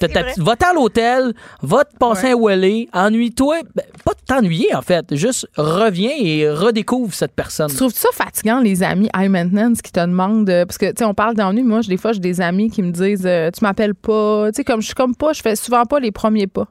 de 0.00 0.06
ta 0.06 0.22
petite- 0.22 0.38
Va 0.42 0.54
à 0.68 0.72
l'hôtel, 0.72 1.34
va 1.62 1.84
te 1.84 1.96
passer 1.96 2.28
un 2.30 2.34
Wally, 2.34 2.88
ennuie-toi. 2.92 3.56
Ben, 3.74 3.82
pas 4.04 4.12
de 4.12 4.18
t'ennuyer, 4.26 4.72
en 4.74 4.80
fait. 4.82 5.14
Juste 5.16 5.48
reviens 5.56 6.12
et 6.16 6.48
redécouvre 6.48 7.12
cette 7.12 7.32
personne. 7.34 7.68
Tu 7.68 7.76
trouves 7.76 7.92
ça 7.92 8.08
fatigant, 8.12 8.60
les 8.60 8.82
amis 8.84 9.08
high 9.16 9.28
maintenance 9.28 9.82
qui 9.82 9.90
te 9.90 9.98
demandent. 10.00 10.48
euh, 10.50 10.64
parce 10.64 10.78
que, 10.78 10.86
tu 10.86 10.94
sais, 10.98 11.04
on 11.04 11.14
parle 11.14 11.34
d'ennui. 11.34 11.64
Moi, 11.64 11.80
des 11.80 11.96
fois, 11.96 12.12
j'ai 12.12 12.20
des 12.20 12.40
amis 12.40 12.70
qui 12.70 12.80
me 12.82 12.92
disent 12.92 13.26
euh, 13.26 13.50
Tu 13.50 13.64
m'appelles 13.64 13.94
pas. 13.96 14.50
Tu 14.52 14.56
sais, 14.58 14.64
comme 14.64 14.80
je 14.80 14.86
suis 14.86 14.94
comme 14.94 15.14
pas, 15.16 15.32
je 15.32 15.42
fais 15.42 15.56
souvent 15.56 15.84
pas 15.84 15.98
les 16.00 16.12
premiers 16.12 16.46
pas. 16.46 16.68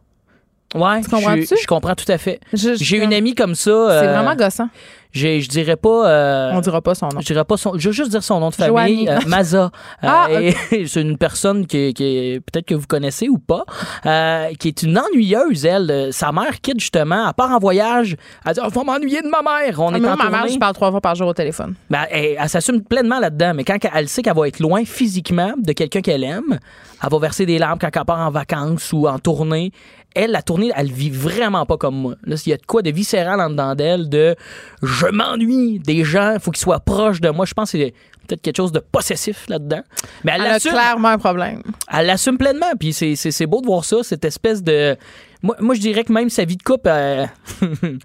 Ouais, 0.76 1.01
Tu 1.01 1.09
je, 1.09 1.55
je 1.61 1.65
comprends 1.68 1.95
tout 1.95 2.09
à 2.11 2.18
fait. 2.18 2.39
J'ai 2.53 2.97
une 2.97 3.13
amie 3.13 3.36
comme 3.36 3.55
ça. 3.55 3.72
C'est 3.72 4.07
euh, 4.07 4.13
vraiment 4.13 4.36
gossant. 4.36 4.68
Je, 5.13 5.47
dirais 5.47 5.78
pas. 5.78 6.07
euh, 6.09 6.51
On 6.53 6.59
dira 6.59 6.82
pas 6.82 6.93
son 6.93 7.07
nom. 7.07 7.22
je 7.22 7.26
dirais 7.26 7.45
pas 7.45 7.55
son. 7.57 7.72
Je 7.78 7.88
veux 7.89 7.93
juste 7.93 8.11
dire 8.11 8.22
son 8.22 8.39
nom 8.41 8.49
de 8.49 8.55
famille. 8.55 9.07
Euh, 9.09 9.18
Maza. 9.28 9.72
Euh, 10.03 10.07
Ah, 10.07 10.28
et 10.32 10.53
c'est 10.86 11.01
une 11.01 11.18
personne 11.18 11.65
qui, 11.65 11.93
qui 11.93 12.03
est 12.03 12.39
peut-être 12.41 12.65
que 12.68 12.76
vous 12.76 12.86
connaissez 12.86 13.30
ou 13.30 13.38
pas, 13.39 13.63
euh, 14.05 14.49
qui 14.59 14.68
est 14.68 14.84
une 14.84 14.99
ennuyeuse, 14.99 15.65
elle. 15.65 15.89
Euh, 15.89 16.11
Sa 16.11 16.32
mère 16.34 16.59
quitte 16.61 16.82
justement, 16.82 17.26
à 17.26 17.34
part 17.34 17.51
en 17.51 17.57
voyage. 17.59 18.15
Elle 18.45 18.53
dit, 18.53 18.59
oh, 18.63 18.70
faut 18.70 18.84
m'ennuyer 18.84 19.22
de 19.22 19.30
ma 19.30 19.41
mère. 19.41 19.80
On 19.80 19.93
Ah, 19.93 19.97
est 19.97 19.99
mais 20.01 20.09
en 20.09 20.15
moi, 20.18 20.30
ma 20.30 20.38
mère, 20.41 20.47
je 20.49 20.59
parle 20.59 20.74
trois 20.74 20.91
fois 20.91 21.01
par 21.01 21.15
jour 21.15 21.30
au 21.30 21.34
téléphone. 21.34 21.74
Ben, 21.89 22.03
elle, 22.11 22.36
elle 22.39 22.49
s'assume 22.49 22.84
pleinement 22.84 23.20
là-dedans, 23.20 23.53
mais 23.55 23.63
quand 23.63 23.78
elle 23.91 24.09
sait 24.09 24.22
qu'elle 24.22 24.36
va 24.36 24.47
être 24.49 24.59
loin 24.59 24.84
physiquement 24.86 25.53
de 25.57 25.72
quelqu'un 25.72 26.01
qu'elle 26.01 26.26
aime, 26.26 26.59
elle 27.01 27.09
va 27.09 27.20
verser 27.20 27.45
des 27.45 27.57
larmes 27.57 27.80
quand 27.80 27.89
elle 27.95 28.05
part 28.05 28.20
en 28.20 28.30
vacances 28.32 28.91
ou 28.93 29.07
en 29.07 29.18
tournée. 29.18 29.72
Elle, 30.18 30.32
la 30.32 30.41
tournée, 30.41 30.72
elle 30.76 30.91
vit 30.91 31.09
vraiment 31.09 31.65
pas 31.65 31.78
comme 31.78 31.95
moi. 31.95 32.15
Là, 32.24 32.36
il 32.45 32.49
y 32.49 32.53
a 32.53 32.57
de 32.57 32.65
quoi 32.65 32.82
de 32.82 32.89
viscéral 32.89 33.39
en 33.39 33.49
dedans 33.49 33.76
d'elle, 33.76 34.09
de 34.09 34.36
je 34.82 35.07
m'ennuie 35.07 35.80
des 35.80 36.03
gens, 36.03 36.34
il 36.34 36.39
faut 36.39 36.51
qu'ils 36.51 36.61
soient 36.61 36.80
proches 36.80 37.22
de 37.22 37.30
moi. 37.30 37.45
Je 37.45 37.53
pense 37.53 37.72
que 37.72 37.78
c'est 37.78 37.93
peut-être 38.28 38.41
quelque 38.41 38.57
chose 38.57 38.72
de 38.72 38.80
possessif 38.80 39.47
là-dedans. 39.47 39.82
Mais 40.24 40.34
elle 40.36 40.41
Elle 40.41 40.51
a 40.53 40.59
clairement 40.59 41.09
un 41.09 41.18
problème. 41.18 41.61
Elle 41.91 42.07
l'assume 42.07 42.38
pleinement, 42.38 42.72
puis 42.80 42.93
c'est 42.93 43.45
beau 43.45 43.61
de 43.61 43.68
voir 43.68 43.86
ça, 43.86 43.97
cette 44.01 44.26
espèce 44.26 44.63
de... 44.63 44.97
Moi, 45.43 45.55
moi 45.59 45.76
je 45.76 45.82
dirais 45.82 46.03
que 46.03 46.11
même 46.11 46.30
sa 46.30 46.45
vie 46.45 46.57
de 46.57 46.63
couple... 46.63 46.89
euh, 46.89 47.26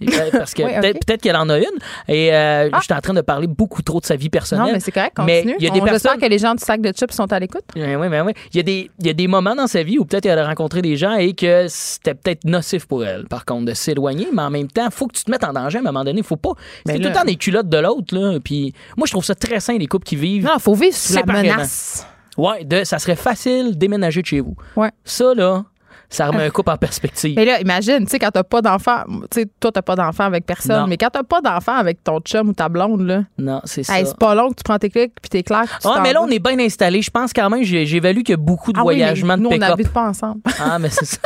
parce 0.32 0.54
que 0.54 0.62
Oui, 0.62 0.72
peut-être, 0.80 1.20
qu'elle 1.22 1.36
en 1.36 1.48
a 1.48 1.58
une. 1.58 1.64
Et 2.08 2.32
euh, 2.34 2.68
Ah. 2.72 2.78
je 2.78 2.84
suis 2.84 2.94
en 2.94 3.00
train 3.00 3.14
de 3.14 3.20
parler 3.20 3.46
beaucoup 3.46 3.82
trop 3.82 4.00
de 4.00 4.06
sa 4.06 4.16
vie 4.16 4.28
personnelle. 4.30 4.66
Non, 4.66 4.72
mais 4.72 4.80
c'est 4.80 4.92
correct, 4.92 5.14
continue. 5.16 5.56
il 5.58 5.64
y 5.64 5.68
a 5.68 5.70
des 5.70 5.80
On- 5.80 5.84
personnes- 5.84 6.18
que 6.20 6.26
les 6.26 6.38
gens 6.38 6.54
du 6.54 6.62
sac 6.64 6.80
de 6.80 6.92
chips 6.92 7.12
sont 7.12 7.32
à 7.32 7.38
l'écoute. 7.38 7.64
Oui, 7.76 7.82
oui, 7.82 8.06
oui. 8.08 8.32
Il 8.52 8.56
y, 8.56 8.60
a 8.60 8.62
des, 8.62 8.90
il 9.00 9.06
y 9.06 9.10
a 9.10 9.12
des 9.12 9.26
moments 9.26 9.54
dans 9.54 9.66
sa 9.66 9.82
vie 9.82 9.98
où 9.98 10.04
peut-être 10.04 10.26
elle 10.26 10.38
a 10.38 10.46
rencontré 10.46 10.82
des 10.82 10.96
gens 10.96 11.14
et 11.16 11.34
que 11.34 11.66
c'était 11.68 12.14
peut-être 12.14 12.44
nocif 12.44 12.86
pour 12.86 13.04
elle, 13.04 13.24
par 13.26 13.44
contre, 13.44 13.66
de 13.66 13.74
s'éloigner. 13.74 14.28
Mais 14.32 14.42
en 14.42 14.50
même 14.50 14.68
temps, 14.68 14.86
il 14.86 14.92
faut 14.92 15.06
que 15.06 15.14
tu 15.16 15.24
te 15.24 15.30
mettes 15.30 15.44
en 15.44 15.52
danger 15.52 15.78
à 15.78 15.80
un 15.80 15.84
moment 15.84 16.04
donné. 16.04 16.22
faut 16.22 16.36
pas. 16.36 16.52
C'est 16.86 16.98
tout 16.98 17.08
le 17.08 17.12
temps 17.12 17.24
des 17.24 17.36
culottes 17.36 17.68
de 17.68 17.78
l'autre. 17.78 18.14
Là. 18.16 18.38
Puis 18.42 18.72
moi, 18.96 19.06
je 19.06 19.12
trouve 19.12 19.24
ça 19.24 19.34
très 19.34 19.60
sain, 19.60 19.76
les 19.78 19.86
couples 19.86 20.06
qui 20.06 20.16
vivent. 20.16 20.44
Non, 20.44 20.52
il 20.56 20.60
faut 20.62 20.74
vivre 20.74 20.94
sous 20.94 21.14
la 21.14 21.24
menace. 21.24 22.06
Ouais, 22.36 22.64
de, 22.64 22.84
ça 22.84 22.98
serait 22.98 23.16
facile 23.16 23.76
déménager 23.76 24.22
de 24.22 24.26
chez 24.26 24.40
vous. 24.40 24.54
Ouais. 24.76 24.90
Ça, 25.04 25.34
là, 25.34 25.64
ça 26.10 26.26
remet 26.28 26.44
un 26.44 26.50
couple 26.50 26.70
en 26.70 26.76
perspective. 26.76 27.34
Mais 27.36 27.44
là, 27.44 27.60
imagine, 27.60 28.00
tu 28.04 28.10
sais, 28.10 28.18
quand 28.18 28.30
t'as 28.30 28.42
pas 28.42 28.62
d'enfant, 28.62 29.04
tu 29.30 29.40
sais, 29.42 29.46
toi, 29.60 29.70
t'as 29.72 29.82
pas 29.82 29.94
d'enfant 29.96 30.24
avec 30.24 30.46
personne, 30.46 30.80
Non. 30.82 30.86
mais 30.86 30.96
quand 30.96 31.10
t'as 31.12 31.22
pas 31.22 31.40
d'enfant 31.40 31.76
avec 31.76 32.02
ton 32.02 32.20
chum 32.20 32.48
ou 32.48 32.52
ta 32.52 32.68
blonde, 32.68 33.02
là, 33.02 33.22
Non, 33.38 33.60
c'est 33.64 33.82
ça. 33.82 33.98
hey, 33.98 34.06
c'est 34.06 34.16
pas 34.16 34.34
long 34.34 34.48
que 34.50 34.54
tu 34.56 34.62
prends 34.64 34.78
tes 34.78 34.88
clics 34.90 35.12
puis 35.20 35.28
t'es 35.30 35.42
clair. 35.42 35.62
que 35.64 35.82
tu 35.82 35.88
Ah, 35.88 36.00
mais 36.02 36.12
là, 36.12 36.22
on 36.22 36.28
est 36.28 36.38
bien 36.38 36.58
installé. 36.58 37.02
Je 37.02 37.10
pense 37.10 37.32
quand 37.32 37.50
même, 37.50 37.62
évalué 37.62 38.22
qu'il 38.22 38.32
y 38.32 38.34
a 38.34 38.36
beaucoup 38.36 38.72
de 38.72 38.78
Ah 38.78 38.84
oui, 38.84 38.96
mais 38.96 39.02
voyagements 39.02 39.36
nous, 39.36 39.50
de 39.50 39.54
on 39.54 39.58
n'habite 39.58 39.92
pas 39.92 40.08
ensemble. 40.08 40.40
Ah, 40.60 40.78
mais 40.78 40.88
c'est 40.90 41.04
ça. 41.04 41.18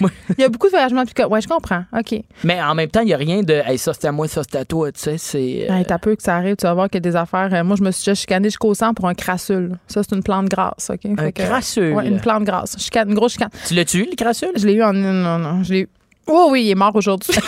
Il 0.00 0.40
y 0.40 0.44
a 0.44 0.48
beaucoup 0.48 0.66
de 0.66 0.70
voyagements 0.72 1.02
de 1.02 1.08
pick-up. 1.08 1.30
Ouais, 1.30 1.40
je 1.40 1.48
comprends. 1.48 1.84
OK. 1.96 2.14
mais 2.42 2.60
en 2.62 2.74
même 2.74 2.88
temps, 2.88 3.00
il 3.00 3.06
n'y 3.06 3.14
a 3.14 3.16
rien 3.18 3.42
de 3.42 3.52
hey, 3.66 3.76
ça 3.78 3.92
c'était 3.92 4.08
à 4.08 4.12
moi, 4.12 4.26
ça 4.28 4.42
c'était 4.42 4.58
à 4.58 4.64
toi. 4.64 4.90
Tu 4.90 5.00
sais, 5.00 5.18
c'est. 5.18 5.66
euh, 5.70 5.74
Hey, 5.74 5.84
t'as 5.84 5.98
peu 5.98 6.16
que 6.16 6.22
ça 6.22 6.36
arrive, 6.36 6.56
tu 6.56 6.66
vas 6.66 6.74
voir 6.74 6.88
qu'il 6.88 6.96
y 6.96 7.06
a 7.06 7.10
des 7.10 7.16
affaires. 7.16 7.50
euh, 7.52 7.62
moi, 7.62 7.76
je 7.76 7.82
me 7.82 7.90
suis 7.90 8.00
déjà 8.04 8.14
chicanée 8.14 8.48
jusqu'au 8.48 8.72
sang 8.74 8.94
pour 8.94 9.06
un 9.08 9.14
crassule. 9.14 9.76
Ça, 9.86 10.02
c'est 10.02 10.14
une 10.16 10.22
plante 10.22 10.46
grasse, 10.48 10.90
OK? 10.90 11.00
un 11.18 11.30
que- 11.30 11.42
crassule? 11.42 11.92
Ouais, 11.92 12.06
une 12.08 12.20
plante 12.20 12.44
grasse. 12.44 12.76
Chicane, 12.78 13.08
une 13.10 13.14
grosse 13.14 13.32
chicane. 13.32 13.50
Tu 13.66 13.74
l'as 13.74 13.84
tué, 13.84 14.08
le 14.18 14.24
crassule? 14.24 14.50
Je 14.56 14.66
l'ai 14.66 14.74
eu 14.74 14.82
en. 14.82 14.92
Non, 14.92 15.38
non, 15.38 15.62
je 15.62 15.72
l'ai 15.72 15.80
eu. 15.80 15.88
Oh 16.26 16.48
oui, 16.50 16.64
il 16.64 16.70
est 16.70 16.74
mort 16.74 16.94
aujourd'hui. 16.94 17.34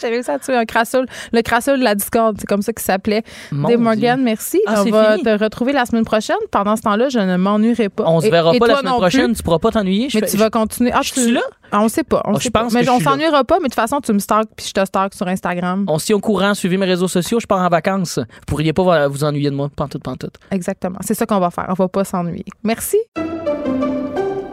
J'ai 0.00 0.08
réussi 0.08 0.30
à 0.30 0.38
tuer 0.38 0.56
un 0.56 0.64
crassule. 0.64 1.06
Le 1.32 1.42
crassule 1.42 1.78
de 1.78 1.84
la 1.84 1.94
discorde, 1.94 2.36
c'est 2.38 2.46
comme 2.46 2.62
ça 2.62 2.72
qu'il 2.72 2.82
s'appelait. 2.84 3.22
Dave 3.50 3.66
Dieu. 3.68 3.76
Morgan, 3.78 4.22
merci. 4.22 4.60
Ah, 4.66 4.82
On 4.86 4.90
va 4.90 5.12
fini? 5.12 5.24
te 5.24 5.42
retrouver 5.42 5.72
la 5.72 5.84
semaine 5.86 6.04
prochaine. 6.04 6.36
Pendant 6.50 6.76
ce 6.76 6.82
temps-là, 6.82 7.08
je 7.08 7.18
ne 7.18 7.36
m'ennuierai 7.36 7.88
pas. 7.88 8.04
On 8.06 8.20
se 8.20 8.28
verra 8.28 8.54
et 8.54 8.58
pas 8.58 8.66
la 8.68 8.76
semaine 8.78 8.92
prochaine. 8.92 9.26
plus. 9.26 9.36
Tu 9.36 9.42
pourras 9.42 9.58
pas 9.58 9.70
t'ennuyer. 9.70 10.08
Mais 10.14 10.20
fais- 10.20 10.26
tu 10.26 10.36
vas 10.36 10.50
continuer. 10.50 10.90
Ah, 10.94 11.00
je 11.02 11.12
suis 11.12 11.30
là? 11.32 11.40
Ah, 11.72 11.80
on 11.82 11.88
sait 11.88 12.04
pas. 12.04 12.22
On 12.24 12.34
Ah, 12.34 12.38
sait 12.38 12.44
je 12.44 12.50
pas. 12.50 12.62
pense 12.62 12.72
Mais 12.72 12.84
que 12.84 12.90
on 12.90 13.00
s'ennuiera 13.00 13.44
pas, 13.44 13.56
mais 13.58 13.64
de 13.68 13.72
toute 13.72 13.74
façon, 13.74 14.00
tu 14.00 14.12
me 14.12 14.18
stalks 14.18 14.48
puis 14.56 14.66
je 14.68 14.72
te 14.72 14.84
stalk 14.84 15.14
sur 15.14 15.26
Instagram. 15.28 15.84
On 15.88 15.98
se 15.98 16.06
tient 16.06 16.16
au 16.16 16.20
courant, 16.20 16.54
suivez 16.54 16.76
mes 16.76 16.86
réseaux 16.86 17.08
sociaux, 17.08 17.40
je 17.40 17.46
pars 17.46 17.60
en 17.60 17.68
vacances. 17.68 18.18
Vous 18.18 18.24
pourriez 18.46 18.72
pas 18.72 19.08
vous 19.08 19.24
ennuyer 19.24 19.50
de 19.50 19.54
moi, 19.56 19.68
pantoute, 19.74 20.02
pantoute. 20.02 20.34
Exactement. 20.50 20.98
C'est 21.02 21.14
ça 21.14 21.26
qu'on 21.26 21.40
va 21.40 21.50
faire. 21.50 21.66
On 21.68 21.74
va 21.74 21.88
pas 21.88 22.04
s'ennuyer. 22.04 22.44
Merci. 22.62 22.98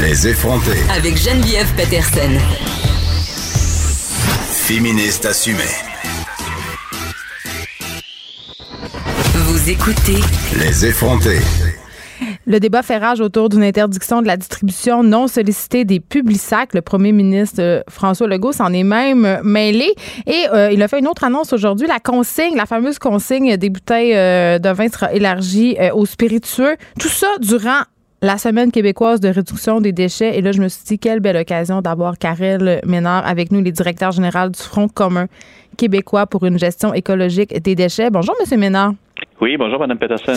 Les 0.00 0.28
effronter. 0.28 0.78
Avec 0.90 1.16
Geneviève 1.16 1.72
Peterson. 1.76 2.38
Féministe 4.66 5.26
assumée. 5.26 5.62
Vous 9.34 9.70
écoutez 9.70 10.20
Les 10.58 10.86
effronter. 10.86 11.38
Le 12.48 12.60
débat 12.60 12.82
fait 12.82 12.98
rage 12.98 13.20
autour 13.20 13.48
d'une 13.48 13.64
interdiction 13.64 14.22
de 14.22 14.28
la 14.28 14.36
distribution 14.36 15.02
non 15.02 15.26
sollicitée 15.26 15.84
des 15.84 15.98
publics-sacs. 15.98 16.74
Le 16.74 16.80
premier 16.80 17.10
ministre 17.10 17.60
euh, 17.60 17.82
François 17.88 18.28
Legault 18.28 18.52
s'en 18.52 18.72
est 18.72 18.84
même 18.84 19.24
euh, 19.24 19.40
mêlé 19.42 19.92
et 20.26 20.44
euh, 20.52 20.70
il 20.70 20.80
a 20.82 20.88
fait 20.88 21.00
une 21.00 21.08
autre 21.08 21.24
annonce 21.24 21.52
aujourd'hui. 21.52 21.88
La 21.88 21.98
consigne, 21.98 22.54
la 22.54 22.66
fameuse 22.66 23.00
consigne 23.00 23.56
des 23.56 23.68
bouteilles 23.68 24.14
euh, 24.14 24.60
de 24.60 24.68
vin 24.68 24.88
sera 24.88 25.12
élargie 25.12 25.76
euh, 25.80 25.92
aux 25.92 26.06
spiritueux. 26.06 26.76
Tout 27.00 27.08
ça 27.08 27.26
durant 27.40 27.80
la 28.22 28.38
semaine 28.38 28.72
québécoise 28.72 29.20
de 29.20 29.28
réduction 29.28 29.80
des 29.80 29.92
déchets. 29.92 30.38
Et 30.38 30.42
là, 30.42 30.52
je 30.52 30.60
me 30.60 30.68
suis 30.68 30.84
dit, 30.84 30.98
quelle 30.98 31.20
belle 31.20 31.36
occasion 31.36 31.82
d'avoir 31.82 32.18
Karel 32.18 32.80
Ménard 32.84 33.26
avec 33.26 33.52
nous, 33.52 33.62
les 33.62 33.72
directeurs 33.72 34.12
généraux 34.12 34.48
du 34.48 34.58
Front 34.58 34.88
commun 34.88 35.26
québécois 35.76 36.26
pour 36.26 36.44
une 36.44 36.58
gestion 36.58 36.94
écologique 36.94 37.60
des 37.62 37.74
déchets. 37.74 38.10
Bonjour, 38.10 38.34
Monsieur 38.40 38.56
Ménard. 38.56 38.92
Oui, 39.40 39.56
bonjour, 39.58 39.78
Mme 39.78 39.98
Peterson. 39.98 40.32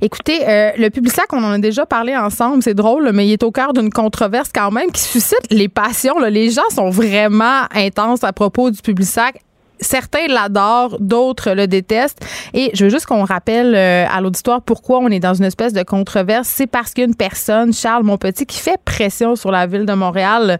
Écoutez, 0.00 0.48
euh, 0.48 0.70
le 0.78 0.88
Publisac, 0.88 1.26
on 1.32 1.44
en 1.44 1.52
a 1.52 1.58
déjà 1.58 1.84
parlé 1.84 2.16
ensemble, 2.16 2.62
c'est 2.62 2.74
drôle, 2.74 3.10
mais 3.12 3.26
il 3.26 3.32
est 3.32 3.42
au 3.42 3.50
cœur 3.50 3.74
d'une 3.74 3.90
controverse 3.90 4.50
quand 4.54 4.70
même 4.70 4.90
qui 4.90 5.02
suscite 5.02 5.46
les 5.50 5.68
passions. 5.68 6.18
là. 6.18 6.30
Les 6.30 6.50
gens 6.50 6.68
sont 6.70 6.88
vraiment 6.88 7.64
intenses 7.74 8.24
à 8.24 8.32
propos 8.32 8.70
du 8.70 8.80
Publisac. 8.80 9.38
Certains 9.80 10.26
l'adorent, 10.28 10.96
d'autres 11.00 11.52
le 11.52 11.66
détestent. 11.66 12.24
Et 12.54 12.70
je 12.74 12.84
veux 12.84 12.90
juste 12.90 13.06
qu'on 13.06 13.24
rappelle 13.24 13.74
euh, 13.74 14.06
à 14.08 14.20
l'auditoire 14.20 14.62
pourquoi 14.62 14.98
on 14.98 15.08
est 15.08 15.20
dans 15.20 15.34
une 15.34 15.44
espèce 15.44 15.72
de 15.72 15.82
controverse. 15.82 16.48
C'est 16.48 16.66
parce 16.66 16.92
qu'il 16.92 17.02
y 17.02 17.06
a 17.06 17.08
une 17.08 17.14
personne, 17.14 17.72
Charles 17.72 18.04
Monpetit, 18.04 18.46
qui 18.46 18.58
fait 18.58 18.80
pression 18.84 19.36
sur 19.36 19.50
la 19.50 19.66
ville 19.66 19.86
de 19.86 19.92
Montréal 19.94 20.58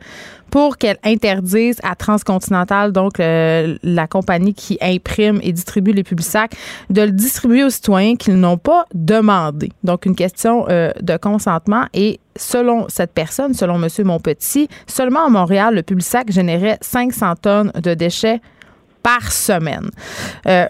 pour 0.50 0.78
qu'elle 0.78 0.98
interdise 1.04 1.78
à 1.82 1.94
Transcontinental, 1.94 2.92
donc 2.92 3.18
la 3.18 4.06
compagnie 4.06 4.54
qui 4.54 4.78
imprime 4.80 5.40
et 5.42 5.52
distribue 5.52 5.92
les 5.92 6.04
Publisacs, 6.04 6.52
de 6.90 7.02
le 7.02 7.12
distribuer 7.12 7.64
aux 7.64 7.70
citoyens 7.70 8.16
qu'ils 8.16 8.36
n'ont 8.36 8.58
pas 8.58 8.86
demandé. 8.94 9.70
Donc 9.84 10.06
une 10.06 10.16
question 10.16 10.66
euh, 10.68 10.90
de 11.00 11.16
consentement 11.16 11.86
et 11.94 12.20
selon 12.36 12.86
cette 12.88 13.12
personne, 13.12 13.54
selon 13.54 13.82
M. 13.82 13.88
Monpetit, 14.04 14.68
seulement 14.86 15.26
à 15.26 15.28
Montréal, 15.28 15.74
le 15.74 15.82
Publisac 15.82 16.30
générait 16.30 16.78
500 16.80 17.34
tonnes 17.42 17.72
de 17.82 17.94
déchets 17.94 18.40
par 19.02 19.30
semaine. 19.32 19.90
Euh, 20.46 20.66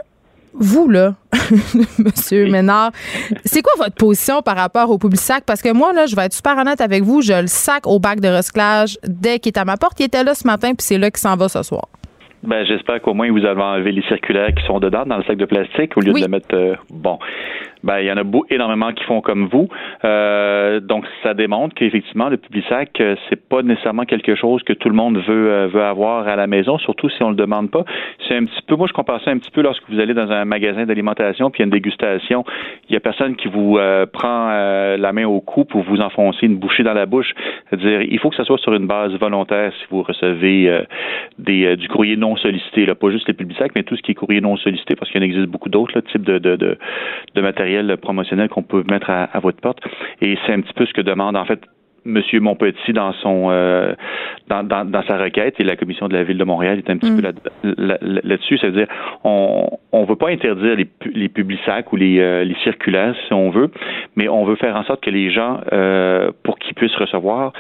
vous, 0.55 0.89
là, 0.89 1.15
Monsieur 1.99 2.51
Ménard, 2.51 2.91
c'est 3.45 3.63
quoi 3.63 3.73
votre 3.79 3.95
position 3.95 4.43
par 4.43 4.57
rapport 4.57 4.91
au 4.91 4.99
Publisac? 4.99 5.45
Parce 5.47 5.63
que 5.63 5.73
moi, 5.73 5.93
là, 5.93 6.07
je 6.07 6.17
vais 6.17 6.25
être 6.25 6.33
super 6.33 6.57
honnête 6.59 6.81
avec 6.81 7.03
vous, 7.05 7.23
je 7.23 7.33
le 7.43 7.47
sac 7.47 7.87
au 7.87 7.99
bac 7.99 8.21
de 8.21 8.29
recyclage 8.29 8.99
dès 9.07 9.39
qu'il 9.39 9.51
est 9.53 9.59
à 9.59 9.65
ma 9.65 9.77
porte. 9.77 10.01
Il 10.01 10.07
était 10.07 10.25
là 10.25 10.35
ce 10.35 10.47
matin, 10.47 10.69
puis 10.71 10.79
c'est 10.85 10.99
là 10.99 11.11
qu'il 11.11 11.21
s'en 11.21 11.37
va 11.37 11.49
ce 11.49 11.63
soir. 11.63 11.87
Ben, 12.43 12.65
j'espère 12.65 13.03
qu'au 13.03 13.15
moins 13.15 13.31
vous 13.33 13.45
avez 13.45 13.61
enlevé 13.63 13.91
les 13.93 14.03
circulaires 14.03 14.55
qui 14.57 14.65
sont 14.67 14.79
dedans 14.79 15.05
dans 15.05 15.17
le 15.19 15.25
sac 15.25 15.37
de 15.37 15.45
plastique 15.45 15.97
au 15.97 16.01
lieu 16.01 16.13
Oui. 16.13 16.21
de 16.21 16.27
le 16.27 16.31
mettre. 16.31 16.55
euh, 16.55 16.75
bon, 16.89 17.19
ben 17.83 18.01
il 18.01 18.07
y 18.07 18.13
en 18.13 18.17
a 18.17 18.25
beau, 18.25 18.45
énormément 18.51 18.93
qui 18.93 19.05
font 19.05 19.21
comme 19.21 19.47
vous. 19.47 19.69
Euh, 20.05 20.81
donc 20.81 21.05
ça 21.23 21.35
démontre 21.35 21.75
qu'effectivement 21.75 22.29
le 22.29 22.37
public 22.37 22.65
sac 22.69 23.01
euh, 23.01 23.17
c'est 23.29 23.49
pas 23.49 23.63
nécessairement 23.63 24.05
quelque 24.05 24.35
chose 24.35 24.63
que 24.63 24.73
tout 24.73 24.89
le 24.89 24.95
monde 24.95 25.19
veut 25.19 25.51
euh, 25.51 25.67
veut 25.69 25.83
avoir 25.83 26.29
à 26.29 26.37
la 26.37 26.47
maison, 26.47 26.79
surtout 26.79 27.09
si 27.09 27.23
on 27.23 27.31
le 27.31 27.37
demande 27.37 27.71
pas. 27.71 27.85
C'est 28.27 28.37
un 28.37 28.45
petit 28.45 28.63
peu, 28.67 28.77
moi 28.77 28.87
je 28.87 28.93
compare 28.93 29.23
ça 29.25 29.31
un 29.31 29.39
petit 29.39 29.51
peu 29.51 29.63
lorsque 29.63 29.89
vous 29.89 30.01
allez 30.01 30.15
dans 30.15 30.31
un 30.31 30.45
magasin 30.45 30.85
d'alimentation 30.87 31.51
puis 31.51 31.61
il 31.61 31.63
y 31.63 31.65
a 31.65 31.67
une 31.67 31.73
dégustation, 31.73 32.45
il 32.89 32.95
y 32.95 32.97
a 32.97 33.01
personne 33.01 33.37
qui 33.37 33.49
vous 33.49 33.79
euh, 33.79 34.07
prend 34.07 34.49
euh, 34.51 34.97
la 34.97 35.13
main 35.13 35.27
au 35.27 35.41
cou 35.41 35.65
pour 35.65 35.83
vous 35.83 36.01
enfoncer 36.01 36.47
une 36.47 36.57
bouchée 36.57 36.83
dans 36.83 36.95
la 36.95 37.07
bouche. 37.07 37.33
C'est-à-dire 37.69 38.03
il 38.03 38.19
faut 38.19 38.31
que 38.31 38.37
ça 38.37 38.45
soit 38.45 38.59
sur 38.59 38.75
une 38.75 38.87
base 38.87 39.13
volontaire 39.13 39.73
si 39.81 39.87
vous 39.91 40.03
recevez 40.03 40.69
euh, 40.69 40.83
des 41.39 41.77
du 41.77 41.89
courrier 41.89 42.17
non 42.17 42.37
sollicité, 42.37 42.87
là, 42.87 42.95
pas 42.95 43.11
juste 43.11 43.29
les 43.29 43.35
publics 43.35 43.59
sacs, 43.59 43.73
mais 43.75 43.83
tout 43.83 43.97
ce 43.97 44.03
qui 44.03 44.13
est 44.13 44.15
courrier 44.15 44.41
non 44.41 44.57
sollicité, 44.57 44.97
parce 44.97 45.11
qu'il 45.11 45.21
en 45.21 45.25
existe 45.25 45.47
beaucoup 45.47 45.69
d'autres 45.69 46.01
types 46.01 46.23
de, 46.23 46.39
de, 46.39 46.57
de, 46.57 46.79
de 47.35 47.41
matériel 47.41 47.68
promotionnel 48.01 48.49
qu'on 48.49 48.63
peut 48.63 48.85
mettre 48.91 49.11
à, 49.11 49.25
à 49.25 49.41
votre 49.41 49.61
porte. 49.61 49.81
Et 50.21 50.37
c'est 50.47 50.53
un 50.53 50.61
petit 50.61 50.75
peu 50.75 50.87
ce 50.87 50.93
que 50.93 51.01
demande 51.01 51.37
en 51.37 51.45
fait 51.45 51.61
Monsieur 52.05 52.41
Montpetit 52.41 52.93
dans 52.93 53.13
son 53.15 53.49
euh, 53.51 53.93
dans, 54.49 54.63
dans, 54.65 55.03
sa 55.03 55.19
requête 55.19 55.57
et 55.59 55.65
la 55.65 55.77
commission 55.77 56.09
de 56.09 56.15
la 56.15 56.25
ville 56.25 56.39
de 56.39 56.45
Montréal 56.45 56.79
est 56.79 56.91
un 56.91 56.97
petit 56.97 57.11
peu 57.11 57.21
mm. 57.21 57.75
là, 57.77 57.99
là-dessus. 58.01 58.59
C'est-à-dire, 58.59 58.87
on 59.25 59.69
on 59.93 60.05
veut 60.05 60.17
pas 60.17 60.31
interdire 60.31 60.77
les, 60.77 60.89
les 61.13 61.29
publics 61.29 61.61
sacs 61.67 61.93
ou 61.93 61.97
les, 61.97 62.19
euh, 62.21 62.45
les 62.45 62.57
circulaires 62.63 63.15
si 63.27 63.35
on 63.35 63.51
veut, 63.51 63.71
mais 64.17 64.29
on 64.29 64.45
veut 64.45 64.57
faire 64.57 64.77
en 64.77 64.85
sorte 64.85 65.03
que 65.03 65.11
les 65.11 65.31
gens, 65.31 65.61
euh, 65.73 66.31
pour 66.43 66.59
qu'ils 66.59 66.75
puissent 66.75 66.97
recevoir, 66.97 67.53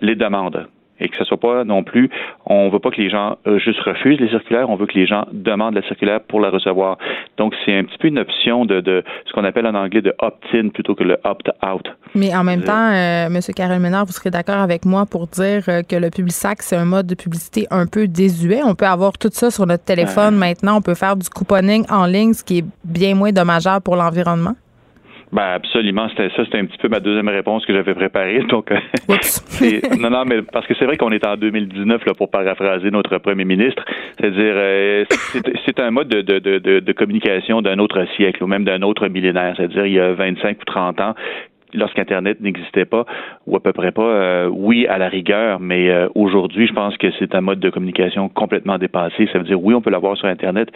les 0.00 0.14
demandent 0.14 0.66
et 1.02 1.08
que 1.08 1.16
ce 1.16 1.24
soit 1.24 1.40
pas 1.40 1.64
non 1.64 1.82
plus, 1.82 2.08
on 2.46 2.68
veut 2.70 2.78
pas 2.78 2.90
que 2.90 3.00
les 3.00 3.10
gens 3.10 3.36
euh, 3.46 3.58
juste 3.58 3.80
refusent 3.80 4.20
les 4.20 4.28
circulaires, 4.28 4.70
on 4.70 4.76
veut 4.76 4.86
que 4.86 4.98
les 4.98 5.06
gens 5.06 5.26
demandent 5.32 5.74
la 5.74 5.82
circulaire 5.82 6.20
pour 6.20 6.40
la 6.40 6.50
recevoir. 6.50 6.96
Donc 7.36 7.54
c'est 7.64 7.76
un 7.76 7.84
petit 7.84 7.98
peu 7.98 8.08
une 8.08 8.18
option 8.18 8.64
de, 8.64 8.80
de 8.80 9.02
ce 9.26 9.32
qu'on 9.32 9.44
appelle 9.44 9.66
en 9.66 9.74
anglais 9.74 10.00
de 10.00 10.14
opt-in 10.20 10.68
plutôt 10.68 10.94
que 10.94 11.02
le 11.02 11.18
opt-out. 11.24 11.86
Mais 12.14 12.34
en 12.34 12.44
même 12.44 12.62
temps, 12.62 12.90
euh, 12.92 13.26
M. 13.26 13.40
Carole 13.54 13.80
Ménard, 13.80 14.06
vous 14.06 14.12
serez 14.12 14.30
d'accord 14.30 14.56
avec 14.56 14.84
moi 14.84 15.04
pour 15.06 15.26
dire 15.26 15.64
euh, 15.68 15.82
que 15.82 15.96
le 15.96 16.10
sac 16.28 16.62
c'est 16.62 16.76
un 16.76 16.84
mode 16.84 17.06
de 17.06 17.14
publicité 17.14 17.66
un 17.70 17.86
peu 17.86 18.06
désuet. 18.06 18.62
On 18.64 18.74
peut 18.74 18.86
avoir 18.86 19.18
tout 19.18 19.30
ça 19.32 19.50
sur 19.50 19.66
notre 19.66 19.84
téléphone 19.84 20.36
maintenant. 20.36 20.76
On 20.76 20.82
peut 20.82 20.94
faire 20.94 21.16
du 21.16 21.28
couponing 21.28 21.84
en 21.90 22.06
ligne, 22.06 22.32
ce 22.32 22.44
qui 22.44 22.58
est 22.58 22.64
bien 22.84 23.14
moins 23.14 23.32
dommageable 23.32 23.82
pour 23.82 23.96
l'environnement. 23.96 24.54
Ben 25.32 25.54
absolument, 25.54 26.08
c'était 26.10 26.28
ça, 26.36 26.44
c'était 26.44 26.58
un 26.58 26.66
petit 26.66 26.76
peu 26.76 26.88
ma 26.88 27.00
deuxième 27.00 27.28
réponse 27.28 27.64
que 27.64 27.72
j'avais 27.72 27.94
préparée. 27.94 28.40
Donc, 28.50 28.70
euh, 28.70 28.76
non, 29.98 30.10
non, 30.10 30.24
mais 30.26 30.42
parce 30.42 30.66
que 30.66 30.74
c'est 30.78 30.84
vrai 30.84 30.98
qu'on 30.98 31.10
est 31.10 31.26
en 31.26 31.36
2019 31.36 32.04
là 32.04 32.14
pour 32.14 32.30
paraphraser 32.30 32.90
notre 32.90 33.16
premier 33.16 33.46
ministre, 33.46 33.82
c'est-à-dire 34.18 34.52
euh, 34.54 35.04
c'est 35.64 35.80
un 35.80 35.90
mode 35.90 36.08
de, 36.08 36.20
de, 36.20 36.58
de, 36.58 36.80
de 36.80 36.92
communication 36.92 37.62
d'un 37.62 37.78
autre 37.78 38.04
siècle 38.16 38.44
ou 38.44 38.46
même 38.46 38.64
d'un 38.64 38.82
autre 38.82 39.08
millénaire, 39.08 39.54
c'est-à-dire 39.56 39.86
il 39.86 39.94
y 39.94 40.00
a 40.00 40.12
25 40.12 40.60
ou 40.60 40.64
30 40.64 41.00
ans 41.00 41.14
lorsqu'Internet 41.74 42.40
n'existait 42.40 42.84
pas, 42.84 43.04
ou 43.46 43.56
à 43.56 43.60
peu 43.60 43.72
près 43.72 43.92
pas, 43.92 44.02
euh, 44.02 44.48
oui, 44.52 44.86
à 44.86 44.98
la 44.98 45.08
rigueur, 45.08 45.60
mais 45.60 45.90
euh, 45.90 46.08
aujourd'hui, 46.14 46.66
je 46.66 46.72
pense 46.72 46.96
que 46.96 47.08
c'est 47.18 47.34
un 47.34 47.40
mode 47.40 47.60
de 47.60 47.70
communication 47.70 48.28
complètement 48.28 48.78
dépassé. 48.78 49.28
Ça 49.32 49.38
veut 49.38 49.44
dire, 49.44 49.62
oui, 49.62 49.74
on 49.74 49.80
peut 49.80 49.90
l'avoir 49.90 50.16
sur 50.16 50.28
Internet, 50.28 50.68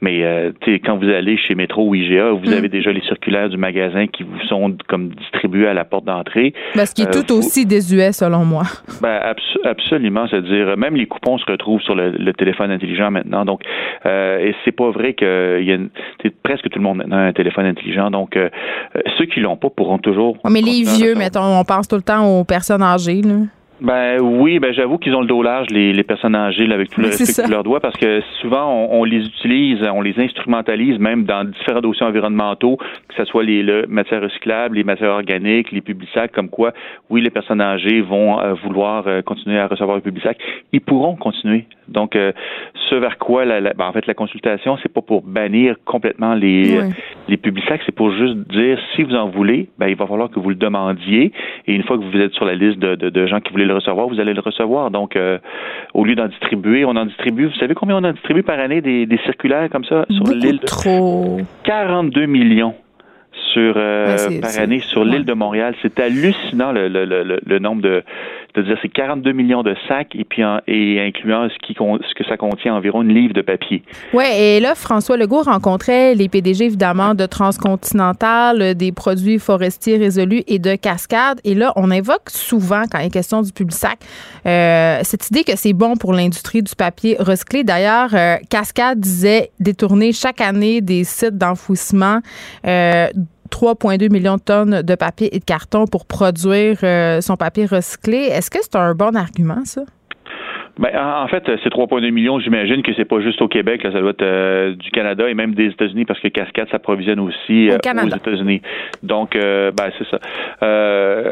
mais 0.00 0.22
euh, 0.22 0.52
quand 0.84 0.96
vous 0.96 1.08
allez 1.08 1.36
chez 1.36 1.54
Métro 1.54 1.88
ou 1.88 1.94
IGA, 1.94 2.30
vous 2.30 2.50
mm. 2.50 2.54
avez 2.54 2.68
déjà 2.68 2.92
les 2.92 3.02
circulaires 3.02 3.48
du 3.48 3.56
magasin 3.56 4.06
qui 4.06 4.22
vous 4.22 4.38
sont 4.48 4.76
comme 4.88 5.10
distribués 5.10 5.66
à 5.66 5.74
la 5.74 5.84
porte 5.84 6.04
d'entrée. 6.04 6.54
Ben, 6.74 6.86
ce 6.86 6.94
qui 6.94 7.02
est 7.02 7.12
tout 7.12 7.32
aussi 7.32 7.66
désuet, 7.66 8.12
selon 8.12 8.44
moi. 8.44 8.62
Ben, 9.02 9.34
absolument, 9.64 10.28
c'est-à-dire, 10.28 10.76
même 10.76 10.94
les 10.94 11.06
coupons 11.06 11.36
se 11.36 11.44
retrouvent 11.50 11.80
sur 11.80 11.96
le, 11.96 12.32
téléphone 12.34 12.70
intelligent 12.70 13.10
maintenant. 13.10 13.44
Donc, 13.44 13.62
et 14.04 14.54
c'est 14.64 14.72
pas 14.72 14.90
vrai 14.90 15.14
que 15.14 15.60
y 15.60 15.72
a 15.72 15.78
presque 16.44 16.68
tout 16.68 16.78
le 16.78 16.84
monde 16.84 16.98
maintenant 16.98 17.16
a 17.16 17.22
un 17.22 17.32
téléphone 17.32 17.66
intelligent. 17.66 18.10
Donc, 18.10 18.38
ceux 19.18 19.24
qui 19.24 19.40
l'ont 19.40 19.56
pas 19.56 19.70
pourront 19.70 19.98
toujours 19.98 20.36
mais 20.50 20.60
les 20.60 20.82
vieux, 20.82 21.14
mettons, 21.14 21.58
on 21.60 21.64
pense 21.64 21.86
tout 21.88 21.96
le 21.96 22.02
temps 22.02 22.24
aux 22.26 22.44
personnes 22.44 22.82
âgées. 22.82 23.22
Là. 23.22 23.34
Ben 23.80 24.20
oui, 24.20 24.60
ben 24.60 24.72
j'avoue 24.72 24.98
qu'ils 24.98 25.14
ont 25.14 25.22
le 25.22 25.26
dos 25.26 25.42
large, 25.42 25.68
les, 25.70 25.92
les 25.92 26.02
personnes 26.04 26.36
âgées, 26.36 26.70
avec 26.70 26.90
tout 26.90 27.00
le 27.00 27.06
respect 27.08 27.42
qu'ils 27.42 27.50
leur 27.50 27.64
doit, 27.64 27.80
parce 27.80 27.96
que 27.96 28.20
souvent 28.40 28.88
on, 28.90 29.02
les 29.04 29.26
utilise, 29.26 29.82
on 29.82 30.02
les 30.02 30.14
instrumentalise 30.18 30.98
même 30.98 31.24
dans 31.24 31.44
différents 31.44 31.80
dossiers 31.80 32.06
environnementaux, 32.06 32.76
que 32.76 33.14
ce 33.16 33.24
soit 33.24 33.42
les, 33.42 33.62
matières 33.88 34.22
recyclables, 34.22 34.76
les 34.76 34.84
matières 34.84 35.10
organiques, 35.10 35.72
les 35.72 35.80
publics-sacs, 35.80 36.32
comme 36.32 36.48
quoi, 36.48 36.72
oui, 37.10 37.22
les 37.22 37.30
personnes 37.30 37.60
âgées 37.60 38.02
vont 38.02 38.38
euh, 38.38 38.54
vouloir 38.54 39.06
euh, 39.06 39.22
continuer 39.22 39.58
à 39.58 39.66
recevoir 39.66 39.96
le 39.96 40.02
public-sac. 40.02 40.38
Ils 40.72 40.80
pourront 40.80 41.16
continuer. 41.16 41.66
Donc, 41.88 42.14
euh, 42.14 42.32
ce 42.88 42.94
vers 42.94 43.18
quoi, 43.18 43.44
la, 43.44 43.60
ben, 43.60 43.86
en 43.86 43.92
fait, 43.92 44.06
la 44.06 44.14
consultation, 44.14 44.78
c'est 44.82 44.92
pas 44.92 45.02
pour 45.02 45.22
bannir 45.22 45.76
complètement 45.84 46.34
les, 46.34 46.78
les 47.28 47.36
publics-sacs, 47.36 47.82
c'est 47.84 47.94
pour 47.94 48.12
juste 48.12 48.36
dire, 48.48 48.78
si 48.94 49.02
vous 49.02 49.14
en 49.14 49.28
voulez, 49.28 49.68
ben, 49.78 49.88
il 49.88 49.96
va 49.96 50.06
falloir 50.06 50.30
que 50.30 50.38
vous 50.38 50.50
le 50.50 50.54
demandiez, 50.54 51.32
et 51.66 51.74
une 51.74 51.82
fois 51.82 51.98
que 51.98 52.04
vous 52.04 52.18
êtes 52.18 52.32
sur 52.34 52.44
la 52.44 52.54
liste 52.54 52.78
de, 52.78 52.94
de, 52.94 53.10
de 53.10 53.26
gens 53.26 53.40
qui 53.40 53.50
voulaient 53.50 53.64
le 53.64 53.71
recevoir, 53.72 54.08
vous 54.08 54.20
allez 54.20 54.34
le 54.34 54.40
recevoir. 54.40 54.90
Donc, 54.90 55.16
euh, 55.16 55.38
au 55.94 56.04
lieu 56.04 56.14
d'en 56.14 56.28
distribuer, 56.28 56.84
on 56.84 56.90
en 56.90 57.06
distribue. 57.06 57.46
Vous 57.46 57.56
savez 57.56 57.74
combien 57.74 57.96
on 57.96 58.04
en 58.04 58.12
distribue 58.12 58.42
par 58.42 58.58
année 58.58 58.80
des, 58.80 59.20
circulaires 59.24 59.68
comme 59.70 59.84
ça 59.84 60.06
sur 60.10 60.24
l'île? 60.26 60.60
Trop. 60.60 61.38
42 61.64 62.26
millions 62.26 62.74
sur 63.52 63.74
euh, 63.76 64.16
par 64.40 64.58
année 64.58 64.80
sur 64.80 65.04
l'île 65.04 65.24
de 65.24 65.32
Montréal. 65.32 65.74
C'est 65.82 65.98
hallucinant 66.00 66.72
le, 66.72 66.88
le, 66.88 67.04
le, 67.04 67.40
le 67.44 67.58
nombre 67.58 67.82
de, 67.82 68.02
c'est-à-dire 68.54 68.76
c'est 68.82 68.88
42 68.88 69.32
millions 69.32 69.62
de 69.62 69.74
sacs 69.88 70.14
et 70.14 70.24
puis 70.24 70.42
et 70.66 71.00
incluant 71.00 71.48
ce, 71.48 71.66
qui, 71.66 71.74
ce 71.74 72.14
que 72.14 72.24
ça 72.24 72.36
contient 72.36 72.74
environ 72.74 73.02
une 73.02 73.14
livre 73.14 73.34
de 73.34 73.42
papier. 73.42 73.82
Oui, 74.12 74.24
et 74.36 74.60
là, 74.60 74.74
François 74.74 75.16
Legault 75.16 75.42
rencontrait 75.42 76.14
les 76.14 76.28
PDG 76.28 76.66
évidemment 76.66 77.14
de 77.14 77.26
Transcontinental, 77.26 78.74
des 78.74 78.92
produits 78.92 79.38
forestiers 79.38 79.96
résolus 79.96 80.42
et 80.46 80.58
de 80.58 80.74
Cascade. 80.74 81.40
Et 81.44 81.54
là, 81.54 81.72
on 81.76 81.90
évoque 81.90 82.28
souvent, 82.28 82.84
quand 82.90 82.98
il 82.98 83.06
est 83.06 83.10
question 83.10 83.42
du 83.42 83.52
public 83.52 83.76
sac, 83.76 83.98
euh, 84.46 85.00
cette 85.02 85.28
idée 85.30 85.44
que 85.44 85.56
c'est 85.56 85.72
bon 85.72 85.96
pour 85.96 86.12
l'industrie 86.12 86.62
du 86.62 86.74
papier 86.74 87.16
recyclé. 87.18 87.64
D'ailleurs, 87.64 88.10
euh, 88.14 88.36
Cascade 88.50 89.00
disait 89.00 89.50
détourner 89.60 90.12
chaque 90.12 90.40
année 90.40 90.80
des 90.80 91.04
sites 91.04 91.38
d'enfouissement 91.38 92.20
euh, 92.66 93.08
3,2 93.52 94.10
millions 94.10 94.36
de 94.36 94.42
tonnes 94.42 94.82
de 94.82 94.94
papier 94.94 95.34
et 95.36 95.38
de 95.38 95.44
carton 95.44 95.86
pour 95.86 96.06
produire 96.06 96.78
euh, 96.82 97.20
son 97.20 97.36
papier 97.36 97.66
recyclé. 97.66 98.16
Est-ce 98.16 98.50
que 98.50 98.58
c'est 98.62 98.76
un 98.76 98.94
bon 98.94 99.14
argument, 99.14 99.64
ça? 99.64 99.82
Ben, 100.78 100.90
en 100.96 101.28
fait, 101.28 101.44
ces 101.62 101.68
3,2 101.68 102.10
millions, 102.10 102.40
j'imagine 102.40 102.82
que 102.82 102.92
c'est 102.96 103.04
pas 103.04 103.20
juste 103.20 103.42
au 103.42 103.48
Québec, 103.48 103.82
là, 103.82 103.92
ça 103.92 104.00
doit 104.00 104.10
être 104.10 104.22
euh, 104.22 104.74
du 104.74 104.90
Canada 104.90 105.28
et 105.28 105.34
même 105.34 105.54
des 105.54 105.66
États-Unis 105.66 106.06
parce 106.06 106.18
que 106.20 106.28
Cascade 106.28 106.68
s'approvisionne 106.70 107.20
aussi 107.20 107.68
euh, 107.68 107.76
aux 107.76 108.08
États-Unis. 108.08 108.62
Donc, 109.02 109.36
euh, 109.36 109.70
ben, 109.70 109.90
c'est 109.98 110.08
ça. 110.08 110.18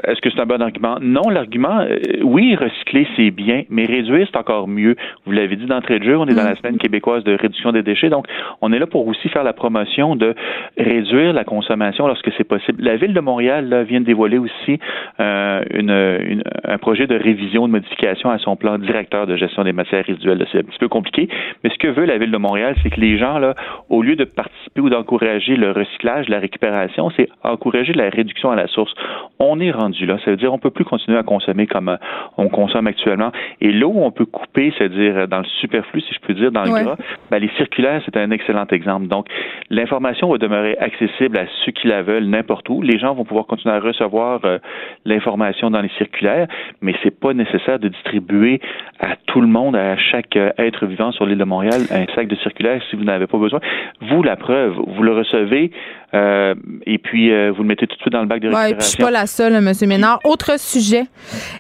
Est-ce 0.05 0.21
que 0.21 0.29
c'est 0.31 0.41
un 0.41 0.47
bon 0.47 0.61
argument? 0.61 0.99
Non, 1.01 1.31
l'argument, 1.31 1.87
oui, 2.23 2.55
recycler, 2.55 3.07
c'est 3.17 3.31
bien, 3.31 3.63
mais 3.71 3.87
réduire, 3.87 4.29
c'est 4.31 4.39
encore 4.39 4.69
mieux. 4.69 4.95
Vous 5.25 5.33
l'avez 5.33 5.57
dit 5.57 5.65
d'entrée 5.65 6.01
de 6.01 6.05
jeu, 6.05 6.19
on 6.19 6.27
est 6.27 6.35
dans 6.35 6.45
la 6.45 6.53
mm. 6.53 6.57
semaine 6.57 6.79
québécoise 6.79 7.25
de 7.25 7.33
réduction 7.33 7.73
des 7.73 7.83
déchets, 7.83 8.11
donc 8.11 8.27
on 8.61 8.73
est 8.73 8.79
là 8.79 8.87
pour 8.87 9.07
aussi 9.07 9.31
faire 9.31 9.45
la 9.45 9.55
promotion 9.55 10.17
de 10.17 10.35
réduire 10.77 11.33
la 11.33 11.45
consommation 11.45 12.07
lorsque 12.07 12.31
c'est 12.37 12.45
possible. 12.45 12.85
La 12.85 12.97
Ville 12.97 13.15
de 13.15 13.21
Montréal 13.21 13.69
là, 13.69 13.85
vient 13.85 14.01
de 14.01 14.07
dévoiler 14.07 14.37
aussi 14.37 14.79
une, 15.19 16.43
un 16.65 16.79
projet 16.79 17.07
de 17.07 17.15
révision, 17.17 17.67
de 17.67 17.73
modification 17.73 18.31
à 18.31 18.39
son 18.39 18.57
plan 18.57 18.77
directeur 18.77 19.27
de 19.27 19.30
gestion 19.37 19.65
des 19.65 19.73
matières 19.73 20.05
résiduelles. 20.05 20.47
C'est 20.53 20.59
un 20.59 20.63
petit 20.63 20.79
peu 20.79 20.89
compliqué, 20.89 21.29
mais 21.63 21.71
ce 21.71 21.79
que 21.79 21.89
veut 21.89 22.05
la 22.05 22.19
Ville 22.19 22.31
de 22.31 22.39
Montréal, 22.39 22.75
c'est 22.83 22.91
que 22.91 23.01
les 23.01 23.19
gens, 23.19 23.39
là, 23.39 23.55
au 23.89 24.03
lieu 24.03 24.17
de 24.17 24.25
participer 24.25 24.81
ou 24.81 24.91
d'encourager 24.91 25.57
le 25.57 25.73
recyclage, 25.73 26.29
la 26.29 26.39
récupération, 26.39 27.11
c'est 27.17 27.29
encourager 27.43 27.93
la 27.93 28.11
réduction 28.11 28.51
à 28.51 28.57
la 28.57 28.67
source. 28.69 28.93
On 29.39 29.61
est 29.61 29.71
rendu 29.71 30.07
là. 30.07 30.19
Ça 30.25 30.31
veut 30.31 30.37
dire 30.37 30.53
on 30.53 30.59
peut 30.59 30.71
plus 30.71 30.85
continuer 30.85 31.19
à 31.19 31.23
consommer 31.23 31.67
comme 31.67 31.89
euh, 31.89 31.97
on 32.37 32.49
consomme 32.49 32.87
actuellement. 32.87 33.33
Et 33.61 33.73
là 33.73 33.87
où 33.87 34.03
on 34.03 34.11
peut 34.11 34.27
couper, 34.27 34.73
c'est-à-dire 34.77 35.17
euh, 35.17 35.27
dans 35.27 35.39
le 35.39 35.45
superflu, 35.61 36.01
si 36.01 36.15
je 36.15 36.21
peux 36.21 36.35
dire, 36.35 36.53
dans 36.53 36.65
le 36.65 36.71
gras, 36.71 36.97
ben, 37.31 37.39
les 37.39 37.51
circulaires, 37.57 38.03
c'est 38.05 38.17
un 38.17 38.31
excellent 38.31 38.67
exemple. 38.71 39.07
Donc, 39.07 39.27
l'information 39.71 40.31
va 40.31 40.39
demeurer 40.39 40.77
accessible 40.79 41.39
à 41.39 41.45
ceux 41.65 41.73
qui 41.73 41.89
la 41.89 42.03
veulent 42.03 42.27
n'importe 42.27 42.69
où. 42.69 42.83
Les 42.83 42.99
gens 42.99 43.15
vont 43.15 43.25
pouvoir 43.25 43.47
continuer 43.47 43.75
à 43.75 43.81
recevoir 43.81 44.41
euh, 44.45 44.59
l'information 45.05 45.71
dans 45.71 45.81
les 45.81 45.91
circulaires, 45.99 46.49
mais 46.81 46.95
c'est 47.03 47.19
pas 47.19 47.33
nécessaire 47.33 47.79
de 47.79 47.89
distribuer 47.89 48.61
à 48.99 49.17
tout 49.27 49.41
le 49.41 49.47
monde, 49.47 49.77
à 49.77 49.97
chaque 49.97 50.37
euh, 50.37 50.51
être 50.59 50.87
vivant 50.87 51.13
sur 51.13 51.27
l'île 51.27 51.39
de 51.39 51.45
Montréal, 51.45 51.83
un 51.91 52.07
sac 52.15 52.29
de 52.29 52.37
circulaire 52.37 52.81
si 52.91 52.97
vous 52.97 53.05
n'avez 53.05 53.27
pas 53.27 53.39
besoin. 53.39 53.61
Vous, 54.01 54.23
la 54.23 54.37
preuve, 54.37 54.75
vous 54.75 55.03
le 55.03 55.13
recevez 55.13 55.71
euh, 56.15 56.55
et 56.87 56.99
puis 56.99 57.33
euh, 57.33 57.53
vous 57.53 57.63
le 57.63 57.69
mettez 57.69 57.87
tout 57.87 57.97
de 57.97 58.01
suite 58.01 58.13
dans 58.13 58.23
le 58.23 58.27
bac 58.27 58.41
de 58.41 58.49
récupération. 58.49 58.77
Ouais, 58.77 58.83
je 58.83 58.87
suis 58.87 59.03
pas 59.03 59.11
la 59.11 59.27
seule, 59.27 59.55
M. 59.55 59.73
Ménard. 59.87 60.19
Autre 60.25 60.59
sujet. 60.59 61.05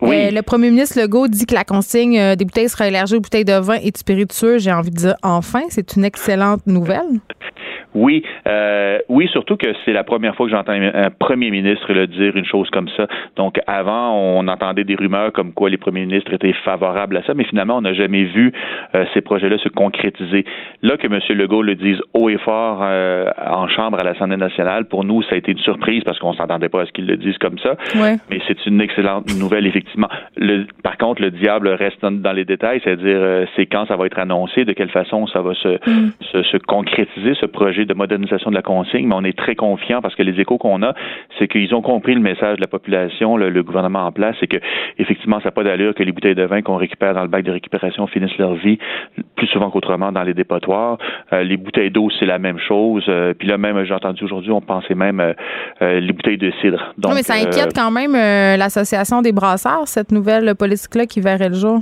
le 0.03 0.41
premier 0.41 0.71
ministre 0.71 1.01
Legault 1.01 1.29
dit 1.29 1.47
que 1.47 1.55
la 1.55 1.65
consigne 1.65 2.35
des 2.37 2.45
bouteilles 2.45 2.69
sera 2.69 2.89
élargie 2.89 3.15
aux 3.15 3.21
bouteilles 3.21 3.45
de 3.45 3.59
vin 3.61 3.77
et 3.83 3.91
de 3.91 3.97
spiritueux. 3.97 4.59
J'ai 4.59 4.73
envie 4.73 4.91
de 4.91 4.97
dire 4.97 5.15
enfin, 5.23 5.63
c'est 5.69 5.97
une 5.97 6.05
excellente 6.05 6.67
nouvelle. 6.67 7.21
Oui, 7.95 8.23
euh, 8.47 8.99
oui, 9.09 9.29
surtout 9.33 9.57
que 9.57 9.67
c'est 9.85 9.93
la 9.93 10.05
première 10.05 10.37
fois 10.37 10.47
que 10.47 10.53
j'entends 10.53 10.73
un 10.73 11.11
premier 11.11 11.51
ministre 11.51 11.93
le 11.93 12.07
dire 12.07 12.37
une 12.37 12.45
chose 12.45 12.71
comme 12.71 12.89
ça. 12.97 13.07
Donc 13.37 13.59
avant, 13.67 14.15
on 14.15 14.47
entendait 14.49 14.85
des 14.85 14.95
rumeurs 14.95 15.33
comme 15.33 15.53
quoi 15.53 15.71
les 15.71 15.77
premiers 15.77 16.07
ministres 16.07 16.33
étaient 16.33 16.55
favorables 16.65 17.17
à 17.17 17.23
ça, 17.25 17.35
mais 17.35 17.45
finalement, 17.45 17.79
on 17.79 17.81
n'a 17.81 17.95
jamais 17.95 18.25
vu 18.25 18.53
euh, 18.95 19.05
ces 19.13 19.21
projets-là 19.21 19.59
se 19.59 19.69
concrétiser. 19.69 20.45
Là 20.83 20.97
que 20.97 21.07
M. 21.07 21.19
Legault 21.37 21.63
le 21.63 21.75
dise 21.75 21.99
haut 22.15 22.29
et 22.29 22.39
fort 22.39 22.81
euh, 22.83 23.29
en 23.45 23.69
chambre 23.69 23.99
à 23.99 24.05
l'Assemblée 24.05 24.37
nationale, 24.37 24.87
pour 24.87 25.05
nous, 25.05 25.23
ça 25.23 25.35
a 25.35 25.39
été 25.39 25.53
une 25.53 25.59
surprise 25.59 26.05
parce 26.05 26.19
qu'on 26.19 26.35
s'entendait 26.35 26.69
pas 26.69 26.83
à 26.83 26.87
ce 26.87 26.93
qu'il 26.93 27.07
le 27.07 27.17
dise 27.17 27.39
comme 27.39 27.59
ça. 27.59 27.77
Mais 28.31 28.41
c'est 28.47 28.67
une 28.67 28.81
excellente 28.81 29.27
nouvelle, 29.39 29.67
effectivement. 29.67 30.09
Le, 30.37 30.67
par 30.83 30.97
contre, 30.97 31.23
le 31.23 31.31
diable 31.31 31.69
reste 31.69 32.05
dans, 32.05 32.33
les 32.33 32.45
détails, 32.45 32.81
c'est-à-dire 32.85 33.49
c'est 33.57 33.67
quand 33.67 33.87
ça 33.87 33.97
va 33.97 34.07
être 34.07 34.19
annoncé, 34.19 34.65
de 34.65 34.73
quelle 34.73 34.91
façon 34.91 35.27
ça 35.27 35.43
va 35.43 35.55
se, 35.55 35.69
mm. 35.69 36.13
se, 36.33 36.43
se 36.45 36.57
concrétiser 36.59 37.35
ce 37.35 37.47
projet 37.47 37.80
projet 37.81 37.87
de 37.87 37.95
modernisation 37.95 38.51
de 38.51 38.55
la 38.55 38.63
consigne, 38.63 39.07
mais 39.07 39.15
on 39.15 39.25
est 39.25 39.37
très 39.37 39.55
confiant 39.55 40.01
parce 40.01 40.15
que 40.15 40.23
les 40.23 40.41
échos 40.41 40.59
qu'on 40.59 40.83
a, 40.83 40.95
c'est 41.39 41.49
qu'ils 41.49 41.75
ont 41.75 41.83
compris 41.83 42.15
le 42.15 42.21
message 42.21 42.57
de 42.57 42.61
la 42.61 42.67
population, 42.67 43.37
le, 43.37 43.63
gouvernement 43.63 44.07
en 44.07 44.13
place, 44.13 44.37
c'est 44.41 44.47
que 44.47 44.59
effectivement, 44.99 45.39
ça 45.39 45.47
n'a 45.47 45.51
pas 45.51 45.65
d'allure 45.65 45.95
que 45.95 46.03
les 46.03 46.13
bouteilles 46.13 46.35
de 46.35 46.45
vin 46.45 46.63
qu'on 46.63 46.77
récupère 46.77 47.15
dans 47.15 47.23
le 47.23 47.29
bac 47.29 47.45
de 47.45 47.53
récupération 47.53 48.07
finissent 48.07 48.37
leur 48.39 48.55
vie 48.55 48.79
plus 49.37 49.47
souvent 49.49 49.71
qu'autrement 49.71 50.13
dans 50.13 50.23
les 50.23 50.35
dépotoirs. 50.35 50.99
Euh, 51.33 51.43
les 51.43 51.57
bouteilles 51.57 51.91
d'eau, 51.91 52.09
c'est 52.19 52.27
la 52.27 52.39
même 52.39 52.59
chose. 52.59 53.05
Euh, 53.09 53.35
puis 53.35 53.49
là, 53.49 53.59
même, 53.59 53.83
j'ai 53.85 53.95
entendu 53.95 54.25
aujourd'hui, 54.25 54.51
on 54.51 54.61
pensait 54.61 54.95
même 54.95 55.21
euh, 55.21 56.01
les 56.01 56.13
bouteilles 56.13 56.39
de 56.39 56.51
cidre. 56.61 56.95
Donc, 56.99 57.15
mais 57.15 57.23
ça 57.23 57.35
inquiète 57.35 57.73
quand 57.75 57.91
même 57.91 58.13
l'association 58.13 59.23
des 59.23 59.33
brasseurs, 59.33 59.87
cette 59.87 60.13
nouvelle 60.13 60.55
politique-là 60.55 61.07
qui 61.07 61.21
verrait 61.21 61.49
le 61.49 61.55
jour. 61.55 61.81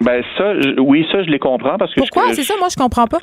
Ben 0.00 0.22
ça, 0.36 0.52
oui, 0.78 1.06
ça 1.10 1.22
je 1.22 1.30
les 1.30 1.38
comprends 1.38 1.78
parce 1.78 1.94
que 1.94 2.00
pourquoi? 2.00 2.24
c'est 2.34 2.42
ça 2.42 2.54
moi 2.58 2.68
je 2.70 2.76
comprends 2.76 3.06
pas. 3.06 3.20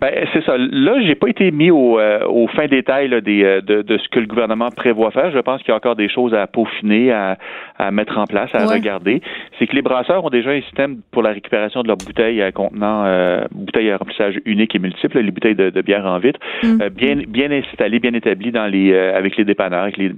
Ben, 0.00 0.26
c'est 0.32 0.44
ça. 0.44 0.56
Là, 0.56 1.00
j'ai 1.00 1.14
pas 1.14 1.28
été 1.28 1.50
mis 1.50 1.70
au, 1.70 1.98
euh, 1.98 2.24
au 2.26 2.46
fin 2.48 2.66
détail 2.66 3.08
là, 3.08 3.20
des, 3.20 3.42
euh, 3.42 3.60
de, 3.60 3.82
de, 3.82 3.98
ce 3.98 4.08
que 4.08 4.20
le 4.20 4.26
gouvernement 4.26 4.70
prévoit 4.70 5.10
faire. 5.10 5.30
Je 5.30 5.38
pense 5.38 5.60
qu'il 5.62 5.70
y 5.70 5.72
a 5.72 5.76
encore 5.76 5.96
des 5.96 6.08
choses 6.08 6.34
à 6.34 6.46
peaufiner, 6.46 7.12
à, 7.12 7.36
à 7.78 7.90
mettre 7.90 8.18
en 8.18 8.24
place, 8.24 8.50
à 8.54 8.66
regarder. 8.66 9.20
C'est 9.58 9.66
que 9.66 9.74
les 9.74 9.82
brasseurs 9.82 10.24
ont 10.24 10.30
déjà 10.30 10.50
un 10.50 10.60
système 10.62 10.98
pour 11.10 11.22
la 11.22 11.30
récupération 11.30 11.82
de 11.82 11.88
leurs 11.88 11.96
bouteilles 11.96 12.42
à 12.42 12.52
contenant 12.52 13.04
euh, 13.04 13.44
bouteilles 13.52 13.90
à 13.90 13.96
remplissage 13.96 14.40
unique 14.44 14.74
et 14.74 14.78
multiple, 14.78 15.18
les 15.18 15.30
bouteilles 15.30 15.54
de, 15.54 15.70
de 15.70 15.82
bière 15.82 16.06
en 16.06 16.18
vitre, 16.18 16.40
mm. 16.62 16.82
euh, 16.82 16.90
bien 16.90 17.16
bien 17.28 17.50
installées, 17.50 18.00
bien 18.00 18.14
établies 18.14 18.52
dans 18.52 18.66
les 18.66 18.96
avec 18.96 19.36
les 19.36 19.44
dépanneurs, 19.44 19.82
avec 19.82 19.96
les 19.96 20.10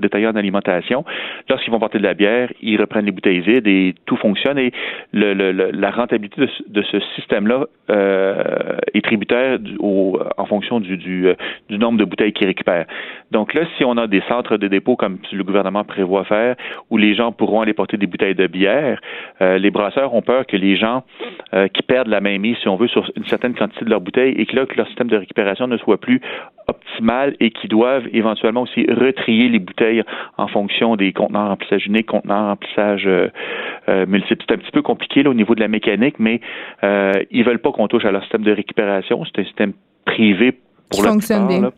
détaillants 0.00 0.32
d'alimentation. 0.32 1.04
Lorsqu'ils 1.48 1.70
vont 1.70 1.78
porter 1.78 1.98
de 1.98 2.04
la 2.04 2.14
bière, 2.14 2.50
ils 2.60 2.80
reprennent 2.80 3.06
les 3.06 3.12
bouteilles 3.12 3.40
vides 3.40 3.66
et 3.66 3.94
tout 4.06 4.16
fonctionne. 4.16 4.58
Et 4.58 4.72
le, 5.12 5.34
le, 5.34 5.52
la 5.52 5.90
rentabilité 5.90 6.40
de, 6.40 6.48
de 6.68 6.82
ce 6.82 7.00
système-là 7.16 7.66
est 8.94 9.04
tributaire 9.04 9.58
au, 9.78 10.18
en 10.36 10.46
fonction 10.46 10.80
du, 10.80 10.96
du, 10.96 11.28
euh, 11.28 11.34
du, 11.68 11.78
nombre 11.78 11.98
de 11.98 12.04
bouteilles 12.04 12.32
qu'ils 12.32 12.46
récupèrent. 12.46 12.86
Donc 13.30 13.54
là, 13.54 13.62
si 13.76 13.84
on 13.84 13.96
a 13.96 14.06
des 14.06 14.22
centres 14.28 14.56
de 14.56 14.68
dépôt 14.68 14.96
comme 14.96 15.18
le 15.32 15.44
gouvernement 15.44 15.84
prévoit 15.84 16.24
faire, 16.24 16.56
où 16.94 16.96
les 16.96 17.16
gens 17.16 17.32
pourront 17.32 17.60
aller 17.60 17.72
porter 17.72 17.96
des 17.96 18.06
bouteilles 18.06 18.36
de 18.36 18.46
bière, 18.46 19.00
euh, 19.42 19.58
les 19.58 19.72
brasseurs 19.72 20.14
ont 20.14 20.22
peur 20.22 20.46
que 20.46 20.56
les 20.56 20.76
gens 20.76 21.02
euh, 21.52 21.66
qui 21.66 21.82
perdent 21.82 22.06
la 22.06 22.20
mainmise, 22.20 22.56
si 22.62 22.68
on 22.68 22.76
veut, 22.76 22.86
sur 22.86 23.10
une 23.16 23.26
certaine 23.26 23.54
quantité 23.54 23.84
de 23.84 23.90
leurs 23.90 24.00
bouteilles 24.00 24.34
et 24.36 24.46
que 24.46 24.54
là, 24.54 24.64
que 24.64 24.76
leur 24.76 24.86
système 24.86 25.08
de 25.08 25.16
récupération 25.16 25.66
ne 25.66 25.76
soit 25.76 25.98
plus 25.98 26.20
optimal 26.68 27.34
et 27.40 27.50
qui 27.50 27.66
doivent 27.66 28.06
éventuellement 28.12 28.62
aussi 28.62 28.86
retrier 28.88 29.48
les 29.48 29.58
bouteilles 29.58 30.04
en 30.38 30.46
fonction 30.46 30.94
des 30.94 31.12
contenants 31.12 31.48
remplissage 31.48 31.84
unique, 31.86 32.06
contenants 32.06 32.46
remplissage 32.46 33.08
euh, 33.88 34.06
multiple. 34.06 34.44
C'est 34.48 34.54
un 34.54 34.58
petit 34.58 34.70
peu 34.70 34.82
compliqué 34.82 35.24
là, 35.24 35.30
au 35.30 35.34
niveau 35.34 35.56
de 35.56 35.60
la 35.60 35.68
mécanique, 35.68 36.14
mais 36.20 36.40
euh, 36.84 37.12
ils 37.32 37.44
veulent 37.44 37.58
pas 37.58 37.72
qu'on 37.72 37.88
touche 37.88 38.04
à 38.04 38.12
leur 38.12 38.22
système 38.22 38.44
de 38.44 38.52
récupération. 38.52 39.24
C'est 39.24 39.40
un 39.40 39.44
système 39.44 39.72
privé 40.04 40.52
pour 40.90 41.02
qui 41.02 41.08
fonctionne 41.08 41.48
bien. 41.48 41.72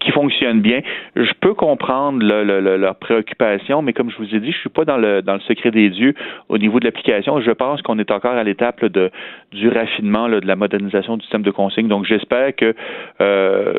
Qui 0.00 0.10
fonctionne 0.10 0.60
bien. 0.60 0.80
Je 1.14 1.32
peux 1.40 1.54
comprendre 1.54 2.24
leur 2.24 2.96
préoccupation, 2.96 3.82
mais 3.82 3.92
comme 3.92 4.10
je 4.10 4.16
vous 4.16 4.34
ai 4.34 4.40
dit, 4.40 4.50
je 4.50 4.58
suis 4.58 4.68
pas 4.68 4.84
dans 4.84 4.96
le 4.96 5.22
dans 5.22 5.34
le 5.34 5.40
secret 5.40 5.70
des 5.70 5.90
dieux 5.90 6.14
au 6.48 6.58
niveau 6.58 6.80
de 6.80 6.86
l'application. 6.86 7.40
Je 7.40 7.50
pense 7.50 7.82
qu'on 7.82 7.98
est 7.98 8.10
encore 8.10 8.32
à 8.32 8.42
l'étape 8.42 8.84
de 8.84 9.10
du 9.52 9.68
raffinement 9.68 10.28
de 10.28 10.46
la 10.46 10.56
modernisation 10.56 11.16
du 11.16 11.22
système 11.22 11.42
de 11.42 11.50
consigne. 11.50 11.88
Donc 11.88 12.06
j'espère 12.06 12.54
que 12.56 12.74
euh, 13.20 13.74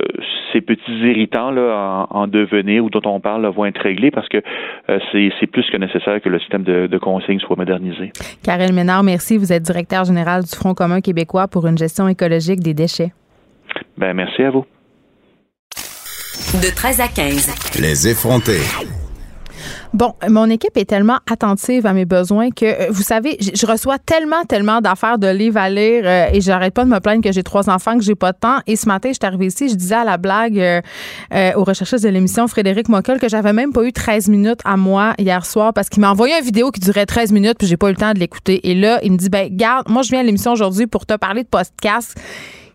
ces 0.54 0.62
petits 0.62 0.92
irritants 0.92 1.52
là 1.52 2.08
en, 2.10 2.28
devenir 2.28 2.86
ou 2.86 2.90
dont 2.90 3.02
on 3.06 3.20
parle 3.20 3.46
vont 3.48 3.66
être 3.66 3.82
réglés 3.82 4.12
parce 4.12 4.30
que 4.30 4.42
euh, 4.90 5.00
c'est 5.12 5.48
plus 5.48 5.70
que 5.70 5.78
nécessaire 5.78 6.22
que 6.22 6.30
le 6.30 6.40
système 6.40 6.64
de, 6.64 6.88
de 6.88 6.98
consigne 6.98 7.40
soit 7.40 7.58
modernisé. 7.58 8.12
Karel 8.44 8.74
Ménard, 8.74 9.04
merci. 9.04 9.38
Vous 9.38 9.52
êtes 9.52 9.64
directeur 9.64 10.06
général 10.06 10.44
du 10.44 10.56
Front 10.56 10.74
commun 10.74 11.02
québécois 11.02 11.48
pour 11.48 11.68
une 11.68 11.78
gestion 11.78 12.08
écologique 12.08 12.60
des 12.60 12.74
déchets. 12.74 13.12
Ben, 13.98 14.14
merci 14.14 14.44
à 14.44 14.52
vous. 14.52 14.66
De 16.42 16.70
13 16.76 17.00
à 17.00 17.08
15. 17.08 17.50
Les 17.80 18.10
effrontés. 18.10 18.60
Bon, 19.94 20.16
mon 20.28 20.50
équipe 20.50 20.76
est 20.76 20.86
tellement 20.86 21.20
attentive 21.32 21.86
à 21.86 21.94
mes 21.94 22.04
besoins 22.06 22.50
que, 22.50 22.66
euh, 22.66 22.88
vous 22.90 23.04
savez, 23.04 23.38
je 23.40 23.66
reçois 23.66 24.00
tellement, 24.00 24.44
tellement 24.44 24.82
d'affaires 24.82 25.18
de 25.18 25.28
livres 25.28 25.60
à 25.60 25.70
lire 25.70 26.04
euh, 26.06 26.26
et 26.34 26.42
j'arrête 26.42 26.74
pas 26.74 26.84
de 26.84 26.90
me 26.90 27.00
plaindre 27.00 27.24
que 27.24 27.32
j'ai 27.32 27.44
trois 27.44 27.70
enfants, 27.70 27.98
que 27.98 28.04
j'ai 28.04 28.16
pas 28.16 28.32
de 28.32 28.38
temps. 28.38 28.58
Et 28.68 28.76
ce 28.76 28.88
matin, 28.88 29.10
je 29.10 29.14
suis 29.14 29.26
arrivée 29.26 29.46
ici, 29.46 29.70
je 29.70 29.76
disais 29.76 29.96
à 29.96 30.04
la 30.04 30.18
blague 30.18 30.60
euh, 30.60 30.82
aux 31.56 31.64
recherchistes 31.64 32.04
de 32.04 32.10
l'émission 32.10 32.48
Frédéric 32.48 32.90
Mockel 32.90 33.20
que 33.20 33.30
j'avais 33.30 33.54
même 33.54 33.72
pas 33.72 33.84
eu 33.84 33.94
13 33.94 34.28
minutes 34.28 34.60
à 34.66 34.76
moi 34.76 35.14
hier 35.20 35.46
soir 35.46 35.74
parce 35.74 35.88
qu'il 35.90 36.02
m'a 36.02 36.12
envoyé 36.12 36.38
une 36.38 36.44
vidéo 36.44 36.72
qui 36.72 36.82
durait 36.82 37.06
13 37.06 37.32
minutes 37.32 37.58
puis 37.60 37.68
j'ai 37.68 37.78
pas 37.78 37.88
eu 37.88 37.92
le 37.92 37.98
temps 37.98 38.14
de 38.14 38.20
l'écouter. 38.20 38.70
Et 38.70 38.76
là, 38.76 39.00
il 39.04 39.14
me 39.14 39.18
dit, 39.18 39.30
ben, 39.30 39.48
garde, 39.56 39.88
moi, 39.88 40.02
je 40.02 40.10
viens 40.10 40.20
à 40.20 40.24
l'émission 40.24 40.52
aujourd'hui 40.52 40.88
pour 40.88 41.06
te 41.06 41.16
parler 41.16 41.44
de 41.44 41.50
podcast 41.50 42.18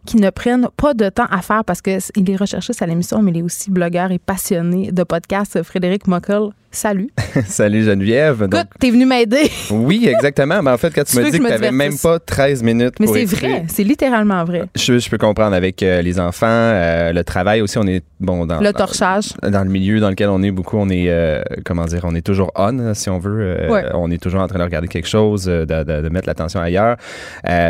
qui 0.07 0.17
ne 0.17 0.31
prennent 0.31 0.69
pas 0.77 0.95
de 0.95 1.09
temps 1.09 1.27
à 1.31 1.43
faire 1.43 1.65
parce 1.65 1.83
qu'il 1.83 2.31
est 2.31 2.37
recherchiste 2.37 2.81
à 2.81 2.87
l'émission, 2.87 3.23
mais 3.23 3.33
il 3.33 3.39
est 3.39 3.43
aussi 3.43 3.71
blogueur 3.71 4.11
et 4.11 4.19
passionné 4.19 4.93
de 4.93 5.03
podcast. 5.03 5.63
Frédéric 5.63 6.07
Mockel, 6.07 6.51
salut. 6.77 7.11
salut 7.47 7.83
Geneviève. 7.83 8.49
Écoute, 8.53 8.69
t'es 8.79 8.91
venu 8.91 9.07
m'aider. 9.07 9.51
oui, 9.71 10.07
exactement. 10.09 10.63
Mais 10.63 10.71
en 10.71 10.79
fait, 10.79 10.95
quand 10.95 11.05
tu, 11.05 11.17
me 11.17 11.25
dis 11.25 11.33
que, 11.33 11.37
tu 11.37 11.43
n'avais 11.43 11.73
même 11.73 11.97
pas 11.99 12.19
13 12.19 12.63
minutes 12.63 12.95
Mais 13.01 13.07
c'est 13.07 13.25
vrai, 13.25 13.65
c'est 13.69 13.85
littéralement 13.85 14.45
vrai. 14.45 14.65
Je, 14.75 15.09
peux 15.09 15.19
comprendre 15.19 15.55
avec 15.55 15.83
euh, 15.83 16.03
les 16.03 16.21
enfants, 16.21 16.47
euh, 16.49 17.13
le 17.13 17.25
travail 17.25 17.63
aussi, 17.63 17.79
on 17.79 17.87
est 17.87 18.05
bon 18.21 18.47
dans 18.47 18.61
le 18.61 18.73
torchage. 18.73 19.33
Dans, 19.43 19.65
le 19.65 19.71
milieu 19.71 20.01
dans 20.01 20.11
lequel 20.11 20.29
on 20.29 20.43
est 20.43 20.51
beaucoup, 20.51 20.77
on 20.77 20.89
est 20.89 21.09
euh, 21.09 21.43
comment 21.65 21.87
dire, 21.87 22.01
on 22.05 22.15
est 22.15 22.25
toujours 22.25 22.53
on 22.55 22.95
si 22.95 23.09
on 23.11 23.19
veut. 23.19 23.69
On 23.95 24.11
est 24.11 24.23
toujours 24.23 24.41
en 24.41 24.49
train 24.49 24.59
de 24.59 24.65
regarder 24.65 24.89
quelque 24.89 25.09
chose, 25.09 25.45
de, 25.45 25.65
de, 25.65 26.09
mettre 26.09 26.29
l'attention 26.29 26.61
ailleurs. 26.61 26.97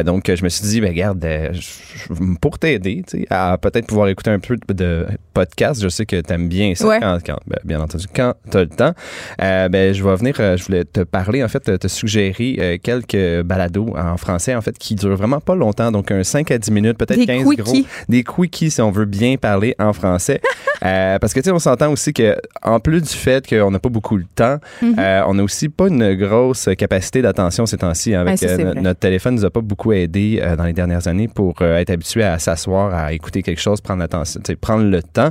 donc 0.05 0.31
je 0.35 0.43
me 0.43 0.49
suis 0.49 0.67
dit, 0.67 0.81
ben 0.81 0.91
regarde, 0.91 1.25
pour 2.41 2.59
t'aider, 2.59 3.05
à 3.31 3.59
peut-être 3.59 3.87
pouvoir 3.87 4.09
écouter 4.09 4.31
un 4.31 4.39
peu 4.39 4.57
de 4.69 5.07
podcast. 5.37 5.83
Je 5.83 5.89
sais 5.89 6.07
que 6.07 6.21
tu 6.21 6.33
aimes 6.33 6.49
bien 6.49 6.75
ça 6.75 6.99
quand, 7.01 7.39
ben, 7.47 7.59
bien 7.65 7.81
entendu 7.81 8.07
quand 8.15 8.35
tu 8.51 8.57
as 8.57 8.61
le 8.61 8.69
temps. 8.69 8.93
Euh, 9.43 9.69
ben, 9.69 9.93
je 9.93 10.03
vais 10.03 10.17
venir, 10.17 10.35
euh, 10.41 10.57
je 10.57 10.65
voulais 10.65 10.85
te 10.85 11.01
parler, 11.01 11.45
en 11.45 11.49
fait, 11.49 11.79
te 11.79 11.89
suggérer 11.89 12.57
euh, 12.59 12.79
quelques 12.83 13.43
balados 13.43 13.95
en 13.97 14.17
français, 14.17 14.55
en 14.55 14.63
fait, 14.63 14.79
qui 14.79 14.95
durent 14.95 15.17
vraiment 15.17 15.41
pas 15.41 15.55
longtemps, 15.55 15.93
donc 15.93 16.11
un 16.11 16.25
5 16.25 16.51
à 16.51 16.59
10 16.59 16.71
minutes, 16.71 16.99
peut-être 16.99 17.25
15 17.25 17.45
gros. 17.57 17.77
Des 18.09 18.25
quickies, 18.25 18.71
si 18.71 18.81
on 18.81 18.91
veut 18.91 19.05
bien 19.05 19.37
parler 19.37 19.75
en 19.79 19.93
français. 19.93 20.41
parce 20.81 21.35
que, 21.35 21.41
tu 21.41 21.45
sais, 21.45 21.51
on 21.51 21.59
s'entend 21.59 21.93
aussi 21.93 22.13
que, 22.13 22.37
en 22.63 22.81
plus 22.81 23.03
du 23.03 23.09
fait 23.09 23.47
qu'on 23.47 23.71
n'a 23.71 23.79
pas 23.79 23.89
beaucoup 23.89 24.19
de 24.19 24.27
temps, 24.35 24.59
mm-hmm. 24.83 25.25
on 25.27 25.35
n'a 25.35 25.43
aussi 25.43 25.69
pas 25.69 25.89
une 25.89 26.15
grosse 26.15 26.69
capacité 26.79 27.23
d'attention 27.23 27.67
ces 27.67 27.77
temps-ci. 27.77 28.15
Hein, 28.15 28.27
avec 28.27 28.43
notre 28.77 29.01
téléphone 29.01 29.35
nous 29.35 29.45
a 29.45 29.51
pas 29.51 29.61
beaucoup 29.61 29.93
aidé 29.93 30.43
dans 30.57 30.65
les 30.65 30.73
dernières 30.73 31.09
années 31.09 31.29
pour 31.29 31.61
être 31.63 31.91
habitué 31.91 32.16
à 32.23 32.39
s'asseoir, 32.39 32.95
à 32.95 33.13
écouter 33.13 33.43
quelque 33.43 33.61
chose, 33.61 33.81
prendre 33.81 34.01
l'attention, 34.01 34.41
prendre 34.61 34.85
le 34.85 35.03
temps. 35.03 35.31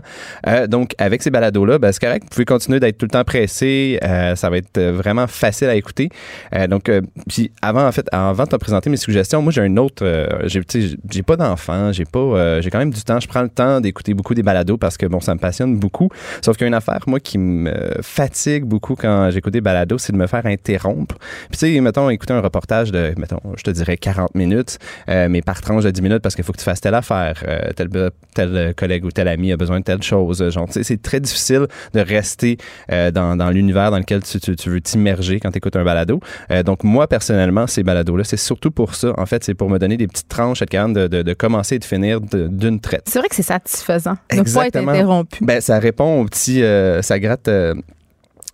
donc, 0.67 0.93
avec 0.97 1.21
ces 1.21 1.29
balados-là, 1.29 1.79
ben, 1.79 1.91
c'est 1.91 2.01
correct. 2.01 2.23
Vous 2.23 2.29
pouvez 2.29 2.45
continuer 2.45 2.79
d'être 2.79 2.97
tout 2.97 3.05
le 3.05 3.11
temps 3.11 3.23
pressé. 3.23 3.99
Euh, 4.03 4.36
ça 4.36 4.49
va 4.49 4.57
être 4.57 4.79
vraiment 4.79 5.27
facile 5.27 5.67
à 5.67 5.75
écouter. 5.75 6.09
Euh, 6.53 6.67
donc, 6.67 6.89
euh, 6.89 7.01
puis 7.27 7.51
avant, 7.61 7.88
en 7.88 7.91
fait, 7.91 8.07
avant 8.11 8.43
de 8.43 8.49
te 8.49 8.55
présenter 8.55 8.89
mes 8.89 8.97
suggestions, 8.97 9.41
moi, 9.41 9.51
j'ai 9.51 9.61
un 9.61 9.77
autre. 9.77 10.05
j'ai, 10.45 10.61
j'ai 11.09 11.23
pas 11.23 11.36
d'enfant, 11.36 11.91
j'ai 11.91 12.05
pas, 12.05 12.61
j'ai 12.61 12.69
quand 12.69 12.79
même 12.79 12.91
du 12.91 13.01
temps. 13.03 13.19
Je 13.19 13.27
prends 13.27 13.41
le 13.41 13.49
temps 13.49 13.81
d'écouter 13.81 14.13
beaucoup 14.13 14.33
des 14.33 14.43
balados 14.43 14.77
parce 14.77 14.97
que 14.97 15.05
bon, 15.05 15.19
ça 15.19 15.33
me 15.33 15.39
passionne 15.39 15.77
beaucoup. 15.77 16.09
Sauf 16.41 16.57
qu'il 16.57 16.65
y 16.65 16.65
a 16.65 16.69
une 16.69 16.73
affaire, 16.73 16.99
moi, 17.07 17.19
qui 17.19 17.38
me 17.38 17.73
fatigue 18.01 18.63
beaucoup 18.63 18.95
quand 18.95 19.29
j'écoute 19.31 19.53
des 19.53 19.61
balados, 19.61 19.97
c'est 19.97 20.13
de 20.13 20.17
me 20.17 20.27
faire 20.27 20.45
interrompre. 20.45 21.15
Puis 21.49 21.57
tu 21.59 21.73
sais, 21.73 21.81
mettons, 21.81 22.09
écouter 22.09 22.33
un 22.33 22.41
reportage 22.41 22.91
de, 22.91 23.13
mettons, 23.17 23.39
je 23.57 23.63
te 23.63 23.71
dirais 23.71 23.97
40 23.97 24.36
minutes, 24.36 24.77
mais 25.07 25.41
par 25.41 25.61
tranche 25.61 25.83
de 25.83 25.91
10 25.91 26.01
minutes 26.01 26.21
parce 26.21 26.36
qu'il 26.36 26.43
faut 26.43 26.53
que 26.53 26.59
tu 26.59 26.63
fasses 26.63 26.74
telle 26.82 26.95
affaire, 26.95 27.43
tel, 27.76 27.89
tel 28.34 28.73
collègue 28.76 29.05
ou 29.05 29.11
tel 29.11 29.28
ami 29.28 29.51
a 29.51 29.57
besoin 29.57 29.80
de 29.80 29.84
telle 29.84 30.03
chose. 30.03 30.49
Genre, 30.49 30.67
c'est 30.69 31.01
très 31.01 31.19
difficile 31.19 31.67
de 31.93 31.99
rester 31.99 32.57
dans, 32.89 33.36
dans 33.36 33.49
l'univers 33.49 33.91
dans 33.91 33.99
lequel 33.99 34.23
tu, 34.23 34.39
tu, 34.39 34.69
veux 34.69 34.82
t'immerger 34.82 35.39
quand 35.39 35.51
tu 35.51 35.57
écoutes 35.57 35.76
un 35.76 35.84
balado. 35.84 36.19
Euh, 36.51 36.63
donc, 36.63 36.84
moi, 36.84 37.07
personnellement, 37.07 37.67
ces 37.67 37.84
balados-là, 37.84 38.23
c'est 38.23 38.38
surtout 38.38 38.71
pour 38.71 38.95
ça. 38.95 39.13
En 39.17 39.26
fait, 39.26 39.43
c'est 39.43 39.53
pour 39.53 39.69
me 39.69 39.78
donner 39.80 39.97
des 39.97 40.07
petites 40.07 40.28
tranches, 40.28 40.61
être 40.61 40.69
capable 40.69 40.93
de, 40.93 41.07
de, 41.07 41.21
de 41.21 41.34
commencer 41.34 41.76
et 41.76 41.80
de 41.80 41.86
finir 41.86 42.21
d'une 42.21 42.80
traite. 42.80 43.03
C'est 43.07 43.19
vrai 43.19 43.30
que 43.30 43.36
c'est 43.36 43.43
satisfaisant 43.43 44.17
de 44.32 44.38
ne 44.38 44.53
pas 44.53 44.67
être 44.67 44.76
interrompu. 44.78 45.43
Ben, 45.43 45.61
ça 45.61 45.80
répond 45.80 46.21
au 46.21 46.26
petit... 46.26 46.63
Euh, 46.63 47.01
ça 47.01 47.19
gratte... 47.19 47.49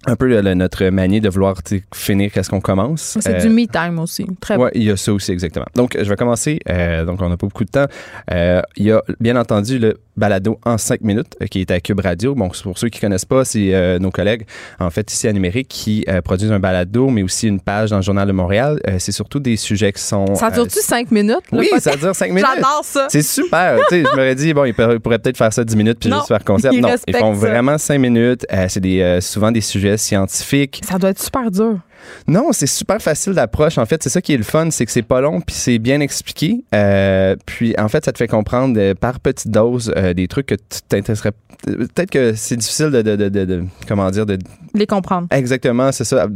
Euh, 0.07 0.11
un 0.11 0.15
peu 0.15 0.41
notre 0.41 0.85
manier 0.85 1.21
de 1.21 1.29
vouloir 1.29 1.57
finir 1.93 2.31
qu'est-ce 2.31 2.49
qu'on 2.49 2.61
commence. 2.61 3.17
C'est 3.19 3.41
du 3.41 3.49
me 3.49 3.65
time 3.65 3.99
aussi. 3.99 4.25
Très 4.39 4.57
ouais, 4.57 4.71
il 4.73 4.83
y 4.83 4.91
a 4.91 4.97
ça 4.97 5.13
aussi 5.13 5.31
exactement. 5.31 5.65
Donc 5.75 5.97
je 5.99 6.09
vais 6.09 6.15
commencer. 6.15 6.59
donc 7.05 7.21
on 7.21 7.29
n'a 7.29 7.37
pas 7.37 7.47
beaucoup 7.47 7.65
de 7.65 7.69
temps. 7.69 7.87
il 8.29 8.85
y 8.85 8.91
a 8.91 9.01
bien 9.19 9.35
entendu 9.35 9.79
le 9.79 9.99
balado 10.21 10.59
en 10.63 10.77
cinq 10.77 11.01
minutes 11.01 11.35
euh, 11.41 11.47
qui 11.47 11.61
est 11.61 11.71
à 11.71 11.79
Cube 11.81 11.99
Radio. 11.99 12.35
Bon, 12.35 12.49
pour 12.63 12.77
ceux 12.77 12.89
qui 12.89 12.99
connaissent 12.99 13.25
pas, 13.25 13.43
c'est 13.43 13.73
euh, 13.73 13.97
nos 13.97 14.11
collègues, 14.11 14.45
en 14.79 14.91
fait, 14.91 15.11
ici 15.11 15.27
à 15.27 15.33
Numérique, 15.33 15.67
qui 15.67 16.05
euh, 16.07 16.21
produisent 16.21 16.51
un 16.51 16.59
balado, 16.59 17.09
mais 17.09 17.23
aussi 17.23 17.47
une 17.47 17.59
page 17.59 17.89
dans 17.89 17.97
le 17.97 18.03
Journal 18.03 18.27
de 18.27 18.31
Montréal. 18.31 18.79
c'est 18.99 19.11
surtout 19.11 19.39
des 19.39 19.57
sujets 19.57 19.91
qui 19.91 20.01
sont... 20.01 20.35
Ça 20.35 20.51
dure-tu 20.51 20.79
cinq 20.79 21.11
minutes? 21.11 21.41
oui, 21.51 21.69
ça 21.79 21.95
dure 21.95 22.15
cinq 22.15 22.29
minutes. 22.29 22.45
J'adore 22.55 22.81
ça. 22.83 23.07
C'est 23.09 23.23
super. 23.23 23.77
je 23.89 24.15
m'aurais 24.15 24.35
dit, 24.35 24.53
bon, 24.53 24.65
ils, 24.65 24.73
pourraient 24.73 24.99
peut-être 25.19 25.37
faire 25.37 25.51
ça 25.51 25.63
dix 25.63 25.75
minutes 25.75 25.97
puis 25.99 26.11
juste 26.11 26.27
faire 26.27 26.43
concept. 26.43 26.75
Ils 26.75 26.81
non, 26.81 26.95
ils 27.07 27.15
font 27.15 27.33
vraiment 27.33 27.77
cinq 27.79 27.97
minutes. 27.97 28.45
c'est 28.67 28.79
des, 28.79 29.19
souvent 29.21 29.51
des 29.51 29.61
sujets 29.61 29.97
scientifiques. 29.97 30.81
Ça 30.87 30.99
doit 30.99 31.09
être 31.09 31.21
super 31.21 31.49
dur. 31.49 31.79
Non, 32.27 32.49
c'est 32.51 32.67
super 32.67 33.01
facile 33.01 33.33
d'approche. 33.33 33.77
En 33.77 33.85
fait, 33.85 34.01
c'est 34.03 34.09
ça 34.09 34.21
qui 34.21 34.33
est 34.33 34.37
le 34.37 34.43
fun, 34.43 34.69
c'est 34.71 34.85
que 34.85 34.91
c'est 34.91 35.01
pas 35.01 35.21
long 35.21 35.41
puis 35.41 35.55
c'est 35.55 35.79
bien 35.79 35.99
expliqué. 35.99 36.63
Euh, 36.73 37.35
puis 37.45 37.73
en 37.77 37.87
fait, 37.87 38.05
ça 38.05 38.11
te 38.11 38.17
fait 38.17 38.27
comprendre 38.27 38.75
euh, 38.79 38.93
par 38.93 39.19
petites 39.19 39.51
doses 39.51 39.91
euh, 39.95 40.13
des 40.13 40.27
trucs 40.27 40.47
que 40.47 40.55
tu 40.55 40.79
t'intéresserais. 40.87 41.31
Peut-être 41.65 42.09
que 42.09 42.33
c'est 42.33 42.55
difficile 42.55 42.89
de, 42.89 43.01
de, 43.03 43.15
de, 43.15 43.29
de- 43.29 43.63
comment 43.87 44.09
dire 44.09 44.25
de 44.25 44.39
Les 44.73 44.87
comprendre. 44.87 45.27
exactement, 45.29 45.91
c'est 45.91 46.03
ça, 46.05 46.27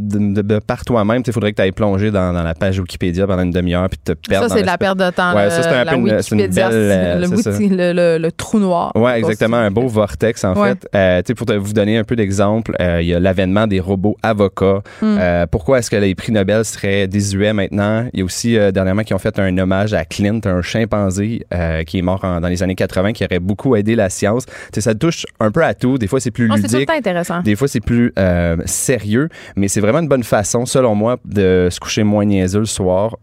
par 0.68 0.86
toi-même. 0.86 1.24
Il 1.26 1.34
faudrait 1.34 1.52
que 1.52 1.56
tu 1.58 1.62
ailles 1.64 1.72
plonger 1.72 2.12
dans, 2.12 2.32
dans 2.32 2.44
la 2.44 2.54
page 2.54 2.80
Wikipédia 2.80 3.26
pendant 3.26 3.42
une 3.42 3.50
demi-heure 3.52 3.90
puis 3.90 3.98
te 4.04 4.12
perdre. 4.12 4.48
Ça, 4.50 4.56
c'est 4.56 4.62
de 4.62 4.68
la 4.68 4.78
perte 4.78 5.00
de 5.00 5.10
temps. 5.10 5.34
Ouais, 5.36 5.46
le- 5.46 5.50
ça, 5.50 5.64
c'est 5.64 5.70
un 5.70 5.86
peu 5.86 5.96
une- 5.96 6.08
une 6.42 6.48
belle, 6.48 6.70
euh, 6.72 8.18
le, 8.20 8.32
trou 8.32 8.60
noir. 8.60 8.92
Ouais, 8.96 9.18
exactement, 9.18 9.58
un 9.58 9.72
beau 9.72 9.88
vortex 9.88 10.44
en 10.44 10.54
Ouais. 10.56 10.70
fait. 10.70 10.88
Euh, 10.96 11.34
pour 11.36 11.48
te- 11.48 11.54
vous 11.54 11.74
donner 11.74 11.98
un 11.98 12.04
peu 12.04 12.16
d'exemple, 12.16 12.76
euh, 12.80 13.02
il 13.02 13.08
y 13.08 13.14
a 13.16 13.20
l'avènement 13.20 13.66
des 13.68 13.80
robots 13.80 14.18
avocats. 14.22 14.82
Hmm. 15.02 15.18
Pourquoi 15.56 15.80
est-ce 15.80 15.90
que 15.90 15.96
les 15.96 16.16
prix 16.16 16.34
Nobel 16.34 16.66
seraient 16.66 17.08
désuets 17.08 17.54
maintenant? 17.54 18.10
Il 18.12 18.20
y 18.20 18.22
a 18.22 18.26
aussi 18.26 18.58
euh, 18.58 18.74
dernièrement 18.74 19.04
qui 19.04 19.14
ont 19.14 19.18
fait 19.20 19.40
un 19.40 19.58
hommage 19.58 19.94
à 19.94 20.04
Clint, 20.04 20.42
un 20.44 20.62
chimpanzé 20.62 21.46
euh, 21.54 21.84
qui 21.86 22.00
est 22.00 22.02
mort 22.02 22.26
en- 22.26 22.42
dans 22.42 22.50
les 22.50 22.62
années 22.62 22.76
80, 22.76 23.14
qui 23.14 23.24
aurait 23.24 23.40
beaucoup 23.40 23.74
aidé 23.78 23.96
la 23.96 24.10
science. 24.10 24.46
Tu 24.48 24.54
sais, 24.74 24.82
ça 24.82 24.96
touche 24.96 25.26
un 25.40 25.52
peu 25.52 25.64
à 25.64 25.74
tout. 25.74 25.98
Des 25.98 26.08
fois, 26.08 26.20
c'est 26.20 26.30
plus 26.32 26.50
c'est 26.50 26.58
le 26.58 26.62
ludique. 26.74 26.88
temps 26.90 26.98
intéressant. 26.98 27.40
Des 27.42 27.56
fois, 27.56 27.70
c'est 27.70 27.80
plus 27.80 28.12
euh, 28.20 28.58
sérieux, 28.66 29.30
mais 29.56 29.70
c'est 29.70 29.80
vraiment 29.80 30.00
une 30.00 30.10
bonne 30.10 30.26
façon, 30.26 30.66
selon 30.66 30.94
moi, 30.94 31.20
de 31.24 31.70
se 31.72 31.80
coucher 31.80 32.04
moins 32.04 32.26
niaiseux 32.26 32.60
le 32.60 32.66
soir 32.66 33.16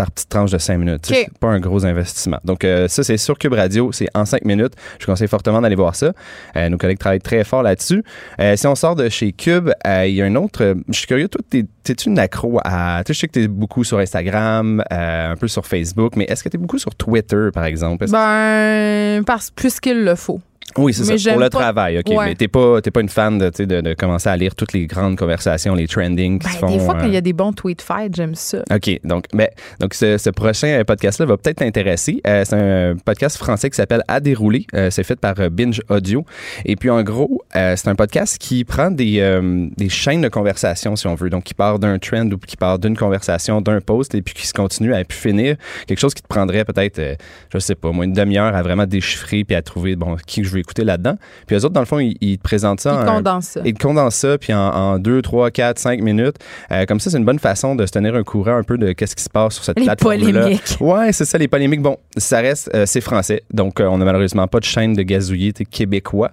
par 0.00 0.10
petite 0.10 0.30
tranche 0.30 0.50
de 0.50 0.56
5 0.56 0.78
minutes. 0.78 1.04
C'est 1.04 1.28
pas 1.38 1.48
un 1.48 1.60
gros 1.60 1.84
investissement. 1.84 2.38
Donc, 2.42 2.64
euh, 2.64 2.88
ça, 2.88 3.02
c'est 3.02 3.18
sur 3.18 3.36
Cube 3.36 3.52
Radio. 3.52 3.92
C'est 3.92 4.08
en 4.14 4.24
5 4.24 4.46
minutes. 4.46 4.72
Je 4.98 5.04
vous 5.04 5.12
conseille 5.12 5.28
fortement 5.28 5.60
d'aller 5.60 5.74
voir 5.74 5.94
ça. 5.94 6.12
Euh, 6.56 6.70
nos 6.70 6.78
collègues 6.78 6.98
travaillent 6.98 7.18
très 7.20 7.44
fort 7.44 7.62
là-dessus. 7.62 8.02
Euh, 8.40 8.56
si 8.56 8.66
on 8.66 8.74
sort 8.74 8.96
de 8.96 9.10
chez 9.10 9.32
Cube, 9.32 9.68
il 9.84 10.14
y 10.14 10.22
a 10.22 10.24
un 10.24 10.36
autre. 10.36 10.74
je 10.88 10.92
suis 10.98 11.06
curieux, 11.06 11.28
toi, 11.28 11.42
t'es- 11.50 11.66
t'es-tu 11.82 12.08
une 12.08 12.18
accro 12.18 12.58
à. 12.64 13.02
Tu 13.04 13.08
sais, 13.08 13.14
je 13.14 13.18
sais 13.20 13.26
que 13.28 13.32
t'es 13.32 13.46
beaucoup 13.48 13.84
sur 13.84 13.98
Instagram, 13.98 14.82
un 14.90 15.36
peu 15.38 15.48
sur 15.48 15.66
Facebook, 15.66 16.16
mais 16.16 16.24
est-ce 16.30 16.42
que 16.42 16.48
t'es 16.48 16.56
beaucoup 16.56 16.78
sur 16.78 16.94
Twitter, 16.94 17.48
par 17.52 17.64
exemple? 17.66 18.06
Ben, 18.08 19.22
parce, 19.24 19.50
puisqu'il 19.50 20.02
le 20.02 20.14
faut. 20.14 20.40
Oui, 20.78 20.92
c'est 20.94 21.04
ça. 21.18 21.30
Pour 21.32 21.40
le 21.40 21.48
pas- 21.50 21.58
travail, 21.58 21.98
OK. 21.98 22.08
Ouais. 22.16 22.26
Mais 22.26 22.34
t'es 22.34 22.48
pas, 22.48 22.80
t'es 22.80 22.90
pas 22.90 23.00
une 23.00 23.08
fan 23.08 23.38
de, 23.38 23.50
de, 23.64 23.80
de 23.80 23.94
commencer 23.94 24.28
à 24.28 24.36
lire 24.36 24.54
toutes 24.54 24.72
les 24.72 24.86
grandes 24.86 25.16
conversations, 25.16 25.74
les 25.74 25.86
trending 25.88 26.38
qui 26.38 26.46
Ben, 26.46 26.52
se 26.52 26.58
font. 26.58 26.70
des 26.72 26.78
fois, 26.78 26.94
quand 26.94 27.06
il 27.06 27.12
y 27.12 27.16
euh, 27.16 27.18
a 27.18 27.22
des 27.22 27.32
bons 27.32 27.52
tweet 27.52 27.82
fights, 27.82 28.14
j'aime 28.14 28.34
ça. 28.34 28.62
OK. 28.74 29.00
Donc, 29.04 29.24
ben, 29.32 29.48
donc 29.80 29.94
ce, 29.94 30.18
ce 30.18 30.30
prochain 30.30 30.82
podcast-là 30.86 31.26
va 31.26 31.36
peut-être 31.36 31.58
t'intéresser. 31.58 32.20
Euh, 32.26 32.44
c'est 32.44 32.56
un 32.56 32.96
podcast 33.04 33.36
français 33.36 33.70
qui 33.70 33.76
s'appelle 33.76 34.02
À 34.08 34.20
dérouler. 34.20 34.66
Euh, 34.74 34.90
c'est 34.90 35.04
fait 35.04 35.18
par 35.18 35.34
euh, 35.40 35.48
Binge 35.50 35.80
Audio. 35.88 36.24
Et 36.64 36.76
puis, 36.76 36.90
en 36.90 37.02
gros, 37.02 37.42
euh, 37.56 37.74
c'est 37.76 37.88
un 37.88 37.94
podcast 37.94 38.38
qui 38.38 38.64
prend 38.64 38.90
des, 38.90 39.20
euh, 39.20 39.66
des 39.76 39.88
chaînes 39.88 40.20
de 40.22 40.28
conversation, 40.28 40.96
si 40.96 41.06
on 41.06 41.14
veut. 41.14 41.30
Donc, 41.30 41.44
qui 41.44 41.54
part 41.54 41.78
d'un 41.78 41.98
trend 41.98 42.26
ou 42.30 42.38
qui 42.38 42.56
part 42.56 42.78
d'une 42.78 42.96
conversation, 42.96 43.60
d'un 43.60 43.80
post, 43.80 44.14
et 44.14 44.22
puis 44.22 44.34
qui 44.34 44.46
se 44.46 44.52
continue 44.54 44.94
à 44.94 45.04
pu 45.04 45.16
finir. 45.16 45.56
Quelque 45.86 45.98
chose 46.00 46.14
qui 46.14 46.22
te 46.22 46.28
prendrait 46.28 46.64
peut-être, 46.64 46.98
euh, 46.98 47.14
je 47.52 47.58
sais 47.58 47.74
pas, 47.74 47.90
moi, 47.92 48.04
une 48.04 48.12
demi-heure 48.12 48.54
à 48.54 48.62
vraiment 48.62 48.86
déchiffrer 48.86 49.44
puis 49.44 49.54
à 49.56 49.62
trouver, 49.62 49.96
bon, 49.96 50.16
qui 50.26 50.44
je 50.44 50.50
veux 50.50 50.59
écouter 50.60 50.84
là-dedans. 50.84 51.16
Puis, 51.46 51.56
eux 51.56 51.64
autres, 51.64 51.74
dans 51.74 51.80
le 51.80 51.86
fond, 51.86 51.98
ils, 51.98 52.16
ils 52.20 52.38
te 52.38 52.42
présentent 52.42 52.80
ça 52.80 53.00
Il 53.02 53.08
en- 53.08 53.14
condense 53.16 53.44
ça. 53.46 53.60
ils 53.64 53.74
condensent 53.74 54.16
ça, 54.16 54.38
puis 54.38 54.52
en, 54.54 54.58
en 54.58 54.98
2, 54.98 55.22
3, 55.22 55.50
4, 55.50 55.78
5 55.78 56.00
minutes. 56.00 56.36
Euh, 56.72 56.84
comme 56.86 57.00
ça, 57.00 57.10
c'est 57.10 57.18
une 57.18 57.24
bonne 57.24 57.38
façon 57.38 57.74
de 57.74 57.84
se 57.86 57.92
tenir 57.92 58.14
un 58.14 58.22
courant 58.22 58.56
un 58.56 58.62
peu 58.62 58.78
de 58.78 58.92
qu'est-ce 58.92 59.16
qui 59.16 59.24
se 59.24 59.30
passe 59.30 59.54
sur 59.54 59.64
cette 59.64 59.78
Les 59.78 59.84
plateforme-là. 59.86 60.40
polémiques. 60.42 60.76
Ouais, 60.80 61.12
c'est 61.12 61.24
ça, 61.24 61.38
les 61.38 61.48
polémiques. 61.48 61.82
Bon, 61.82 61.96
ça 62.16 62.38
reste, 62.40 62.70
euh, 62.74 62.84
c'est 62.86 63.00
français, 63.00 63.42
donc 63.52 63.80
euh, 63.80 63.86
on 63.86 63.98
n'a 63.98 64.04
malheureusement 64.04 64.46
pas 64.46 64.58
de 64.60 64.64
chaîne 64.64 64.94
de 64.94 65.02
gazouillis 65.02 65.52
québécois, 65.70 66.30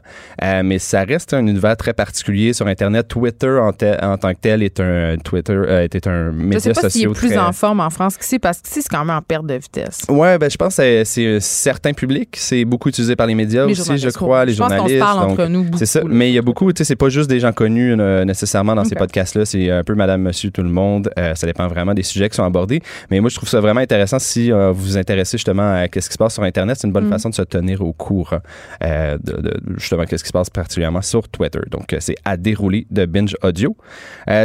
mais 0.63 0.79
ça 0.79 1.03
reste 1.03 1.33
un 1.33 1.45
univers 1.45 1.77
très 1.77 1.93
particulier 1.93 2.53
sur 2.53 2.67
Internet. 2.67 3.07
Twitter 3.07 3.49
en, 3.61 3.71
te- 3.73 4.03
en 4.03 4.17
tant 4.17 4.33
que 4.33 4.39
tel 4.41 4.63
est 4.63 4.79
un 4.79 5.17
Twitter 5.17 5.81
était 5.83 6.07
un 6.07 6.31
Je 6.31 6.37
média 6.37 6.59
sais 6.59 6.73
pas 6.73 6.89
s'il 6.89 7.01
est 7.03 7.05
social 7.05 7.11
plus 7.13 7.29
très- 7.29 7.37
en 7.37 7.51
forme 7.53 7.79
en 7.79 7.89
France 7.89 8.17
qu'ici, 8.17 8.39
parce 8.39 8.59
qu'ici, 8.61 8.81
c'est 8.81 8.89
quand 8.89 9.03
même 9.05 9.15
en 9.15 9.21
perte 9.21 9.45
de 9.45 9.53
vitesse. 9.55 10.01
Ouais, 10.09 10.37
ben 10.37 10.49
je 10.49 10.57
pense 10.57 10.75
que 10.75 10.81
c'est- 10.83 11.05
c'est 11.05 11.39
certain 11.39 11.93
public, 11.93 12.29
c'est 12.37 12.65
beaucoup 12.65 12.89
utilisé 12.89 13.15
par 13.15 13.27
les 13.27 13.35
médias 13.35 13.65
Les 13.65 13.79
aussi, 13.79 13.97
je 13.97 14.09
ouais. 14.21 14.45
les 14.45 14.53
Je 14.53 14.59
pense 14.59 14.71
journalistes. 14.73 14.99
parle 14.99 15.19
entre 15.31 15.45
nous 15.47 15.63
beaucoup, 15.63 15.77
C'est 15.77 15.85
ça, 15.85 15.99
là. 15.99 16.05
mais 16.09 16.29
il 16.29 16.33
y 16.33 16.37
a 16.37 16.41
beaucoup, 16.41 16.71
tu 16.73 16.77
sais, 16.79 16.83
c'est 16.83 16.95
pas 16.95 17.09
juste 17.09 17.29
des 17.29 17.39
gens 17.39 17.51
connus 17.53 17.95
euh, 17.99 18.25
nécessairement 18.25 18.75
dans 18.75 18.83
ces 18.85 18.95
podcasts-là, 18.95 19.45
c'est 19.45 19.69
un 19.71 19.83
peu 19.83 19.95
Madame, 19.95 20.21
Monsieur, 20.21 20.51
tout 20.51 20.63
le 20.63 20.69
monde. 20.69 21.09
Euh, 21.19 21.35
ça 21.35 21.45
dépend 21.47 21.67
vraiment 21.67 21.93
des 21.93 22.03
sujets 22.03 22.29
qui 22.29 22.35
sont 22.35 22.43
abordés. 22.43 22.81
Mais 23.11 23.19
moi, 23.19 23.29
je 23.29 23.35
trouve 23.35 23.49
ça 23.49 23.59
vraiment 23.61 23.79
intéressant 23.81 24.19
si 24.19 24.51
euh, 24.51 24.71
vous 24.71 24.83
vous 24.83 24.97
intéressez 24.97 25.37
justement 25.37 25.73
à 25.73 25.87
qu'est-ce 25.87 26.07
qui 26.09 26.13
se 26.13 26.17
passe 26.17 26.33
sur 26.33 26.43
Internet. 26.43 26.77
C'est 26.79 26.87
une 26.87 26.93
bonne 26.93 27.07
Mm. 27.07 27.11
façon 27.11 27.29
de 27.29 27.35
se 27.35 27.41
tenir 27.43 27.81
au 27.81 27.93
courant 27.93 28.39
de, 28.81 29.17
de- 29.17 29.59
justement 29.77 30.05
qu'est-ce 30.05 30.23
qui 30.23 30.27
se 30.29 30.33
passe 30.33 30.49
particulièrement 30.49 31.01
sur 31.01 31.27
Twitter. 31.29 31.59
Donc, 31.71 31.95
c'est 31.99 32.15
à 32.25 32.37
dérouler 32.37 32.87
de 32.91 33.05
Binge 33.05 33.35
Audio. 33.43 33.75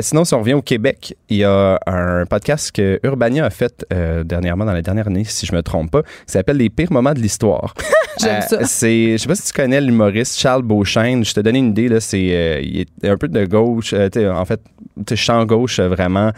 Sinon, 0.00 0.24
si 0.24 0.34
on 0.34 0.40
revient 0.40 0.54
au 0.54 0.62
Québec, 0.62 1.16
il 1.28 1.38
y 1.38 1.44
a 1.44 1.78
un 1.86 2.24
podcast 2.26 2.72
que 2.72 3.00
Urbania 3.02 3.46
a 3.46 3.50
fait 3.50 3.84
dernièrement, 4.24 4.64
dans 4.64 4.72
la 4.72 4.82
dernière 4.82 5.06
année, 5.06 5.24
si 5.24 5.46
je 5.46 5.54
me 5.54 5.62
trompe 5.62 5.90
pas, 5.90 6.02
qui 6.02 6.08
s'appelle 6.26 6.56
Les 6.56 6.70
pires 6.70 6.92
moments 6.92 7.14
de 7.14 7.20
l'histoire. 7.20 7.74
J'aime 8.20 8.42
ça. 8.42 8.58
C'est, 8.64 9.12
je 9.12 9.16
sais 9.16 9.26
pas 9.28 9.34
si 9.34 9.46
tu 9.46 9.52
connais 9.52 9.61
l'humoriste 9.66 10.39
Charles 10.39 10.62
Beauchesne. 10.62 11.24
Je 11.24 11.32
te 11.34 11.40
donne 11.40 11.56
une 11.56 11.68
idée 11.70 11.89
là. 11.89 12.01
C'est, 12.01 12.28
euh, 12.32 12.60
il 12.62 12.80
est 13.02 13.09
un 13.09 13.16
peu 13.16 13.28
de 13.28 13.44
gauche. 13.44 13.93
euh, 13.94 14.32
en 14.32 14.44
fait, 14.44 14.60
tu 14.97 15.05
sais, 15.10 15.16
champ 15.16 15.44
gauche 15.44 15.78
euh, 15.78 15.89
vraiment. 15.89 16.32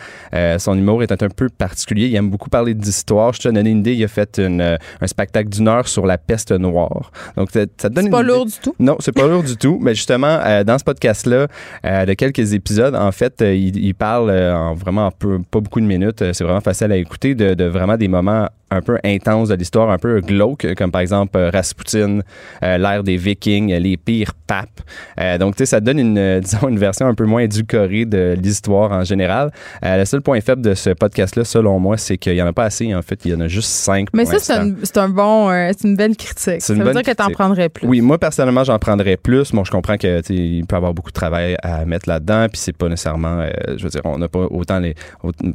Son 0.59 0.77
humour 0.77 1.03
est 1.03 1.11
un 1.13 1.17
peu 1.17 1.49
particulier. 1.49 2.07
Il 2.07 2.17
aime 2.17 2.31
beaucoup 2.31 2.51
parler 2.51 2.75
d'histoire. 2.75 3.33
Je 3.33 3.41
te 3.41 3.49
donne 3.49 3.67
une 3.67 3.79
idée. 3.79 3.95
Il 3.95 4.05
a 4.05 4.09
fait 4.09 4.39
une, 4.39 4.61
un 4.61 5.07
spectacle 5.07 5.49
d'une 5.49 5.69
heure 5.69 5.89
sur 5.89 6.07
la 6.07 6.19
peste 6.19 6.53
noire. 6.53 7.11
Donc 7.37 7.51
ça, 7.51 7.61
ça 7.77 7.89
te 7.91 7.95
donne 7.95 8.05
C'est 8.05 8.11
pas 8.11 8.23
idée. 8.23 8.29
lourd 8.33 8.47
du 8.47 8.53
tout? 8.63 8.75
Non, 8.79 8.97
c'est 9.01 9.13
pas 9.13 9.27
lourd 9.27 9.43
du 9.43 9.57
tout. 9.57 9.79
Mais 9.81 9.95
justement, 9.95 10.39
dans 10.65 10.79
ce 10.79 10.85
podcast-là, 10.85 11.47
de 11.85 12.15
quelques 12.15 12.53
épisodes, 12.55 12.95
en 12.95 13.13
fait, 13.13 13.41
il, 13.41 13.77
il 13.77 13.95
parle 13.95 14.31
en 14.31 14.75
vraiment 14.75 15.11
peu, 15.11 15.39
pas 15.51 15.61
beaucoup 15.61 15.81
de 15.81 15.87
minutes. 15.87 16.23
c'est 16.33 16.45
vraiment 16.45 16.61
facile 16.61 16.93
à 16.93 16.97
écouter 16.97 17.35
de, 17.35 17.55
de 17.55 17.65
vraiment 17.65 17.97
des 17.97 18.09
moments 18.09 18.49
un 18.71 18.81
peu 18.83 18.99
intenses 19.05 19.49
de 19.51 19.55
l'histoire, 19.55 19.91
un 19.91 19.99
peu 19.99 20.21
glauques, 20.21 20.67
comme 20.77 20.91
par 20.91 21.01
exemple 21.01 21.37
euh, 21.37 21.51
Rasputin, 21.51 22.21
euh, 22.63 22.79
l'ère 22.79 23.05
des 23.05 23.17
Vikings, 23.17 23.73
euh, 23.73 23.79
les 23.79 23.97
pires 23.97 24.33
papes. 24.47 24.81
Euh, 25.21 25.39
donc, 25.39 25.55
tu 25.55 25.59
sais, 25.61 25.67
ça 25.67 25.81
donne 25.81 25.99
une, 25.99 26.41
disons, 26.43 26.69
une 26.69 26.79
version 26.79 27.07
un 27.07 27.15
peu 27.15 27.25
moins 27.25 27.43
édulcorée 27.43 28.05
de 28.05 28.35
l'histoire 28.41 28.91
en 28.93 29.05
général. 29.05 29.51
Euh, 29.85 29.99
le 29.99 30.05
seul 30.05 30.23
point 30.23 30.41
faible 30.41 30.63
de 30.63 30.75
ce 30.75 30.91
podcast-là, 30.91 31.45
selon 31.45 31.79
moi, 31.79 31.97
c'est 31.97 32.17
qu'il 32.19 32.35
y 32.35 32.43
en 32.43 32.47
a 32.47 32.53
pas 32.53 32.65
assez. 32.65 32.95
En 32.95 33.03
fait, 33.03 33.21
il 33.25 33.33
y 33.33 33.35
en 33.35 33.41
a 33.41 33.49
juste 33.49 33.69
cinq. 33.69 34.09
Mais 34.13 34.25
ça, 34.25 34.39
c'est 34.39 34.55
un, 34.55 34.73
c'est 34.83 34.99
un 34.99 35.09
bon, 35.09 35.51
c'est 35.51 35.87
une 35.87 35.97
belle 35.97 36.17
critique. 36.17 36.35
C'est 36.39 36.61
Ça 36.61 36.73
une 36.73 36.81
veut 36.81 36.87
bonne 36.87 36.95
dire 36.95 37.03
que 37.03 37.11
t'en 37.17 37.25
critique. 37.25 37.39
prendrais 37.39 37.69
plus. 37.69 37.87
Oui, 37.87 38.01
moi 38.01 38.19
personnellement, 38.19 38.65
j'en 38.65 38.79
prendrais 38.79 39.17
plus. 39.17 39.53
Bon, 39.53 39.65
je 39.65 39.71
comprends 39.71 39.97
que 39.97 40.21
tu 40.21 40.27
sais, 40.27 40.35
il 40.35 40.67
peut 40.67 40.75
y 40.75 40.79
avoir 40.79 40.95
beaucoup 40.95 41.11
de 41.11 41.15
travail 41.15 41.57
à 41.63 41.85
mettre 41.85 42.09
là-dedans, 42.09 42.47
puis 42.51 42.59
c'est 42.61 42.77
pas 42.77 42.89
nécessairement, 42.89 43.47
je 43.77 43.83
veux 43.83 43.91
dire, 43.91 44.01
on 44.05 44.19
n'a 44.19 44.29
pas 44.29 44.47
autant 44.51 44.79
les, 44.81 44.95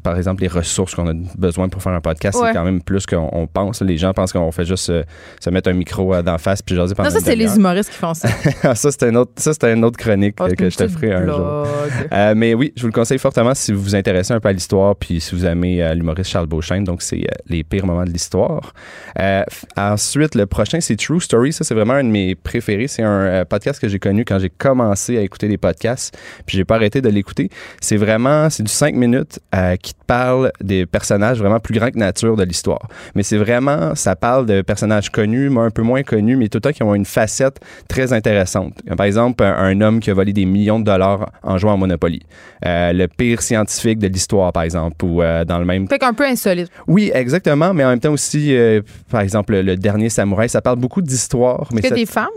par 0.04 0.18
exemple, 0.18 0.42
les 0.42 0.48
ressources 0.48 0.96
qu'on 0.96 1.08
a 1.10 1.14
besoin 1.38 1.70
pour 1.70 1.82
faire 1.84 1.94
un 1.94 2.02
podcast, 2.02 2.40
Ouais. 2.40 2.48
c'est 2.50 2.54
quand 2.54 2.64
même 2.64 2.82
plus 2.82 2.99
qu'on 3.06 3.30
on 3.32 3.48
pense. 3.48 3.82
Les 3.82 3.98
gens 3.98 4.14
pensent 4.14 4.34
qu'on 4.34 4.52
fait 4.52 4.66
juste 4.66 4.90
euh, 4.90 5.04
se 5.40 5.50
mettre 5.50 5.70
un 5.70 5.74
micro 5.74 6.14
euh, 6.14 6.22
d'en 6.22 6.38
face 6.38 6.62
puis 6.62 6.76
jaser 6.76 6.96
pendant 6.96 7.10
Non, 7.10 7.14
ça, 7.14 7.20
une 7.20 7.26
c'est 7.26 7.36
les 7.36 7.56
humoristes 7.56 7.92
qui 7.92 7.98
font 7.98 8.14
ça. 8.14 8.30
Ah, 8.64 8.76
ça, 8.76 8.92
c'est 8.92 9.04
un 9.04 9.16
autre, 9.16 9.32
ça, 9.38 9.54
c'est 9.54 9.72
une 9.72 9.84
autre 9.86 9.98
chronique 9.98 10.36
Oh, 10.40 10.44
euh, 10.44 10.50
que 10.54 10.66
une 10.66 10.72
je 10.72 10.78
te 10.78 10.88
ferai 10.88 11.14
un 11.14 11.26
jour. 11.26 11.66
Euh, 12.12 12.34
mais 12.36 12.54
oui, 12.54 12.74
je 12.76 12.82
vous 12.82 12.88
le 12.88 12.94
conseille 12.94 13.20
fortement 13.20 13.54
si 13.54 13.72
vous 13.72 13.82
vous 13.82 13.96
intéressez 13.96 14.34
un 14.34 14.40
peu 14.40 14.50
à 14.50 14.54
l'histoire, 14.54 14.96
puis 14.96 15.20
si 15.22 15.36
vous 15.36 15.46
aimez 15.46 15.84
euh, 15.84 15.94
l'humoriste 15.94 16.30
Charles 16.32 16.48
Beauchesne. 16.48 16.84
Donc, 16.84 17.02
c'est 17.02 17.18
euh, 17.22 17.36
les 17.48 17.64
pires 17.64 17.86
moments 17.86 18.04
de 18.04 18.10
l'histoire. 18.10 18.74
Euh, 19.20 19.44
ensuite, 19.78 20.36
le 20.36 20.46
prochain, 20.46 20.80
c'est 20.82 20.96
True 20.96 21.22
Story. 21.22 21.54
Ça, 21.54 21.64
c'est 21.64 21.74
vraiment 21.74 21.94
un 21.94 22.04
de 22.04 22.10
mes 22.10 22.36
préférés. 22.36 22.88
C'est 22.88 23.04
un 23.04 23.22
euh, 23.22 23.46
podcast 23.46 23.80
que 23.80 23.88
j'ai 23.88 24.00
connu 24.00 24.26
quand 24.26 24.40
j'ai 24.40 24.50
commencé 24.50 25.18
à 25.18 25.22
écouter 25.22 25.48
des 25.48 25.58
podcasts, 25.58 26.18
puis 26.46 26.58
j'ai 26.58 26.66
pas 26.66 26.76
arrêté 26.76 27.02
de 27.02 27.10
l'écouter. 27.10 27.50
C'est 27.82 27.98
vraiment, 27.98 28.50
c'est 28.50 28.64
du 28.64 28.72
5 28.72 28.96
minutes 28.96 29.40
euh, 29.56 29.76
qui 29.76 29.94
te 29.94 30.04
parle 30.06 30.52
des 30.62 30.86
personnages 30.86 31.40
vraiment 31.40 31.60
plus 31.60 31.78
grands 31.78 31.92
que 31.92 31.98
nature 31.98 32.36
de 32.36 32.44
l'histoire. 32.44 32.88
Mais 33.16 33.24
c'est 33.24 33.38
vraiment, 33.38 33.96
ça 33.96 34.16
parle 34.16 34.46
de 34.46 34.62
personnages 34.62 35.10
connus, 35.10 35.50
un 35.58 35.70
peu 35.72 35.82
moins 35.82 36.04
connus, 36.04 36.36
mais 36.36 36.48
tout 36.50 36.58
le 36.58 36.62
temps 36.62 36.72
qui 36.72 36.84
ont 36.84 36.96
une 36.96 37.06
facette 37.06 37.60
très 37.88 38.14
intéressante. 38.14 38.74
Par 38.98 39.06
exemple, 39.06 39.44
un, 39.44 39.54
un 39.56 39.82
homme 39.82 40.00
qui 40.00 40.10
a 40.10 40.14
volé 40.14 40.34
des 40.34 40.46
millions 40.46 40.80
de 40.80 40.86
dollars 40.86 41.32
en 41.44 41.58
jouant 41.58 41.74
à 41.74 41.78
Monopoly. 41.78 42.22
Euh, 42.66 42.94
le 42.94 43.08
pire 43.08 43.42
scientifique 43.42 44.00
de 44.00 44.08
l'histoire, 44.08 44.52
par 44.54 44.64
exemple, 44.64 45.04
ou 45.06 45.22
euh, 45.22 45.46
dans 45.46 45.60
le 45.60 45.66
même 45.66 45.88
Fait 45.88 46.00
qu'un 46.00 46.14
peu 46.14 46.26
insolite. 46.26 46.70
oui, 46.88 47.12
exactement, 47.14 47.74
mais 47.74 47.84
en 47.86 47.90
même 47.90 48.00
temps 48.00 48.12
aussi, 48.14 48.56
euh, 48.56 48.82
par 49.10 49.22
exemple, 49.22 49.56
le 49.56 49.76
dernier 49.78 50.10
samouraï, 50.10 50.50
ça 50.50 50.62
parle 50.62 50.78
beaucoup 50.78 51.02
d'histoire. 51.02 51.68
Mais 51.72 51.80
Est-ce 51.80 51.90
ça- 51.90 51.96
des 51.96 52.06
femmes? 52.06 52.28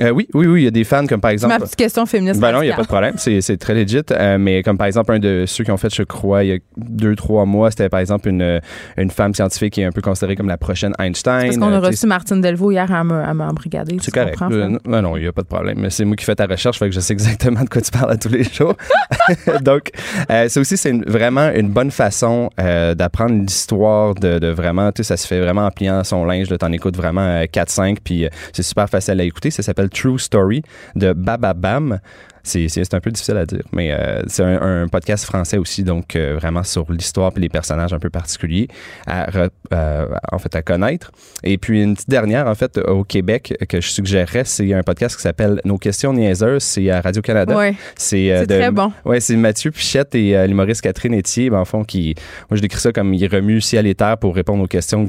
Euh, 0.00 0.08
oui, 0.10 0.26
oui, 0.32 0.46
oui, 0.46 0.62
il 0.62 0.64
y 0.64 0.68
a 0.68 0.70
des 0.70 0.84
fans 0.84 1.06
comme 1.06 1.20
par 1.20 1.30
exemple. 1.32 1.52
ma 1.52 1.60
petite 1.60 1.76
question 1.76 2.06
féministe. 2.06 2.40
Ben 2.40 2.50
non, 2.52 2.62
il 2.62 2.66
n'y 2.66 2.72
a 2.72 2.76
pas 2.76 2.82
de 2.82 2.86
problème. 2.88 3.14
C'est, 3.18 3.42
c'est 3.42 3.58
très 3.58 3.74
legit. 3.74 4.00
Euh, 4.10 4.38
mais 4.38 4.62
comme 4.62 4.78
par 4.78 4.86
exemple, 4.86 5.12
un 5.12 5.18
de 5.18 5.44
ceux 5.46 5.64
qui 5.64 5.70
ont 5.70 5.76
fait, 5.76 5.94
je 5.94 6.02
crois, 6.02 6.44
il 6.44 6.48
y 6.48 6.52
a 6.54 6.58
deux, 6.78 7.14
trois 7.14 7.44
mois, 7.44 7.70
c'était 7.70 7.90
par 7.90 8.00
exemple 8.00 8.28
une, 8.30 8.60
une 8.96 9.10
femme 9.10 9.34
scientifique 9.34 9.74
qui 9.74 9.82
est 9.82 9.84
un 9.84 9.92
peu 9.92 10.00
considérée 10.00 10.34
comme 10.34 10.48
la 10.48 10.56
prochaine 10.56 10.94
Einstein. 10.98 11.44
Parce 11.44 11.58
qu'on 11.58 11.72
a 11.72 11.76
Euh, 11.76 11.80
sais, 11.82 11.86
reçu 11.88 12.06
Martine 12.06 12.40
Delvaux 12.40 12.70
hier 12.70 12.90
à 12.90 13.04
me- 13.04 13.22
à 13.22 13.34
m'embrigader. 13.34 13.98
c'est 14.00 14.10
correct. 14.12 14.38
Euh, 14.50 14.68
non, 14.68 14.78
non, 14.86 15.02
non, 15.02 15.16
il 15.18 15.22
n'y 15.24 15.28
a 15.28 15.32
pas 15.32 15.42
de 15.42 15.46
problème. 15.48 15.76
Mais 15.78 15.90
c'est 15.90 16.06
moi 16.06 16.16
qui 16.16 16.24
fais 16.24 16.34
ta 16.34 16.46
recherche, 16.46 16.78
fait 16.78 16.88
que 16.88 16.94
je 16.94 17.00
sais 17.00 17.12
exactement 17.12 17.62
de 17.62 17.68
quoi 17.68 17.82
tu 17.82 17.90
parles 17.90 18.12
à 18.12 18.16
tous 18.16 18.30
les 18.30 18.44
jours. 18.44 18.74
Donc, 19.62 19.90
ça 20.28 20.60
aussi, 20.60 20.76
c'est 20.78 20.92
vraiment 21.06 21.50
une 21.54 21.68
bonne 21.68 21.90
façon 21.90 22.48
d'apprendre 22.58 23.34
l'histoire 23.42 24.14
de, 24.14 24.38
de 24.38 24.48
vraiment, 24.48 24.90
tu 24.90 25.02
sais, 25.02 25.08
ça 25.08 25.16
se 25.18 25.26
fait 25.26 25.40
vraiment 25.40 25.66
en 25.66 25.70
pliant 25.70 26.02
son 26.04 26.24
linge. 26.24 26.48
T'en 26.58 26.72
écoutes 26.72 26.96
vraiment 26.96 27.20
euh, 27.20 27.44
4-5, 27.44 27.98
puis 28.02 28.26
c'est 28.52 28.62
super 28.62 28.88
facile 28.88 29.20
à 29.20 29.24
écouter. 29.24 29.50
Ça 29.50 29.62
s'appelle 29.62 29.88
True 29.92 30.18
Story 30.18 30.62
de 30.94 31.12
Bababam. 31.12 32.00
C'est, 32.00 32.31
c'est 32.42 32.94
un 32.94 33.00
peu 33.00 33.10
difficile 33.10 33.36
à 33.36 33.46
dire, 33.46 33.62
mais 33.72 33.92
euh, 33.92 34.22
c'est 34.26 34.42
un, 34.42 34.82
un, 34.82 34.88
podcast 34.88 35.24
français 35.24 35.58
aussi, 35.58 35.84
donc 35.84 36.16
euh, 36.16 36.36
vraiment 36.36 36.62
sur 36.64 36.90
l'histoire 36.90 37.32
et 37.36 37.40
les 37.40 37.48
personnages 37.48 37.92
un 37.92 37.98
peu 37.98 38.10
particuliers 38.10 38.68
à, 39.06 39.28
euh, 39.72 40.06
en 40.30 40.38
fait, 40.38 40.54
à 40.56 40.62
connaître. 40.62 41.12
Et 41.44 41.56
puis 41.58 41.82
une 41.82 41.94
petite 41.94 42.10
dernière, 42.10 42.46
en 42.46 42.54
fait, 42.54 42.78
au 42.78 43.04
Québec, 43.04 43.54
que 43.68 43.80
je 43.80 43.88
suggérerais, 43.88 44.44
c'est 44.44 44.72
un 44.72 44.82
podcast 44.82 45.16
qui 45.16 45.22
s'appelle 45.22 45.60
Nos 45.64 45.78
questions 45.78 46.12
niaiseuses. 46.12 46.62
C'est 46.62 46.90
à 46.90 47.00
Radio-Canada. 47.00 47.56
Ouais. 47.56 47.74
C'est, 47.96 48.44
très 48.48 48.70
bon. 48.70 48.92
Ouais, 49.04 49.20
c'est 49.20 49.36
Mathieu 49.36 49.70
Pichette 49.70 50.14
et 50.14 50.46
l'humoriste 50.46 50.82
Catherine 50.82 51.14
Etier, 51.14 51.50
ben, 51.50 51.58
en 51.58 51.64
fond, 51.64 51.84
qui, 51.84 52.14
moi, 52.50 52.56
je 52.56 52.62
décris 52.62 52.80
ça 52.80 52.92
comme 52.92 53.14
il 53.14 53.26
remue 53.26 53.60
ciel 53.60 53.86
et 53.86 53.94
terre 53.94 54.18
pour 54.18 54.34
répondre 54.34 54.64
aux 54.64 54.68
questions 54.68 55.06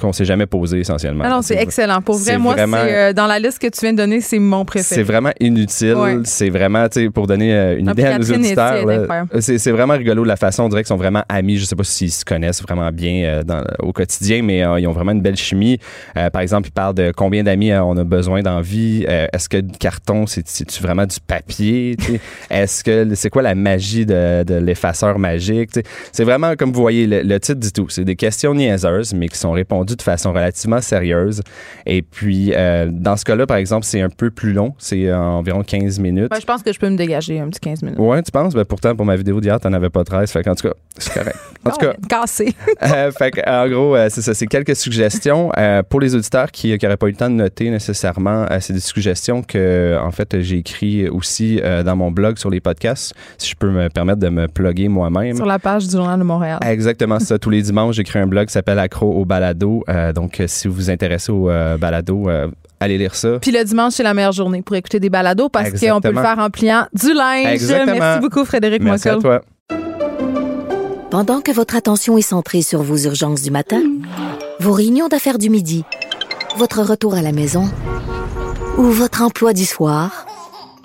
qu'on 0.00 0.12
s'est 0.12 0.24
jamais 0.24 0.46
posées, 0.46 0.80
essentiellement. 0.80 1.24
Ah 1.26 1.30
non, 1.30 1.42
c'est 1.42 1.56
excellent. 1.56 2.00
Pour 2.00 2.16
vrai, 2.16 2.38
moi, 2.38 2.54
c'est, 2.56 3.14
dans 3.14 3.26
la 3.26 3.38
liste 3.38 3.58
que 3.58 3.66
tu 3.66 3.80
viens 3.80 3.92
de 3.92 3.98
donner, 3.98 4.20
c'est 4.20 4.38
mon 4.38 4.64
préféré. 4.64 4.96
C'est 4.96 5.02
vraiment 5.02 5.32
inutile. 5.40 6.22
C'est 6.28 6.50
vraiment, 6.50 6.88
tu 6.88 7.00
sais, 7.00 7.10
pour 7.10 7.26
donner 7.26 7.54
euh, 7.54 7.78
une 7.78 7.88
idée 7.88 8.04
à 8.04 8.18
nos 8.18 8.30
auditeurs, 8.30 8.84
c'est 9.40 9.70
vraiment 9.70 9.94
rigolo 9.94 10.24
la 10.24 10.36
façon. 10.36 10.64
On 10.64 10.68
dirait 10.68 10.82
qu'ils 10.82 10.88
sont 10.88 10.96
vraiment 10.96 11.24
amis. 11.28 11.56
Je 11.56 11.64
sais 11.64 11.76
pas 11.76 11.84
s'ils 11.84 12.12
se 12.12 12.24
connaissent 12.24 12.62
vraiment 12.62 12.90
bien 12.92 13.24
euh, 13.24 13.42
dans, 13.42 13.64
au 13.78 13.92
quotidien, 13.92 14.42
mais 14.42 14.62
euh, 14.62 14.78
ils 14.78 14.86
ont 14.86 14.92
vraiment 14.92 15.12
une 15.12 15.22
belle 15.22 15.36
chimie. 15.36 15.78
par 16.14 16.42
exemple, 16.42 16.68
ils 16.68 16.72
parlent 16.72 16.94
de 16.94 17.12
combien 17.16 17.42
d'amis 17.42 17.72
on 17.72 17.96
a 17.96 18.04
besoin 18.04 18.42
dans 18.42 18.60
vie. 18.60 19.04
Est-ce 19.08 19.48
que 19.48 19.58
du 19.58 19.76
carton, 19.78 20.26
c'est-tu 20.26 20.82
vraiment 20.82 21.06
du 21.06 21.16
papier? 21.26 21.96
Est-ce 22.50 22.84
que 22.84 23.14
c'est 23.14 23.30
quoi 23.30 23.42
la 23.42 23.54
magie 23.54 24.06
de, 24.06 24.44
de 24.44 24.54
l'effaceur 24.54 25.18
magique? 25.18 25.70
C'est 26.12 26.24
vraiment, 26.24 26.54
comme 26.56 26.72
vous 26.72 26.80
voyez, 26.80 27.06
le, 27.06 27.40
titre 27.40 27.60
dit 27.60 27.72
tout. 27.72 27.88
C'est 27.88 28.04
des 28.04 28.16
questions 28.16 28.54
niaiseuses, 28.54 29.14
mais 29.14 29.28
qui 29.28 29.38
sont 29.38 29.52
répondues 29.52 29.96
de 29.96 30.02
façon 30.02 30.32
relativement 30.32 30.80
sérieuse. 30.80 31.42
Et 31.86 32.02
puis, 32.02 32.52
dans 32.88 33.16
ce 33.16 33.24
cas-là, 33.24 33.46
par 33.46 33.56
exemple, 33.56 33.84
c'est 33.84 34.00
un 34.00 34.10
peu 34.10 34.30
plus 34.30 34.52
long. 34.52 34.74
C'est 34.78 35.12
environ 35.12 35.62
15 35.62 35.98
minutes. 35.98 36.17
Je 36.22 36.44
pense 36.44 36.62
que 36.62 36.72
je 36.72 36.78
peux 36.78 36.88
me 36.88 36.96
dégager 36.96 37.40
un 37.40 37.48
petit 37.48 37.60
15 37.60 37.82
minutes. 37.82 37.98
Ouais, 37.98 38.22
tu 38.22 38.30
penses? 38.30 38.54
Ben, 38.54 38.64
pourtant, 38.64 38.94
pour 38.94 39.06
ma 39.06 39.16
vidéo 39.16 39.40
d'hier, 39.40 39.60
t'en 39.60 39.72
avais 39.72 39.90
pas 39.90 40.04
13. 40.04 40.30
Fait 40.30 40.46
en 40.48 40.54
tout 40.54 40.68
cas, 40.68 40.74
c'est 40.96 41.12
correct. 41.12 41.36
En 41.64 41.70
tout 41.70 41.78
cas. 41.78 41.94
Cassé. 42.08 42.54
euh, 42.82 43.10
fait 43.12 43.32
en 43.46 43.68
gros, 43.68 43.96
euh, 43.96 44.08
c'est 44.10 44.22
ça. 44.22 44.34
C'est 44.34 44.46
quelques 44.46 44.76
suggestions. 44.76 45.50
Euh, 45.56 45.82
pour 45.82 46.00
les 46.00 46.14
auditeurs 46.14 46.50
qui 46.50 46.76
n'auraient 46.82 46.96
pas 46.96 47.06
eu 47.06 47.10
le 47.10 47.16
temps 47.16 47.30
de 47.30 47.34
noter 47.34 47.70
nécessairement, 47.70 48.46
c'est 48.60 48.72
des 48.72 48.80
suggestions 48.80 49.42
que, 49.42 49.98
en 50.00 50.10
fait, 50.10 50.40
j'ai 50.40 50.58
écrit 50.58 51.08
aussi 51.08 51.60
dans 51.84 51.96
mon 51.96 52.10
blog 52.10 52.38
sur 52.38 52.50
les 52.50 52.60
podcasts. 52.60 53.14
Si 53.36 53.50
je 53.50 53.56
peux 53.56 53.70
me 53.70 53.88
permettre 53.88 54.20
de 54.20 54.28
me 54.28 54.48
plugger 54.48 54.88
moi-même. 54.88 55.36
Sur 55.36 55.46
la 55.46 55.58
page 55.58 55.86
du 55.86 55.96
Journal 55.96 56.18
de 56.18 56.24
Montréal. 56.24 56.58
Exactement 56.64 57.18
ça. 57.18 57.38
Tous 57.38 57.50
les 57.50 57.62
dimanches, 57.62 57.96
j'écris 57.96 58.18
un 58.18 58.26
blog 58.26 58.46
qui 58.46 58.52
s'appelle 58.52 58.78
Accro 58.78 59.12
au 59.12 59.24
balado. 59.24 59.84
donc, 60.14 60.42
si 60.46 60.68
vous 60.68 60.74
vous 60.74 60.90
intéressez 60.90 61.32
au 61.32 61.50
balado, 61.78 62.28
allez 62.80 62.98
lire 62.98 63.14
ça. 63.14 63.38
Puis 63.40 63.50
le 63.50 63.64
dimanche, 63.64 63.94
c'est 63.94 64.02
la 64.02 64.14
meilleure 64.14 64.32
journée 64.32 64.62
pour 64.62 64.76
écouter 64.76 65.00
des 65.00 65.10
balados 65.10 65.48
parce 65.48 65.70
qu'on 65.70 66.00
peut 66.00 66.12
le 66.12 66.20
faire 66.20 66.38
en 66.38 66.50
pliant 66.50 66.86
du 66.92 67.12
linge. 67.12 67.60
Merci 67.86 68.20
beaucoup, 68.20 68.44
Frédéric 68.44 68.82
Merci 68.82 69.08
à 69.08 69.16
toi. 69.16 69.42
Pendant 71.10 71.40
que 71.40 71.50
votre 71.50 71.74
attention 71.74 72.18
est 72.18 72.22
centrée 72.22 72.60
sur 72.60 72.82
vos 72.82 72.98
urgences 72.98 73.40
du 73.40 73.50
matin, 73.50 73.82
vos 74.60 74.72
réunions 74.72 75.08
d'affaires 75.08 75.38
du 75.38 75.48
midi, 75.48 75.84
votre 76.58 76.82
retour 76.82 77.14
à 77.14 77.22
la 77.22 77.32
maison 77.32 77.64
ou 78.76 78.82
votre 78.84 79.22
emploi 79.22 79.54
du 79.54 79.64
soir, 79.64 80.26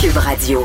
Cube 0.00 0.16
Radio. 0.18 0.60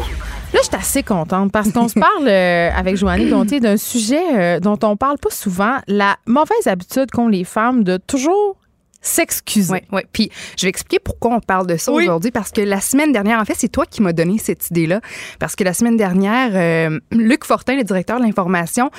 Là, 0.53 0.59
je 0.61 0.67
suis 0.67 0.75
assez 0.75 1.03
contente 1.03 1.51
parce 1.51 1.71
qu'on 1.71 1.87
se 1.87 1.93
parle 1.99 2.27
euh, 2.27 2.69
avec 2.75 2.97
Joannie 2.97 3.29
Gontier 3.29 3.59
d'un 3.59 3.77
sujet 3.77 4.21
euh, 4.33 4.59
dont 4.59 4.77
on 4.83 4.97
parle 4.97 5.17
pas 5.17 5.29
souvent, 5.29 5.77
la 5.87 6.17
mauvaise 6.25 6.67
habitude 6.67 7.11
qu'ont 7.11 7.29
les 7.29 7.45
femmes 7.45 7.83
de 7.83 7.97
toujours 7.97 8.57
s'excuser. 9.01 9.71
Oui, 9.73 9.79
oui. 9.91 10.01
Puis 10.11 10.31
je 10.57 10.65
vais 10.65 10.69
expliquer 10.69 10.99
pourquoi 10.99 11.35
on 11.35 11.39
parle 11.39 11.67
de 11.67 11.75
ça 11.75 11.91
aujourd'hui 11.91 12.31
parce 12.31 12.51
que 12.51 12.61
la 12.61 12.79
semaine 12.79 13.11
dernière, 13.11 13.39
en 13.39 13.45
fait, 13.45 13.55
c'est 13.57 13.67
toi 13.67 13.85
qui 13.85 14.01
m'as 14.01 14.13
donné 14.13 14.37
cette 14.37 14.69
idée-là 14.69 15.01
parce 15.39 15.55
que 15.55 15.63
la 15.63 15.73
semaine 15.73 15.97
dernière, 15.97 16.51
euh, 16.53 16.99
Luc 17.11 17.43
Fortin, 17.43 17.75
le 17.75 17.83
directeur 17.83 18.19
de 18.19 18.23
l'information, 18.23 18.91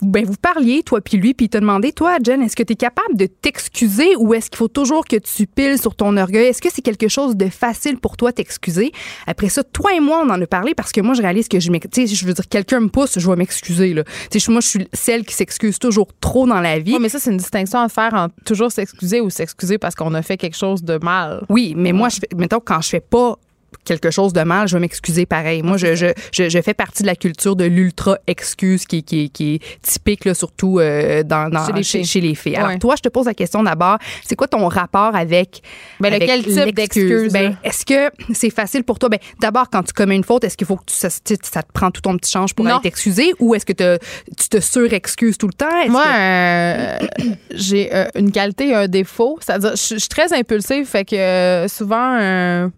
ben 0.00 0.24
vous 0.24 0.36
parliez 0.40 0.82
toi 0.82 1.00
puis 1.00 1.18
lui 1.18 1.34
puis 1.34 1.46
il 1.46 1.48
t'a 1.50 1.60
demandé 1.60 1.92
toi 1.92 2.16
Jen, 2.22 2.42
est-ce 2.42 2.56
que 2.56 2.62
tu 2.62 2.72
es 2.72 2.76
capable 2.76 3.16
de 3.16 3.26
t'excuser 3.26 4.16
ou 4.16 4.32
est-ce 4.34 4.50
qu'il 4.50 4.56
faut 4.56 4.68
toujours 4.68 5.04
que 5.04 5.16
tu 5.16 5.46
piles 5.46 5.78
sur 5.78 5.94
ton 5.94 6.16
orgueil? 6.16 6.46
Est-ce 6.46 6.62
que 6.62 6.68
c'est 6.72 6.82
quelque 6.82 7.08
chose 7.08 7.36
de 7.36 7.48
facile 7.48 7.98
pour 7.98 8.16
toi 8.16 8.32
t'excuser? 8.32 8.92
Après 9.26 9.50
ça, 9.50 9.62
toi 9.62 9.94
et 9.94 10.00
moi 10.00 10.24
on 10.24 10.30
en 10.30 10.40
a 10.40 10.46
parlé 10.46 10.74
parce 10.74 10.92
que 10.92 11.00
moi 11.02 11.14
je 11.14 11.22
réalise 11.22 11.48
que 11.48 11.60
je 11.60 11.70
m'excuse, 11.70 12.14
je 12.14 12.26
veux 12.26 12.32
dire 12.32 12.48
quelqu'un 12.48 12.80
me 12.80 12.88
pousse, 12.88 13.18
je 13.18 13.28
vais 13.28 13.36
m'excuser 13.36 13.92
là. 13.92 14.04
Tu 14.30 14.40
sais 14.40 14.50
moi 14.50 14.60
je 14.62 14.68
suis 14.68 14.88
celle 14.92 15.24
qui 15.24 15.34
s'excuse 15.34 15.78
toujours 15.78 16.08
trop 16.20 16.46
dans 16.46 16.60
la 16.60 16.78
vie. 16.78 16.98
mais 16.98 17.10
ça 17.10 17.18
c'est 17.18 17.30
une 17.30 17.36
distinction 17.36 17.78
à 17.80 17.88
faire 17.88 18.14
entre 18.14 18.34
toujours 18.44 18.72
s'excuser 18.72 19.20
ou 19.20 19.28
s'excuser 19.28 19.41
parce 19.80 19.94
qu'on 19.94 20.14
a 20.14 20.22
fait 20.22 20.36
quelque 20.36 20.56
chose 20.56 20.82
de 20.82 20.98
mal. 21.02 21.44
Oui, 21.48 21.74
mais 21.76 21.92
moi 21.92 22.08
je 22.08 22.20
mettons 22.36 22.60
quand 22.60 22.80
je 22.80 22.88
fais 22.88 23.00
pas 23.00 23.38
quelque 23.84 24.10
chose 24.10 24.32
de 24.32 24.42
mal, 24.42 24.68
je 24.68 24.76
vais 24.76 24.80
m'excuser 24.80 25.26
pareil. 25.26 25.62
Moi, 25.62 25.76
je, 25.76 25.94
je, 25.94 26.08
je, 26.32 26.62
fais 26.62 26.74
partie 26.74 27.02
de 27.02 27.08
la 27.08 27.16
culture 27.16 27.56
de 27.56 27.64
l'ultra-excuse 27.64 28.84
qui, 28.84 29.02
qui, 29.02 29.30
qui, 29.30 29.54
est 29.54 29.80
typique, 29.82 30.24
là, 30.24 30.34
surtout 30.34 30.78
euh, 30.78 31.22
dans, 31.22 31.50
dans 31.50 31.82
chez, 31.82 32.20
les 32.20 32.34
filles. 32.34 32.56
Alors, 32.56 32.78
toi, 32.78 32.94
je 32.96 33.02
te 33.02 33.08
pose 33.08 33.26
la 33.26 33.34
question 33.34 33.62
d'abord, 33.62 33.98
c'est 34.24 34.36
quoi 34.36 34.46
ton 34.46 34.68
rapport 34.68 35.14
avec, 35.14 35.62
ben, 36.00 36.12
lequel 36.12 36.44
type 36.44 36.74
d'excuse? 36.74 37.32
Ben, 37.32 37.56
est-ce 37.64 37.84
que 37.84 38.10
c'est 38.34 38.50
facile 38.50 38.84
pour 38.84 38.98
toi? 38.98 39.08
Ben, 39.08 39.18
d'abord, 39.40 39.68
quand 39.70 39.82
tu 39.82 39.92
commets 39.92 40.16
une 40.16 40.24
faute, 40.24 40.44
est-ce 40.44 40.56
qu'il 40.56 40.66
faut 40.66 40.76
que 40.76 40.84
tu, 40.86 40.94
ça, 40.94 41.08
ça, 41.10 41.62
te 41.62 41.72
prend 41.72 41.90
tout 41.90 42.00
ton 42.00 42.16
petit 42.16 42.30
change 42.30 42.54
pour 42.54 42.66
aller 42.66 42.80
t'excuser 42.82 43.32
ou 43.40 43.54
est-ce 43.54 43.66
que 43.66 43.72
te, 43.72 43.98
tu 44.38 44.48
te 44.48 44.60
surexcuses 44.60 45.38
tout 45.38 45.48
le 45.48 45.54
temps? 45.54 45.88
Moi, 45.88 46.04
euh, 46.06 46.98
j'ai 47.52 47.94
euh, 47.94 48.06
une 48.14 48.30
qualité 48.30 48.74
un 48.74 48.86
défaut. 48.86 49.38
C'est-à-dire, 49.40 49.72
je 49.72 49.98
suis 49.98 50.08
très 50.08 50.32
impulsive, 50.32 50.86
fait 50.86 51.04
que 51.04 51.66
souvent 51.68 52.70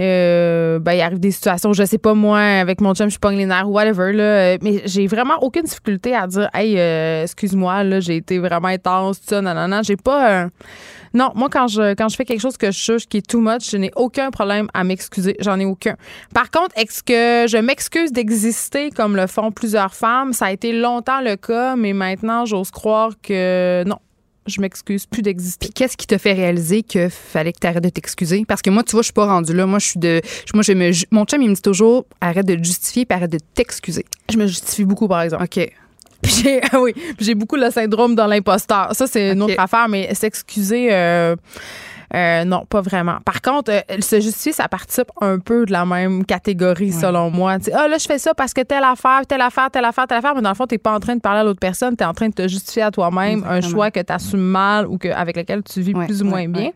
euh, 0.00 0.78
ben, 0.78 0.92
il 0.92 1.00
arrive 1.00 1.20
des 1.20 1.30
situations, 1.30 1.72
je 1.72 1.84
sais 1.84 1.98
pas 1.98 2.14
moi, 2.14 2.38
avec 2.38 2.80
mon 2.80 2.94
chum, 2.94 3.06
je 3.06 3.10
suis 3.10 3.18
pas 3.18 3.30
les 3.30 3.44
nerfs 3.44 3.68
whatever, 3.68 4.12
là, 4.12 4.56
mais 4.62 4.82
j'ai 4.86 5.06
vraiment 5.06 5.38
aucune 5.42 5.62
difficulté 5.62 6.14
à 6.14 6.26
dire, 6.26 6.48
hey, 6.54 6.78
euh, 6.78 7.24
excuse-moi, 7.24 7.84
là, 7.84 8.00
j'ai 8.00 8.16
été 8.16 8.38
vraiment 8.38 8.68
intense, 8.68 9.20
tout 9.20 9.26
ça, 9.28 9.42
non, 9.42 9.54
non, 9.54 9.68
non. 9.68 9.82
J'ai 9.82 9.96
pas. 9.96 10.46
non, 11.12 11.30
moi, 11.34 11.48
quand 11.50 11.68
je, 11.68 11.94
quand 11.94 12.08
je 12.08 12.16
fais 12.16 12.24
quelque 12.24 12.40
chose 12.40 12.56
que 12.56 12.70
je 12.70 12.78
juge 12.78 13.06
qui 13.06 13.18
est 13.18 13.26
too 13.26 13.40
much, 13.40 13.70
je 13.70 13.76
n'ai 13.76 13.90
aucun 13.96 14.30
problème 14.30 14.68
à 14.72 14.84
m'excuser. 14.84 15.36
J'en 15.40 15.58
ai 15.60 15.66
aucun. 15.66 15.96
Par 16.34 16.50
contre, 16.50 16.74
est-ce 16.76 17.02
que 17.02 17.50
je 17.50 17.58
m'excuse 17.58 18.12
d'exister 18.12 18.90
comme 18.90 19.16
le 19.16 19.26
font 19.26 19.52
plusieurs 19.52 19.94
femmes? 19.94 20.32
Ça 20.32 20.46
a 20.46 20.52
été 20.52 20.72
longtemps 20.72 21.20
le 21.20 21.36
cas, 21.36 21.76
mais 21.76 21.92
maintenant, 21.92 22.46
j'ose 22.46 22.70
croire 22.70 23.10
que 23.22 23.84
non 23.86 23.98
je 24.46 24.60
m'excuse 24.60 25.06
plus 25.06 25.22
d'exister. 25.22 25.68
qu'est-ce 25.68 25.96
qui 25.96 26.06
te 26.06 26.18
fait 26.18 26.32
réaliser 26.32 26.82
que 26.82 27.08
fallait 27.08 27.52
que 27.52 27.58
tu 27.60 27.66
arrêtes 27.66 27.84
de 27.84 27.88
t'excuser? 27.88 28.44
Parce 28.46 28.62
que 28.62 28.70
moi, 28.70 28.82
tu 28.82 28.92
vois, 28.92 29.02
je 29.02 29.06
suis 29.06 29.12
pas 29.12 29.26
rendue 29.26 29.54
là. 29.54 29.66
Moi, 29.66 29.78
je 29.78 29.86
suis 29.86 30.00
de. 30.00 30.20
Moi, 30.54 30.62
je 30.62 30.72
me, 30.72 30.90
mon 31.10 31.24
chum, 31.24 31.42
il 31.42 31.50
me 31.50 31.54
dit 31.54 31.62
toujours 31.62 32.06
arrête 32.20 32.46
de 32.46 32.54
te 32.54 32.64
justifier 32.64 33.06
et 33.08 33.12
arrête 33.12 33.30
de 33.30 33.38
t'excuser. 33.54 34.04
Je 34.30 34.36
me 34.36 34.46
justifie 34.46 34.84
beaucoup, 34.84 35.08
par 35.08 35.22
exemple. 35.22 35.44
OK. 35.44 35.70
Puis 36.22 36.42
j'ai, 36.42 36.60
ah 36.70 36.80
oui, 36.80 36.92
j'ai 37.18 37.34
beaucoup 37.34 37.56
le 37.56 37.70
syndrome 37.70 38.14
dans 38.14 38.26
l'imposteur. 38.26 38.90
Ça, 38.92 39.06
c'est 39.06 39.32
une 39.32 39.42
autre 39.42 39.54
affaire, 39.58 39.88
mais 39.88 40.14
s'excuser. 40.14 40.88
Euh, 40.92 41.34
euh, 42.14 42.44
non, 42.44 42.66
pas 42.68 42.80
vraiment. 42.80 43.18
Par 43.24 43.40
contre, 43.40 43.70
euh, 43.70 44.00
se 44.00 44.20
justifier, 44.20 44.52
ça 44.52 44.68
participe 44.68 45.08
un 45.20 45.38
peu 45.38 45.64
de 45.64 45.72
la 45.72 45.84
même 45.84 46.24
catégorie, 46.24 46.92
selon 46.92 47.30
moi. 47.30 47.58
ah, 47.72 47.88
là, 47.88 47.98
je 47.98 48.06
fais 48.06 48.18
ça 48.18 48.34
parce 48.34 48.52
que 48.52 48.62
telle 48.62 48.84
affaire, 48.84 49.22
telle 49.28 49.40
affaire, 49.40 49.70
telle 49.70 49.84
affaire, 49.84 50.06
telle 50.06 50.18
affaire, 50.18 50.34
mais 50.34 50.42
dans 50.42 50.50
le 50.50 50.54
fond, 50.54 50.66
t'es 50.66 50.78
pas 50.78 50.92
en 50.92 51.00
train 51.00 51.14
de 51.14 51.20
parler 51.20 51.40
à 51.40 51.44
l'autre 51.44 51.60
personne, 51.60 51.96
tu 51.96 52.02
es 52.02 52.06
en 52.06 52.14
train 52.14 52.28
de 52.28 52.34
te 52.34 52.48
justifier 52.48 52.82
à 52.82 52.90
toi-même 52.90 53.44
un 53.48 53.60
choix 53.60 53.90
que 53.90 54.00
tu 54.00 54.12
assumes 54.12 54.40
mal 54.40 54.86
ou 54.86 54.98
que, 54.98 55.08
avec 55.08 55.36
lequel 55.36 55.62
tu 55.62 55.80
vis 55.80 55.94
plus 55.94 56.22
ou 56.22 56.26
moins 56.26 56.48
bien. 56.48 56.70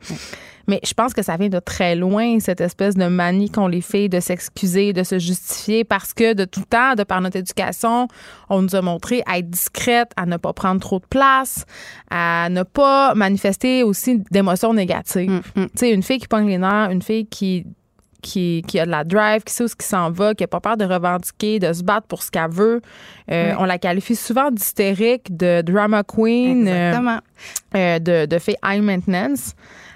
Mais 0.66 0.80
je 0.84 0.94
pense 0.94 1.14
que 1.14 1.22
ça 1.22 1.36
vient 1.36 1.48
de 1.48 1.58
très 1.58 1.94
loin, 1.94 2.38
cette 2.40 2.60
espèce 2.60 2.94
de 2.94 3.06
manie 3.06 3.50
qu'ont 3.50 3.68
les 3.68 3.80
filles 3.80 4.08
de 4.08 4.20
s'excuser, 4.20 4.92
de 4.92 5.02
se 5.02 5.18
justifier, 5.18 5.84
parce 5.84 6.14
que 6.14 6.34
de 6.34 6.44
tout 6.44 6.64
temps, 6.68 6.94
de 6.94 7.04
par 7.04 7.20
notre 7.20 7.36
éducation, 7.36 8.08
on 8.48 8.62
nous 8.62 8.74
a 8.74 8.82
montré 8.82 9.22
à 9.26 9.38
être 9.38 9.50
discrète, 9.50 10.12
à 10.16 10.26
ne 10.26 10.36
pas 10.36 10.52
prendre 10.52 10.80
trop 10.80 10.98
de 10.98 11.06
place, 11.06 11.64
à 12.10 12.48
ne 12.50 12.62
pas 12.62 13.14
manifester 13.14 13.82
aussi 13.82 14.22
d'émotions 14.30 14.74
négatives. 14.74 15.30
Mm, 15.30 15.60
mm. 15.60 15.66
Tu 15.66 15.70
sais, 15.76 15.90
une 15.90 16.02
fille 16.02 16.18
qui 16.18 16.28
pogne 16.28 16.46
les 16.46 16.58
nerfs, 16.58 16.90
une 16.90 17.02
fille 17.02 17.26
qui 17.26 17.66
qui, 18.24 18.64
qui, 18.66 18.80
a 18.80 18.86
de 18.86 18.90
la 18.90 19.04
drive, 19.04 19.44
qui 19.44 19.52
sait 19.52 19.64
où 19.64 19.68
ce 19.68 19.76
qui 19.76 19.86
s'en 19.86 20.10
va, 20.10 20.34
qui 20.34 20.42
n'a 20.42 20.48
pas 20.48 20.60
peur 20.60 20.76
de 20.76 20.84
revendiquer, 20.84 21.58
de 21.58 21.72
se 21.72 21.82
battre 21.82 22.06
pour 22.06 22.22
ce 22.22 22.30
qu'elle 22.30 22.50
veut. 22.50 22.80
Euh, 23.30 23.52
on 23.58 23.64
la 23.64 23.78
qualifie 23.78 24.16
souvent 24.16 24.50
d'hystérique, 24.50 25.36
de 25.36 25.60
drama 25.60 26.02
queen, 26.02 26.66
euh, 26.66 27.18
euh, 27.76 27.98
de, 27.98 28.26
de 28.26 28.38
fait 28.38 28.56
high 28.64 28.82
maintenance. 28.82 29.54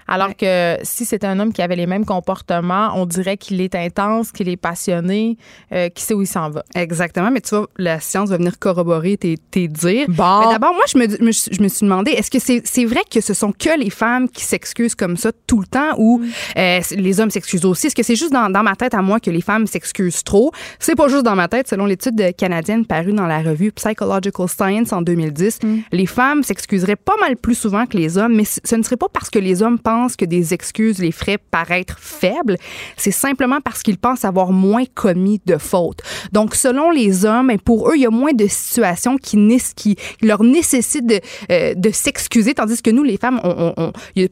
Alors 0.09 0.35
que 0.37 0.77
si 0.83 1.05
c'est 1.05 1.25
un 1.25 1.39
homme 1.39 1.53
qui 1.53 1.63
avait 1.63 1.77
les 1.77 1.87
mêmes 1.87 2.07
comportements, 2.07 2.93
on 2.95 3.05
dirait 3.07 3.37
qu'il 3.37 3.61
est 3.61 3.75
intense, 3.75 4.33
qu'il 4.33 4.49
est 4.49 4.57
passionné, 4.57 5.37
euh, 5.73 5.91
qu'il 5.91 6.05
sait 6.05 6.15
où 6.15 6.23
il 6.23 6.27
s'en 6.27 6.51
va. 6.51 6.65
Exactement, 6.75 7.31
mais 7.31 7.43
tu 7.43 7.55
vois, 7.55 7.69
la 7.77 8.01
science 8.01 8.31
va 8.31 8.39
venir 8.39 8.59
corroborer 8.59 9.19
tes, 9.19 9.37
tes 9.51 9.69
dires. 9.69 10.07
Bon. 10.09 10.41
Mais 10.41 10.53
D'abord, 10.53 10.73
moi, 10.73 10.85
je 10.93 10.99
me, 10.99 11.07
je 11.09 11.63
me 11.63 11.69
suis 11.69 11.85
demandé, 11.85 12.13
est-ce 12.13 12.31
que 12.31 12.39
c'est 12.39 12.63
c'est 12.65 12.87
vrai 12.87 13.03
que 13.11 13.21
ce 13.21 13.35
sont 13.35 13.53
que 13.53 13.79
les 13.79 13.91
femmes 13.91 14.29
qui 14.29 14.45
s'excusent 14.45 14.95
comme 14.95 15.17
ça 15.17 15.31
tout 15.47 15.61
le 15.61 15.67
temps 15.67 15.95
ou 15.99 16.23
euh, 16.57 16.81
les 16.97 17.21
hommes 17.21 17.31
s'excusent 17.31 17.65
aussi? 17.65 17.89
Est-ce 17.89 17.95
que 17.95 18.03
c'est 18.03 18.17
juste 18.17 18.33
dans, 18.33 18.51
dans 18.51 18.63
ma 18.63 18.77
tête 18.77 18.95
à 18.95 19.03
moi 19.03 19.21
que 19.21 19.31
les 19.31 19.43
femmes 19.43 19.67
s'excusent 19.67 20.25
trop? 20.25 20.53
C'est 20.79 20.97
pas 20.97 21.09
juste 21.09 21.25
dans 21.25 21.37
ma 21.37 21.49
tête. 21.49 21.69
Selon 21.69 21.85
l'étude 21.85 22.35
canadienne 22.37 22.87
parue 22.87 23.13
dans 23.13 23.27
la 23.27 23.43
revue 23.43 23.73
Psychological 23.73 24.49
Science 24.49 24.93
en 24.93 25.03
2010, 25.03 25.59
les 25.93 26.07
femmes 26.07 26.43
s'excuseraient 26.43 26.97
pas 26.97 27.17
mal 27.21 27.37
plus 27.37 27.55
souvent 27.55 27.87
que 27.87 27.97
les 27.97 28.17
hommes, 28.17 28.35
mais 28.35 28.45
ce 28.45 28.75
ne 28.75 28.83
serait 28.83 28.97
pas 28.97 29.09
parce 29.13 29.29
que 29.29 29.39
les 29.39 29.63
hommes 29.63 29.79
que 30.17 30.25
des 30.25 30.55
excuses 30.55 30.99
les 30.99 31.13
feraient 31.13 31.39
paraître 31.39 31.99
faibles, 31.99 32.57
c'est 32.97 33.11
simplement 33.11 33.61
parce 33.61 33.83
qu'ils 33.83 33.99
pensent 33.99 34.25
avoir 34.25 34.53
moins 34.53 34.85
commis 34.95 35.41
de 35.47 35.57
fautes. 35.59 36.01
Donc, 36.33 36.55
selon 36.55 36.91
les 36.91 37.25
hommes, 37.25 37.53
pour 37.65 37.91
eux, 37.91 37.97
il 37.97 38.03
y 38.03 38.07
a 38.07 38.11
moins 38.11 38.33
de 38.33 38.47
situations 38.47 39.17
qui, 39.17 39.97
leur 40.23 40.43
nécessitent 40.43 41.07
de, 41.07 41.21
euh, 41.51 41.75
de 41.75 41.91
s'excuser, 41.91 42.55
tandis 42.55 42.81
que 42.83 42.91
nous, 42.91 43.03
les 43.03 43.17
femmes, 43.17 43.41
on- 43.45 43.93
il 44.15 44.23
y 44.23 44.27
a 44.27 44.29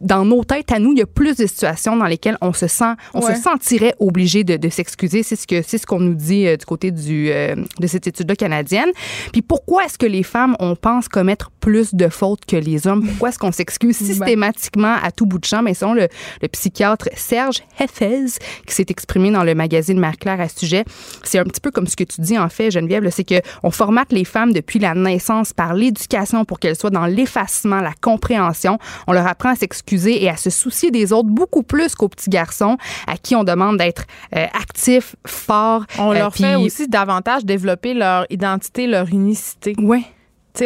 dans 0.00 0.24
nos 0.24 0.42
têtes 0.44 0.72
à 0.72 0.78
nous, 0.78 0.92
il 0.92 0.98
y 0.98 1.02
a 1.02 1.06
plus 1.06 1.36
de 1.36 1.46
situations 1.46 1.96
dans 1.96 2.06
lesquelles 2.06 2.36
on 2.40 2.52
se 2.52 2.66
sent, 2.66 2.94
on 3.14 3.20
Ouais. 3.20 3.34
se 3.34 3.42
sentirait 3.42 3.94
obligé 4.00 4.44
de, 4.44 4.56
de 4.56 4.68
s'excuser. 4.68 5.22
C'est 5.22 5.36
ce 5.36 5.46
que 5.46 5.62
c'est 5.62 5.78
ce 5.78 5.86
qu'on 5.86 6.00
nous 6.00 6.14
dit 6.14 6.46
euh, 6.46 6.56
du 6.56 6.64
côté 6.64 6.90
du 6.90 7.30
euh, 7.30 7.54
de 7.80 7.86
cette 7.86 8.06
étude-là 8.06 8.34
canadienne. 8.36 8.88
Puis 9.32 9.42
pourquoi 9.42 9.84
est-ce 9.84 9.98
que 9.98 10.06
les 10.06 10.22
femmes 10.22 10.56
on 10.60 10.74
pense 10.76 11.08
commettre 11.08 11.50
plus 11.60 11.94
de 11.94 12.08
fautes 12.08 12.44
que 12.46 12.56
les 12.56 12.86
hommes? 12.86 13.06
Pourquoi 13.06 13.28
est-ce 13.28 13.38
qu'on 13.38 13.52
s'excuse 13.52 13.96
systématiquement 13.96 14.96
à 15.02 15.10
tout 15.10 15.26
bout 15.26 15.38
de 15.38 15.44
champ? 15.44 15.62
Mais 15.62 15.74
selon 15.74 15.94
le, 15.94 16.08
le 16.42 16.48
psychiatre 16.48 17.08
Serge 17.14 17.62
Heffez 17.78 18.24
qui 18.66 18.74
s'est 18.74 18.86
exprimé 18.88 19.30
dans 19.30 19.44
le 19.44 19.54
magazine 19.54 19.98
Mère 19.98 20.16
Claire 20.16 20.40
à 20.40 20.48
ce 20.48 20.58
sujet, 20.60 20.84
c'est 21.24 21.38
un 21.38 21.44
petit 21.44 21.60
peu 21.60 21.70
comme 21.70 21.86
ce 21.86 21.96
que 21.96 22.04
tu 22.04 22.20
dis 22.20 22.38
en 22.38 22.48
fait, 22.48 22.70
Geneviève, 22.70 23.08
c'est 23.10 23.24
que 23.24 23.40
on 23.62 23.70
formate 23.70 24.12
les 24.12 24.24
femmes 24.24 24.52
depuis 24.52 24.78
la 24.78 24.94
naissance 24.94 25.52
par 25.52 25.74
l'éducation 25.74 26.44
pour 26.44 26.58
qu'elles 26.58 26.76
soient 26.76 26.90
dans 26.90 27.06
l'effacement, 27.06 27.80
la 27.80 27.92
compréhension. 28.00 28.78
On 29.06 29.12
leur 29.12 29.26
apprend 29.26 29.50
à 29.50 29.54
s'excuser 29.68 30.24
et 30.24 30.28
à 30.28 30.36
se 30.36 30.50
soucier 30.50 30.90
des 30.90 31.12
autres 31.12 31.28
beaucoup 31.28 31.62
plus 31.62 31.94
qu'aux 31.94 32.08
petits 32.08 32.30
garçons 32.30 32.76
à 33.06 33.16
qui 33.16 33.36
on 33.36 33.44
demande 33.44 33.76
d'être 33.78 34.04
euh, 34.34 34.46
actifs, 34.54 35.14
forts. 35.26 35.84
On 35.98 36.10
euh, 36.12 36.14
leur 36.18 36.32
puis- 36.32 36.44
fait 36.44 36.54
aussi 36.56 36.88
davantage 36.88 37.44
développer 37.44 37.94
leur 37.94 38.26
identité, 38.30 38.86
leur 38.86 39.08
unicité. 39.08 39.74
Ouais. 39.78 40.02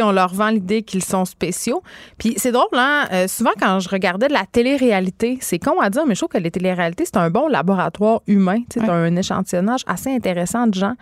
On 0.00 0.12
leur 0.12 0.32
vend 0.32 0.48
l'idée 0.50 0.82
qu'ils 0.82 1.02
sont 1.04 1.24
spéciaux. 1.24 1.82
Puis 2.18 2.34
c'est 2.36 2.52
drôle, 2.52 2.68
hein? 2.74 3.08
euh, 3.12 3.26
souvent, 3.26 3.50
quand 3.60 3.80
je 3.80 3.88
regardais 3.88 4.28
de 4.28 4.32
la 4.32 4.46
télé-réalité, 4.46 5.38
c'est 5.40 5.58
con 5.58 5.80
à 5.80 5.90
dire, 5.90 6.06
mais 6.06 6.14
je 6.14 6.20
trouve 6.20 6.30
que 6.30 6.38
les 6.38 6.50
téléréalités, 6.52 7.04
c'est 7.04 7.16
un 7.16 7.30
bon 7.30 7.48
laboratoire 7.48 8.22
humain. 8.28 8.58
T'as 8.70 8.92
un 8.92 9.16
échantillonnage 9.16 9.82
assez 9.88 10.14
intéressant 10.14 10.68
de 10.68 10.74
gens. 10.74 10.94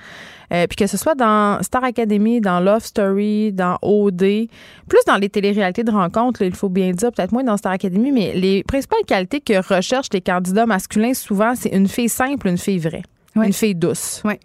Euh, 0.52 0.66
puis 0.66 0.74
que 0.76 0.86
ce 0.88 0.96
soit 0.96 1.14
dans 1.14 1.62
Star 1.62 1.84
Academy, 1.84 2.40
dans 2.40 2.58
Love 2.58 2.84
Story, 2.84 3.52
dans 3.52 3.76
OD, 3.82 4.48
plus 4.88 5.04
dans 5.06 5.16
les 5.16 5.28
téléréalités 5.28 5.84
de 5.84 5.92
rencontres, 5.92 6.42
il 6.42 6.54
faut 6.56 6.68
bien 6.68 6.90
dire, 6.90 7.12
peut-être 7.12 7.30
moins 7.32 7.44
dans 7.44 7.56
Star 7.56 7.72
Academy, 7.72 8.10
mais 8.10 8.32
les 8.34 8.64
principales 8.64 9.04
qualités 9.06 9.40
que 9.40 9.52
recherchent 9.74 10.08
les 10.12 10.20
candidats 10.20 10.66
masculins, 10.66 11.14
souvent, 11.14 11.54
c'est 11.54 11.68
une 11.68 11.86
fille 11.86 12.08
simple, 12.08 12.48
une 12.48 12.58
fille 12.58 12.78
vraie, 12.80 13.02
Ouais. 13.36 13.46
une 13.46 13.52
fille 13.52 13.76
douce. 13.76 14.22
Ouais. 14.24 14.40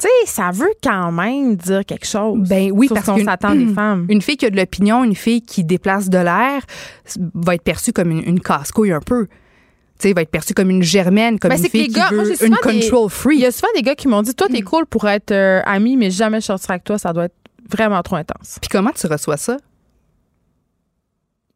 Tu 0.00 0.06
sais, 0.08 0.26
ça 0.32 0.50
veut 0.50 0.72
quand 0.82 1.12
même 1.12 1.56
dire 1.56 1.84
quelque 1.84 2.06
chose. 2.06 2.48
Ben 2.48 2.70
oui, 2.72 2.88
parce 2.88 3.04
ce 3.04 3.10
qu'on 3.10 3.24
s'attend 3.24 3.54
des 3.54 3.66
femmes. 3.74 4.06
Une 4.08 4.22
fille 4.22 4.36
qui 4.38 4.46
a 4.46 4.50
de 4.50 4.56
l'opinion, 4.56 5.04
une 5.04 5.14
fille 5.14 5.42
qui 5.42 5.62
déplace 5.62 6.08
de 6.08 6.18
l'air, 6.18 6.62
va 7.34 7.54
être 7.54 7.62
perçue 7.62 7.92
comme 7.92 8.10
une, 8.10 8.22
une 8.26 8.40
casse-couille 8.40 8.92
un 8.92 9.00
peu. 9.00 9.26
Tu 9.98 10.08
sais, 10.08 10.14
va 10.14 10.22
être 10.22 10.30
perçue 10.30 10.54
comme 10.54 10.70
une 10.70 10.82
germaine, 10.82 11.38
comme 11.38 11.50
Ben, 11.50 11.56
une 11.58 11.62
c'est 11.62 11.68
que 11.68 11.76
les 11.76 11.84
fille 11.84 11.92
qui 11.92 12.00
gars, 12.00 12.10
moi, 12.12 12.24
veut 12.24 12.34
j'ai 12.34 12.46
une 12.46 12.54
des- 12.54 12.80
control 12.80 13.04
Il 13.06 13.10
free. 13.10 13.36
y 13.38 13.44
a 13.46 13.52
souvent 13.52 13.68
des 13.74 13.82
gars 13.82 13.94
qui 13.94 14.08
m'ont 14.08 14.22
dit 14.22 14.34
Toi, 14.34 14.46
t'es 14.50 14.62
cool 14.62 14.86
pour 14.86 15.06
être 15.06 15.32
euh, 15.32 15.60
ami, 15.66 15.98
mais 15.98 16.10
jamais 16.10 16.40
je 16.40 16.46
sortirai 16.46 16.72
avec 16.74 16.84
toi, 16.84 16.96
ça 16.96 17.12
doit 17.12 17.26
être 17.26 17.34
vraiment 17.70 18.00
trop 18.02 18.16
intense. 18.16 18.56
Puis 18.62 18.68
comment 18.70 18.90
tu 18.92 19.06
reçois 19.06 19.36
ça? 19.36 19.58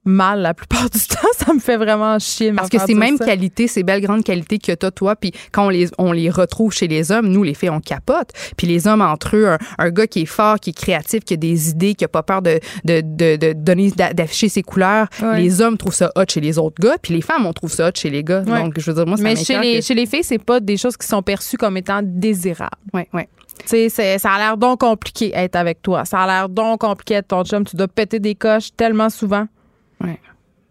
Mal 0.05 0.41
la 0.41 0.53
plupart 0.55 0.91
du 0.91 0.99
temps, 0.99 1.29
ça 1.39 1.53
me 1.55 1.61
fait 1.61 1.77
vraiment 1.77 2.19
chier. 2.19 2.53
Parce 2.53 2.69
que 2.69 2.79
ces 2.79 2.95
mêmes 2.95 3.17
ça. 3.17 3.25
qualités, 3.25 3.69
ces 3.69 3.83
belles 3.83 4.03
grandes 4.03 4.23
qualités 4.25 4.59
que 4.59 4.73
t'as 4.73 4.91
toi, 4.91 5.17
puis 5.17 5.33
quand 5.53 5.67
on 5.67 5.69
les, 5.71 5.89
on 5.99 6.13
les 6.13 6.29
retrouve 6.31 6.73
chez 6.73 6.89
les 6.89 7.11
hommes, 7.11 7.29
nous, 7.29 7.43
les 7.43 7.55
filles, 7.55 7.71
on 7.71 7.81
capote. 7.81 8.29
Puis 8.57 8.67
les 8.67 8.87
hommes, 8.87 9.01
entre 9.01 9.37
eux, 9.37 9.49
un, 9.49 9.59
un 9.79 9.91
gars 9.91 10.07
qui 10.07 10.23
est 10.23 10.27
fort, 10.27 10.61
qui 10.61 10.71
est 10.71 10.75
créatif, 10.75 11.25
qui 11.25 11.35
a 11.35 11.37
des 11.37 11.71
idées, 11.71 11.95
qui 11.95 12.05
a 12.05 12.09
pas 12.09 12.23
peur 12.23 12.43
de, 12.43 12.61
de, 12.85 13.01
de, 13.03 13.37
de 13.37 13.53
donner, 13.55 13.91
d'a- 13.93 14.13
d'afficher 14.13 14.49
ses 14.49 14.63
couleurs, 14.63 15.07
Ouais. 15.23 15.41
les 15.41 15.61
hommes 15.63 15.77
trouvent 15.79 15.95
ça 15.95 16.11
hot 16.17 16.25
chez 16.29 16.41
les 16.41 16.59
autres 16.59 16.77
gars, 16.81 16.97
puis 17.01 17.15
les 17.15 17.23
femmes, 17.23 17.47
on 17.47 17.53
trouve 17.53 17.73
ça 17.73 17.89
hot 17.89 17.93
chez 17.95 18.11
les 18.11 18.23
gars. 18.23 18.43
Ouais. 18.47 18.63
Donc, 18.63 18.75
je 18.79 18.91
veux 18.91 18.95
dire, 18.95 19.07
moi, 19.07 19.17
ça 19.17 19.23
Mais 19.23 19.37
chez 19.37 19.59
les, 19.59 19.79
que- 19.81 19.85
chez 19.85 19.95
les 19.95 20.07
filles, 20.07 20.25
c'est 20.25 20.39
pas 20.39 20.61
des 20.61 20.77
choses 20.77 20.97
qui 20.97 21.07
sont 21.07 21.23
perçues 21.23 21.57
comme 21.57 21.77
étant 21.77 22.01
désirables. 22.03 22.71
Ouais, 22.93 23.09
ouais. 23.15 23.29
Tu 23.61 23.69
sais, 23.69 23.89
c'est- 23.89 24.19
ça 24.19 24.33
a 24.33 24.39
l'air 24.39 24.57
donc 24.57 24.81
compliqué 24.81 25.31
être 25.35 25.57
avec 25.57 25.81
toi. 25.81 26.05
Ça 26.05 26.19
a 26.21 26.27
l'air 26.27 26.49
donc 26.49 26.81
compliqué 26.81 27.15
être 27.15 27.29
ton 27.29 27.45
chum. 27.45 27.65
Tu 27.65 27.77
dois 27.77 27.89
péter 27.89 28.19
des 28.19 28.35
coches 28.35 28.69
tellement 28.77 29.09
souvent. 29.09 29.47
Ouais. 30.05 30.21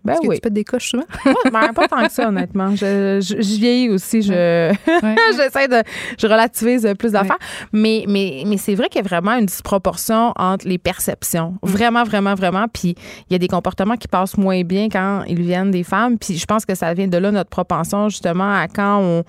Ben 0.03 0.13
Est-ce 0.13 0.21
que 0.21 0.27
oui. 0.27 0.35
tu 0.35 0.41
pètes 0.41 0.53
des 0.53 0.65
coches 0.65 0.89
souvent? 0.89 1.05
Ouais, 1.25 1.49
ben, 1.49 1.73
pas 1.73 1.87
tant 1.87 2.05
que 2.05 2.11
ça, 2.11 2.27
honnêtement. 2.27 2.75
Je, 2.75 3.21
je, 3.21 3.41
je 3.41 3.55
vieillis 3.57 3.89
aussi. 3.89 4.21
Je, 4.21 4.73
j'essaie 5.37 5.67
de, 5.69 5.81
je 6.19 6.27
relativise 6.27 6.93
plus 6.99 7.13
d'affaires. 7.13 7.37
Mais, 7.71 8.03
mais, 8.07 8.43
mais 8.45 8.57
c'est 8.57 8.75
vrai 8.75 8.89
qu'il 8.89 9.01
y 9.01 9.05
a 9.05 9.07
vraiment 9.07 9.31
une 9.37 9.45
disproportion 9.45 10.33
entre 10.35 10.67
les 10.67 10.77
perceptions. 10.77 11.55
Vraiment, 11.63 12.03
vraiment, 12.03 12.35
vraiment. 12.35 12.65
Puis 12.67 12.95
il 13.29 13.33
y 13.33 13.35
a 13.35 13.39
des 13.39 13.47
comportements 13.47 13.95
qui 13.95 14.09
passent 14.09 14.37
moins 14.37 14.61
bien 14.63 14.89
quand 14.89 15.23
ils 15.27 15.41
viennent 15.41 15.71
des 15.71 15.83
femmes. 15.83 16.17
Puis 16.17 16.37
je 16.37 16.45
pense 16.45 16.65
que 16.65 16.75
ça 16.75 16.93
vient 16.93 17.07
de 17.07 17.17
là 17.17 17.31
notre 17.31 17.49
propension, 17.49 18.09
justement, 18.09 18.53
à 18.53 18.67
quand 18.67 18.99
on. 19.01 19.23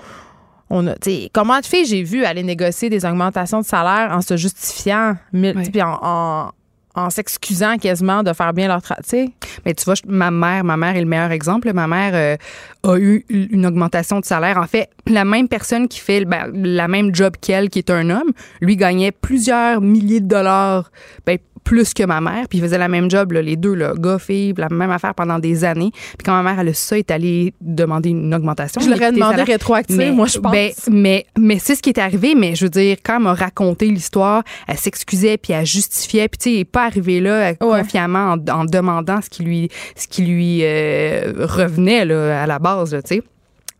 On 0.70 0.86
a, 0.86 0.94
tu 0.96 1.10
comment 1.32 1.60
de 1.60 1.66
filles 1.66 1.84
j'ai 1.84 2.02
vu 2.02 2.24
aller 2.24 2.42
négocier 2.42 2.88
des 2.88 3.04
augmentations 3.04 3.60
de 3.60 3.66
salaire 3.66 4.10
en 4.10 4.22
se 4.22 4.38
justifiant, 4.38 5.14
puis 5.30 5.82
en, 5.82 5.98
en, 6.02 6.50
en 6.94 7.10
s'excusant 7.10 7.76
quasiment 7.76 8.22
de 8.22 8.32
faire 8.32 8.52
bien 8.52 8.68
leur 8.68 8.82
travail. 8.82 9.32
Mais 9.64 9.74
tu 9.74 9.84
vois, 9.84 9.94
ma 10.06 10.30
mère, 10.30 10.64
ma 10.64 10.76
mère 10.76 10.96
est 10.96 11.00
le 11.00 11.06
meilleur 11.06 11.30
exemple. 11.30 11.72
Ma 11.72 11.86
mère 11.86 12.12
euh, 12.14 12.36
a 12.88 12.98
eu 12.98 13.24
une 13.28 13.66
augmentation 13.66 14.20
de 14.20 14.24
salaire. 14.24 14.58
En 14.58 14.66
fait, 14.66 14.90
la 15.06 15.24
même 15.24 15.48
personne 15.48 15.88
qui 15.88 15.98
fait 15.98 16.24
ben, 16.24 16.50
la 16.54 16.88
même 16.88 17.14
job 17.14 17.34
qu'elle, 17.40 17.68
qui 17.68 17.80
est 17.80 17.90
un 17.90 18.10
homme, 18.10 18.32
lui 18.60 18.76
gagnait 18.76 19.12
plusieurs 19.12 19.80
milliers 19.80 20.20
de 20.20 20.28
dollars, 20.28 20.90
ben, 21.26 21.38
plus 21.64 21.94
que 21.94 22.04
ma 22.04 22.20
mère. 22.20 22.46
Puis 22.48 22.58
il 22.58 22.60
faisait 22.60 22.78
la 22.78 22.88
même 22.88 23.10
job, 23.10 23.32
là, 23.32 23.42
les 23.42 23.56
deux, 23.56 23.74
là, 23.74 23.94
gars, 23.98 24.18
fille, 24.18 24.54
la 24.56 24.68
même 24.68 24.90
affaire 24.90 25.14
pendant 25.14 25.38
des 25.38 25.64
années. 25.64 25.90
Puis 25.92 26.24
quand 26.24 26.32
ma 26.32 26.42
mère, 26.42 26.60
elle 26.60 26.68
a 26.68 26.74
ça, 26.74 26.98
est 26.98 27.10
allée 27.10 27.54
demander 27.60 28.10
une 28.10 28.32
augmentation. 28.34 28.80
Je 28.80 28.90
l'aurais 28.90 29.12
demandé 29.12 29.42
rétroactive, 29.42 29.96
Mais- 29.96 30.10
moi, 30.12 30.26
je 30.26 30.38
pense. 30.38 30.52
ben, 30.52 30.70
mais, 30.90 31.26
mais 31.38 31.58
c'est 31.58 31.74
ce 31.74 31.82
qui 31.82 31.90
est 31.90 31.98
arrivé. 31.98 32.34
Mais 32.34 32.54
je 32.54 32.64
veux 32.66 32.70
dire, 32.70 32.98
quand 33.02 33.16
elle 33.16 33.22
m'a 33.22 33.34
raconté 33.34 33.86
l'histoire, 33.88 34.42
elle 34.68 34.76
s'excusait 34.76 35.38
puis 35.38 35.52
elle 35.52 35.66
justifiait. 35.66 36.28
Puis 36.28 36.38
tu 36.38 36.44
sais, 36.44 36.50
elle 36.52 36.58
n'est 36.58 36.64
pas 36.64 36.84
arrivée 36.86 37.20
là 37.20 37.50
euh, 37.50 37.54
confiamment 37.54 38.34
en, 38.34 38.52
en 38.52 38.64
demandant 38.64 39.20
ce 39.22 39.30
qui 39.30 39.42
lui, 39.42 39.68
ce 39.96 40.06
qui 40.06 40.22
lui 40.26 40.60
euh, 40.62 41.32
revenait 41.38 42.04
là, 42.04 42.42
à 42.42 42.46
la 42.46 42.58
base, 42.58 42.90
tu 43.06 43.16
sais. 43.16 43.22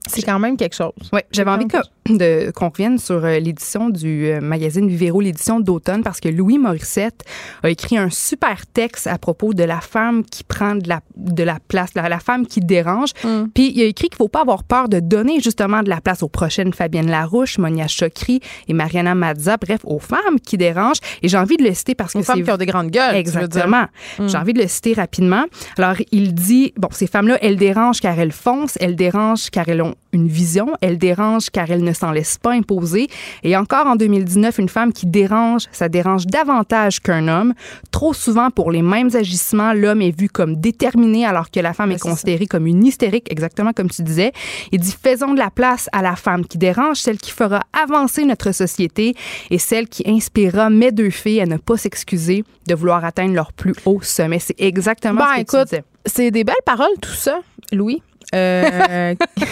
C'est 0.07 0.21
quand 0.21 0.39
même 0.39 0.59
quelque 0.59 0.75
chose. 0.77 0.93
Oui, 1.15 1.21
j'avais 1.33 1.51
envie 1.51 1.67
que- 1.67 1.79
de- 2.09 2.51
qu'on 2.55 2.69
revienne 2.69 2.99
sur 2.99 3.25
euh, 3.25 3.39
l'édition 3.39 3.89
du 3.91 4.27
euh, 4.27 4.41
magazine 4.41 4.89
Vivero, 4.89 5.21
l'édition 5.21 5.61
d'automne, 5.61 6.03
parce 6.03 6.21
que 6.21 6.29
Louis 6.29 6.59
Morissette 6.59 7.23
a 7.63 7.71
écrit 7.71 7.97
un 7.97 8.11
super 8.11 8.67
texte 8.67 9.07
à 9.07 9.19
propos 9.19 9.55
de 9.55 9.65
la 9.65 9.81
femme 9.81 10.25
qui 10.25 10.45
prend 10.45 10.75
de 10.75 10.89
la, 10.89 11.01
de 11.17 11.43
la 11.43 11.59
place, 11.69 11.91
la, 11.95 12.09
la 12.09 12.19
femme 12.19 12.47
qui 12.47 12.61
dérange. 12.61 13.11
Mm. 13.25 13.45
Puis 13.55 13.73
il 13.75 13.83
a 13.83 13.87
écrit 13.87 14.09
qu'il 14.09 14.17
faut 14.17 14.29
pas 14.29 14.43
avoir 14.43 14.65
peur 14.65 14.89
de 14.89 15.01
donner 15.01 15.41
justement 15.41 15.83
de 15.83 15.89
la 15.89 16.01
place 16.01 16.23
aux 16.23 16.29
prochaines 16.29 16.73
Fabienne 16.73 17.11
Larouche, 17.11 17.59
Monia 17.59 17.87
Chokri 17.89 18.41
et 18.69 18.73
Mariana 18.73 19.15
Mazza, 19.15 19.57
bref, 19.57 19.81
aux 19.85 19.99
femmes 19.99 20.41
qui 20.45 20.57
dérangent. 20.59 21.01
Et 21.23 21.29
j'ai 21.29 21.39
envie 21.39 21.57
de 21.57 21.65
le 21.65 21.73
citer 21.75 21.95
parce 21.95 22.13
que 22.13 22.19
Aux 22.19 22.23
femmes 22.23 22.37
c'est 22.39 22.45
qui 22.45 22.51
ont 22.51 22.57
des 22.57 22.67
grandes 22.67 22.91
gueules. 22.91 23.15
Exactement. 23.15 23.87
Mm. 24.19 24.29
J'ai 24.29 24.37
envie 24.39 24.53
de 24.53 24.61
le 24.61 24.69
citer 24.69 24.93
rapidement. 24.95 25.45
Alors, 25.79 25.97
il 26.13 26.35
dit, 26.35 26.73
bon, 26.77 26.89
ces 26.93 27.07
femmes-là, 27.07 27.39
elles 27.43 27.57
dérangent 27.57 28.01
car 28.01 28.19
elles 28.19 28.33
foncent, 28.33 28.77
elles 28.81 28.97
dérangent 28.97 29.51
car 29.51 29.69
elles 29.69 29.83
ont 29.83 29.95
une 30.15 30.29
vision, 30.29 30.69
elles 30.81 30.99
dérangent 30.99 31.51
car 31.51 31.71
elles 31.71 31.85
ne 31.85 31.93
s'en 31.93 32.13
laissent 32.13 32.39
pas 32.39 32.53
imposer. 32.53 33.09
Et 33.43 33.57
encore 33.57 33.87
en 33.87 33.97
2019, 33.97 34.59
une 34.59 34.69
femme 34.69 34.93
qui 34.93 35.07
dérange, 35.07 35.65
ça 35.73 35.89
dérange 35.89 36.27
davantage 36.27 37.01
qu'un 37.01 37.29
homme. 37.29 37.55
Trop 37.91 38.13
souvent, 38.15 38.51
pour 38.51 38.71
les 38.71 38.83
mêmes 38.83 39.11
agissements, 39.15 39.73
l'homme 39.73 40.03
est 40.03 40.19
vu 40.19 40.29
comme 40.29 40.57
déterminé 40.57 41.27
alors 41.27 41.51
que 41.51 41.61
la 41.61 41.73
femme 41.75 41.93
est 41.93 42.01
considérée 42.01 42.47
comme 42.47 42.67
une 42.67 42.85
hystérique, 42.85 43.31
exactement 43.31 43.73
comme 43.73 43.91
tu 43.91 44.03
disais. 44.03 44.33
Il 44.73 44.81
dit, 44.81 44.97
faisons 45.01 45.35
de 45.35 45.39
la 45.39 45.51
place 45.51 45.89
à 45.93 46.03
la 46.03 46.17
femme 46.17 46.47
qui 46.47 46.59
dérange, 46.59 46.99
celle 46.99 47.19
qui 47.19 47.31
fera 47.31 47.61
avancer 47.73 48.25
notre 48.25 48.53
société 48.53 49.15
et 49.51 49.59
celle 49.59 49.89
qui 49.89 50.05
inspirera 50.07 50.71
mes 50.71 50.93
deux 50.93 51.11
filles 51.11 51.41
à 51.41 51.47
ne 51.47 51.57
pas 51.57 51.77
s'excuser 51.77 52.45
de 52.67 52.75
vouloir 52.75 53.05
atteindre 53.05 53.35
leur 53.35 53.53
plus 53.53 53.75
haut 53.85 54.01
sommet. 54.03 54.39
C'est 54.39 54.61
exactement 54.61 55.21
Ben, 55.21 55.27
ce 55.31 55.35
que 55.37 55.41
écoute, 55.41 55.69
tu 55.69 55.77
disais. 55.77 55.85
C'est 56.07 56.31
des 56.31 56.45
belles 56.45 56.55
paroles, 56.65 56.95
tout 57.01 57.11
ça, 57.11 57.41
Louis. 57.73 58.03
Euh, 58.35 59.15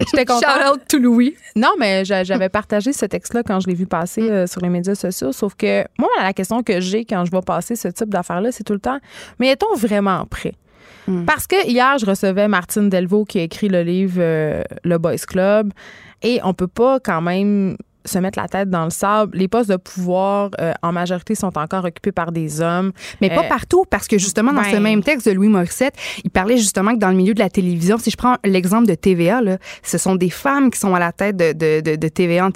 J'étais 0.00 0.24
contente. 0.24 0.42
Shout 0.44 0.72
out 0.74 0.80
to 0.88 0.98
Louis. 0.98 1.34
Non, 1.56 1.70
mais 1.78 2.04
j'a- 2.04 2.24
j'avais 2.24 2.48
partagé 2.48 2.92
ce 2.92 3.06
texte-là 3.06 3.42
quand 3.42 3.60
je 3.60 3.66
l'ai 3.68 3.74
vu 3.74 3.86
passer 3.86 4.22
euh, 4.30 4.46
sur 4.46 4.60
les 4.60 4.68
médias 4.68 4.94
sociaux. 4.94 5.32
Sauf 5.32 5.54
que 5.54 5.84
moi, 5.98 6.08
la 6.20 6.32
question 6.32 6.62
que 6.62 6.80
j'ai 6.80 7.04
quand 7.04 7.24
je 7.24 7.30
vois 7.30 7.42
passer 7.42 7.76
ce 7.76 7.88
type 7.88 8.08
d'affaires-là, 8.10 8.52
c'est 8.52 8.64
tout 8.64 8.72
le 8.72 8.80
temps 8.80 8.98
mais 9.38 9.48
est-on 9.48 9.74
vraiment 9.76 10.24
prêt? 10.26 10.54
Parce 11.26 11.46
que 11.46 11.66
hier, 11.66 11.96
je 11.98 12.04
recevais 12.04 12.48
Martine 12.48 12.90
Delvaux 12.90 13.24
qui 13.24 13.38
a 13.38 13.42
écrit 13.42 13.68
le 13.70 13.82
livre 13.82 14.18
euh, 14.18 14.62
Le 14.84 14.98
Boys 14.98 15.16
Club 15.26 15.72
et 16.22 16.38
on 16.44 16.52
peut 16.52 16.66
pas 16.68 17.00
quand 17.00 17.22
même 17.22 17.78
se 18.08 18.18
mettre 18.18 18.38
la 18.38 18.48
tête 18.48 18.70
dans 18.70 18.84
le 18.84 18.90
sable. 18.90 19.36
Les 19.36 19.48
postes 19.48 19.70
de 19.70 19.76
pouvoir, 19.76 20.50
euh, 20.60 20.72
en 20.82 20.92
majorité, 20.92 21.34
sont 21.34 21.56
encore 21.58 21.84
occupés 21.84 22.12
par 22.12 22.32
des 22.32 22.60
hommes. 22.60 22.92
Mais 23.20 23.28
pas 23.30 23.44
Euh, 23.44 23.48
partout, 23.48 23.84
parce 23.88 24.08
que 24.08 24.18
justement, 24.18 24.52
dans 24.52 24.64
ce 24.64 24.72
ben- 24.72 24.82
même 24.82 25.02
texte 25.02 25.28
de 25.28 25.32
Louis 25.32 25.48
Morissette, 25.48 25.94
il 26.24 26.30
parlait 26.30 26.56
justement 26.58 26.92
que 26.94 26.98
dans 26.98 27.10
le 27.10 27.16
milieu 27.16 27.34
de 27.34 27.38
la 27.38 27.50
télévision, 27.50 27.98
si 27.98 28.10
je 28.10 28.16
prends 28.16 28.36
l'exemple 28.44 28.86
de 28.86 28.94
TVA, 28.94 29.40
là, 29.40 29.58
ce 29.82 29.98
sont 29.98 30.16
des 30.16 30.30
femmes 30.30 30.70
qui 30.70 30.78
sont 30.78 30.94
à 30.94 30.98
la 30.98 31.12
tête 31.12 31.36
de, 31.36 31.52
de, 31.52 31.80
de, 31.80 31.96
de 31.96 32.08
TVA, 32.08 32.48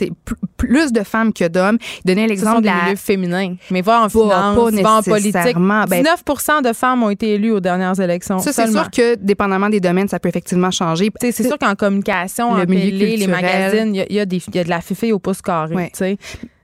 plus 0.56 0.92
de 0.92 1.02
femmes 1.02 1.32
que 1.32 1.46
d'hommes. 1.48 1.78
Il 2.04 2.08
donnait 2.08 2.26
l'exemple 2.26 2.60
de 2.62 2.66
la... 2.66 2.84
milieux 2.84 2.96
féminins. 2.96 3.54
Mais 3.70 3.82
va 3.82 4.00
en 4.00 4.02
Pas- 4.04 4.08
finance, 4.08 4.30
pas 4.56 4.82
va 4.82 4.92
en 4.98 5.02
politique. 5.02 5.32
Ben- 5.56 5.86
19 6.02 6.62
de 6.64 6.72
femmes 6.72 7.02
ont 7.02 7.10
été 7.10 7.34
élues 7.34 7.52
aux 7.52 7.60
dernières 7.60 7.98
élections. 8.00 8.38
Ça, 8.38 8.52
c'est 8.52 8.70
sûr 8.70 8.90
que, 8.90 9.16
dépendamment 9.16 9.68
des 9.68 9.80
domaines, 9.80 10.08
ça 10.08 10.18
peut 10.18 10.28
effectivement 10.28 10.70
changer. 10.70 11.10
C'est 11.20 11.32
sûr 11.46 11.58
qu'en 11.58 11.74
communication, 11.74 12.54
Le 12.54 12.62
en 12.62 12.66
milieu 12.66 12.90
télé, 12.98 13.16
les 13.16 13.26
magazines, 13.26 13.94
y 13.94 13.98
y, 14.00 14.04
il 14.12 14.16
y 14.54 14.58
a 14.58 14.64
de 14.64 14.68
la 14.70 14.80
fifille 14.80 15.12
au 15.12 15.18
pouce 15.18 15.41
Ouais. 15.48 15.90
tu 15.90 15.98
sais. 15.98 16.18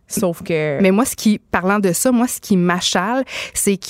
Sauf 0.06 0.42
que. 0.42 0.80
Mais 0.80 0.90
moi, 0.90 1.04
ce 1.04 1.14
qui, 1.14 1.38
parlant 1.38 1.78
de 1.78 1.92
ça, 1.92 2.10
moi, 2.10 2.26
ce 2.26 2.40
qui 2.40 2.56
m'achale, 2.56 3.24
c'est 3.52 3.76
que, 3.76 3.88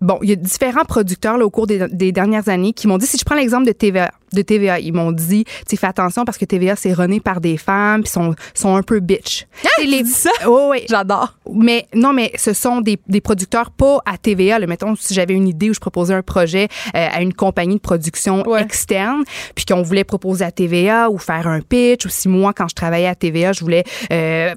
bon, 0.00 0.18
il 0.22 0.30
y 0.30 0.32
a 0.32 0.36
différents 0.36 0.84
producteurs 0.84 1.36
là, 1.36 1.44
au 1.44 1.50
cours 1.50 1.66
des, 1.66 1.86
des 1.88 2.12
dernières 2.12 2.48
années 2.48 2.72
qui 2.72 2.88
m'ont 2.88 2.98
dit, 2.98 3.06
si 3.06 3.18
je 3.18 3.24
prends 3.24 3.34
l'exemple 3.34 3.66
de 3.66 3.72
TVA, 3.72 4.10
de 4.32 4.42
TVA, 4.42 4.80
ils 4.80 4.92
m'ont 4.92 5.12
dit, 5.12 5.44
tu 5.68 5.76
fais 5.76 5.86
attention 5.86 6.24
parce 6.24 6.38
que 6.38 6.44
TVA, 6.44 6.76
c'est 6.76 6.92
rené 6.92 7.20
par 7.20 7.40
des 7.40 7.56
femmes, 7.56 8.02
puis 8.02 8.10
sont, 8.10 8.34
sont 8.54 8.74
un 8.76 8.82
peu 8.82 9.00
bitch. 9.00 9.46
Ah, 9.64 9.68
tu 9.78 9.86
dis 9.86 10.04
ça? 10.10 10.30
Oui, 10.46 10.60
oui. 10.70 10.78
J'adore. 10.88 11.36
Mais 11.52 11.86
non, 11.94 12.12
mais 12.12 12.32
ce 12.36 12.52
sont 12.52 12.80
des, 12.80 12.98
des 13.08 13.20
producteurs 13.20 13.70
pas 13.70 13.98
à 14.06 14.16
TVA. 14.18 14.58
Là. 14.58 14.66
Mettons, 14.66 14.94
si 14.96 15.14
j'avais 15.14 15.34
une 15.34 15.48
idée 15.48 15.70
où 15.70 15.74
je 15.74 15.80
proposais 15.80 16.14
un 16.14 16.22
projet 16.22 16.68
euh, 16.96 17.06
à 17.12 17.22
une 17.22 17.34
compagnie 17.34 17.76
de 17.76 17.80
production 17.80 18.42
Ouais. 18.46 18.62
externe, 18.62 19.24
puis 19.54 19.64
qu'on 19.64 19.82
voulait 19.82 20.04
proposer 20.04 20.44
à 20.44 20.50
TVA 20.50 21.10
ou 21.10 21.18
faire 21.18 21.46
un 21.46 21.60
pitch, 21.60 22.06
ou 22.06 22.08
si 22.08 22.28
moi, 22.28 22.52
quand 22.52 22.68
je 22.68 22.74
travaillais 22.74 23.06
à 23.06 23.14
TVA, 23.14 23.52
je 23.52 23.60
voulais 23.60 23.84
euh, 24.12 24.54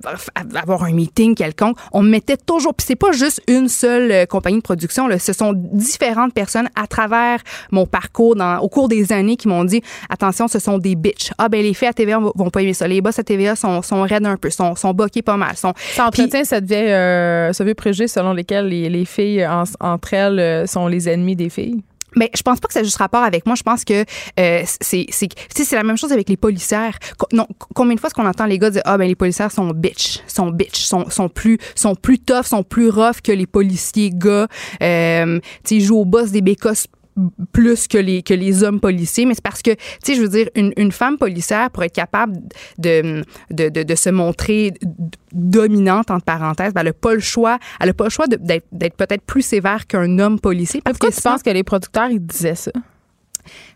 avoir 0.56 0.84
un 0.84 0.92
meeting 0.92 1.36
quelconque, 1.36 1.78
on 1.92 2.02
me 2.02 2.10
mettait 2.10 2.38
toujours... 2.38 2.74
Puis 2.74 2.86
c'est 2.88 2.96
pas 2.96 3.12
juste 3.12 3.42
une 3.48 3.68
seule 3.68 4.12
euh, 4.12 4.26
compagnie 4.26 4.58
de 4.58 4.64
production. 4.64 5.08
Là. 5.08 5.20
Ce 5.20 5.34
sont 5.34 5.54
différentes 5.56 6.34
personnes 6.34 6.70
à 6.76 6.88
travers 6.88 7.40
mon 7.72 7.86
parcours 7.86 8.36
dans, 8.36 8.58
au 8.60 8.70
cours 8.70 8.88
des 8.88 9.12
années 9.12 9.36
qui 9.36 9.48
m'ont 9.48 9.63
dit 9.64 9.82
attention, 10.10 10.48
ce 10.48 10.60
sont 10.60 10.78
des 10.78 10.96
bitches. 10.96 11.32
Ah, 11.38 11.50
ben 11.50 11.62
les 11.62 11.74
filles 11.74 11.88
à 11.90 11.94
TVA 11.94 12.20
vont, 12.20 12.32
vont 12.36 12.50
pas 12.50 12.62
aimer 12.62 12.74
ça. 12.74 12.88
Les 12.88 13.02
boss 13.02 13.18
à 13.20 13.24
TVA 13.24 13.56
sont, 13.56 13.82
sont 13.82 14.02
raides 14.04 14.26
un 14.26 14.38
peu, 14.38 14.50
sont, 14.50 14.76
sont 14.76 14.94
boqués 14.94 15.22
pas 15.22 15.38
mal. 15.38 15.56
Sont, 15.58 15.74
Ça 15.96 16.06
entretient 16.08 16.44
cette 16.44 16.66
vieille, 16.66 16.92
euh, 16.92 17.54
ce 17.54 17.64
vieux 17.64 17.74
préjugé 17.76 18.08
selon 18.08 18.34
lesquels 18.34 18.68
les, 18.68 18.90
les 18.90 19.06
filles 19.06 19.46
en- 19.46 19.64
entre 19.80 20.14
elles 20.14 20.40
euh, 20.40 20.66
sont 20.68 20.88
les 20.88 21.10
ennemis 21.10 21.36
des 21.36 21.50
filles. 21.50 21.82
Mais 22.16 22.30
je 22.38 22.44
pense 22.44 22.60
pas 22.60 22.68
que 22.68 22.74
ça 22.76 22.82
a 22.82 22.84
juste 22.84 22.98
rapport 22.98 23.24
avec 23.24 23.48
moi. 23.48 23.56
Je 23.56 23.64
pense 23.64 23.84
que 23.84 24.06
euh, 24.40 24.62
c'est 24.82 25.08
c'est 25.10 25.76
la 25.76 25.82
même 25.82 25.98
chose 25.98 26.12
avec 26.12 26.30
les 26.30 26.38
policières. 26.38 26.96
Non, 27.32 27.48
combien 27.74 27.96
de 27.96 28.00
fois 28.00 28.06
est-ce 28.08 28.14
qu'on 28.14 28.28
entend 28.28 28.46
les 28.46 28.60
gars 28.60 28.70
dire 28.70 28.84
ah 28.86 29.00
ben 29.00 29.08
les 29.08 29.16
policières 29.16 29.52
sont 29.52 29.72
bitch, 29.72 30.20
sont 30.28 30.52
bitch, 30.52 30.76
sont 30.78 31.10
sont 31.10 31.28
plus 31.28 31.58
sont 31.74 31.96
plus 31.96 32.20
tough, 32.20 32.44
sont 32.46 32.62
plus 32.62 32.90
rough 32.90 33.22
que 33.24 33.32
les 33.32 33.48
policiers 33.48 34.12
gars. 34.14 34.46
Euh, 34.84 35.40
tu 35.40 35.70
sais, 35.70 35.76
ils 35.78 35.82
jouent 35.84 35.98
au 36.02 36.06
boss 36.06 36.30
des 36.30 36.42
bécosses 36.42 36.86
plus 37.52 37.88
que 37.88 37.98
les 37.98 38.24
que 38.24 38.34
les 38.34 38.64
hommes 38.64 38.80
policiers 38.80 39.26
mais 39.26 39.34
c'est 39.34 39.44
parce 39.44 39.62
que 39.62 39.72
tu 39.72 39.78
sais 40.04 40.16
je 40.16 40.22
veux 40.22 40.30
dire 40.30 40.50
une, 40.56 40.74
une 40.78 40.92
femme 40.92 41.18
policière 41.18 41.70
pour 41.70 41.84
être 41.84 41.94
capable 41.94 42.34
de 42.78 43.24
de, 43.52 43.70
de, 43.70 43.84
de 43.84 43.96
se 43.96 44.10
montrer 44.10 44.74
dominante 45.32 46.12
entre 46.12 46.26
parenthèses 46.26 46.74
ben, 46.74 46.82
elle 46.82 46.88
a 46.90 46.94
pas 46.94 47.14
le 47.14 47.20
choix 47.20 47.60
elle 47.80 47.90
a 47.90 47.94
pas 47.94 48.06
le 48.06 48.10
choix 48.10 48.28
d'être 48.28 48.66
d'être 48.72 48.96
peut-être 48.96 49.24
plus 49.24 49.42
sévère 49.42 49.86
qu'un 49.88 50.20
homme 50.20 50.40
policier 50.40 50.82
parce 50.82 50.98
Pourquoi 50.98 51.12
que 51.12 51.16
tu 51.16 51.22
penses 51.22 51.44
que 51.44 51.50
les 51.50 51.64
producteurs, 51.64 52.10
ils 52.10 52.26
disaient 52.26 52.56
ça? 52.56 52.72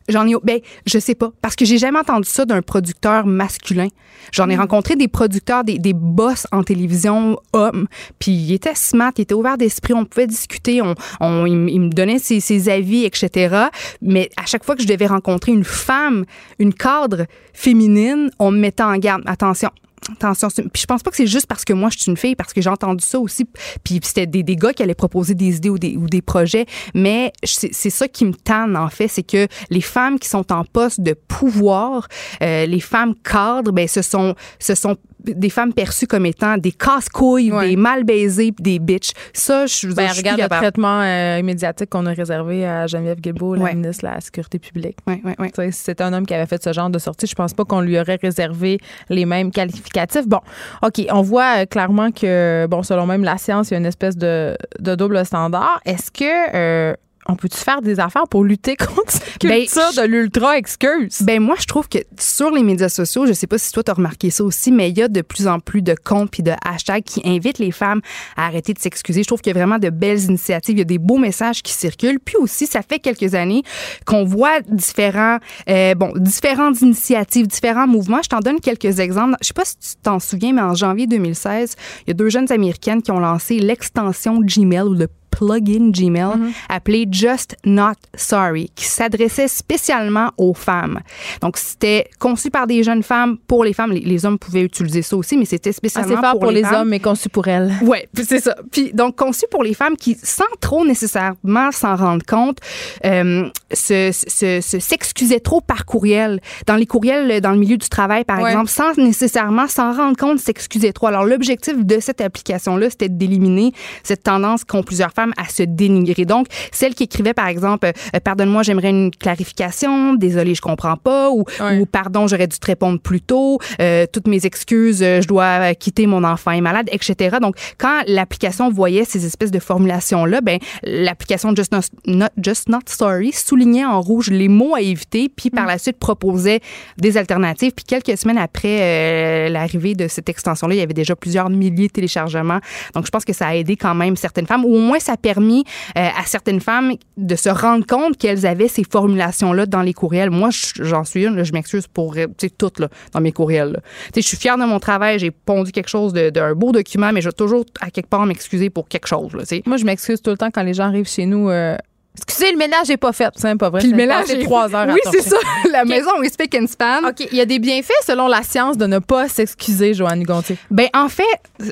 J'en 0.08 0.26
ai, 0.28 0.34
ben, 0.44 0.60
je 0.86 1.00
sais 1.00 1.16
pas, 1.16 1.32
parce 1.42 1.56
que 1.56 1.66
j'ai 1.66 1.78
jamais 1.78 2.00
entendu 2.00 2.28
ça 2.30 2.46
d'un 2.46 2.62
producteur 2.62 3.26
masculin. 3.26 3.88
J'en 4.32 4.50
ai 4.50 4.56
rencontré 4.56 4.96
des 4.96 5.08
producteurs, 5.08 5.64
des, 5.64 5.80
des 5.80 5.94
boss 5.94 6.48
en 6.52 6.64
télévision 6.64 7.38
hommes, 7.54 7.88
puis 8.20 8.32
ils 8.32 8.54
étaient 8.54 8.76
smart, 8.76 9.12
ils 9.18 9.22
étaient 9.22 9.34
ouverts 9.34 9.58
d'esprit, 9.58 9.94
on 9.94 10.06
pouvait 10.06 10.28
discuter, 10.28 10.82
on, 10.82 10.96
on, 11.20 11.46
ils 11.46 11.80
me 11.80 11.90
donnaient 11.90 12.20
ses, 12.20 12.40
ses 12.40 12.70
avis, 12.70 13.06
etc. 13.06 13.66
Mais 14.02 14.30
à 14.38 14.46
chaque 14.46 14.64
fois 14.64 14.76
que 14.76 14.82
je 14.82 14.88
devais 14.88 15.08
rencontrer 15.08 15.52
une 15.52 15.64
femme, 15.64 16.26
une 16.60 16.74
cadre 16.74 17.26
féminine, 17.54 18.30
on 18.40 18.52
me 18.52 18.60
mettait 18.60 18.84
en 18.84 18.98
garde. 18.98 19.24
Attention. 19.26 19.72
Attention, 20.14 20.48
puis 20.50 20.82
je 20.82 20.86
pense 20.86 21.04
pas 21.04 21.12
que 21.12 21.18
c'est 21.18 21.28
juste 21.28 21.48
parce 21.48 21.66
que 21.66 21.74
moi 21.74 21.90
je 21.92 22.00
suis 22.00 22.12
une 22.12 22.18
fille, 22.18 22.36
parce 22.36 22.54
que 22.54 22.62
j'ai 22.62 22.70
entendu 22.70 23.04
ça 23.04 23.20
aussi. 23.20 23.46
Puis 23.84 24.00
c'était 24.04 24.28
des, 24.28 24.44
des 24.44 24.56
gars 24.56 24.74
qui 24.74 24.84
allaient 24.84 24.96
proposer 24.96 25.36
des 25.36 25.58
idées 25.58 25.70
ou 25.70 25.78
des, 25.78 25.98
ou 25.98 26.08
des 26.08 26.22
projets, 26.22 26.66
mais 26.94 27.34
c'est 27.44 27.90
ça 27.90 28.08
qui 28.08 28.26
me 28.26 28.34
tanne 28.34 28.78
en 28.78 28.90
fait, 28.90 29.08
c'est 29.08 29.24
que 29.24 29.48
les 29.70 29.82
femmes 29.82 30.20
qui 30.20 30.30
sont 30.30 30.52
en 30.52 30.64
poste 30.64 31.02
de 31.02 31.14
pouvoir, 31.14 32.08
euh, 32.42 32.66
les 32.66 32.80
femmes 32.80 33.16
cadres, 33.24 33.72
ben 33.72 33.88
ce 33.88 34.02
sont 34.02 34.36
ce 34.60 34.76
sont 34.76 34.98
des 35.36 35.50
femmes 35.50 35.74
perçues 35.74 36.08
comme 36.08 36.26
étant 36.26 36.58
des 36.58 36.72
casse-couilles, 36.72 37.52
Ouais. 37.52 37.70
des 37.70 37.76
mal 37.76 38.04
baisées, 38.04 38.54
des 38.60 38.80
bitches. 38.80 39.12
Ça, 39.34 39.66
je, 39.66 39.88
Ben, 39.94 40.08
je 40.08 40.14
suis 40.14 40.18
regarde 40.22 40.42
le 40.42 40.48
traitement 40.48 41.02
euh, 41.02 41.42
médiatique 41.44 41.90
qu'on 41.90 42.06
a 42.06 42.14
réservé 42.14 42.66
à 42.66 42.88
Geneviève 42.88 43.20
Guilbeault, 43.20 43.56
la 43.56 43.64
Ouais. 43.64 43.74
ministre 43.76 44.04
de 44.08 44.14
la 44.14 44.22
Sécurité 44.22 44.60
publique. 44.60 44.98
Ouais, 45.08 45.22
ouais, 45.40 45.72
c'était 45.72 46.04
un 46.04 46.14
homme 46.14 46.26
qui 46.26 46.34
avait 46.34 46.46
fait 46.46 46.64
ce 46.64 46.74
genre 46.74 46.90
de 46.90 47.00
sortie, 47.00 47.28
je 47.28 47.36
pense 47.36 47.54
pas 47.54 47.66
qu'on 47.66 47.82
lui 47.82 48.00
aurait 48.00 48.20
réservé 48.22 48.80
les 49.10 49.26
mêmes 49.26 49.52
qualificatifs. 49.52 50.28
Bon, 50.28 50.40
OK, 50.84 51.02
on 51.12 51.22
voit 51.22 51.60
euh, 51.60 51.66
clairement 51.66 52.12
que, 52.12 52.68
bon, 52.70 52.84
selon 52.84 53.06
même 53.06 53.24
la 53.24 53.38
science, 53.38 53.70
il 53.70 53.74
y 53.74 53.76
a 53.76 53.80
une 53.80 53.86
espèce 53.86 54.18
de, 54.18 54.58
de 54.80 54.96
double 54.96 55.26
standard. 55.26 55.80
Est-ce 55.86 56.12
que 56.12 56.56
euh, 56.56 56.94
on 57.28 57.36
peut-tu 57.36 57.58
faire 57.58 57.82
des 57.82 58.00
affaires 58.00 58.28
pour 58.30 58.44
lutter 58.44 58.76
contre 58.78 59.12
cette 59.12 59.42
Ben, 59.42 59.66
culture 59.66 60.02
de 60.02 60.08
l'ultra 60.08 60.58
excuse? 60.58 61.22
Ben 61.22 61.42
moi, 61.42 61.56
je 61.60 61.66
trouve 61.66 61.88
que 61.88 62.00
sur 62.20 62.52
les 62.52 62.64
médias 62.64 62.90
sociaux, 62.90 63.26
je 63.26 63.34
sais 63.34 63.48
pas 63.48 63.58
si 63.58 63.72
toi 63.72 63.84
t'as 63.84 63.94
remarqué 63.94 64.30
ça 64.30 64.44
aussi, 64.44 64.72
mais 64.72 64.90
il 64.90 64.98
y 64.98 65.02
a 65.02 65.08
de 65.08 65.22
plus 65.22 65.48
en 65.48 65.60
plus 65.60 65.82
de 65.82 65.96
comptes 65.96 66.32
puis 66.32 66.44
de 66.44 66.54
hashtags 66.64 67.04
qui 67.04 67.22
invitent 67.26 67.60
les 67.60 67.72
femmes 67.72 68.02
à 68.36 68.46
arrêter 68.46 68.74
de 68.74 68.80
s'excuser. 68.80 69.24
Je 69.24 69.28
trouve 69.28 69.42
qu'il 69.42 69.54
y 69.54 69.56
a 69.56 69.60
vraiment 69.60 69.80
de 69.80 69.90
belles 69.90 70.24
initiatives, 70.24 70.76
il 70.76 70.80
y 70.80 70.82
a 70.82 70.86
des 70.86 70.98
beaux 70.98 71.18
messages 71.18 71.62
qui 71.62 71.74
circulent. 71.74 72.20
Puis 72.20 72.36
aussi, 72.38 72.66
ça 72.68 72.82
fait 72.82 73.00
quelques 73.00 73.36
années 73.36 73.64
qu'on 74.06 74.24
voit 74.24 74.62
différents, 74.62 75.38
euh, 75.70 75.96
bon, 75.96 76.14
différentes 76.16 76.82
initiatives, 76.82 77.48
différents 77.48 77.88
mouvements. 77.88 78.22
Je 78.24 78.30
t'en 78.30 78.40
donne 78.40 78.60
quelques 78.60 79.00
exemples. 79.00 79.36
Je 79.42 79.48
sais 79.48 79.54
pas 79.54 79.66
si 79.66 79.78
tu 79.78 79.96
t'en 80.02 80.20
souviens, 80.20 80.54
mais 80.54 80.62
en 80.62 80.76
janvier 80.76 81.08
2016, 81.08 81.76
il 82.06 82.10
y 82.10 82.12
a 82.12 82.14
deux 82.14 82.30
jeunes 82.30 82.52
américaines 82.52 83.02
qui 83.02 83.12
ont 83.12 83.20
lancé 83.20 83.60
l'extension 83.60 84.40
Gmail 84.42 84.82
ou 84.82 84.94
le 84.94 85.08
plugin 85.38 85.92
Gmail 85.92 86.54
appelé 86.70 87.06
Just 87.12 87.56
Not 87.66 87.94
Sorry, 88.16 88.72
qui 88.76 88.86
s'adressait 88.86 89.48
spécialement 89.48 90.32
aux 90.38 90.54
femmes. 90.54 91.00
Donc, 91.42 91.58
c'était 91.58 92.08
conçu 92.20 92.50
par 92.50 92.66
des 92.66 92.82
jeunes 92.84 93.04
femmes 93.04 93.38
pour 93.48 93.64
les 93.64 93.74
femmes. 93.74 93.92
Les, 93.92 94.00
les 94.00 94.26
hommes 94.26 94.40
pouvaient 94.40 94.62
utiliser 94.64 95.02
ça 95.02 95.16
aussi, 95.16 95.38
mais 95.38 95.46
c'était 95.46 95.70
Ah, 95.70 95.74
spécialement 95.74 96.22
fort 96.22 96.32
pour, 96.32 96.40
pour 96.42 96.52
les 96.52 96.64
hommes, 96.66 96.90
mais 96.90 97.00
conçu 97.00 97.30
pour 97.30 97.48
elles. 97.48 97.72
Ouais, 97.84 98.08
c'est 98.16 98.40
ça. 98.40 98.56
Puis 98.72 98.92
donc 98.94 99.16
conçu 99.16 99.46
pour 99.52 99.64
les 99.64 99.74
femmes 99.74 99.96
qui, 99.96 100.18
sans 100.22 100.44
trop 100.60 100.86
nécessairement 100.86 101.72
s'en 101.72 101.96
rendre 101.96 102.26
compte, 102.26 102.58
euh, 103.06 103.48
se, 103.72 104.12
se, 104.12 104.62
se- 104.62 104.80
s'excusaient 104.80 105.40
trop 105.40 105.62
par 105.62 105.86
courriel. 105.86 106.40
Dans 106.66 106.76
les 106.76 106.86
courriels, 106.86 107.42
dans 107.42 107.52
le 107.52 107.58
milieu 107.60 107.78
du 107.78 107.90
travail, 107.90 108.24
par 108.24 108.40
Ouais. 108.40 108.50
exemple, 108.50 108.70
sans 108.70 108.98
nécessairement 108.98 109.68
s'en 109.68 109.92
rendre 109.94 110.18
compte, 110.18 110.40
s'excuser 110.40 110.94
trop. 110.94 111.08
Alors 111.08 111.26
l'objectif 111.26 111.86
de 111.86 112.00
cette 112.00 112.22
application-là, 112.22 112.90
c'était 112.90 113.10
d'éliminer 113.10 113.72
cette 114.04 114.24
tendance 114.24 114.64
qu'ont 114.64 114.84
plusieurs 114.84 115.12
femmes 115.12 115.27
à 115.38 115.46
se 115.50 115.64
dénigrer. 115.64 116.26
Donc 116.26 116.48
celle 116.72 116.96
qui 116.96 117.04
écrivait 117.04 117.34
par 117.34 117.48
exemple, 117.48 117.88
euh, 117.88 118.20
pardonne-moi, 118.24 118.64
j'aimerais 118.64 118.90
une 118.90 119.12
clarification, 119.12 120.14
désolé, 120.14 120.56
je 120.56 120.62
comprends 120.62 120.98
pas, 120.98 121.30
ou, 121.30 121.44
Ouais. 121.60 121.80
ou 121.80 121.86
pardon, 121.86 122.28
j'aurais 122.28 122.48
dû 122.48 122.58
te 122.60 122.66
répondre 122.66 123.00
plus 123.00 123.22
tôt, 123.22 123.60
euh, 123.82 124.06
toutes 124.12 124.28
mes 124.28 124.46
excuses, 124.46 125.02
euh, 125.04 125.22
je 125.22 125.28
dois 125.28 125.74
quitter 125.76 126.08
mon 126.08 126.24
enfant 126.24 126.52
est 126.52 126.62
malade, 126.62 126.88
etc. 126.92 127.38
Donc, 127.42 127.56
quand 127.78 128.02
l'application 128.08 128.70
voyait 128.70 129.06
ces 129.06 129.26
espèces 129.26 129.52
de 129.52 129.60
formulations-là, 129.60 130.42
ben, 130.42 130.60
l'application 130.84 131.54
Just 131.56 131.72
Not, 131.72 131.82
Not- 132.06 132.28
Just 132.42 132.70
Not 132.70 132.80
Sorry 132.88 133.32
soulignait 133.32 133.86
en 133.86 134.02
rouge 134.02 134.30
les 134.30 134.48
mots 134.48 134.76
à 134.76 134.82
éviter, 134.82 135.30
puis 135.30 135.50
par 135.50 135.66
la 135.66 135.78
suite 135.78 135.98
proposait 135.98 136.60
des 136.98 137.18
alternatives. 137.18 137.72
Puis 137.76 137.86
quelques 137.86 138.18
semaines 138.18 138.38
après 138.38 138.78
euh, 138.82 139.50
l'arrivée 139.50 139.96
de 139.96 140.08
cette 140.08 140.30
extension-là, 140.30 140.76
il 140.76 140.78
y 140.80 140.82
avait 140.82 140.94
déjà 140.94 141.16
plusieurs 141.16 141.50
milliers 141.50 141.88
de 141.88 141.92
téléchargements. 141.92 142.60
Donc, 142.94 143.06
je 143.06 143.12
pense 143.12 143.26
que 143.26 143.34
ça 143.34 143.48
a 143.48 143.56
aidé 143.56 143.76
quand 143.76 143.96
même 143.96 144.16
certaines 144.16 144.48
femmes, 144.48 144.64
ou 144.66 144.76
au 144.76 144.80
moins 144.80 145.00
ça 145.00 145.17
a 145.18 145.22
permis 145.22 145.64
euh, 145.98 146.08
à 146.18 146.26
certaines 146.26 146.62
femmes 146.62 146.94
de 147.18 147.36
se 147.36 147.50
rendre 147.50 147.86
compte 147.86 148.18
qu'elles 148.18 148.46
avaient 148.46 148.68
ces 148.68 148.84
formulations-là 148.84 149.66
dans 149.66 149.82
les 149.82 149.94
courriels. 149.94 150.30
Moi, 150.30 150.50
je- 150.52 150.84
j'en 150.84 151.04
suis 151.04 151.26
une, 151.26 151.36
là, 151.36 151.44
je 151.44 151.52
m'excuse 151.54 151.88
pour 151.88 152.16
euh, 152.18 152.28
toutes 152.58 152.80
là, 152.80 152.88
dans 153.14 153.22
mes 153.22 153.32
courriels. 153.32 153.72
là. 153.74 153.80
Tu 153.80 153.88
sais, 154.16 154.22
Je 154.22 154.28
suis 154.28 154.38
fière 154.38 154.58
de 154.58 154.64
mon 154.66 154.80
travail, 154.80 155.20
j'ai 155.20 155.32
pondu 155.32 155.72
quelque 155.72 155.90
chose 155.90 156.14
d'un 156.14 156.54
beau 156.54 156.72
document, 156.72 157.12
mais 157.12 157.22
je 157.22 157.30
vais 157.30 157.34
toujours 157.34 157.66
à 157.82 157.90
quelque 157.90 158.10
part 158.10 158.26
m'excuser 158.26 158.70
pour 158.70 158.88
quelque 158.88 159.08
chose. 159.08 159.34
Là, 159.34 159.42
tu 159.42 159.48
sais. 159.58 159.64
Moi, 159.66 159.78
je 159.78 159.86
m'excuse 159.86 160.22
tout 160.22 160.30
le 160.32 160.38
temps 160.38 160.52
quand 160.54 160.64
les 160.64 160.74
gens 160.74 160.86
arrivent 160.86 161.10
chez 161.10 161.26
nous. 161.26 161.50
euh, 161.50 161.76
Excusez, 162.20 162.52
le 162.52 162.58
ménage 162.58 162.90
n'est 162.90 162.98
pas 162.98 163.12
fait. 163.14 163.30
C'est 163.36 163.56
pas 163.58 163.70
vrai. 163.70 163.80
Puis 163.80 163.90
le 163.92 163.96
ménage 163.96 164.32
est- 164.32 164.44
trois 164.44 164.74
heures 164.76 164.88
Oui, 164.92 165.00
c'est 165.12 165.22
ça. 165.22 165.38
La 165.72 165.86
maison 165.86 166.20
est 166.24 166.30
spick 166.34 166.56
and 166.60 166.66
span. 166.66 167.08
OK, 167.10 167.28
il 167.32 167.38
y 167.38 167.42
a 167.42 167.46
des 167.46 167.60
bienfaits 167.60 167.92
selon 168.08 168.28
la 168.28 168.42
science 168.42 168.76
de 168.76 168.88
ne 168.88 168.98
pas 168.98 169.28
s'excuser, 169.30 169.94
Joanne 169.94 170.24
Gontier. 170.24 170.58
Ben 170.72 170.88
en 170.96 171.10
fait, 171.10 171.24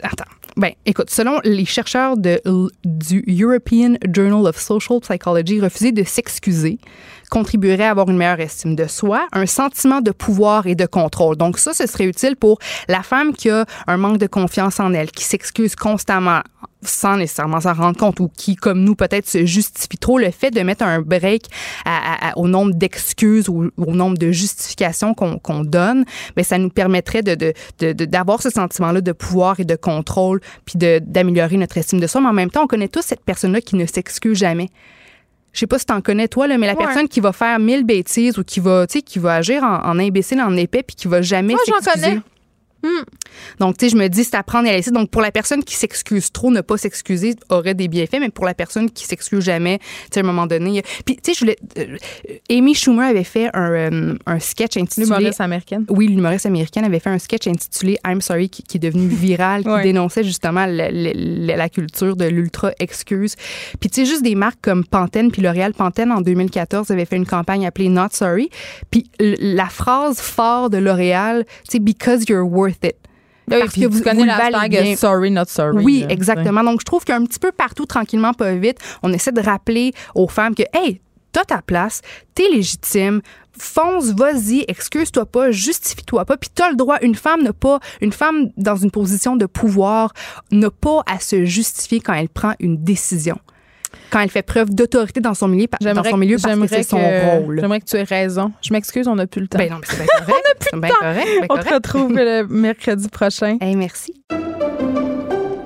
attends. 0.04 0.26
Ben 0.58 0.72
écoute, 0.86 1.10
selon 1.10 1.40
les 1.44 1.66
chercheurs 1.66 2.16
de, 2.16 2.40
du 2.86 3.26
European 3.28 3.96
Journal 4.10 4.48
of 4.48 4.58
Social 4.58 5.02
Psychology, 5.02 5.60
refuser 5.60 5.92
de 5.92 6.04
s'excuser 6.04 6.80
contribuerait 7.30 7.86
à 7.86 7.92
avoir 7.92 8.10
une 8.10 8.18
meilleure 8.18 8.40
estime 8.40 8.76
de 8.76 8.88
soi, 8.88 9.28
un 9.34 9.46
sentiment 9.46 10.00
de 10.00 10.12
pouvoir 10.12 10.68
et 10.68 10.76
de 10.76 10.86
contrôle. 10.86 11.36
Donc 11.36 11.58
ça, 11.58 11.74
ce 11.74 11.88
serait 11.88 12.06
utile 12.06 12.36
pour 12.36 12.60
la 12.88 13.04
femme 13.04 13.34
qui 13.34 13.50
a 13.50 13.66
un 13.88 13.98
manque 13.98 14.20
de 14.20 14.28
confiance 14.28 14.80
en 14.80 14.94
elle, 14.94 15.12
qui 15.12 15.24
s'excuse 15.24 15.76
constamment 15.76 16.42
sans 16.88 17.18
nécessairement 17.18 17.62
s'en 17.62 17.74
rendre 17.74 17.98
compte 17.98 18.20
ou 18.20 18.30
qui, 18.30 18.56
comme 18.56 18.84
nous, 18.84 18.96
peut-être 18.96 19.28
se 19.28 19.46
justifie 19.46 19.98
trop, 19.98 20.18
le 20.18 20.32
fait 20.32 20.52
de 20.52 20.62
mettre 20.62 20.84
un 20.84 21.02
break 21.02 21.48
au 22.36 22.48
nombre 22.48 22.74
d'excuses 22.74 23.50
ou 23.50 23.72
au 23.78 23.92
nombre 23.94 24.18
de 24.18 24.32
justifications 24.32 25.14
qu'on 25.14 25.64
donne, 25.64 26.00
mais 26.36 26.38
ben, 26.38 26.44
ça 26.44 26.58
nous 26.58 26.70
permettrait 26.70 27.22
d'avoir 27.22 28.38
de, 28.38 28.44
ce 28.44 28.50
sentiment-là 28.50 29.02
de 29.02 29.12
pouvoir 29.12 29.60
et 29.60 29.66
de 29.66 29.76
contrôle, 29.76 30.42
puis 30.66 30.78
d'améliorer 30.78 31.58
notre 31.58 31.78
estime 31.78 32.00
de 32.00 32.08
soi. 32.08 32.22
Mais 32.22 32.28
en 32.28 32.34
même 32.34 32.50
temps, 32.50 32.64
on 32.64 32.68
connaît 32.68 32.88
tous 32.88 33.02
cette 33.02 33.24
personne-là 33.24 33.62
qui 33.62 33.76
ne 33.76 33.86
s'excuse 33.86 34.38
jamais 34.38 34.70
je 35.56 35.62
sais 35.62 35.68
pas 35.68 35.80
si 35.80 35.86
t'en 35.86 36.02
connais 36.02 36.28
toi 36.28 36.48
là, 36.48 36.58
mais 36.58 36.68
la 36.68 36.76
personne 36.76 37.08
qui 37.08 37.22
va 37.22 37.32
faire 37.32 37.60
mille 37.60 37.86
bêtises 37.86 38.38
ou 38.38 38.44
qui 38.44 38.60
va, 38.60 38.86
tu 38.88 39.00
sais, 39.00 39.02
qui 39.02 39.20
va 39.20 39.36
agir 39.36 39.64
en, 39.64 39.98
imbécile, 39.98 40.42
en 40.42 40.56
épais, 40.58 40.84
puis 40.84 40.98
qui 40.98 41.08
va 41.08 41.22
jamais 41.22 41.54
Moi, 41.54 41.62
j'en 41.66 41.94
connais. 41.94 42.20
Hmm. 42.84 43.04
Donc, 43.60 43.78
tu 43.78 43.86
sais, 43.86 43.92
je 43.92 43.98
me 43.98 44.08
dis, 44.08 44.24
c'est 44.24 44.36
apprendre 44.36 44.68
à 44.70 44.72
laisser. 44.72 44.92
Donc, 44.92 45.10
pour 45.10 45.22
la 45.22 45.32
personne 45.32 45.64
qui 45.64 45.76
s'excuse 45.76 46.32
trop, 46.32 46.52
ne 46.52 46.62
pas 46.62 46.78
s'excuser 46.78 47.36
aurait 47.50 47.74
des 47.74 47.88
bienfaits, 47.88 48.20
mais 48.20 48.30
pour 48.30 48.46
la 48.46 48.54
personne 48.54 48.90
qui 48.90 49.06
s'excuse 49.06 49.44
jamais, 49.44 49.80
tu 49.80 49.86
sais, 50.14 50.20
à 50.20 50.24
un 50.24 50.26
moment 50.26 50.48
donné. 50.48 50.84
Puis, 51.06 51.16
tu 51.18 51.22
sais, 51.24 51.34
je 51.34 51.40
voulais. 51.40 51.58
Euh, 51.78 51.98
Amy 52.50 52.74
Schumer 52.74 53.06
avait 53.06 53.24
fait 53.24 53.50
un, 53.54 53.72
euh, 53.72 54.18
un 54.26 54.40
sketch 54.40 54.78
intitulé. 54.78 55.06
L'humoriste 55.06 55.42
américaine. 55.42 55.86
Oui, 55.90 56.08
l'humoriste 56.08 56.46
américaine 56.46 56.86
avait 56.86 57.00
fait 57.00 57.10
un 57.10 57.20
sketch 57.20 57.48
intitulé 57.48 57.98
I'm 58.06 58.22
Sorry, 58.22 58.50
qui, 58.50 58.64
est 58.76 58.80
devenu 58.80 59.08
viral, 59.08 59.64
qui 59.64 59.84
dénonçait 59.84 60.24
justement 60.24 60.66
la, 60.66 60.90
la, 60.90 61.70
culture 61.70 62.16
de 62.16 62.26
l'ultra-excuse. 62.26 63.36
Puis, 63.80 63.90
tu 63.90 64.02
sais, 64.02 64.10
juste 64.10 64.24
des 64.24 64.36
marques 64.36 64.60
comme 64.62 64.86
Pantene, 64.86 65.32
puis 65.32 65.42
L'Oréal 65.42 65.74
Pantene, 65.74 66.12
en 66.12 66.22
2014, 66.22 66.92
avait 66.92 67.06
fait 67.06 67.18
une 67.18 67.26
campagne 67.26 67.66
appelée 67.66 67.90
Not 67.90 68.10
Sorry. 68.12 68.50
Puis, 68.92 69.10
la 69.20 69.68
phrase 69.68 70.20
phare 70.20 70.70
de 70.70 70.78
L'Oréal, 70.78 71.46
tu 71.70 71.74
sais, 71.74 71.80
Because 71.80 72.26
you're 72.28 72.46
worth 72.46 72.84
it. 72.84 72.96
Ben 73.48 73.60
parce 73.60 73.74
que 73.74 73.86
vous, 73.86 74.02
connaissez 74.02 74.26
la 74.26 74.96
sorry 74.96 75.32
not 75.32 75.46
sorry. 75.48 75.84
Oui, 75.84 76.06
exactement. 76.10 76.64
Donc 76.64 76.82
je 76.82 76.86
trouve 76.86 77.04
qu'un 77.04 77.24
petit 77.26 77.40
peu 77.40 77.52
partout 77.52 77.86
tranquillement 77.86 78.34
pas 78.34 78.54
vite, 78.56 78.80
on 79.04 79.14
essaie 79.14 79.32
de 79.32 79.42
rappeler 79.42 79.94
aux 80.16 80.28
femmes 80.28 80.56
que 80.56 80.64
hey, 80.74 81.02
t'as 81.32 81.44
ta 81.44 81.62
place, 81.62 82.02
t'es 82.34 82.50
légitime, 82.50 83.22
fonce, 83.58 84.12
vas-y, 84.12 84.64
excuse-toi 84.68 85.26
pas, 85.26 85.52
justifie-toi 85.52 86.26
pas. 86.26 86.38
Puis 86.38 86.50
t'as 86.54 86.70
le 86.70 86.76
droit, 86.76 86.98
une 87.02 87.16
femme 87.16 87.44
n'a 87.44 87.54
pas, 87.54 87.80
une 88.02 88.14
femme 88.14 88.50
dans 88.58 88.76
une 88.76 88.92
position 88.92 89.36
de 89.36 89.46
pouvoir 89.46 90.14
n'a 90.52 90.72
pas 90.72 91.04
à 91.06 91.20
se 91.20 91.46
justifier 91.46 92.00
quand 92.00 92.14
elle 92.14 92.30
prend 92.30 92.54
une 92.60 92.84
décision 92.84 93.38
quand 94.10 94.20
elle 94.20 94.30
fait 94.30 94.44
preuve 94.44 94.70
d'autorité 94.70 95.20
dans 95.20 95.34
son 95.34 95.48
milieu, 95.48 95.68
dans 95.82 96.04
son 96.04 96.18
milieu 96.18 96.38
parce 96.42 96.58
que 96.58 96.68
c'est 96.68 96.84
son 96.84 96.98
rôle. 96.98 97.60
J'aimerais 97.60 97.80
que 97.80 97.86
tu 97.86 97.98
aies 97.98 98.04
raison. 98.04 98.52
Je 98.62 98.74
m'excuse, 98.74 99.08
on 99.08 99.16
n'a 99.16 99.28
plus 99.28 99.42
le 99.42 99.48
temps. 99.48 99.58
Ben 99.58 99.72
non, 99.72 99.78
mais 99.80 99.88
c'est 99.90 99.98
bien 99.98 100.08
correct. 100.08 100.30
on 100.30 100.36
n'a 100.36 100.56
plus 100.60 100.70
le 100.74 100.82
temps. 100.82 100.96
Correct, 101.00 101.46
on 101.50 101.58
te 101.58 101.74
retrouve 101.74 102.14
le 102.14 102.44
mercredi 102.50 103.10
prochain. 103.10 103.58
Hey, 103.62 103.76
merci. 103.76 104.14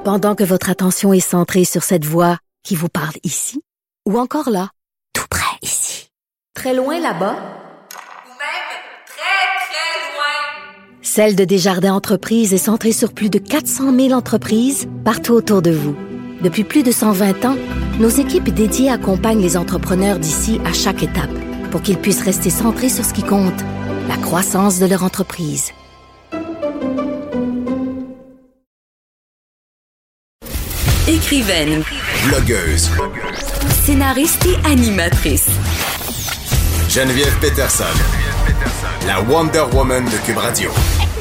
Pendant 0.04 0.36
que 0.36 0.44
votre 0.44 0.70
attention 0.70 1.14
est 1.14 1.20
centrée 1.20 1.66
sur 1.66 1.84
cette 1.84 2.06
voix 2.06 2.38
qui 2.64 2.76
vous 2.76 2.90
parle 2.90 3.14
ici, 3.24 3.62
ou 4.08 4.18
encore 4.18 4.50
là, 4.50 4.70
tout 5.14 5.28
près 5.30 5.58
ici, 5.62 6.10
très 6.56 6.74
loin 6.74 7.00
là-bas, 7.00 7.34
ou 7.36 8.34
même 8.40 8.70
très, 9.06 9.60
très 9.68 10.16
loin, 10.16 11.02
Celle 11.02 11.36
de 11.36 11.44
Desjardins 11.46 11.94
Entreprises 11.94 12.54
est 12.54 12.58
centrée 12.58 12.92
sur 12.92 13.14
plus 13.14 13.30
de 13.30 13.38
400 13.38 13.94
000 13.94 14.12
entreprises 14.14 14.88
partout 15.04 15.34
autour 15.34 15.62
de 15.62 15.72
vous. 15.72 15.96
Depuis 16.42 16.64
plus 16.64 16.84
de 16.84 16.92
120 16.92 17.46
ans, 17.46 17.58
nos 18.00 18.08
équipes 18.08 18.50
dédiées 18.50 18.90
accompagnent 18.90 19.42
les 19.42 19.58
entrepreneurs 19.58 20.20
d'ici 20.20 20.62
à 20.66 20.72
chaque 20.72 21.04
étape 21.04 21.30
pour 21.70 21.82
qu'ils 21.82 21.98
puissent 21.98 22.24
rester 22.24 22.50
centrés 22.50 22.90
sur 22.90 23.04
ce 23.04 23.14
qui 23.14 23.24
compte, 23.24 23.60
la 24.08 24.16
croissance 24.16 24.80
de 24.80 24.86
leur 24.86 25.04
entreprise. 25.04 25.72
Écrivaine. 31.08 31.84
Blogueuse. 32.28 32.90
Scénariste 33.84 34.46
et 34.46 34.68
animatrice. 34.68 35.50
Geneviève 36.90 37.38
Peterson. 37.40 37.84
La 39.06 39.22
Wonder 39.22 39.64
Woman 39.74 40.06
de 40.06 40.26
Cube 40.26 40.38
Radio 40.38 40.72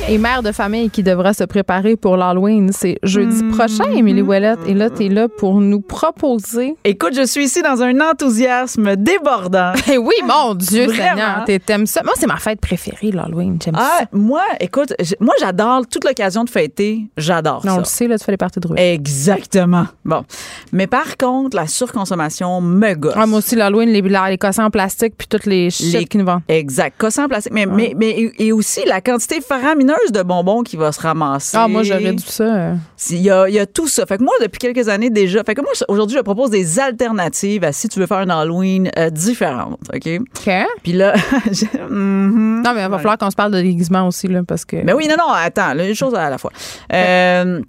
et 0.09 0.17
mère 0.17 0.43
de 0.43 0.53
famille 0.53 0.89
qui 0.89 1.03
devra 1.03 1.35
se 1.35 1.45
préparer 1.45 1.97
pour 1.97 2.17
l'Halloween. 2.17 2.71
C'est 2.73 2.99
jeudi 3.03 3.45
hmm. 3.45 3.51
prochain, 3.51 3.85
Émilie 3.93 4.23
Ouellette. 4.23 4.61
Et 4.67 4.73
là, 4.73 4.89
tu 4.89 5.05
es 5.05 5.09
là 5.11 5.29
pour 5.29 5.61
nous 5.61 5.83
proposer. 5.83 6.77
Écoute, 6.85 7.13
je 7.15 7.27
suis 7.27 7.45
ici 7.45 7.61
dans 7.61 7.83
un 7.83 8.01
enthousiasme 8.01 8.97
débordant. 8.97 9.73
Eh 9.91 9.97
oui, 9.97 10.15
mon 10.27 10.55
Dieu 10.55 10.87
Seigneur, 10.89 11.45
t'aimes 11.65 11.87
ça. 11.87 12.03
Moi, 12.03 12.13
c'est 12.17 12.27
ma 12.27 12.37
fête 12.37 12.61
préférée, 12.61 13.11
l'Halloween. 13.11 13.59
J'aime 13.63 13.75
ah, 13.77 14.01
ça. 14.01 14.05
Moi, 14.13 14.43
écoute, 14.61 14.93
moi, 15.19 15.35
j'adore 15.41 15.87
toute 15.87 16.05
l'occasion 16.05 16.45
de 16.45 16.51
fêter. 16.51 17.07
J'adore 17.17 17.63
ça. 17.63 17.75
On 17.75 17.79
le 17.79 17.85
sait, 17.85 18.07
là, 18.07 18.19
tu 18.19 18.25
fais 18.25 18.33
les 18.33 18.37
parties 18.37 18.61
de 18.61 18.69
rue. 18.69 18.77
Exactement. 18.77 19.87
Bon. 20.05 20.25
Mais 20.73 20.87
par 20.87 21.17
contre, 21.17 21.57
la 21.57 21.67
surconsommation 21.67 22.61
me 22.61 22.95
gosse. 22.95 23.15
Ah, 23.17 23.27
moi 23.27 23.39
aussi, 23.39 23.57
l'Halloween, 23.57 23.89
les, 23.89 24.03
les 24.03 24.39
cossins 24.39 24.67
en 24.67 24.71
plastique 24.71 25.15
puis 25.17 25.27
toutes 25.27 25.47
les 25.47 25.71
shit 25.71 26.07
qui 26.09 26.19
nous 26.19 26.27
vendent. 26.27 26.43
Exact. 26.49 26.95
Cossins 26.99 27.25
en 27.25 27.29
plastique. 27.29 27.53
Mais, 27.55 27.65
mais, 27.65 27.95
mais, 27.97 28.31
et 28.39 28.53
aussi 28.53 28.81
la 28.87 29.01
quantité 29.01 29.41
faramineuse 29.41 29.98
de 30.13 30.23
bonbons 30.23 30.63
qui 30.63 30.77
va 30.77 30.93
se 30.93 31.01
ramasser. 31.01 31.57
Ah, 31.57 31.69
moi, 31.69 31.83
j'aurais 31.83 32.13
dû 32.13 32.25
ça. 32.25 32.73
Il 33.11 33.23
y 33.23 33.31
a, 33.31 33.49
y 33.49 33.59
a, 33.59 33.67
tout 33.67 33.89
ça. 33.89 34.07
Fait 34.07 34.19
que 34.19 34.23
moi, 34.23 34.35
depuis 34.41 34.59
quelques 34.59 34.89
années 34.89 35.11
déjà, 35.11 35.43
fait 35.45 35.55
que 35.55 35.61
moi, 35.61 35.73
aujourd'hui, 35.89 36.17
je 36.17 36.23
propose 36.23 36.51
des 36.51 36.79
alternatives 36.79 37.65
à 37.65 37.73
si 37.73 37.89
tu 37.89 38.01
veux 38.01 38.07
faire 38.07 38.19
un 38.19 38.31
Halloween 38.31 38.91
euh, 38.99 39.11
différente, 39.11 39.79
OK? 39.95 40.09
OK. 40.21 40.53
Puis 40.83 40.93
là, 40.93 41.15
mm-hmm. 41.51 42.63
Non, 42.63 42.75
mais 42.75 42.83
il 42.83 42.89
va 42.89 42.99
falloir 42.99 43.19
qu'on 43.19 43.31
se 43.31 43.37
parle 43.37 43.53
de 43.53 43.61
déguisement 43.61 44.07
aussi, 44.07 44.29
là, 44.29 44.43
parce 44.47 44.65
que... 44.65 44.77
Mais 44.77 44.85
ben 44.85 44.95
oui, 44.95 45.09
non, 45.09 45.17
non, 45.19 45.33
attends, 45.33 45.77
une 45.79 45.95
chose 45.95 46.15
à 46.15 46.31
la 46.31 46.39
fois. 46.39 46.53
Euh... 46.93 47.61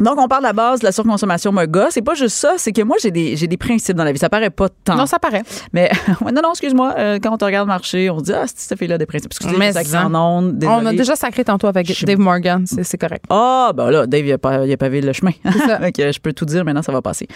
Donc, 0.00 0.18
on 0.18 0.28
parle 0.28 0.42
de 0.42 0.48
la 0.48 0.52
base 0.52 0.80
de 0.80 0.84
la 0.84 0.92
surconsommation 0.92 1.52
gosse. 1.66 1.90
C'est 1.90 2.02
pas 2.02 2.14
juste 2.14 2.36
ça, 2.36 2.54
c'est 2.56 2.72
que 2.72 2.82
moi, 2.82 2.96
j'ai 3.02 3.10
des, 3.10 3.36
j'ai 3.36 3.46
des 3.46 3.56
principes 3.56 3.96
dans 3.96 4.04
la 4.04 4.12
vie. 4.12 4.18
Ça 4.18 4.28
paraît 4.28 4.50
pas 4.50 4.68
tant. 4.68 4.96
Non, 4.96 5.06
ça 5.06 5.18
paraît. 5.18 5.42
Mais, 5.72 5.90
non, 6.20 6.40
non, 6.42 6.50
excuse-moi. 6.50 6.94
Euh, 6.98 7.18
quand 7.22 7.32
on 7.32 7.38
te 7.38 7.44
regarde 7.44 7.68
marcher, 7.68 8.10
on 8.10 8.18
se 8.18 8.24
dit, 8.24 8.32
ah, 8.32 8.44
c'est 8.46 8.58
cette 8.58 8.78
fille-là 8.78 8.98
des 8.98 9.06
principes. 9.06 9.32
Excusez, 9.32 9.72
c'est 9.72 9.96
en 9.96 10.14
ondes. 10.14 10.62
On 10.64 10.86
a 10.86 10.92
déjà 10.92 11.16
sacré 11.16 11.44
tantôt 11.44 11.66
avec 11.66 12.04
Dave 12.04 12.18
Morgan. 12.18 12.64
C'est, 12.66 12.98
correct. 12.98 13.24
Ah, 13.30 13.72
ben 13.74 13.90
là, 13.90 14.06
Dave, 14.06 14.26
il 14.26 14.32
a, 14.32 14.38
pas, 14.38 14.66
il 14.66 14.72
a 14.72 14.76
pavé 14.76 15.00
le 15.00 15.12
chemin. 15.12 15.32
C'est 15.44 15.58
ça. 15.58 15.78
je 16.12 16.18
peux 16.18 16.32
tout 16.32 16.44
dire 16.44 16.64
maintenant, 16.64 16.82
ça 16.82 16.92
va 16.92 17.02
passer. 17.02 17.28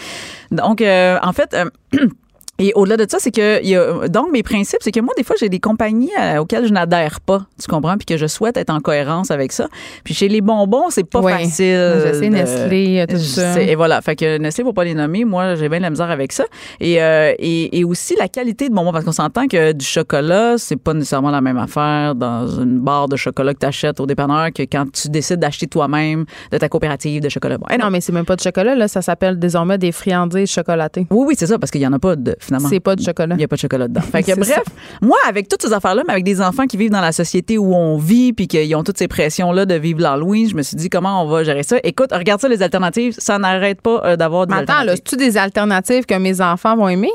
Donc, 0.50 0.80
euh, 0.80 1.18
en 1.22 1.32
fait, 1.32 1.54
euh, 1.54 1.68
Et 2.58 2.72
au-delà 2.74 2.98
de 2.98 3.06
ça, 3.08 3.16
c'est 3.18 3.30
que 3.30 3.64
y 3.64 3.74
a, 3.74 4.08
donc 4.08 4.30
mes 4.30 4.42
principes, 4.42 4.80
c'est 4.82 4.92
que 4.92 5.00
moi 5.00 5.14
des 5.16 5.24
fois 5.24 5.34
j'ai 5.40 5.48
des 5.48 5.58
compagnies 5.58 6.10
euh, 6.20 6.36
auxquelles 6.38 6.66
je 6.66 6.72
n'adhère 6.72 7.20
pas, 7.20 7.46
tu 7.60 7.66
comprends, 7.66 7.96
puis 7.96 8.04
que 8.04 8.18
je 8.18 8.26
souhaite 8.26 8.58
être 8.58 8.70
en 8.70 8.80
cohérence 8.80 9.30
avec 9.30 9.52
ça. 9.52 9.68
Puis 10.04 10.12
chez 10.12 10.28
les 10.28 10.42
bonbons, 10.42 10.90
c'est 10.90 11.08
pas 11.08 11.22
facile. 11.22 12.02
Je 12.06 12.18
sais 12.20 12.28
Nestlé, 12.28 13.00
euh, 13.00 13.06
tout 13.06 13.18
ça. 13.18 13.60
Et 13.60 13.74
voilà, 13.74 14.02
fait 14.02 14.16
que 14.16 14.36
Nestlé 14.36 14.64
faut 14.64 14.74
pas 14.74 14.84
les 14.84 14.94
nommer. 14.94 15.24
Moi, 15.24 15.54
j'ai 15.54 15.68
bien 15.70 15.80
la 15.80 15.88
misère 15.88 16.10
avec 16.10 16.30
ça. 16.32 16.44
Et, 16.78 17.02
euh, 17.02 17.32
et, 17.38 17.78
et, 17.78 17.84
aussi 17.84 18.14
la 18.18 18.28
qualité 18.28 18.68
de 18.68 18.74
bonbons, 18.74 18.92
parce 18.92 19.04
qu'on 19.04 19.12
s'entend 19.12 19.48
que 19.48 19.72
du 19.72 19.84
chocolat, 19.84 20.56
c'est 20.58 20.76
pas 20.76 20.92
nécessairement 20.92 21.30
la 21.30 21.40
même 21.40 21.58
affaire 21.58 22.14
dans 22.14 22.46
une 22.46 22.80
barre 22.80 23.08
de 23.08 23.16
chocolat 23.16 23.54
que 23.54 23.60
tu 23.60 23.66
achètes 23.66 23.98
au 23.98 24.06
dépanneur 24.06 24.48
que 24.54 24.62
quand 24.62 24.84
tu 24.92 25.08
décides 25.08 25.40
d'acheter 25.40 25.66
toi-même 25.66 26.26
de 26.50 26.58
ta 26.58 26.68
coopérative 26.68 27.22
de 27.22 27.30
chocolat. 27.30 27.56
Bon, 27.56 27.66
non. 27.80 27.90
mais 27.90 28.02
c'est 28.02 28.12
même 28.12 28.26
pas 28.26 28.36
de 28.36 28.42
chocolat 28.42 28.74
là, 28.74 28.88
ça 28.88 29.00
s'appelle 29.00 29.38
désormais 29.38 29.78
des 29.78 29.90
friandises 29.90 30.50
chocolatées. 30.50 31.06
Oui, 31.10 31.24
oui, 31.28 31.34
c'est 31.36 31.46
ça, 31.46 31.58
parce 31.58 31.70
qu'il 31.70 31.80
y 31.80 31.86
en 31.86 31.92
a 31.92 31.98
pas 31.98 32.14
de 32.14 32.36
c'est 32.68 32.80
pas 32.80 32.96
de 32.96 33.02
chocolat. 33.02 33.34
Il 33.34 33.38
n'y 33.38 33.44
a 33.44 33.48
pas 33.48 33.56
de 33.56 33.60
chocolat 33.60 33.88
dedans. 33.88 34.00
Fait 34.00 34.22
que, 34.22 34.34
bref, 34.38 34.64
moi, 35.00 35.18
avec 35.28 35.48
toutes 35.48 35.62
ces 35.62 35.72
affaires-là, 35.72 36.02
mais 36.06 36.12
avec 36.12 36.24
des 36.24 36.40
enfants 36.40 36.66
qui 36.66 36.76
vivent 36.76 36.90
dans 36.90 37.00
la 37.00 37.12
société 37.12 37.58
où 37.58 37.74
on 37.74 37.98
vit 37.98 38.32
puis 38.32 38.48
qu'ils 38.48 38.74
ont 38.74 38.82
toutes 38.82 38.98
ces 38.98 39.08
pressions-là 39.08 39.66
de 39.66 39.74
vivre 39.74 40.00
l'Halloween, 40.00 40.48
je 40.48 40.54
me 40.54 40.62
suis 40.62 40.76
dit, 40.76 40.88
comment 40.88 41.22
on 41.22 41.28
va 41.28 41.44
gérer 41.44 41.62
ça? 41.62 41.76
Écoute, 41.82 42.10
regarde 42.12 42.40
ça, 42.40 42.48
les 42.48 42.62
alternatives, 42.62 43.14
ça 43.18 43.38
n'arrête 43.38 43.80
pas 43.80 44.02
euh, 44.04 44.16
d'avoir 44.16 44.46
des 44.46 44.54
Attends, 44.54 44.84
là, 44.84 44.96
c'est-tu 44.96 45.16
des 45.16 45.36
alternatives 45.36 46.06
que 46.06 46.14
mes 46.14 46.40
enfants 46.40 46.76
vont 46.76 46.88
aimer? 46.88 47.10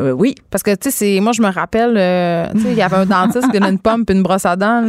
Euh, 0.00 0.12
oui. 0.12 0.34
Parce 0.50 0.62
que, 0.62 0.74
tu 0.74 0.90
sais, 0.90 1.20
moi, 1.20 1.32
je 1.32 1.42
me 1.42 1.50
rappelle, 1.50 1.94
euh, 1.96 2.46
tu 2.52 2.60
sais, 2.60 2.70
il 2.70 2.76
y 2.76 2.82
avait 2.82 2.96
un 2.96 3.06
dentiste 3.06 3.46
qui 3.46 3.58
donnait 3.58 3.70
une 3.70 3.78
pomme 3.78 4.04
puis 4.04 4.16
une 4.16 4.22
brosse 4.22 4.46
à 4.46 4.56
dents. 4.56 4.84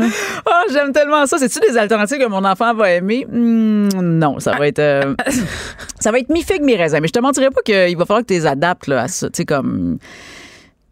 Oh, 0.46 0.72
j'aime 0.72 0.92
tellement 0.92 1.26
ça. 1.26 1.38
C'est-tu 1.38 1.60
des 1.60 1.78
alternatives 1.78 2.18
que 2.18 2.28
mon 2.28 2.44
enfant 2.44 2.74
va 2.74 2.92
aimer? 2.92 3.26
Hmm, 3.30 3.90
non, 4.02 4.40
ça 4.40 4.52
va 4.58 4.68
être. 4.68 4.80
Euh, 4.80 5.16
ça 6.00 6.12
va 6.12 6.20
être 6.20 6.30
mi-figue, 6.30 6.64
mi-raisin. 6.64 7.00
Mais 7.00 7.08
je 7.08 7.14
te 7.14 7.20
mentirais 7.20 7.50
pas 7.50 7.62
qu'il 7.62 7.98
va 7.98 8.06
falloir 8.06 8.22
que 8.22 8.28
tu 8.28 8.34
les 8.34 8.46
adaptes 8.46 8.88
là, 8.88 9.04
à 9.04 9.08
ça. 9.08 9.30
Tu 9.30 9.38
sais, 9.38 9.46
comme. 9.46 9.98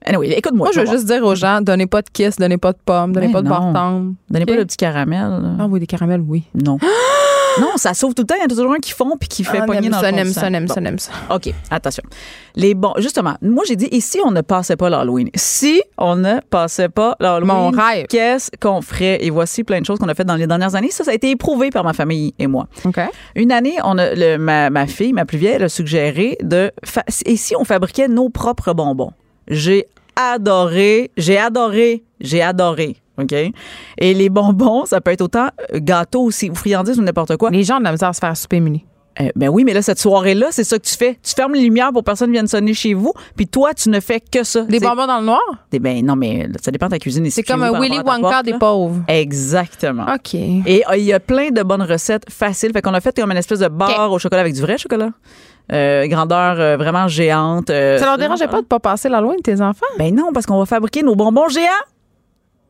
Anyway, 0.06 0.30
écoute-moi. 0.32 0.68
Moi, 0.68 0.72
je 0.74 0.80
veux 0.82 0.98
juste 0.98 1.06
dire 1.06 1.24
aux 1.24 1.36
gens, 1.36 1.62
donnez 1.62 1.86
pas 1.86 2.02
de 2.02 2.10
kiss, 2.10 2.38
donnez 2.38 2.58
pas 2.58 2.72
de 2.72 2.78
pommes, 2.84 3.12
donnez 3.14 3.32
pas 3.32 3.42
de 3.42 3.50
bartende. 3.50 4.14
Donnez 4.30 4.46
pas 4.46 4.56
de 4.56 4.64
petits 4.64 4.78
caramels. 4.78 5.56
Ah 5.60 5.68
oui, 5.70 5.80
des 5.80 5.88
caramels, 5.88 6.22
oui. 6.22 6.44
Non. 6.56 6.78
Non, 7.60 7.78
ça 7.78 7.94
sauve 7.94 8.14
tout 8.14 8.24
le 8.24 8.28
temps. 8.28 8.36
Il 8.36 8.42
y 8.42 8.46
a 8.46 8.48
toujours 8.48 8.72
un 8.72 8.80
qui 8.80 8.92
font 8.92 9.18
puis 9.18 9.28
qui 9.28 9.44
fait 9.44 9.60
ah, 9.62 9.66
pogner 9.66 9.90
dans 9.90 10.00
ça, 10.00 10.12
le 10.12 10.18
aime 10.18 10.32
ça, 10.32 10.48
aime 10.48 10.68
ça, 10.68 10.82
aime 10.82 11.00
ça. 11.00 11.12
OK, 11.34 11.54
attention. 11.70 12.04
Les 12.56 12.74
bons, 12.74 12.94
justement, 12.98 13.36
moi 13.42 13.64
j'ai 13.68 13.76
dit, 13.76 13.88
et 13.92 14.02
si 14.02 14.20
on 14.24 14.32
ne 14.32 14.42
passait 14.42 14.76
pas 14.76 14.90
l'Halloween? 14.90 15.30
Si 15.36 15.82
on 15.98 16.16
ne 16.16 16.40
passait 16.50 16.90
pas 16.90 17.16
l'Halloween, 17.20 17.48
Mon 17.48 17.70
rêve. 17.72 18.08
qu'est-ce 18.08 18.50
qu'on 18.60 18.82
ferait? 18.82 19.24
Et 19.24 19.30
voici 19.30 19.64
plein 19.64 19.80
de 19.80 19.86
choses 19.86 20.00
qu'on 20.00 20.10
a 20.10 20.16
faites 20.16 20.28
dans 20.28 20.36
les 20.36 20.48
dernières 20.48 20.76
années. 20.76 20.92
Ça, 20.92 21.04
ça 21.04 21.12
a 21.12 21.14
été 21.14 21.30
éprouvé 21.30 21.70
par 21.70 21.84
ma 21.84 21.94
famille 21.94 22.34
et 22.40 22.48
moi. 22.48 22.68
OK. 22.86 23.00
Une 23.36 23.52
année, 23.52 23.78
on 23.84 23.98
a, 23.98 24.14
le, 24.14 24.38
ma, 24.38 24.70
ma 24.70 24.88
fille, 24.88 25.14
ma 25.14 25.26
plus 25.26 25.38
vieille, 25.38 25.62
a 25.62 25.70
suggéré 25.70 26.38
de, 26.42 26.72
et 27.26 27.36
si 27.38 27.56
on 27.56 27.64
fabriquait 27.64 28.08
nos 28.08 28.30
propres 28.30 28.74
bonbons? 28.74 29.12
J'ai 29.48 29.86
adoré, 30.16 31.12
j'ai 31.16 31.38
adoré, 31.38 32.04
j'ai 32.20 32.42
adoré. 32.42 32.98
OK? 33.18 33.34
Et 33.34 34.14
les 34.14 34.30
bonbons, 34.30 34.86
ça 34.86 35.02
peut 35.02 35.12
être 35.12 35.22
autant 35.22 35.50
gâteau 35.74 36.24
aussi, 36.24 36.50
ou 36.50 36.56
friandises 36.56 37.00
ou 37.00 37.04
n'importe 37.04 37.38
quoi. 37.38 37.50
Les 37.50 37.64
gens 37.64 37.78
ont 37.78 37.80
de 37.80 37.86
la 37.86 37.92
misère 37.92 38.10
à 38.10 38.14
se 38.14 38.20
faire 38.20 38.36
souper 38.38 38.60
muni. 38.60 38.86
Euh, 39.20 39.30
ben 39.36 39.50
oui, 39.50 39.64
mais 39.64 39.74
là, 39.74 39.82
cette 39.82 40.00
soirée-là, 40.00 40.48
c'est 40.52 40.64
ça 40.64 40.78
que 40.78 40.86
tu 40.86 40.96
fais. 40.96 41.18
Tu 41.24 41.34
fermes 41.34 41.54
les 41.54 41.62
lumières 41.62 41.92
pour 41.92 42.02
que 42.02 42.06
personne 42.06 42.32
vienne 42.32 42.48
sonner 42.48 42.74
chez 42.74 42.94
vous, 42.94 43.14
puis 43.36 43.48
toi, 43.48 43.74
tu 43.74 43.90
ne 43.90 44.00
fais 44.00 44.20
que 44.20 44.44
ça. 44.44 44.62
Des 44.62 44.80
bonbons 44.80 45.08
dans 45.08 45.20
le 45.20 45.26
noir? 45.26 45.42
Des, 45.72 45.80
ben 45.80 46.06
non, 46.06 46.16
mais 46.16 46.48
ça 46.62 46.72
dépend 46.72 46.86
de 46.88 46.92
ta 46.92 47.00
cuisine. 47.00 47.28
C'est 47.32 47.44
comme 47.44 47.64
un 47.64 47.80
Willy 47.80 48.00
Wonka 48.00 48.44
des 48.44 48.54
pauvres. 48.54 49.02
Exactement. 49.08 50.06
OK. 50.14 50.36
Et 50.36 50.84
euh, 50.88 50.98
il 50.98 51.04
y 51.04 51.14
a 51.14 51.20
plein 51.20 51.50
de 51.50 51.64
bonnes 51.64 51.82
recettes 51.82 52.30
faciles. 52.30 52.72
Fait 52.72 52.82
qu'on 52.82 52.94
a 52.94 53.02
fait 53.02 53.16
comme 53.20 53.32
une 53.32 53.38
espèce 53.38 53.60
de 53.60 53.68
bar 53.68 54.12
au 54.12 54.20
chocolat 54.20 54.42
avec 54.42 54.54
du 54.54 54.62
vrai 54.62 54.78
chocolat. 54.78 55.10
Euh, 55.72 56.08
grandeur 56.08 56.78
vraiment 56.78 57.08
géante. 57.08 57.68
ça 57.68 58.06
leur 58.06 58.18
dérangeait 58.18 58.48
pas 58.48 58.62
de 58.62 58.68
pas 58.68 58.80
passer 58.80 59.10
la 59.10 59.20
loin 59.20 59.36
de 59.36 59.42
tes 59.42 59.62
enfants? 59.62 59.86
Ben 59.98 60.14
non, 60.14 60.32
parce 60.34 60.46
qu'on 60.46 60.60
va 60.60 60.66
fabriquer 60.66 61.04
nos 61.04 61.16
bonbons 61.16 61.50
géants. 61.50 61.66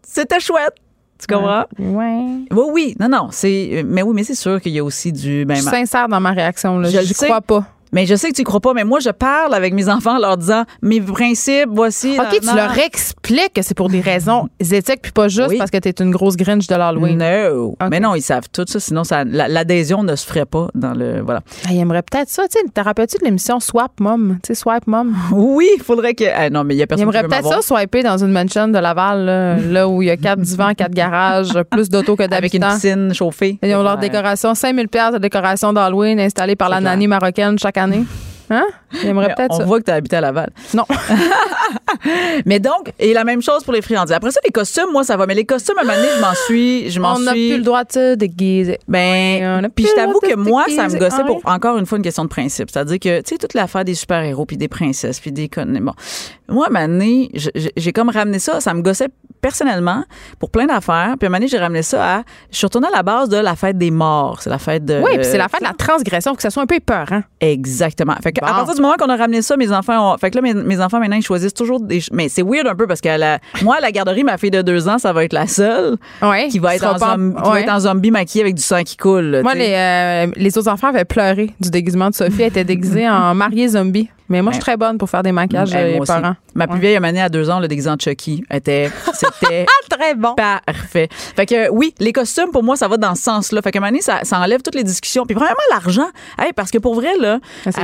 C'était 0.08 0.40
chouette. 0.40 0.74
Tu 1.20 1.28
comprends? 1.28 1.66
Oui. 1.80 2.48
Oui, 2.52 2.66
oui. 2.72 2.96
Non, 3.00 3.10
non. 3.10 3.30
C'est, 3.32 3.84
mais 3.86 4.04
oui, 4.04 4.14
mais 4.16 4.24
c'est 4.24 4.36
sûr 4.36 4.62
qu'il 4.62 4.72
y 4.72 4.80
a 4.80 4.84
aussi 4.84 5.12
du. 5.12 5.46
Ben, 5.46 5.56
je 5.56 5.62
suis 5.62 5.70
sincère 5.70 6.08
dans 6.08 6.20
ma 6.20 6.32
réaction. 6.32 6.80
Là. 6.80 6.90
Je 6.90 6.98
ne 6.98 7.14
crois 7.14 7.42
pas. 7.42 7.66
Mais 7.94 8.06
je 8.06 8.16
sais 8.16 8.30
que 8.30 8.36
tu 8.36 8.44
crois 8.44 8.60
pas, 8.60 8.74
mais 8.74 8.84
moi, 8.84 9.00
je 9.00 9.10
parle 9.10 9.54
avec 9.54 9.74
mes 9.74 9.90
enfants 9.90 10.16
en 10.16 10.20
leur 10.20 10.38
disant 10.38 10.64
mes 10.82 11.02
principes, 11.02 11.70
voici. 11.72 12.18
OK, 12.20 12.40
tu 12.42 12.56
leur 12.56 12.78
expliques 12.78 13.54
que 13.54 13.62
c'est 13.62 13.76
pour 13.76 13.90
des 13.90 14.02
raisons 14.02 14.50
éthiques, 14.60 15.02
puis 15.02 15.12
pas 15.12 15.28
juste 15.28 15.58
parce 15.58 15.72
que 15.72 15.78
tu 15.78 15.90
es 15.90 15.94
une 16.00 16.12
grosse 16.12 16.36
gringe 16.36 16.68
de 16.68 16.76
l'Halloween. 16.76 17.18
Non. 17.18 17.76
Mais 17.90 18.00
non, 18.00 18.16
ils 18.16 18.22
savent 18.22 18.48
tout 18.52 18.66
ça, 18.68 18.80
sinon 18.80 19.04
ça, 19.04 19.24
l'adhésion 19.24 20.04
ne 20.04 20.16
se 20.16 20.26
ferait 20.26 20.46
pas 20.46 20.68
dans 20.76 20.94
le. 20.94 21.22
Voilà. 21.22 21.42
Ah, 21.66 21.70
ils 21.72 21.80
aimeraient 21.80 22.04
peut-être 22.04 22.30
ça. 22.30 22.44
Tu 22.48 22.58
te 22.70 22.82
rappelles-tu 22.82 23.18
de 23.20 23.26
l'émission 23.26 23.60
Swap 23.60 24.00
Mom? 24.00 24.38
Tu 24.44 24.48
sais, 24.48 24.56
Swipe 24.56 24.88
Mom? 24.88 25.16
Oui, 25.32 25.70
il 25.78 25.84
faudrait 25.84 26.14
que. 26.14 26.26
Ah, 26.34 26.50
non, 26.50 26.64
mais 26.64 26.76
il 26.76 26.78
y 26.78 26.84
a 26.84 26.88
personne 26.88 27.08
Ils 27.08 27.16
aimeraient 27.16 27.28
peut-être 27.28 27.48
ça, 27.48 27.62
swiper 27.62 28.04
dans 28.04 28.18
une 28.18 28.32
mansion 28.32 28.68
de 28.68 28.78
Laval, 28.78 29.26
là, 29.72 29.88
où 29.88 30.02
il 30.02 30.08
y 30.08 30.12
a 30.12 30.18
quatre 30.18 30.42
divans, 30.42 30.74
quatre 30.74 30.94
garages, 30.94 31.54
plus 31.70 31.90
d'autos 31.90 32.16
que 32.16 32.24
d'habitants. 32.24 32.38
Avec 32.38 32.54
une 32.54 32.64
piscine 32.64 33.14
chauffée. 33.14 33.60
Ils 33.64 33.76
ont 33.76 33.84
leur 33.84 33.98
décoration, 33.98 34.54
5000 34.54 34.88
de 34.88 35.18
décoration 35.18 35.74
d'Halloween 35.74 36.20
installée 36.20 36.56
par 36.56 36.70
la 36.70 36.82
nanny 36.82 37.08
marocaine 37.08 37.58
chaque 37.58 37.77
année. 37.78 38.06
Hein? 38.50 38.66
J'aimerais 39.02 39.34
peut-être 39.36 39.60
On 39.60 39.66
voit 39.66 39.80
que 39.80 39.86
tu 39.86 39.92
as 39.92 39.96
habité 39.96 40.16
à 40.16 40.22
Laval. 40.22 40.50
Non. 40.74 40.86
mais 42.46 42.60
donc, 42.60 42.92
et 43.00 43.14
la 43.14 43.24
même 43.24 43.42
chose 43.42 43.64
pour 43.64 43.74
les 43.74 43.82
friandises. 43.82 44.14
Après 44.14 44.32
ça, 44.32 44.40
les 44.44 44.52
costumes, 44.52 44.92
moi, 44.92 45.04
ça 45.04 45.18
va. 45.18 45.26
Mais 45.26 45.36
les 45.36 45.46
costumes, 45.46 45.78
à 45.78 45.82
un 45.82 45.86
moment 45.86 45.98
donné, 45.98 46.10
je 46.16 46.22
m'en 46.22 46.34
suis. 46.34 46.90
Je 46.90 47.00
m'en 47.00 47.16
On 47.16 47.20
n'a 47.20 47.32
plus 47.32 47.58
le 47.58 47.64
droit 47.64 47.84
de 47.84 47.92
se 47.92 48.16
déguiser. 48.16 48.80
Ben, 48.88 49.70
puis 49.76 49.86
je 49.86 49.96
t'avoue 49.96 50.20
que 50.20 50.36
moi, 50.36 50.66
ça 50.74 50.88
me 50.88 50.98
gossait 50.98 51.24
pour 51.24 51.42
encore 51.46 51.78
une 51.78 51.86
fois 51.86 51.98
une 51.98 52.04
question 52.04 52.24
de 52.24 52.30
principe. 52.30 52.70
C'est-à-dire 52.70 53.00
que, 53.00 53.22
tu 53.22 53.30
sais, 53.30 53.38
toute 53.38 53.54
l'affaire 53.54 53.86
des 53.86 53.96
super-héros, 53.96 54.46
puis 54.46 54.58
des 54.58 54.68
princesses, 54.68 55.20
puis 55.20 55.32
des. 55.32 55.48
Bon. 55.48 55.94
Moi, 56.50 56.66
à 56.66 56.70
un 56.70 56.74
moment 56.74 56.88
donné, 56.88 57.32
j'ai 57.76 57.92
comme 57.92 58.10
ramené 58.10 58.40
ça. 58.40 58.62
Ça 58.62 58.74
me 58.74 58.82
gossait 58.82 59.10
personnellement 59.42 60.04
pour 60.40 60.50
plein 60.50 60.66
d'affaires. 60.66 61.16
Puis 61.20 61.26
à 61.26 61.28
un 61.28 61.30
moment 61.30 61.38
donné, 61.38 61.48
j'ai 61.48 61.58
ramené 61.58 61.82
ça 61.82 62.18
à. 62.18 62.24
Je 62.52 62.58
suis 62.58 62.66
retournée 62.66 62.88
à 62.88 62.96
la 62.96 63.04
base 63.04 63.30
de 63.30 63.38
la 63.38 63.56
fête 63.56 63.78
des 63.78 63.92
morts. 63.92 64.42
C'est 64.42 64.50
la 64.50 64.58
fête 64.58 64.86
de. 64.86 65.02
Oui, 65.04 65.12
puis 65.16 65.26
c'est 65.26 65.38
la 65.38 65.48
fête 65.48 65.62
de 65.62 65.68
la 65.68 65.74
transgression, 65.74 66.36
que 66.36 66.42
ça 66.42 66.50
soit 66.50 66.64
un 66.64 66.66
peu 66.66 66.76
épeurant. 66.76 67.22
Exactement. 67.40 68.16
Fait 68.22 68.32
que, 68.32 68.44
à 68.44 68.50
partir 68.50 68.76
du 68.76 68.82
moment 68.82 68.96
qu'on 68.98 69.10
a 69.10 69.16
ramené 69.16 69.42
ça, 69.42 69.58
mes 69.58 69.72
enfants 69.72 70.14
ont. 70.14 70.18
Fait 70.18 70.32
que 70.32 70.40
là, 70.40 70.54
mes, 70.54 70.82
enfants, 70.82 71.00
maintenant, 71.00 71.18
ils 71.18 71.24
choisissent 71.24 71.54
toujours 71.54 71.77
des. 71.80 72.02
Mais 72.12 72.30
c'est 72.30 72.44
weird 72.44 72.68
un 72.68 72.76
peu 72.76 72.88
parce 72.88 73.02
que 73.02 73.10
la... 73.10 73.40
moi, 73.62 73.78
à 73.78 73.82
la 73.82 73.92
garderie, 73.92 74.24
ma 74.24 74.38
fille 74.38 74.52
de 74.52 74.62
deux 74.62 74.88
ans, 74.88 74.98
ça 74.98 75.14
va 75.14 75.24
être 75.24 75.34
la 75.34 75.48
seule 75.48 75.98
qui, 76.50 76.60
va 76.60 76.76
être, 76.76 76.86
en 76.86 76.98
zombie, 76.98 77.36
qui 77.36 77.50
va 77.50 77.62
être 77.62 77.72
en 77.72 77.80
zombie 77.80 78.12
maquillée 78.12 78.44
avec 78.44 78.56
du 78.56 78.62
sang 78.62 78.84
qui 78.84 78.98
coule. 78.98 79.42
moi, 79.44 79.56
les, 79.56 79.74
euh, 79.74 80.32
les 80.36 80.58
autres 80.58 80.70
enfants 80.70 80.88
avaient 80.88 81.06
pleuré 81.06 81.52
du 81.60 81.70
déguisement 81.70 82.10
de 82.10 82.16
Sophie. 82.16 82.42
Elle 82.42 82.48
était 82.48 82.64
déguisée 82.64 83.08
en 83.08 83.34
mariée 83.36 83.70
zombie. 83.70 84.10
Mais 84.30 84.42
moi, 84.42 84.52
je 84.52 84.56
suis 84.56 84.62
très 84.62 84.78
bonne 84.78 84.98
pour 84.98 85.10
faire 85.10 85.24
des 85.24 85.32
maquillages 85.32 85.72
ben, 85.72 86.04
parents. 86.06 86.36
Ma 86.56 86.68
plus 86.68 86.80
vieille 86.80 86.98
année 86.98 87.22
à 87.22 87.30
deux 87.30 87.50
ans, 87.50 87.60
le 87.60 87.68
déguisant 87.68 87.96
de 87.96 88.02
Chucky 88.02 88.44
était, 88.52 88.90
c'était 89.14 89.66
très 89.90 90.16
bon. 90.16 90.34
Parfait. 90.36 91.08
Fait 91.12 91.46
que 91.46 91.70
oui, 91.70 91.94
les 92.00 92.12
costumes, 92.12 92.52
pour 92.52 92.64
moi, 92.64 92.76
ça 92.76 92.88
va 92.88 92.98
dans 92.98 93.16
ce 93.16 93.24
sens-là. 93.24 93.62
Fait 93.62 93.72
que 93.72 93.80
année, 93.84 94.02
ça, 94.02 94.20
ça 94.24 94.40
enlève 94.40 94.62
toutes 94.62 94.76
les 94.76 94.84
discussions. 94.84 95.26
Puis 95.26 95.36
vraiment, 95.36 95.54
l'argent. 95.72 96.08
Hey, 96.40 96.52
parce 96.54 96.72
que 96.72 96.78
pour 96.78 96.96
vrai, 96.96 97.16
là, 97.20 97.40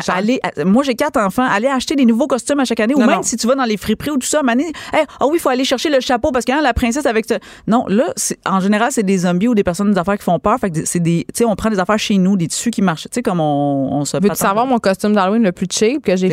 aller, 0.08 0.40
moi, 0.66 0.84
j'ai 0.84 0.96
quatre 0.96 1.20
enfants. 1.20 1.48
Aller 1.50 1.68
acheter 1.68 1.96
des 1.96 2.06
nouveaux 2.06 2.28
costumes 2.28 2.60
à 2.60 2.66
chaque 2.66 2.80
année, 2.80 2.96
ou 2.96 3.04
même 3.04 3.24
si 3.24 3.38
tu 3.38 3.48
vas 3.48 3.56
dans 3.56 3.64
les 3.64 3.78
friperies 3.78 4.12
ou 4.12 4.18
tout 4.18 4.28
ça, 4.28 4.44
Mané, 4.44 4.72
hey, 4.92 5.06
oh 5.22 5.28
oui, 5.30 5.38
il 5.38 5.40
faut 5.40 5.50
aller 5.50 5.66
chercher 5.66 5.90
le 5.90 6.00
chapeau 6.00 6.32
parce 6.32 6.46
que 6.46 6.52
hein, 6.52 6.62
la 6.62 6.74
princesse 6.74 7.06
avec. 7.06 7.26
Non, 7.68 7.86
là, 7.88 8.14
en 8.46 8.60
général, 8.60 8.92
c'est 8.92 9.04
des 9.04 9.20
zombies 9.20 9.48
ou 9.48 9.56
des 9.56 9.64
personnes 9.64 9.92
d'affaires 9.92 10.18
qui 10.18 10.24
font 10.24 10.40
peur. 10.40 10.60
Fait 10.60 10.70
que 10.70 10.86
c'est 10.86 11.00
des, 11.00 11.26
tu 11.34 11.40
sais, 11.40 11.46
on 11.46 11.56
prend 11.56 11.70
des 11.70 11.80
affaires 11.80 12.00
chez 12.00 12.18
nous, 12.18 12.36
des 12.38 12.48
tissus 12.48 12.72
qui 12.72 12.82
marchent. 12.82 13.04
Tu 13.04 13.10
sais, 13.14 13.22
comme 13.22 13.40
on, 13.40 13.90
on 13.94 14.06
se. 14.06 14.18
Veux-tu 14.18 14.36
savoir 14.36 14.66
mon 14.66 14.80
costume 14.80 15.14
d'Halloween 15.14 15.44
le 15.44 15.52
plus 15.52 15.68
cheap 15.70 16.04
que 16.04 16.16
j'ai 16.16 16.33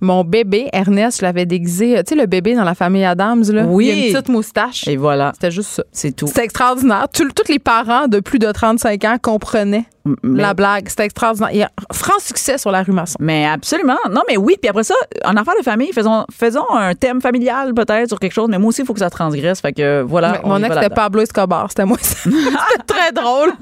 Mon 0.00 0.24
bébé, 0.24 0.68
Ernest, 0.72 1.20
je 1.20 1.24
l'avais 1.24 1.46
déguisé. 1.46 2.02
Tu 2.04 2.14
sais, 2.14 2.20
le 2.20 2.26
bébé 2.26 2.54
dans 2.54 2.64
la 2.64 2.74
famille 2.74 3.04
Adams, 3.04 3.44
là. 3.50 3.64
Oui. 3.66 3.86
Il 3.86 3.90
a 3.90 4.06
une 4.06 4.12
petite 4.12 4.28
moustache. 4.28 4.86
Et 4.88 4.96
voilà. 4.96 5.32
C'était 5.34 5.50
juste 5.50 5.70
ça. 5.70 5.84
C'est 5.92 6.14
tout. 6.14 6.26
C'est 6.32 6.44
extraordinaire. 6.44 7.06
Tous 7.12 7.28
les 7.48 7.58
parents 7.58 8.08
de 8.08 8.20
plus 8.20 8.38
de 8.38 8.50
35 8.50 9.04
ans 9.04 9.16
comprenaient 9.20 9.84
la 10.22 10.54
blague. 10.54 10.88
C'était 10.88 11.04
extraordinaire. 11.04 11.50
Il 11.52 11.58
y 11.58 11.62
a 11.62 11.70
franc 11.92 12.18
succès 12.18 12.58
sur 12.58 12.70
la 12.70 12.82
rue 12.82 12.92
Masson. 12.92 13.16
Mais 13.20 13.46
absolument. 13.46 13.98
Non, 14.10 14.22
mais 14.28 14.36
oui. 14.36 14.56
Puis 14.60 14.68
après 14.68 14.84
ça, 14.84 14.94
en 15.24 15.36
affaire 15.36 15.54
de 15.58 15.64
famille, 15.64 15.92
faisons, 15.92 16.24
faisons 16.32 16.68
un 16.70 16.94
thème 16.94 17.20
familial 17.20 17.74
peut-être 17.74 18.08
sur 18.08 18.18
quelque 18.18 18.32
chose. 18.32 18.48
Mais 18.48 18.58
moi 18.58 18.68
aussi, 18.68 18.82
il 18.82 18.86
faut 18.86 18.94
que 18.94 19.00
ça 19.00 19.10
transgresse. 19.10 19.60
Fait 19.60 19.72
que 19.72 20.02
voilà. 20.02 20.40
mon 20.44 20.62
ex, 20.62 20.74
c'était 20.74 20.90
Pablo 20.90 21.22
Escobar. 21.22 21.66
C'était 21.68 21.84
moi. 21.84 21.96
c'était 22.02 22.84
très 22.86 23.12
drôle. 23.12 23.52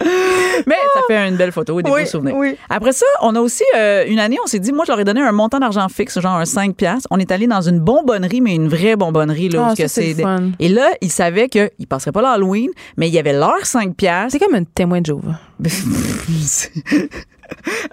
mais 0.66 0.76
ça 0.94 1.00
fait 1.06 1.28
une 1.28 1.36
belle 1.36 1.52
photo 1.52 1.78
et 1.80 1.82
des 1.82 1.90
beaux 1.90 2.04
souvenirs. 2.04 2.56
Après 2.68 2.92
ça, 2.92 3.06
on 3.22 3.34
a 3.34 3.40
aussi 3.40 3.64
euh, 3.76 4.04
une 4.06 4.18
année, 4.18 4.36
on 4.42 4.46
s'est 4.46 4.58
dit, 4.58 4.72
moi, 4.72 4.84
je 4.86 4.92
leur 4.92 5.00
ai 5.00 5.04
donné 5.04 5.20
un 5.20 5.32
montant 5.32 5.58
d'argent 5.58 5.88
fixe, 5.88 6.18
genre 6.20 6.36
un 6.36 6.44
5 6.44 6.74
piastres. 6.74 7.08
On 7.10 7.18
est 7.18 7.30
allé 7.30 7.46
dans 7.46 7.60
une 7.60 7.80
bonbonnerie, 7.80 8.40
mais 8.40 8.54
une 8.54 8.68
vraie 8.68 8.96
bonbonnerie. 8.96 9.48
Là, 9.48 9.68
oh, 9.70 9.74
ça, 9.76 9.88
c'est 9.88 10.16
Et 10.58 10.68
là, 10.68 10.90
ils 11.00 11.10
savaient 11.10 11.48
qu'ils 11.48 11.70
ne 11.78 11.86
passeraient 11.86 12.12
pas 12.12 12.22
l'Halloween, 12.22 12.70
mais 12.96 13.08
il 13.08 13.14
y 13.14 13.18
avait 13.18 13.32
leur 13.32 13.64
5 13.64 13.94
piastres. 13.94 14.32
C'est 14.32 14.44
comme 14.44 14.54
un 14.54 14.64
témoin 14.64 15.00
de 15.00 15.06
Jéhovah. 15.06 15.38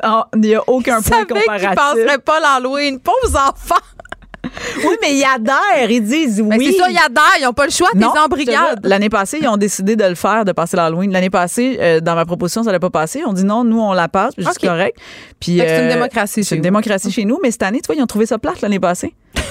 Oh, 0.04 0.24
il 0.36 0.40
n'y 0.42 0.56
a 0.56 0.62
aucun 0.68 1.02
point 1.02 1.26
comparatif. 1.26 1.70
Ils 1.72 1.76
passeraient 1.76 2.20
pas 2.20 2.40
l'Halloween. 2.40 3.00
Pauvres 3.00 3.38
enfants! 3.38 3.76
oui, 4.78 4.96
mais 5.02 5.16
ils 5.16 5.24
adhèrent. 5.24 5.90
Ils 5.90 6.04
disent 6.04 6.42
oui. 6.42 6.72
c'est 6.72 6.80
ça, 6.80 6.90
ils 6.90 6.98
adhèrent. 6.98 7.38
Ils 7.40 7.44
n'ont 7.44 7.54
pas 7.54 7.66
le 7.66 7.72
choix. 7.72 7.90
Des 7.94 8.06
embrigades. 8.06 8.80
L'année 8.84 9.10
passée, 9.10 9.40
ils 9.42 9.48
ont 9.48 9.58
décidé 9.58 9.96
de 9.96 10.04
le 10.04 10.16
faire, 10.16 10.46
de 10.46 10.52
passer 10.52 10.78
l'Halloween. 10.78 11.12
L'année 11.12 11.30
passée, 11.30 11.78
euh, 11.80 12.00
dans 12.00 12.16
ma 12.16 12.26
proposition, 12.26 12.64
ça 12.64 12.68
n'allait 12.68 12.80
pas 12.80 12.90
passer. 12.90 13.22
On 13.26 13.34
dit 13.34 13.44
non, 13.44 13.64
nous, 13.64 13.80
on 13.80 13.94
la 13.94 14.08
passe. 14.08 14.34
C'est 14.38 14.68
correct. 14.68 14.98
Puis, 15.40 15.58
c'est 15.60 15.82
une 15.84 15.90
euh, 15.90 15.94
démocratie 15.94 16.44
C'est 16.44 16.56
une 16.56 16.62
démocratie 16.62 17.12
chez 17.12 17.26
nous. 17.26 17.40
Mais 17.44 17.52
cette 17.52 17.64
année, 17.64 17.82
tu 17.82 17.88
vois, 17.88 17.96
ils 17.96 18.02
ont 18.02 18.08
trouvé 18.08 18.26
ça 18.26 18.40
plate 18.40 18.62
l'année 18.62 18.80
passée. 18.80 19.14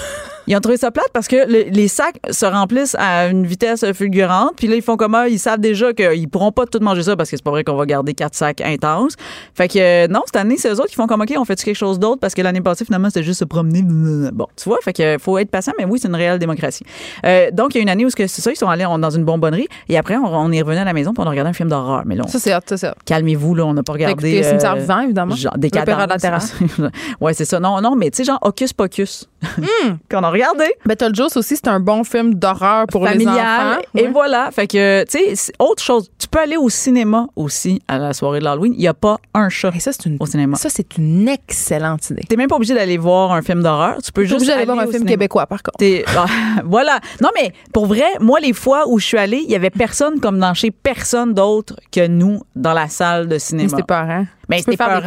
Ils 0.46 0.56
ont 0.56 0.60
trouvé 0.60 0.76
ça 0.76 0.90
plate 0.90 1.10
parce 1.12 1.28
que 1.28 1.46
les 1.46 1.88
sacs 1.88 2.18
se 2.30 2.46
remplissent 2.46 2.96
à 2.98 3.26
une 3.28 3.46
vitesse 3.46 3.84
fulgurante. 3.92 4.52
Puis 4.56 4.66
là, 4.66 4.76
ils 4.76 4.82
font 4.82 4.96
comme 4.96 5.16
ils 5.28 5.38
savent 5.38 5.60
déjà 5.60 5.92
qu'ils 5.92 6.28
pourront 6.28 6.52
pas 6.52 6.66
tout 6.66 6.80
manger 6.80 7.02
ça 7.02 7.16
parce 7.16 7.30
que 7.30 7.36
c'est 7.36 7.42
pas 7.42 7.50
vrai 7.50 7.64
qu'on 7.64 7.76
va 7.76 7.86
garder 7.86 8.14
quatre 8.14 8.34
sacs 8.34 8.60
intenses. 8.60 9.14
Fait 9.54 9.68
que 9.68 9.78
euh, 9.78 10.08
non, 10.08 10.22
cette 10.26 10.36
année, 10.36 10.56
c'est 10.56 10.68
eux 10.68 10.78
autres 10.78 10.88
qui 10.88 10.94
font 10.94 11.06
comme 11.06 11.20
OK, 11.20 11.32
on 11.36 11.44
fait 11.44 11.60
quelque 11.62 11.76
chose 11.76 11.98
d'autre? 11.98 12.20
Parce 12.20 12.34
que 12.34 12.42
l'année 12.42 12.60
passée, 12.60 12.84
finalement, 12.84 13.08
c'était 13.08 13.22
juste 13.22 13.40
se 13.40 13.44
promener. 13.44 13.82
Bon, 13.82 14.46
tu 14.56 14.68
vois, 14.68 14.78
fait 14.82 14.92
que 14.92 15.16
faut 15.18 15.38
être 15.38 15.50
patient, 15.50 15.72
mais 15.78 15.84
oui, 15.84 15.98
c'est 16.00 16.08
une 16.08 16.14
réelle 16.14 16.38
démocratie. 16.38 16.84
Euh, 17.24 17.50
donc, 17.52 17.74
il 17.74 17.78
y 17.78 17.80
a 17.80 17.82
une 17.82 17.88
année 17.88 18.04
où 18.04 18.10
c'est 18.10 18.28
ça, 18.28 18.50
ils 18.50 18.56
sont 18.56 18.68
allés 18.68 18.84
dans 18.84 19.10
une 19.10 19.24
bonbonnerie 19.24 19.68
et 19.88 19.96
après, 19.96 20.16
on, 20.16 20.52
est 20.52 20.62
revenu 20.62 20.78
à 20.78 20.84
la 20.84 20.92
maison 20.92 21.14
pour 21.14 21.24
on 21.24 21.26
a 21.26 21.30
regardé 21.30 21.50
un 21.50 21.54
film 21.54 21.68
d'horreur. 21.68 22.02
Mais 22.06 22.16
là, 22.16 22.24
ça, 22.26 22.38
c'est 22.38 22.50
ça, 22.50 22.76
c'est 22.76 22.90
Calmez-vous, 23.04 23.54
là, 23.54 23.66
on 23.66 23.74
n'a 23.74 23.82
pas 23.82 23.92
regardé. 23.92 24.12
Écoutez, 24.12 24.42
cimetière 24.42 24.74
euh, 24.74 24.80
vivant, 24.80 25.00
évidemment. 25.00 25.34
Genre, 25.34 25.56
des 25.56 25.70
cadavres. 25.70 26.06
ouais, 27.20 27.34
c'est 27.34 27.44
ça. 27.44 27.60
Non, 27.60 27.80
non, 27.80 27.96
mais 27.96 28.10
tu 28.10 28.18
sais, 28.18 28.24
genre, 28.24 28.38
Hocus 28.42 28.72
Pocus. 28.72 29.28
Hmm. 29.58 29.96
Qu'on 30.10 30.22
a 30.30 30.32
regardé. 30.32 30.72
Ben, 30.86 30.96
aussi, 31.36 31.56
c'est 31.56 31.68
un 31.68 31.80
bon 31.80 32.04
film 32.04 32.34
d'horreur 32.34 32.86
pour 32.86 33.06
les 33.06 33.26
enfants. 33.26 33.78
Et 33.94 34.08
voilà. 34.08 34.50
Fait 34.50 34.66
que, 34.66 35.04
tu 35.04 35.34
sais, 35.34 35.52
autre 35.58 35.82
chose. 35.82 36.10
Tu 36.18 36.28
peux 36.28 36.38
aller 36.38 36.56
au 36.56 36.68
cinéma 36.68 37.26
aussi 37.36 37.80
à 37.88 37.98
la 37.98 38.12
soirée 38.12 38.38
de 38.38 38.44
l'Halloween. 38.44 38.72
Il 38.74 38.80
n'y 38.80 38.88
a 38.88 38.94
pas 38.94 39.18
un 39.34 39.48
chat 39.48 39.72
ça, 39.78 39.90
une, 40.04 40.16
au 40.20 40.26
cinéma. 40.26 40.56
Ça, 40.56 40.68
c'est 40.68 40.96
une 40.96 41.28
excellente 41.28 42.10
idée. 42.10 42.22
T'es 42.28 42.36
même 42.36 42.48
pas 42.48 42.56
obligé 42.56 42.74
d'aller 42.74 42.98
voir 42.98 43.32
un 43.32 43.42
film 43.42 43.62
d'horreur. 43.62 43.98
Tu 44.02 44.12
peux 44.12 44.24
juste 44.24 44.48
aller, 44.48 44.64
voir 44.64 44.78
un 44.78 44.86
film 44.86 45.04
québécois, 45.04 45.46
par 45.46 45.62
contre. 45.62 45.84
Ah, 46.16 46.26
voilà. 46.64 47.00
Non, 47.20 47.30
mais 47.34 47.52
pour 47.72 47.86
vrai, 47.86 48.06
moi, 48.20 48.40
les 48.40 48.52
fois 48.52 48.88
où 48.88 48.98
je 48.98 49.06
suis 49.06 49.18
allée, 49.18 49.42
il 49.44 49.50
y 49.50 49.54
avait 49.54 49.70
personne 49.70 50.20
comme 50.20 50.38
dans 50.38 50.54
chez 50.54 50.70
personne 50.70 51.34
d'autre 51.34 51.76
que 51.92 52.06
nous 52.06 52.42
dans 52.54 52.72
la 52.72 52.88
salle 52.88 53.28
de 53.28 53.38
cinéma. 53.38 53.68
C'était 53.68 53.82
pas 53.82 54.02
rien. 54.02 54.26
Mais 54.50 54.58
c'était 54.58 54.76
pas 54.76 55.00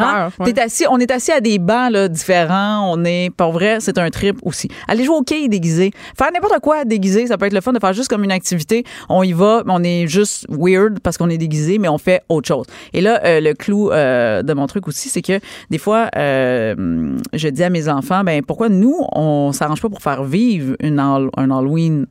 assis, 0.57 0.85
on 0.89 0.97
est 0.99 1.11
assis 1.11 1.31
à 1.31 1.41
des 1.41 1.59
bancs 1.59 1.91
là, 1.91 2.07
différents. 2.07 2.93
On 2.93 3.03
est, 3.05 3.29
pour 3.35 3.51
vrai, 3.51 3.77
c'est 3.79 3.97
un 3.97 4.09
trip 4.09 4.37
aussi. 4.43 4.69
Aller 4.87 5.03
jouer 5.03 5.15
au 5.15 5.21
quai 5.21 5.47
déguisé. 5.47 5.91
Faire 6.17 6.31
n'importe 6.33 6.59
quoi 6.61 6.85
déguisé, 6.85 7.27
ça 7.27 7.37
peut 7.37 7.45
être 7.45 7.53
le 7.53 7.61
fun 7.61 7.73
de 7.73 7.79
faire 7.79 7.93
juste 7.93 8.09
comme 8.09 8.23
une 8.23 8.31
activité. 8.31 8.83
On 9.09 9.23
y 9.23 9.33
va, 9.33 9.63
on 9.67 9.83
est 9.83 10.07
juste 10.07 10.45
weird 10.49 10.99
parce 10.99 11.17
qu'on 11.17 11.29
est 11.29 11.37
déguisé, 11.37 11.77
mais 11.77 11.89
on 11.89 11.97
fait 11.97 12.21
autre 12.29 12.47
chose. 12.47 12.65
Et 12.93 13.01
là, 13.01 13.21
euh, 13.25 13.39
le 13.39 13.53
clou 13.53 13.91
euh, 13.91 14.41
de 14.41 14.53
mon 14.53 14.67
truc 14.67 14.87
aussi, 14.87 15.09
c'est 15.09 15.21
que 15.21 15.39
des 15.69 15.77
fois, 15.77 16.09
euh, 16.15 17.17
je 17.33 17.47
dis 17.49 17.63
à 17.63 17.69
mes 17.69 17.89
enfants, 17.89 18.23
ben 18.23 18.41
pourquoi 18.43 18.69
nous, 18.69 18.95
on 19.11 19.51
s'arrange 19.51 19.81
pas 19.81 19.89
pour 19.89 20.01
faire 20.01 20.23
vivre 20.23 20.75
une, 20.79 20.99
un 20.99 21.51
Halloween 21.51 22.05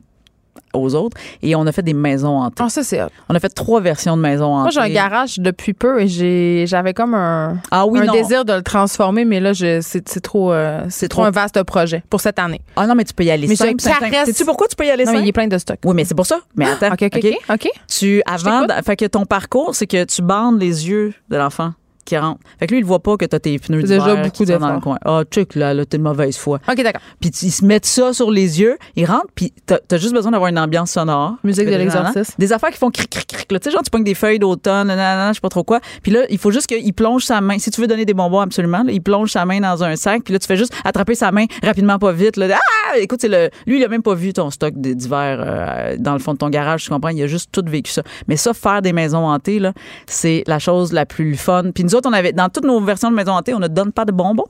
aux 0.73 0.95
autres. 0.95 1.17
Et 1.41 1.55
on 1.55 1.65
a 1.65 1.71
fait 1.71 1.81
des 1.81 1.93
maisons 1.93 2.41
hantées. 2.41 2.63
Ah, 2.63 2.69
ça, 2.69 2.83
c'est. 2.83 3.01
On 3.29 3.35
a 3.35 3.39
fait 3.39 3.49
trois 3.49 3.81
versions 3.81 4.17
de 4.17 4.21
maisons 4.21 4.53
hantées. 4.53 4.75
Moi, 4.75 4.85
j'ai 4.85 4.91
un 4.91 4.93
garage 4.93 5.39
depuis 5.39 5.73
peu 5.73 6.01
et 6.01 6.65
j'avais 6.67 6.93
comme 6.93 7.13
un, 7.13 7.57
Ah 7.71 7.85
oui, 7.85 7.99
un 7.99 8.11
désir 8.11 8.45
de 8.45 8.53
le 8.53 8.61
transformer, 8.63 9.25
mais 9.25 9.39
là, 9.39 9.53
je, 9.53 9.79
c'est, 9.81 10.03
trop, 10.21 10.51
euh, 10.51 10.83
c'est 10.89 11.07
trop 11.07 11.21
trop- 11.21 11.27
un 11.27 11.31
vaste 11.31 11.61
projet 11.63 12.03
pour 12.09 12.21
cette 12.21 12.39
année. 12.39 12.61
Ah 12.75 12.87
non, 12.87 12.95
mais 12.95 13.03
tu 13.03 13.13
peux 13.13 13.23
y 13.23 13.31
aller 13.31 13.47
Mais 13.47 13.55
simple, 13.55 13.81
Sais-tu 13.81 14.45
pourquoi 14.45 14.67
tu 14.67 14.75
peux 14.75 14.85
y 14.85 14.89
aller 14.91 15.05
Non, 15.05 15.13
mais 15.13 15.21
il 15.21 15.27
est 15.27 15.31
plein 15.33 15.47
de 15.47 15.57
stock. 15.57 15.77
Oui, 15.85 15.93
mais 15.95 16.05
c'est 16.05 16.15
pour 16.15 16.25
ça. 16.25 16.39
Mais 16.55 16.65
attends. 16.65 16.91
OK, 16.93 17.03
OK, 17.03 17.19
OK. 17.23 17.37
OK. 17.53 17.69
Tu, 17.87 18.21
avant, 18.25 18.65
fait 18.85 18.95
que 18.95 19.05
ton 19.05 19.25
parcours, 19.25 19.75
c'est 19.75 19.87
que 19.87 20.03
tu 20.03 20.21
bandes 20.21 20.59
les 20.59 20.87
yeux 20.89 21.13
de 21.29 21.37
l'enfant 21.37 21.73
qui 22.05 22.17
rentre. 22.17 22.39
Fait 22.59 22.67
que 22.67 22.73
lui, 22.73 22.79
il 22.79 22.85
voit 22.85 23.01
pas 23.01 23.17
que 23.17 23.25
t'as 23.25 23.39
tes 23.39 23.59
pneus 23.59 23.83
d'hiver 23.83 24.03
déjà 24.03 24.15
beaucoup 24.15 24.43
qui 24.45 24.51
sont 24.51 24.59
dans 24.59 24.73
le 24.73 24.79
coin. 24.79 24.97
Ah, 25.05 25.23
check, 25.29 25.55
là, 25.55 25.73
là, 25.73 25.85
t'es 25.85 25.97
de 25.97 26.03
mauvaise 26.03 26.37
foi. 26.37 26.59
OK, 26.69 26.81
d'accord. 26.83 27.01
Puis 27.19 27.31
ils 27.41 27.51
se 27.51 27.65
mettent 27.65 27.85
ça 27.85 28.13
sur 28.13 28.31
les 28.31 28.59
yeux, 28.59 28.77
ils 28.95 29.05
rentrent, 29.05 29.31
puis 29.35 29.53
t'as 29.65 29.77
as 29.91 29.97
juste 29.97 30.13
besoin 30.13 30.31
d'avoir 30.31 30.49
une 30.49 30.59
ambiance 30.59 30.91
sonore. 30.91 31.35
Musique 31.43 31.65
de 31.65 31.71
fais 31.71 31.77
des 31.77 31.83
l'exorcisme. 31.83 32.13
nanana. 32.13 32.35
Des 32.37 32.53
affaires 32.53 32.69
qui 32.71 32.77
font 32.77 32.91
cric, 32.91 33.09
cric, 33.09 33.27
cric. 33.27 33.47
Tu 33.47 33.57
sais, 33.61 33.71
genre, 33.71 33.83
tu 33.83 33.89
pognes 33.89 34.03
des 34.03 34.15
feuilles 34.15 34.39
d'automne, 34.39 34.87
nanana, 34.87 35.29
je 35.29 35.35
sais 35.35 35.41
pas 35.41 35.49
trop 35.49 35.63
quoi. 35.63 35.79
Puis 36.01 36.11
là, 36.11 36.21
il 36.29 36.37
faut 36.37 36.51
juste 36.51 36.67
qu'il 36.67 36.93
plonge 36.93 37.23
sa 37.23 37.41
main. 37.41 37.57
Si 37.59 37.71
tu 37.71 37.81
veux 37.81 37.87
donner 37.87 38.05
des 38.05 38.13
bonbons, 38.13 38.39
absolument, 38.39 38.83
là, 38.83 38.91
il 38.91 39.01
plonge 39.01 39.31
sa 39.31 39.45
main 39.45 39.59
dans 39.59 39.83
un 39.83 39.95
sac, 39.95 40.23
puis 40.23 40.33
là, 40.33 40.39
tu 40.39 40.47
fais 40.47 40.57
juste 40.57 40.73
attraper 40.83 41.15
sa 41.15 41.31
main 41.31 41.45
rapidement, 41.63 41.99
pas 41.99 42.11
vite. 42.11 42.37
Là. 42.37 42.47
Ah! 42.51 42.82
Écoute, 42.97 43.21
c'est 43.21 43.27
le, 43.29 43.49
lui, 43.65 43.79
il 43.79 43.83
a 43.83 43.87
même 43.87 44.03
pas 44.03 44.13
vu 44.13 44.33
ton 44.33 44.49
stock 44.51 44.73
d'hiver 44.75 45.43
euh, 45.45 45.95
dans 45.99 46.13
le 46.13 46.19
fond 46.19 46.33
de 46.33 46.37
ton 46.37 46.49
garage, 46.49 46.83
tu 46.83 46.89
comprends? 46.89 47.09
Il 47.09 47.21
a 47.23 47.27
juste 47.27 47.49
tout 47.51 47.63
vécu 47.65 47.91
ça. 47.91 48.03
Mais 48.27 48.37
ça, 48.37 48.53
faire 48.53 48.81
des 48.81 48.93
maisons 48.93 49.25
hantées, 49.27 49.59
là, 49.59 49.73
c'est 50.05 50.43
la 50.47 50.59
chose 50.59 50.93
la 50.93 51.05
plus 51.05 51.35
fun. 51.35 51.71
Puis 51.73 51.83
nous 51.83 51.95
autres, 51.95 52.09
on 52.09 52.13
avait, 52.13 52.33
dans 52.33 52.49
toutes 52.49 52.65
nos 52.65 52.79
versions 52.81 53.09
de 53.09 53.15
maisons 53.15 53.31
hantées, 53.33 53.53
on 53.53 53.59
ne 53.59 53.67
donne 53.67 53.91
pas 53.91 54.05
de 54.05 54.11
bonbons. 54.11 54.45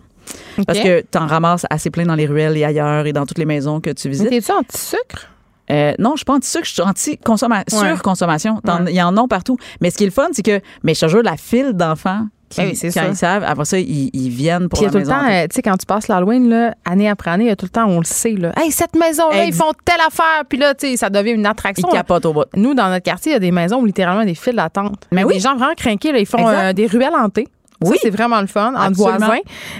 Parce 0.68 0.80
que 0.80 1.02
tu 1.02 1.18
en 1.18 1.28
ramasses 1.28 1.66
assez 1.70 1.90
plein 1.90 2.06
dans 2.06 2.16
les 2.16 2.26
ruelles 2.26 2.56
et 2.58 2.64
ailleurs 2.64 3.06
et 3.06 3.14
dans 3.14 3.26
toutes 3.26 3.38
les 3.40 3.46
maisons 3.46 3.82
que 3.82 3.90
tu 3.90 4.08
Mais 4.08 4.14
visites. 4.14 4.30
t'es-tu 4.30 4.52
anti-sucre? 4.52 5.28
Euh, 5.72 5.94
non, 6.00 6.12
je 6.12 6.18
suis 6.18 6.26
pas 6.26 6.34
anti-sucre, 6.34 6.66
je 6.66 6.72
suis 6.74 6.82
anti-consommation, 6.82 7.80
Ouais. 7.80 7.90
surconsommation. 7.94 8.60
T'en- 8.66 8.84
Ouais. 8.86 8.92
Il 8.92 8.96
y 8.96 9.02
en 9.02 9.16
a 9.18 9.28
partout. 9.28 9.58
Mais 9.82 9.90
ce 9.92 9.98
qui 9.98 10.04
est 10.04 10.08
le 10.08 10.12
fun, 10.12 10.28
c'est 10.32 10.44
que, 10.44 10.60
mais 10.84 10.94
je 10.94 11.02
te 11.02 11.08
jure, 11.08 11.24
la 11.24 11.38
file 11.38 11.74
d'enfants 11.74 12.28
qui, 12.54 12.62
Ben 12.62 12.70
oui, 12.72 12.80
quand 12.82 12.92
ça. 12.92 13.08
ils 13.08 13.16
savent, 13.16 13.44
après 13.44 13.66
ça, 13.66 13.80
ils, 13.80 14.10
ils 14.14 14.30
viennent 14.30 14.70
pour 14.70 14.80
Puis 14.80 14.82
il 14.82 14.86
y 14.86 14.88
a 14.88 14.92
tout 14.92 14.98
le 14.98 15.06
temps, 15.06 15.28
euh, 15.30 15.44
tu 15.44 15.56
sais, 15.56 15.62
quand 15.62 15.78
tu 15.78 15.86
passes 15.86 16.08
l'Halloween, 16.08 16.50
là, 16.50 16.76
année 16.86 17.10
après 17.10 17.32
année, 17.32 17.46
il 17.46 17.48
y 17.48 17.52
a 17.52 17.56
tout 17.56 17.66
le 17.66 17.72
temps, 17.72 17.88
on 17.88 18.00
le 18.00 18.06
sait, 18.06 18.34
là. 18.34 18.52
Hey, 18.58 18.72
cette 18.72 18.96
maison-là, 18.96 19.46
ils 19.46 19.54
font 19.54 19.72
telle 19.86 20.02
affaire. 20.06 20.44
Puis 20.48 20.58
là, 20.58 20.74
tu 20.74 20.88
sais, 20.88 20.98
ça 20.98 21.10
devient 21.10 21.32
une 21.32 21.46
attraction. 21.46 21.88
Ils 21.92 21.96
capotent 21.96 22.26
au 22.26 22.34
bout. 22.34 22.46
Nous, 22.56 22.74
dans 22.74 22.90
notre 22.90 23.04
quartier, 23.04 23.32
il 23.32 23.34
y 23.34 23.38
a 23.38 23.40
des 23.40 23.52
maisons 23.52 23.80
où 23.80 23.86
littéralement 23.86 24.26
des 24.26 24.36
files 24.36 24.56
d'attente. 24.56 25.08
Mais 25.12 25.24
oui. 25.24 25.36
Des 25.36 25.40
gens 25.40 25.56
vraiment 25.56 25.74
craqués, 25.76 26.12
là, 26.12 26.20
ils 26.20 26.26
font 26.26 26.48
euh, 26.48 26.74
des 26.74 26.88
ruelles 26.88 27.16
hantées. 27.16 27.48
Oui. 27.84 27.98
c'est 28.02 28.10
vraiment 28.10 28.42
le 28.42 28.48
fun, 28.48 28.74
entre 28.76 28.96
voisins. 28.96 29.38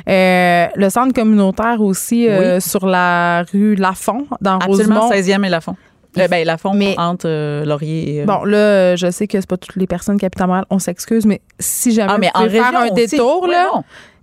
Euh, 0.10 0.68
le 0.76 0.90
centre 0.90 1.14
communautaire 1.14 1.80
aussi 1.82 2.28
euh, 2.28 2.60
sur 2.60 2.86
la 2.86 3.44
rue 3.52 3.76
Lafont, 3.76 4.28
dans 4.42 4.58
Absolument, 4.58 5.08
Rosemont. 5.08 5.38
16e 5.40 5.46
et 5.46 5.50
Lafont. 5.50 5.76
Euh, 6.18 6.28
ben, 6.28 6.46
Lafont 6.46 6.74
Mais- 6.74 6.96
entre 6.98 7.28
euh, 7.28 7.66
Laurier 7.66 8.16
et. 8.18 8.22
euh, 8.22 8.26
Bon, 8.26 8.44
là, 8.44 8.96
je 8.96 9.10
sais 9.12 9.28
que 9.28 9.40
c'est 9.40 9.50
pas 9.50 9.58
toutes 9.58 9.76
les 9.76 9.88
personnes 9.88 10.18
qui 10.20 10.26
habitent 10.26 10.42
à 10.42 10.48
Montréal, 10.48 10.66
on 10.70 10.80
s'excuse, 10.80 11.26
mais 11.26 11.42
si 11.60 11.92
jamais 11.94 12.12
Ah, 12.14 12.18
mais 12.20 12.32
vous 12.36 12.42
en 12.46 12.50
faire 12.50 12.80
un 12.80 12.84
aussi. 12.86 12.94
détour, 12.94 13.44
Ouais, 13.44 13.50
là. 13.52 13.70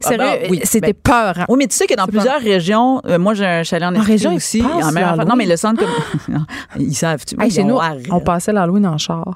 Ah, 0.03 0.09
ben, 0.17 0.39
oui, 0.49 0.61
c'était 0.65 0.95
ben, 0.95 1.03
peur. 1.03 1.45
Oui, 1.49 1.57
mais 1.59 1.67
tu 1.67 1.77
sais 1.77 1.87
que 1.87 1.95
dans 1.95 2.07
plusieurs 2.07 2.41
régions, 2.41 3.03
euh, 3.07 3.19
moi 3.19 3.35
j'ai 3.35 3.45
un 3.45 3.63
chalet 3.65 3.87
en, 3.87 3.95
En 3.95 4.01
région, 4.03 4.35
aussi. 4.35 4.63
en 4.63 4.93
même 4.93 5.25
non, 5.29 5.37
mais 5.37 5.45
le 5.47 5.57
centre 5.57 5.81
comme. 5.85 6.47
Ils 6.79 6.95
savent. 6.95 7.25
Tu 7.27 7.37
Hey, 7.39 7.51
chez 7.51 7.65
nous, 7.65 7.79
on 8.11 8.21
passait 8.21 8.53
l'Halloween 8.53 8.87
en 8.87 8.97
char. 8.97 9.35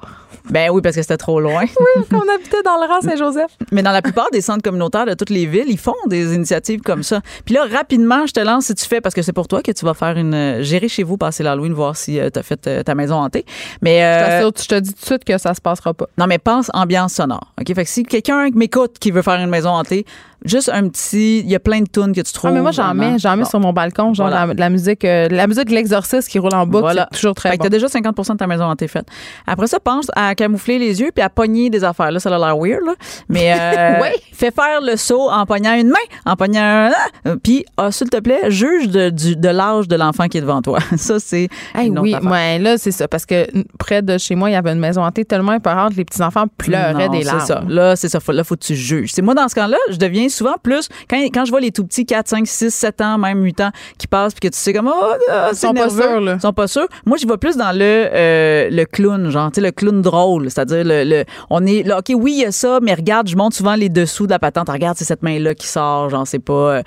Ben 0.49 0.69
oui, 0.71 0.81
parce 0.81 0.95
que 0.95 1.01
c'était 1.01 1.17
trop 1.17 1.39
loin. 1.39 1.65
on 2.11 2.35
habitait 2.35 2.61
dans 2.63 2.77
le 2.79 2.87
rang 2.87 3.01
Saint-Joseph. 3.01 3.51
Mais 3.71 3.83
dans 3.83 3.91
la 3.91 4.01
plupart 4.01 4.29
des 4.31 4.41
centres 4.41 4.61
communautaires 4.63 5.05
de 5.05 5.13
toutes 5.13 5.29
les 5.29 5.45
villes, 5.45 5.67
ils 5.67 5.77
font 5.77 5.95
des 6.07 6.35
initiatives 6.35 6.81
comme 6.81 7.03
ça. 7.03 7.21
Puis 7.45 7.55
là, 7.55 7.65
rapidement, 7.71 8.25
je 8.27 8.33
te 8.33 8.39
lance 8.39 8.65
si 8.65 8.75
tu 8.75 8.85
fais, 8.85 9.01
parce 9.01 9.15
que 9.15 9.21
c'est 9.21 9.33
pour 9.33 9.47
toi 9.47 9.61
que 9.61 9.71
tu 9.71 9.85
vas 9.85 9.93
faire 9.93 10.17
une. 10.17 10.33
euh, 10.33 10.63
gérer 10.63 10.87
chez 10.87 11.03
vous, 11.03 11.17
passer 11.17 11.43
l'Halloween, 11.43 11.73
voir 11.73 11.95
si 11.95 12.19
tu 12.33 12.39
as 12.39 12.43
fait 12.43 12.67
euh, 12.67 12.83
ta 12.83 12.95
maison 12.95 13.15
hantée. 13.15 13.45
Mais. 13.81 13.99
Je 13.99 14.45
euh, 14.45 14.51
je 14.57 14.67
te 14.67 14.79
dis 14.79 14.93
tout 14.93 15.01
de 15.01 15.05
suite 15.05 15.25
que 15.25 15.37
ça 15.37 15.53
se 15.53 15.61
passera 15.61 15.93
pas. 15.93 16.07
non, 16.17 16.27
mais 16.27 16.37
pense 16.37 16.69
ambiance 16.73 17.13
sonore. 17.13 17.53
OK? 17.59 17.73
Fait 17.73 17.83
que 17.83 17.89
si 17.89 18.03
quelqu'un 18.03 18.49
m'écoute 18.53 18.97
qui 18.99 19.11
veut 19.11 19.21
faire 19.21 19.39
une 19.39 19.49
maison 19.49 19.69
hantée, 19.69 20.05
juste 20.45 20.69
un 20.73 20.87
petit. 20.89 21.39
Il 21.39 21.49
y 21.49 21.55
a 21.55 21.59
plein 21.59 21.81
de 21.81 21.87
tunes 21.91 22.13
que 22.13 22.21
tu 22.21 22.31
trouves. 22.33 22.49
Ah, 22.51 22.53
mais 22.53 22.61
moi, 22.61 22.71
j'en 22.71 22.93
mets, 22.93 23.17
j'en 23.19 23.35
mets 23.35 23.43
Bon. 23.43 23.49
sur 23.49 23.59
mon 23.59 23.73
balcon, 23.73 24.13
genre 24.13 24.27
Voilà. 24.29 24.45
la, 24.47 24.53
la 24.53 24.69
musique, 24.69 25.03
euh, 25.05 25.27
la 25.29 25.47
musique 25.47 25.65
de 25.65 25.73
l'exorciste 25.73 26.29
qui 26.29 26.39
roule 26.39 26.53
en 26.53 26.65
boucle, 26.65 26.81
Voilà. 26.83 27.07
c'est 27.11 27.17
toujours 27.19 27.35
très 27.35 27.49
Fait 27.51 27.57
que 27.57 27.63
bon. 27.63 27.65
t'as 27.65 27.69
déjà 27.69 27.87
50 27.87 28.15
de 28.33 28.37
ta 28.37 28.47
maison 28.47 28.63
hantée 28.65 28.87
faite. 28.87 29.07
Après 29.47 29.67
ça, 29.67 29.79
pense 29.79 30.07
à 30.15 30.33
camoufler 30.35 30.79
les 30.79 30.99
yeux 31.01 31.11
puis 31.13 31.23
à 31.23 31.29
pogner 31.29 31.69
des 31.69 31.83
affaires. 31.83 32.11
Là, 32.11 32.19
ça 32.19 32.29
a 32.33 32.37
l'air 32.37 32.57
weird, 32.57 32.81
là. 32.85 32.93
Mais 33.29 33.53
euh, 33.53 33.99
Ouais. 34.01 34.15
fais 34.33 34.51
faire 34.51 34.81
le 34.81 34.95
saut 34.97 35.29
en 35.29 35.45
pognant 35.45 35.73
une 35.75 35.89
main, 35.89 35.95
en 36.25 36.35
pognant 36.35 36.61
un... 36.61 36.91
euh, 37.27 37.35
Puis, 37.41 37.65
ah, 37.77 37.91
s'il 37.91 38.09
te 38.09 38.17
plaît, 38.19 38.49
juge 38.51 38.89
de, 38.89 39.09
de 39.09 39.49
l'âge 39.49 39.87
de 39.87 39.95
l'enfant 39.95 40.27
qui 40.27 40.37
est 40.37 40.41
devant 40.41 40.61
toi. 40.61 40.79
Ça, 40.97 41.19
c'est 41.19 41.49
Hey, 41.73 41.89
oui, 41.89 42.13
affaire. 42.13 42.31
ouais, 42.31 42.59
là, 42.59 42.77
c'est 42.77 42.91
ça. 42.91 43.07
Parce 43.07 43.25
que 43.25 43.47
près 43.77 44.01
de 44.01 44.17
chez 44.17 44.35
moi, 44.35 44.49
il 44.49 44.53
y 44.53 44.55
avait 44.55 44.71
une 44.71 44.79
maison 44.79 45.03
hantée 45.03 45.25
tellement 45.25 45.53
épeurante, 45.53 45.95
les 45.95 46.05
petits-enfants 46.05 46.45
pleuraient 46.57 46.93
Non, 47.07 47.09
des 47.09 47.23
larmes. 47.23 47.39
C'est 47.41 47.47
ça. 47.47 47.63
Là, 47.67 47.95
c'est 47.95 48.09
ça. 48.09 48.19
Faut, 48.19 48.31
là, 48.31 48.43
faut 48.43 48.55
que 48.55 48.61
tu 48.63 48.75
juges. 48.75 49.11
C'est 49.13 49.21
moi, 49.21 49.33
dans 49.33 49.47
ce 49.47 49.55
cas-là, 49.55 49.77
je 49.89 49.97
deviens 49.97 50.29
souvent 50.35 50.55
plus. 50.61 50.89
Quand, 51.09 51.17
quand 51.33 51.45
je 51.45 51.51
vois 51.51 51.59
les 51.61 51.71
tout 51.71 51.85
petits 51.85 52.05
4, 52.05 52.27
5, 52.27 52.45
6, 52.47 52.69
7 52.73 53.01
ans, 53.01 53.17
même 53.17 53.41
8 53.43 53.61
ans, 53.61 53.71
qui 53.97 54.07
passent, 54.07 54.33
puis 54.33 54.47
que 54.49 54.53
tu 54.55 54.59
sais 54.59 54.73
comme, 54.73 54.87
oh, 54.87 55.03
ah, 55.31 55.49
Ils 55.51 55.55
sont 55.55 55.73
pas 55.73 55.89
sûrs, 55.89 56.21
là. 56.21 56.33
Ils 56.35 56.41
sont 56.41 56.53
pas 56.53 56.67
sûrs. 56.67 56.87
Moi, 57.05 57.17
je 57.21 57.27
vais 57.27 57.37
plus 57.37 57.57
dans 57.57 57.71
le, 57.71 57.79
euh, 57.81 58.69
le 58.69 58.85
clown, 58.85 59.29
genre, 59.29 59.51
tu 59.51 59.55
sais, 59.55 59.61
le 59.61 59.71
clown 59.71 60.01
drôle. 60.01 60.49
C'est-à-dire, 60.51 60.83
le, 60.85 61.03
le- 61.03 61.23
on 61.49 61.65
est 61.65 61.83
là, 61.83 61.99
OK, 61.99 62.11
oui, 62.15 62.33
il 62.37 62.41
y 62.41 62.45
a 62.45 62.51
ça, 62.51 62.79
mais 62.81 62.93
regarde, 62.93 63.27
je 63.27 63.35
monte 63.35 63.53
souvent 63.53 63.75
les 63.75 63.89
dessous 63.89 64.25
de 64.27 64.31
la 64.31 64.39
patente. 64.39 64.69
Regarde, 64.69 64.97
c'est 64.97 65.05
cette 65.05 65.23
main-là 65.23 65.53
qui 65.55 65.67
sort, 65.67 66.09
genre, 66.09 66.27
c'est 66.27 66.39
pas. 66.39 66.53
euh, 66.53 66.81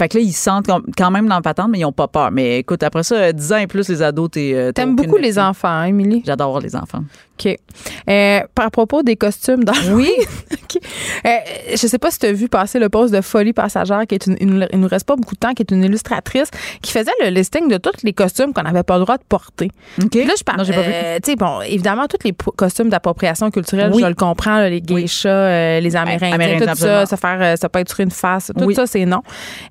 fait 0.00 0.08
que 0.08 0.16
là, 0.16 0.24
ils 0.24 0.32
se 0.32 0.42
sentent 0.42 0.66
quand 0.96 1.10
même 1.10 1.28
dans 1.28 1.34
la 1.34 1.42
patente, 1.42 1.68
mais 1.70 1.78
ils 1.80 1.84
ont 1.84 1.92
pas 1.92 2.08
peur. 2.08 2.30
Mais 2.32 2.60
écoute, 2.60 2.82
après 2.82 3.02
ça, 3.02 3.16
euh, 3.16 3.32
10 3.32 3.52
ans 3.52 3.56
et 3.58 3.66
plus, 3.66 3.86
les 3.90 4.00
ados, 4.00 4.30
t'es. 4.30 4.52
euh, 4.54 4.72
T'aimes 4.72 4.96
beaucoup 4.96 5.16
les 5.18 5.38
enfants, 5.38 5.68
hein, 5.68 5.84
Émilie? 5.84 6.22
J'adore 6.24 6.58
les 6.60 6.74
enfants. 6.74 7.04
OK. 7.44 7.56
Euh, 8.08 8.40
par 8.54 8.70
propos 8.70 9.02
des 9.02 9.16
costumes 9.16 9.64
dans 9.64 9.72
Oui. 9.92 10.10
OK. 10.52 10.78
Euh, 11.24 11.30
je 11.70 11.86
sais 11.86 11.98
pas 11.98 12.10
si 12.10 12.18
tu 12.18 12.26
as 12.26 12.32
vu 12.32 12.48
passer 12.48 12.78
le 12.78 12.88
poste 12.88 13.14
de 13.14 13.20
Folie 13.20 13.52
Passagère, 13.52 14.02
qui 14.06 14.14
est 14.14 14.26
une, 14.26 14.36
une- 14.40 14.68
il 14.72 14.78
nous 14.80 14.88
reste 14.88 15.06
pas 15.06 15.16
beaucoup 15.16 15.34
de 15.34 15.40
temps, 15.40 15.54
qui 15.54 15.62
est 15.62 15.70
une 15.70 15.82
illustratrice, 15.84 16.50
qui 16.82 16.92
faisait 16.92 17.10
le 17.22 17.28
listing 17.30 17.68
de 17.68 17.76
tous 17.78 17.92
les 18.04 18.12
costumes 18.12 18.52
qu'on 18.52 18.62
n'avait 18.62 18.82
pas 18.82 18.98
le 18.98 19.04
droit 19.04 19.16
de 19.16 19.22
porter. 19.28 19.70
OK. 20.02 20.10
Puis 20.10 20.24
là, 20.24 20.34
je 20.38 20.44
parle. 20.44 20.60
Euh, 20.68 21.18
tu 21.22 21.30
sais, 21.30 21.36
bon, 21.36 21.60
évidemment, 21.62 22.06
tous 22.06 22.18
les 22.24 22.34
costumes 22.56 22.88
d'appropriation 22.90 23.50
culturelle, 23.50 23.90
Oui. 23.94 24.02
je 24.02 24.06
le 24.08 24.14
comprends, 24.14 24.56
là, 24.58 24.68
les 24.68 24.82
geishas, 24.86 25.28
euh, 25.28 25.80
les 25.80 25.96
Amérindiens, 25.96 26.32
Amérindiens, 26.34 26.72
tout 26.72 26.78
ça, 26.78 27.06
se 27.06 27.16
faire, 27.16 27.38
euh, 27.40 27.56
se 27.56 27.66
peinturer 27.66 28.02
une 28.02 28.10
face, 28.10 28.52
tout 28.56 28.64
Oui. 28.64 28.74
ça, 28.74 28.86
c'est 28.86 29.06
non. 29.06 29.22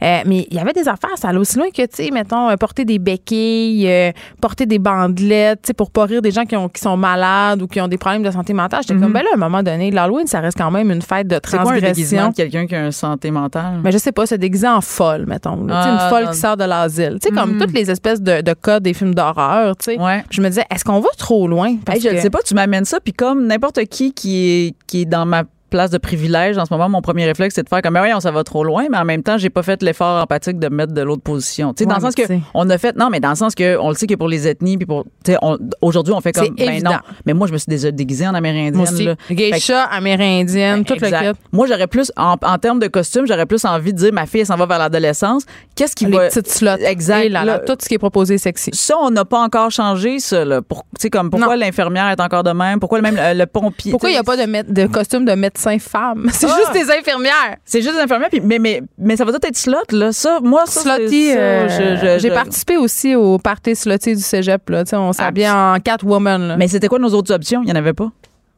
Mais 0.01 0.47
il 0.49 0.53
y 0.53 0.59
avait 0.59 0.73
des 0.73 0.87
affaires, 0.87 1.17
ça 1.17 1.29
allait 1.29 1.37
aussi 1.39 1.57
loin 1.57 1.69
que, 1.69 1.81
tu 1.83 1.87
sais, 2.05 2.09
mettons, 2.11 2.55
porter 2.57 2.85
des 2.85 2.99
béquilles, 2.99 4.11
porter 4.41 4.65
des 4.65 4.79
bandelettes, 4.79 5.61
tu 5.63 5.67
sais, 5.67 5.73
pour 5.73 5.91
pas 5.91 6.05
rire 6.05 6.21
des 6.21 6.31
gens 6.31 6.45
qui, 6.45 6.55
ont, 6.55 6.69
qui 6.69 6.81
sont 6.81 6.97
malades 6.97 7.58
ou 7.61 7.67
qui 7.67 7.79
ont 7.81 7.87
des 7.87 7.97
problèmes 7.97 8.23
de 8.23 8.31
santé 8.31 8.53
mentale. 8.53 8.81
J'étais 8.87 8.99
comme, 8.99 9.13
ben 9.13 9.21
là, 9.21 9.29
à 9.31 9.35
un 9.35 9.39
moment 9.39 9.63
donné, 9.63 9.91
l'Halloween, 9.91 10.27
ça 10.27 10.39
reste 10.39 10.57
quand 10.57 10.71
même 10.71 10.91
une 10.91 11.01
fête 11.01 11.27
de 11.27 11.35
Mhm. 11.35 11.41
C'est 11.45 11.57
transgression. 11.57 12.29
de 12.29 12.33
quelqu'un 12.35 12.67
qui 12.67 12.75
a 12.75 12.85
une 12.85 12.91
santé 12.91 13.31
mentale? 13.31 13.79
Mais 13.83 13.91
je 13.91 13.97
sais 13.97 14.11
pas, 14.11 14.25
se 14.25 14.35
déguiser 14.35 14.67
en 14.67 14.81
folle, 14.81 15.25
mettons. 15.27 15.67
Ah, 15.69 15.89
une 16.03 16.09
folle 16.09 16.25
non. 16.25 16.31
qui 16.31 16.37
sort 16.37 16.57
de 16.57 16.63
l'asile. 16.65 17.17
Tu 17.21 17.29
sais, 17.29 17.33
comme 17.35 17.55
Mm. 17.55 17.59
toutes 17.59 17.73
les 17.73 17.89
espèces 17.91 18.21
de, 18.21 18.41
de 18.41 18.53
codes 18.53 18.83
des 18.83 18.93
films 18.93 19.13
d'horreur, 19.15 19.75
tu 19.77 19.85
sais. 19.93 19.99
Ouais. 19.99 20.23
Je 20.29 20.41
me 20.41 20.47
disais, 20.49 20.65
est-ce 20.73 20.83
qu'on 20.83 20.99
va 20.99 21.09
trop 21.17 21.47
loin? 21.47 21.75
Parce 21.85 21.97
Hey, 21.97 22.03
je 22.03 22.09
ne 22.09 22.13
que- 22.15 22.21
sais 22.21 22.29
pas, 22.29 22.39
tu 22.45 22.53
m'amènes 22.53 22.85
ça, 22.85 22.99
puis 22.99 23.13
comme 23.13 23.47
n'importe 23.47 23.83
qui 23.85 24.13
qui 24.13 24.37
est, 24.67 24.75
qui 24.87 25.01
est 25.01 25.05
dans 25.05 25.25
ma 25.25 25.43
place 25.69 25.91
de 25.91 25.97
privilège 25.97 26.57
en 26.57 26.65
ce 26.65 26.73
moment, 26.73 26.89
mon 26.89 27.01
premier 27.01 27.25
réflexe, 27.25 27.55
c'est 27.55 27.63
de 27.63 27.69
faire 27.69 27.81
comme, 27.81 27.97
oui, 28.01 28.09
on 28.13 28.19
ça 28.19 28.31
va 28.31 28.43
trop 28.43 28.63
loin, 28.63 28.85
mais 28.91 28.97
en 28.97 29.05
même 29.05 29.23
temps, 29.23 29.37
j'ai 29.37 29.49
pas 29.49 29.63
fait 29.63 29.81
l'effort 29.83 30.21
empathique 30.21 30.59
de 30.59 30.67
me 30.69 30.75
mettre 30.75 30.93
de 30.93 31.01
l'autre 31.01 31.21
position. 31.23 31.73
Tu 31.73 31.83
sais, 31.83 31.87
dans 31.87 31.95
le 31.95 32.01
sens 32.01 32.13
mais 32.17 32.25
que 32.27 32.33
on 32.53 32.69
a 32.69 32.77
fait, 32.77 32.95
non, 32.97 33.09
mais 33.09 33.19
dans 33.19 33.29
le 33.29 33.35
sens 33.35 33.55
que 33.55 33.77
on 33.77 33.89
le 33.89 33.95
sait 33.95 34.07
que 34.07 34.15
pour 34.15 34.27
les 34.27 34.47
ethnies, 34.47 34.77
puis 34.77 34.85
pour, 34.85 35.05
tu 35.23 35.31
sais, 35.33 35.37
aujourd'hui, 35.81 36.13
on 36.13 36.21
fait 36.21 36.31
comme, 36.31 36.53
ben 36.55 36.69
évident. 36.69 36.91
non. 36.91 36.97
Mais 37.25 37.33
moi, 37.33 37.47
je 37.47 37.53
me 37.53 37.57
suis 37.57 37.69
déjà 37.69 37.91
déguisée 37.91 38.27
en 38.27 38.33
amérindienne. 38.33 38.75
Moi 38.75 38.89
aussi. 38.91 39.05
là. 39.05 39.15
Geisha, 39.29 39.83
amérindienne, 39.83 40.83
tout 40.85 40.93
Exact. 40.93 41.21
le 41.25 41.33
kit. 41.33 41.39
Moi, 41.51 41.67
j'aurais 41.67 41.87
plus, 41.87 42.11
en, 42.17 42.35
en 42.41 42.57
termes 42.57 42.79
de 42.79 42.87
costume, 42.87 43.25
j'aurais 43.27 43.45
plus 43.45 43.63
envie 43.65 43.93
de 43.93 43.97
dire, 43.97 44.13
ma 44.13 44.25
fille, 44.25 44.45
s'en 44.45 44.55
va 44.55 44.65
vers 44.65 44.79
l'adolescence. 44.79 45.43
Qu'est-ce 45.75 45.95
qui 45.95 46.05
Les 46.05 46.17
va. 46.17 46.27
petites 46.27 46.47
slots. 46.49 46.77
Exact. 46.85 47.25
Et 47.25 47.29
là, 47.29 47.59
tout 47.59 47.75
ce 47.81 47.87
qui 47.87 47.95
est 47.95 47.99
proposé 47.99 48.37
sexy. 48.37 48.71
ça, 48.73 48.95
on 49.01 49.11
n'a 49.11 49.25
pas 49.25 49.39
encore 49.39 49.71
changé, 49.71 50.19
ça. 50.19 50.43
Là. 50.45 50.61
Pour, 50.61 50.83
tu 50.83 51.01
sais, 51.01 51.09
comme 51.09 51.29
pourquoi 51.29 51.55
l'infirmière 51.55 52.09
est 52.09 52.19
encore 52.19 52.43
de 52.43 52.51
même? 52.51 52.79
Pourquoi 52.79 52.99
le 52.99 53.03
même 53.03 53.15
le, 53.15 53.37
le 53.37 53.45
pompier? 53.45 53.91
Pourquoi 53.91 54.09
il 54.09 54.13
n'y 54.13 54.17
a 54.19 54.23
pas 54.23 54.37
de, 54.37 54.71
de 54.73 54.87
costume 54.87 55.25
de 55.25 55.33
médecin 55.33 55.58
femme? 55.79 56.27
C'est 56.33 56.47
Ah! 56.49 56.55
juste 56.57 56.73
des 56.73 56.91
infirmières. 56.91 57.57
C'est 57.65 57.81
juste 57.81 57.95
des 57.95 58.01
infirmières, 58.01 58.29
puis- 58.29 58.41
mais, 58.41 58.59
mais, 58.59 58.81
mais 58.97 59.17
ça 59.17 59.25
va 59.25 59.31
tout 59.33 59.45
être 59.45 59.57
slot, 59.57 59.75
là. 59.91 60.11
Ça, 60.11 60.39
moi, 60.41 60.63
ça, 60.65 60.81
c'est 60.81 60.95
Slutty, 60.97 61.31
ça, 61.33 61.37
euh, 61.37 62.17
j'ai 62.19 62.29
je- 62.29 62.33
participé 62.33 62.77
aussi 62.77 63.15
au 63.15 63.37
party 63.37 63.75
slutty 63.75 64.15
du 64.15 64.21
cégep. 64.21 64.69
Là. 64.69 64.83
Tu 64.83 64.91
sais, 64.91 64.95
On 64.95 65.11
s'habillait 65.13 65.49
en 65.49 65.77
Catwoman. 65.83 66.47
Là. 66.49 66.57
Mais 66.57 66.67
c'était 66.67 66.87
quoi 66.87 66.99
nos 66.99 67.09
autres 67.13 67.33
options? 67.33 67.61
Il 67.61 67.65
n'y 67.65 67.71
en 67.71 67.75
avait 67.75 67.93
pas. 67.93 68.09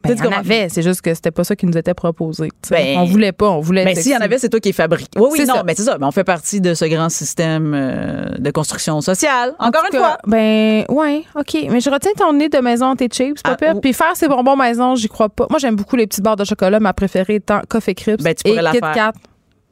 Ben, 0.03 0.15
il 0.17 0.23
y 0.23 0.27
en 0.27 0.31
avait, 0.31 0.69
c'est 0.69 0.81
juste 0.81 1.01
que 1.01 1.13
c'était 1.13 1.31
pas 1.31 1.43
ça 1.43 1.55
qui 1.55 1.65
nous 1.65 1.77
était 1.77 1.93
proposé. 1.93 2.49
Ben, 2.69 2.97
on 2.97 3.05
voulait 3.05 3.31
pas, 3.31 3.49
on 3.49 3.59
voulait. 3.59 3.85
Mais 3.85 3.91
être 3.91 3.99
s'il 4.01 4.11
y 4.13 4.17
en 4.17 4.21
avait, 4.21 4.37
c'est 4.39 4.49
toi 4.49 4.59
qui 4.59 4.69
es 4.69 4.73
fabriqué. 4.73 5.19
Oui, 5.19 5.29
oui, 5.31 5.45
non, 5.45 5.55
ça. 5.55 5.63
mais 5.63 5.75
c'est 5.75 5.83
ça. 5.83 5.97
Mais 5.99 6.05
on 6.05 6.11
fait 6.11 6.23
partie 6.23 6.61
de 6.61 6.73
ce 6.73 6.85
grand 6.85 7.09
système 7.09 7.73
euh, 7.75 8.25
de 8.37 8.51
construction 8.51 8.99
sociale. 9.01 9.53
En 9.59 9.67
Encore 9.67 9.83
une 9.85 9.91
cas, 9.91 9.99
fois. 9.99 10.17
Ben, 10.27 10.85
ouais, 10.89 11.23
OK. 11.35 11.57
Mais 11.69 11.79
je 11.81 11.89
retiens 11.89 12.11
ton 12.17 12.33
nez 12.33 12.49
de 12.49 12.57
maison 12.59 12.95
tes 12.95 13.07
chips, 13.07 13.41
pas 13.43 13.51
Ah, 13.51 13.55
pire. 13.55 13.79
Puis 13.81 13.93
faire 13.93 14.15
ces 14.15 14.27
bonbons 14.27 14.55
maison, 14.55 14.95
j'y 14.95 15.07
crois 15.09 15.29
pas. 15.29 15.47
Moi, 15.49 15.59
j'aime 15.59 15.75
beaucoup 15.75 15.95
les 15.95 16.07
petites 16.07 16.23
barres 16.23 16.35
de 16.35 16.45
chocolat. 16.45 16.79
Ma 16.79 16.93
préférée 16.93 17.35
étant 17.35 17.61
Coffee 17.67 17.95
Crisp 17.95 18.21
Ben, 18.23 18.33
tu 18.33 18.47
et 18.47 18.51
pourrais 18.51 18.61
la 18.63 18.71
Kit 18.71 18.79
faire. 18.79 18.93
Kat. 18.93 19.13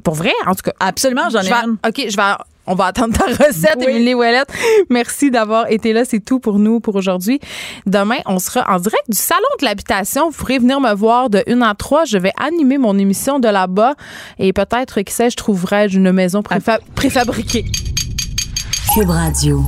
Pour 0.03 0.13
vrai, 0.15 0.31
en 0.45 0.51
tout 0.55 0.61
cas. 0.63 0.71
Absolument, 0.79 1.29
j'en 1.29 1.41
Je 1.41 1.47
ai 1.49 1.53
une. 1.53 1.77
OK, 1.85 2.05
je 2.09 2.15
vais. 2.15 2.23
On 2.69 2.75
va 2.75 2.85
attendre 2.85 3.17
ta 3.17 3.25
recette, 3.25 3.77
oui. 3.79 3.87
Émilie 3.89 4.13
Ouellette. 4.13 4.53
Merci 4.89 5.31
d'avoir 5.31 5.69
été 5.71 5.91
là. 5.91 6.05
C'est 6.05 6.19
tout 6.19 6.39
pour 6.39 6.59
nous 6.59 6.79
pour 6.79 6.95
aujourd'hui. 6.95 7.39
Demain, 7.87 8.19
on 8.27 8.37
sera 8.37 8.63
en 8.69 8.77
direct 8.79 9.03
du 9.09 9.17
salon 9.17 9.41
de 9.59 9.65
l'habitation. 9.65 10.29
Vous 10.29 10.37
pourrez 10.37 10.59
venir 10.59 10.79
me 10.79 10.93
voir 10.93 11.29
de 11.29 11.43
1 11.47 11.61
à 11.61 11.73
3. 11.73 12.05
Je 12.05 12.19
vais 12.19 12.31
animer 12.39 12.77
mon 12.77 12.97
émission 12.97 13.39
de 13.39 13.47
là-bas 13.47 13.95
et 14.37 14.53
peut-être, 14.53 15.01
qui 15.01 15.13
sait, 15.13 15.31
je 15.31 15.35
trouverai 15.35 15.87
une 15.87 16.11
maison 16.11 16.43
préfabriquée. 16.43 17.65
Cube 18.93 19.09
Radio. 19.09 19.63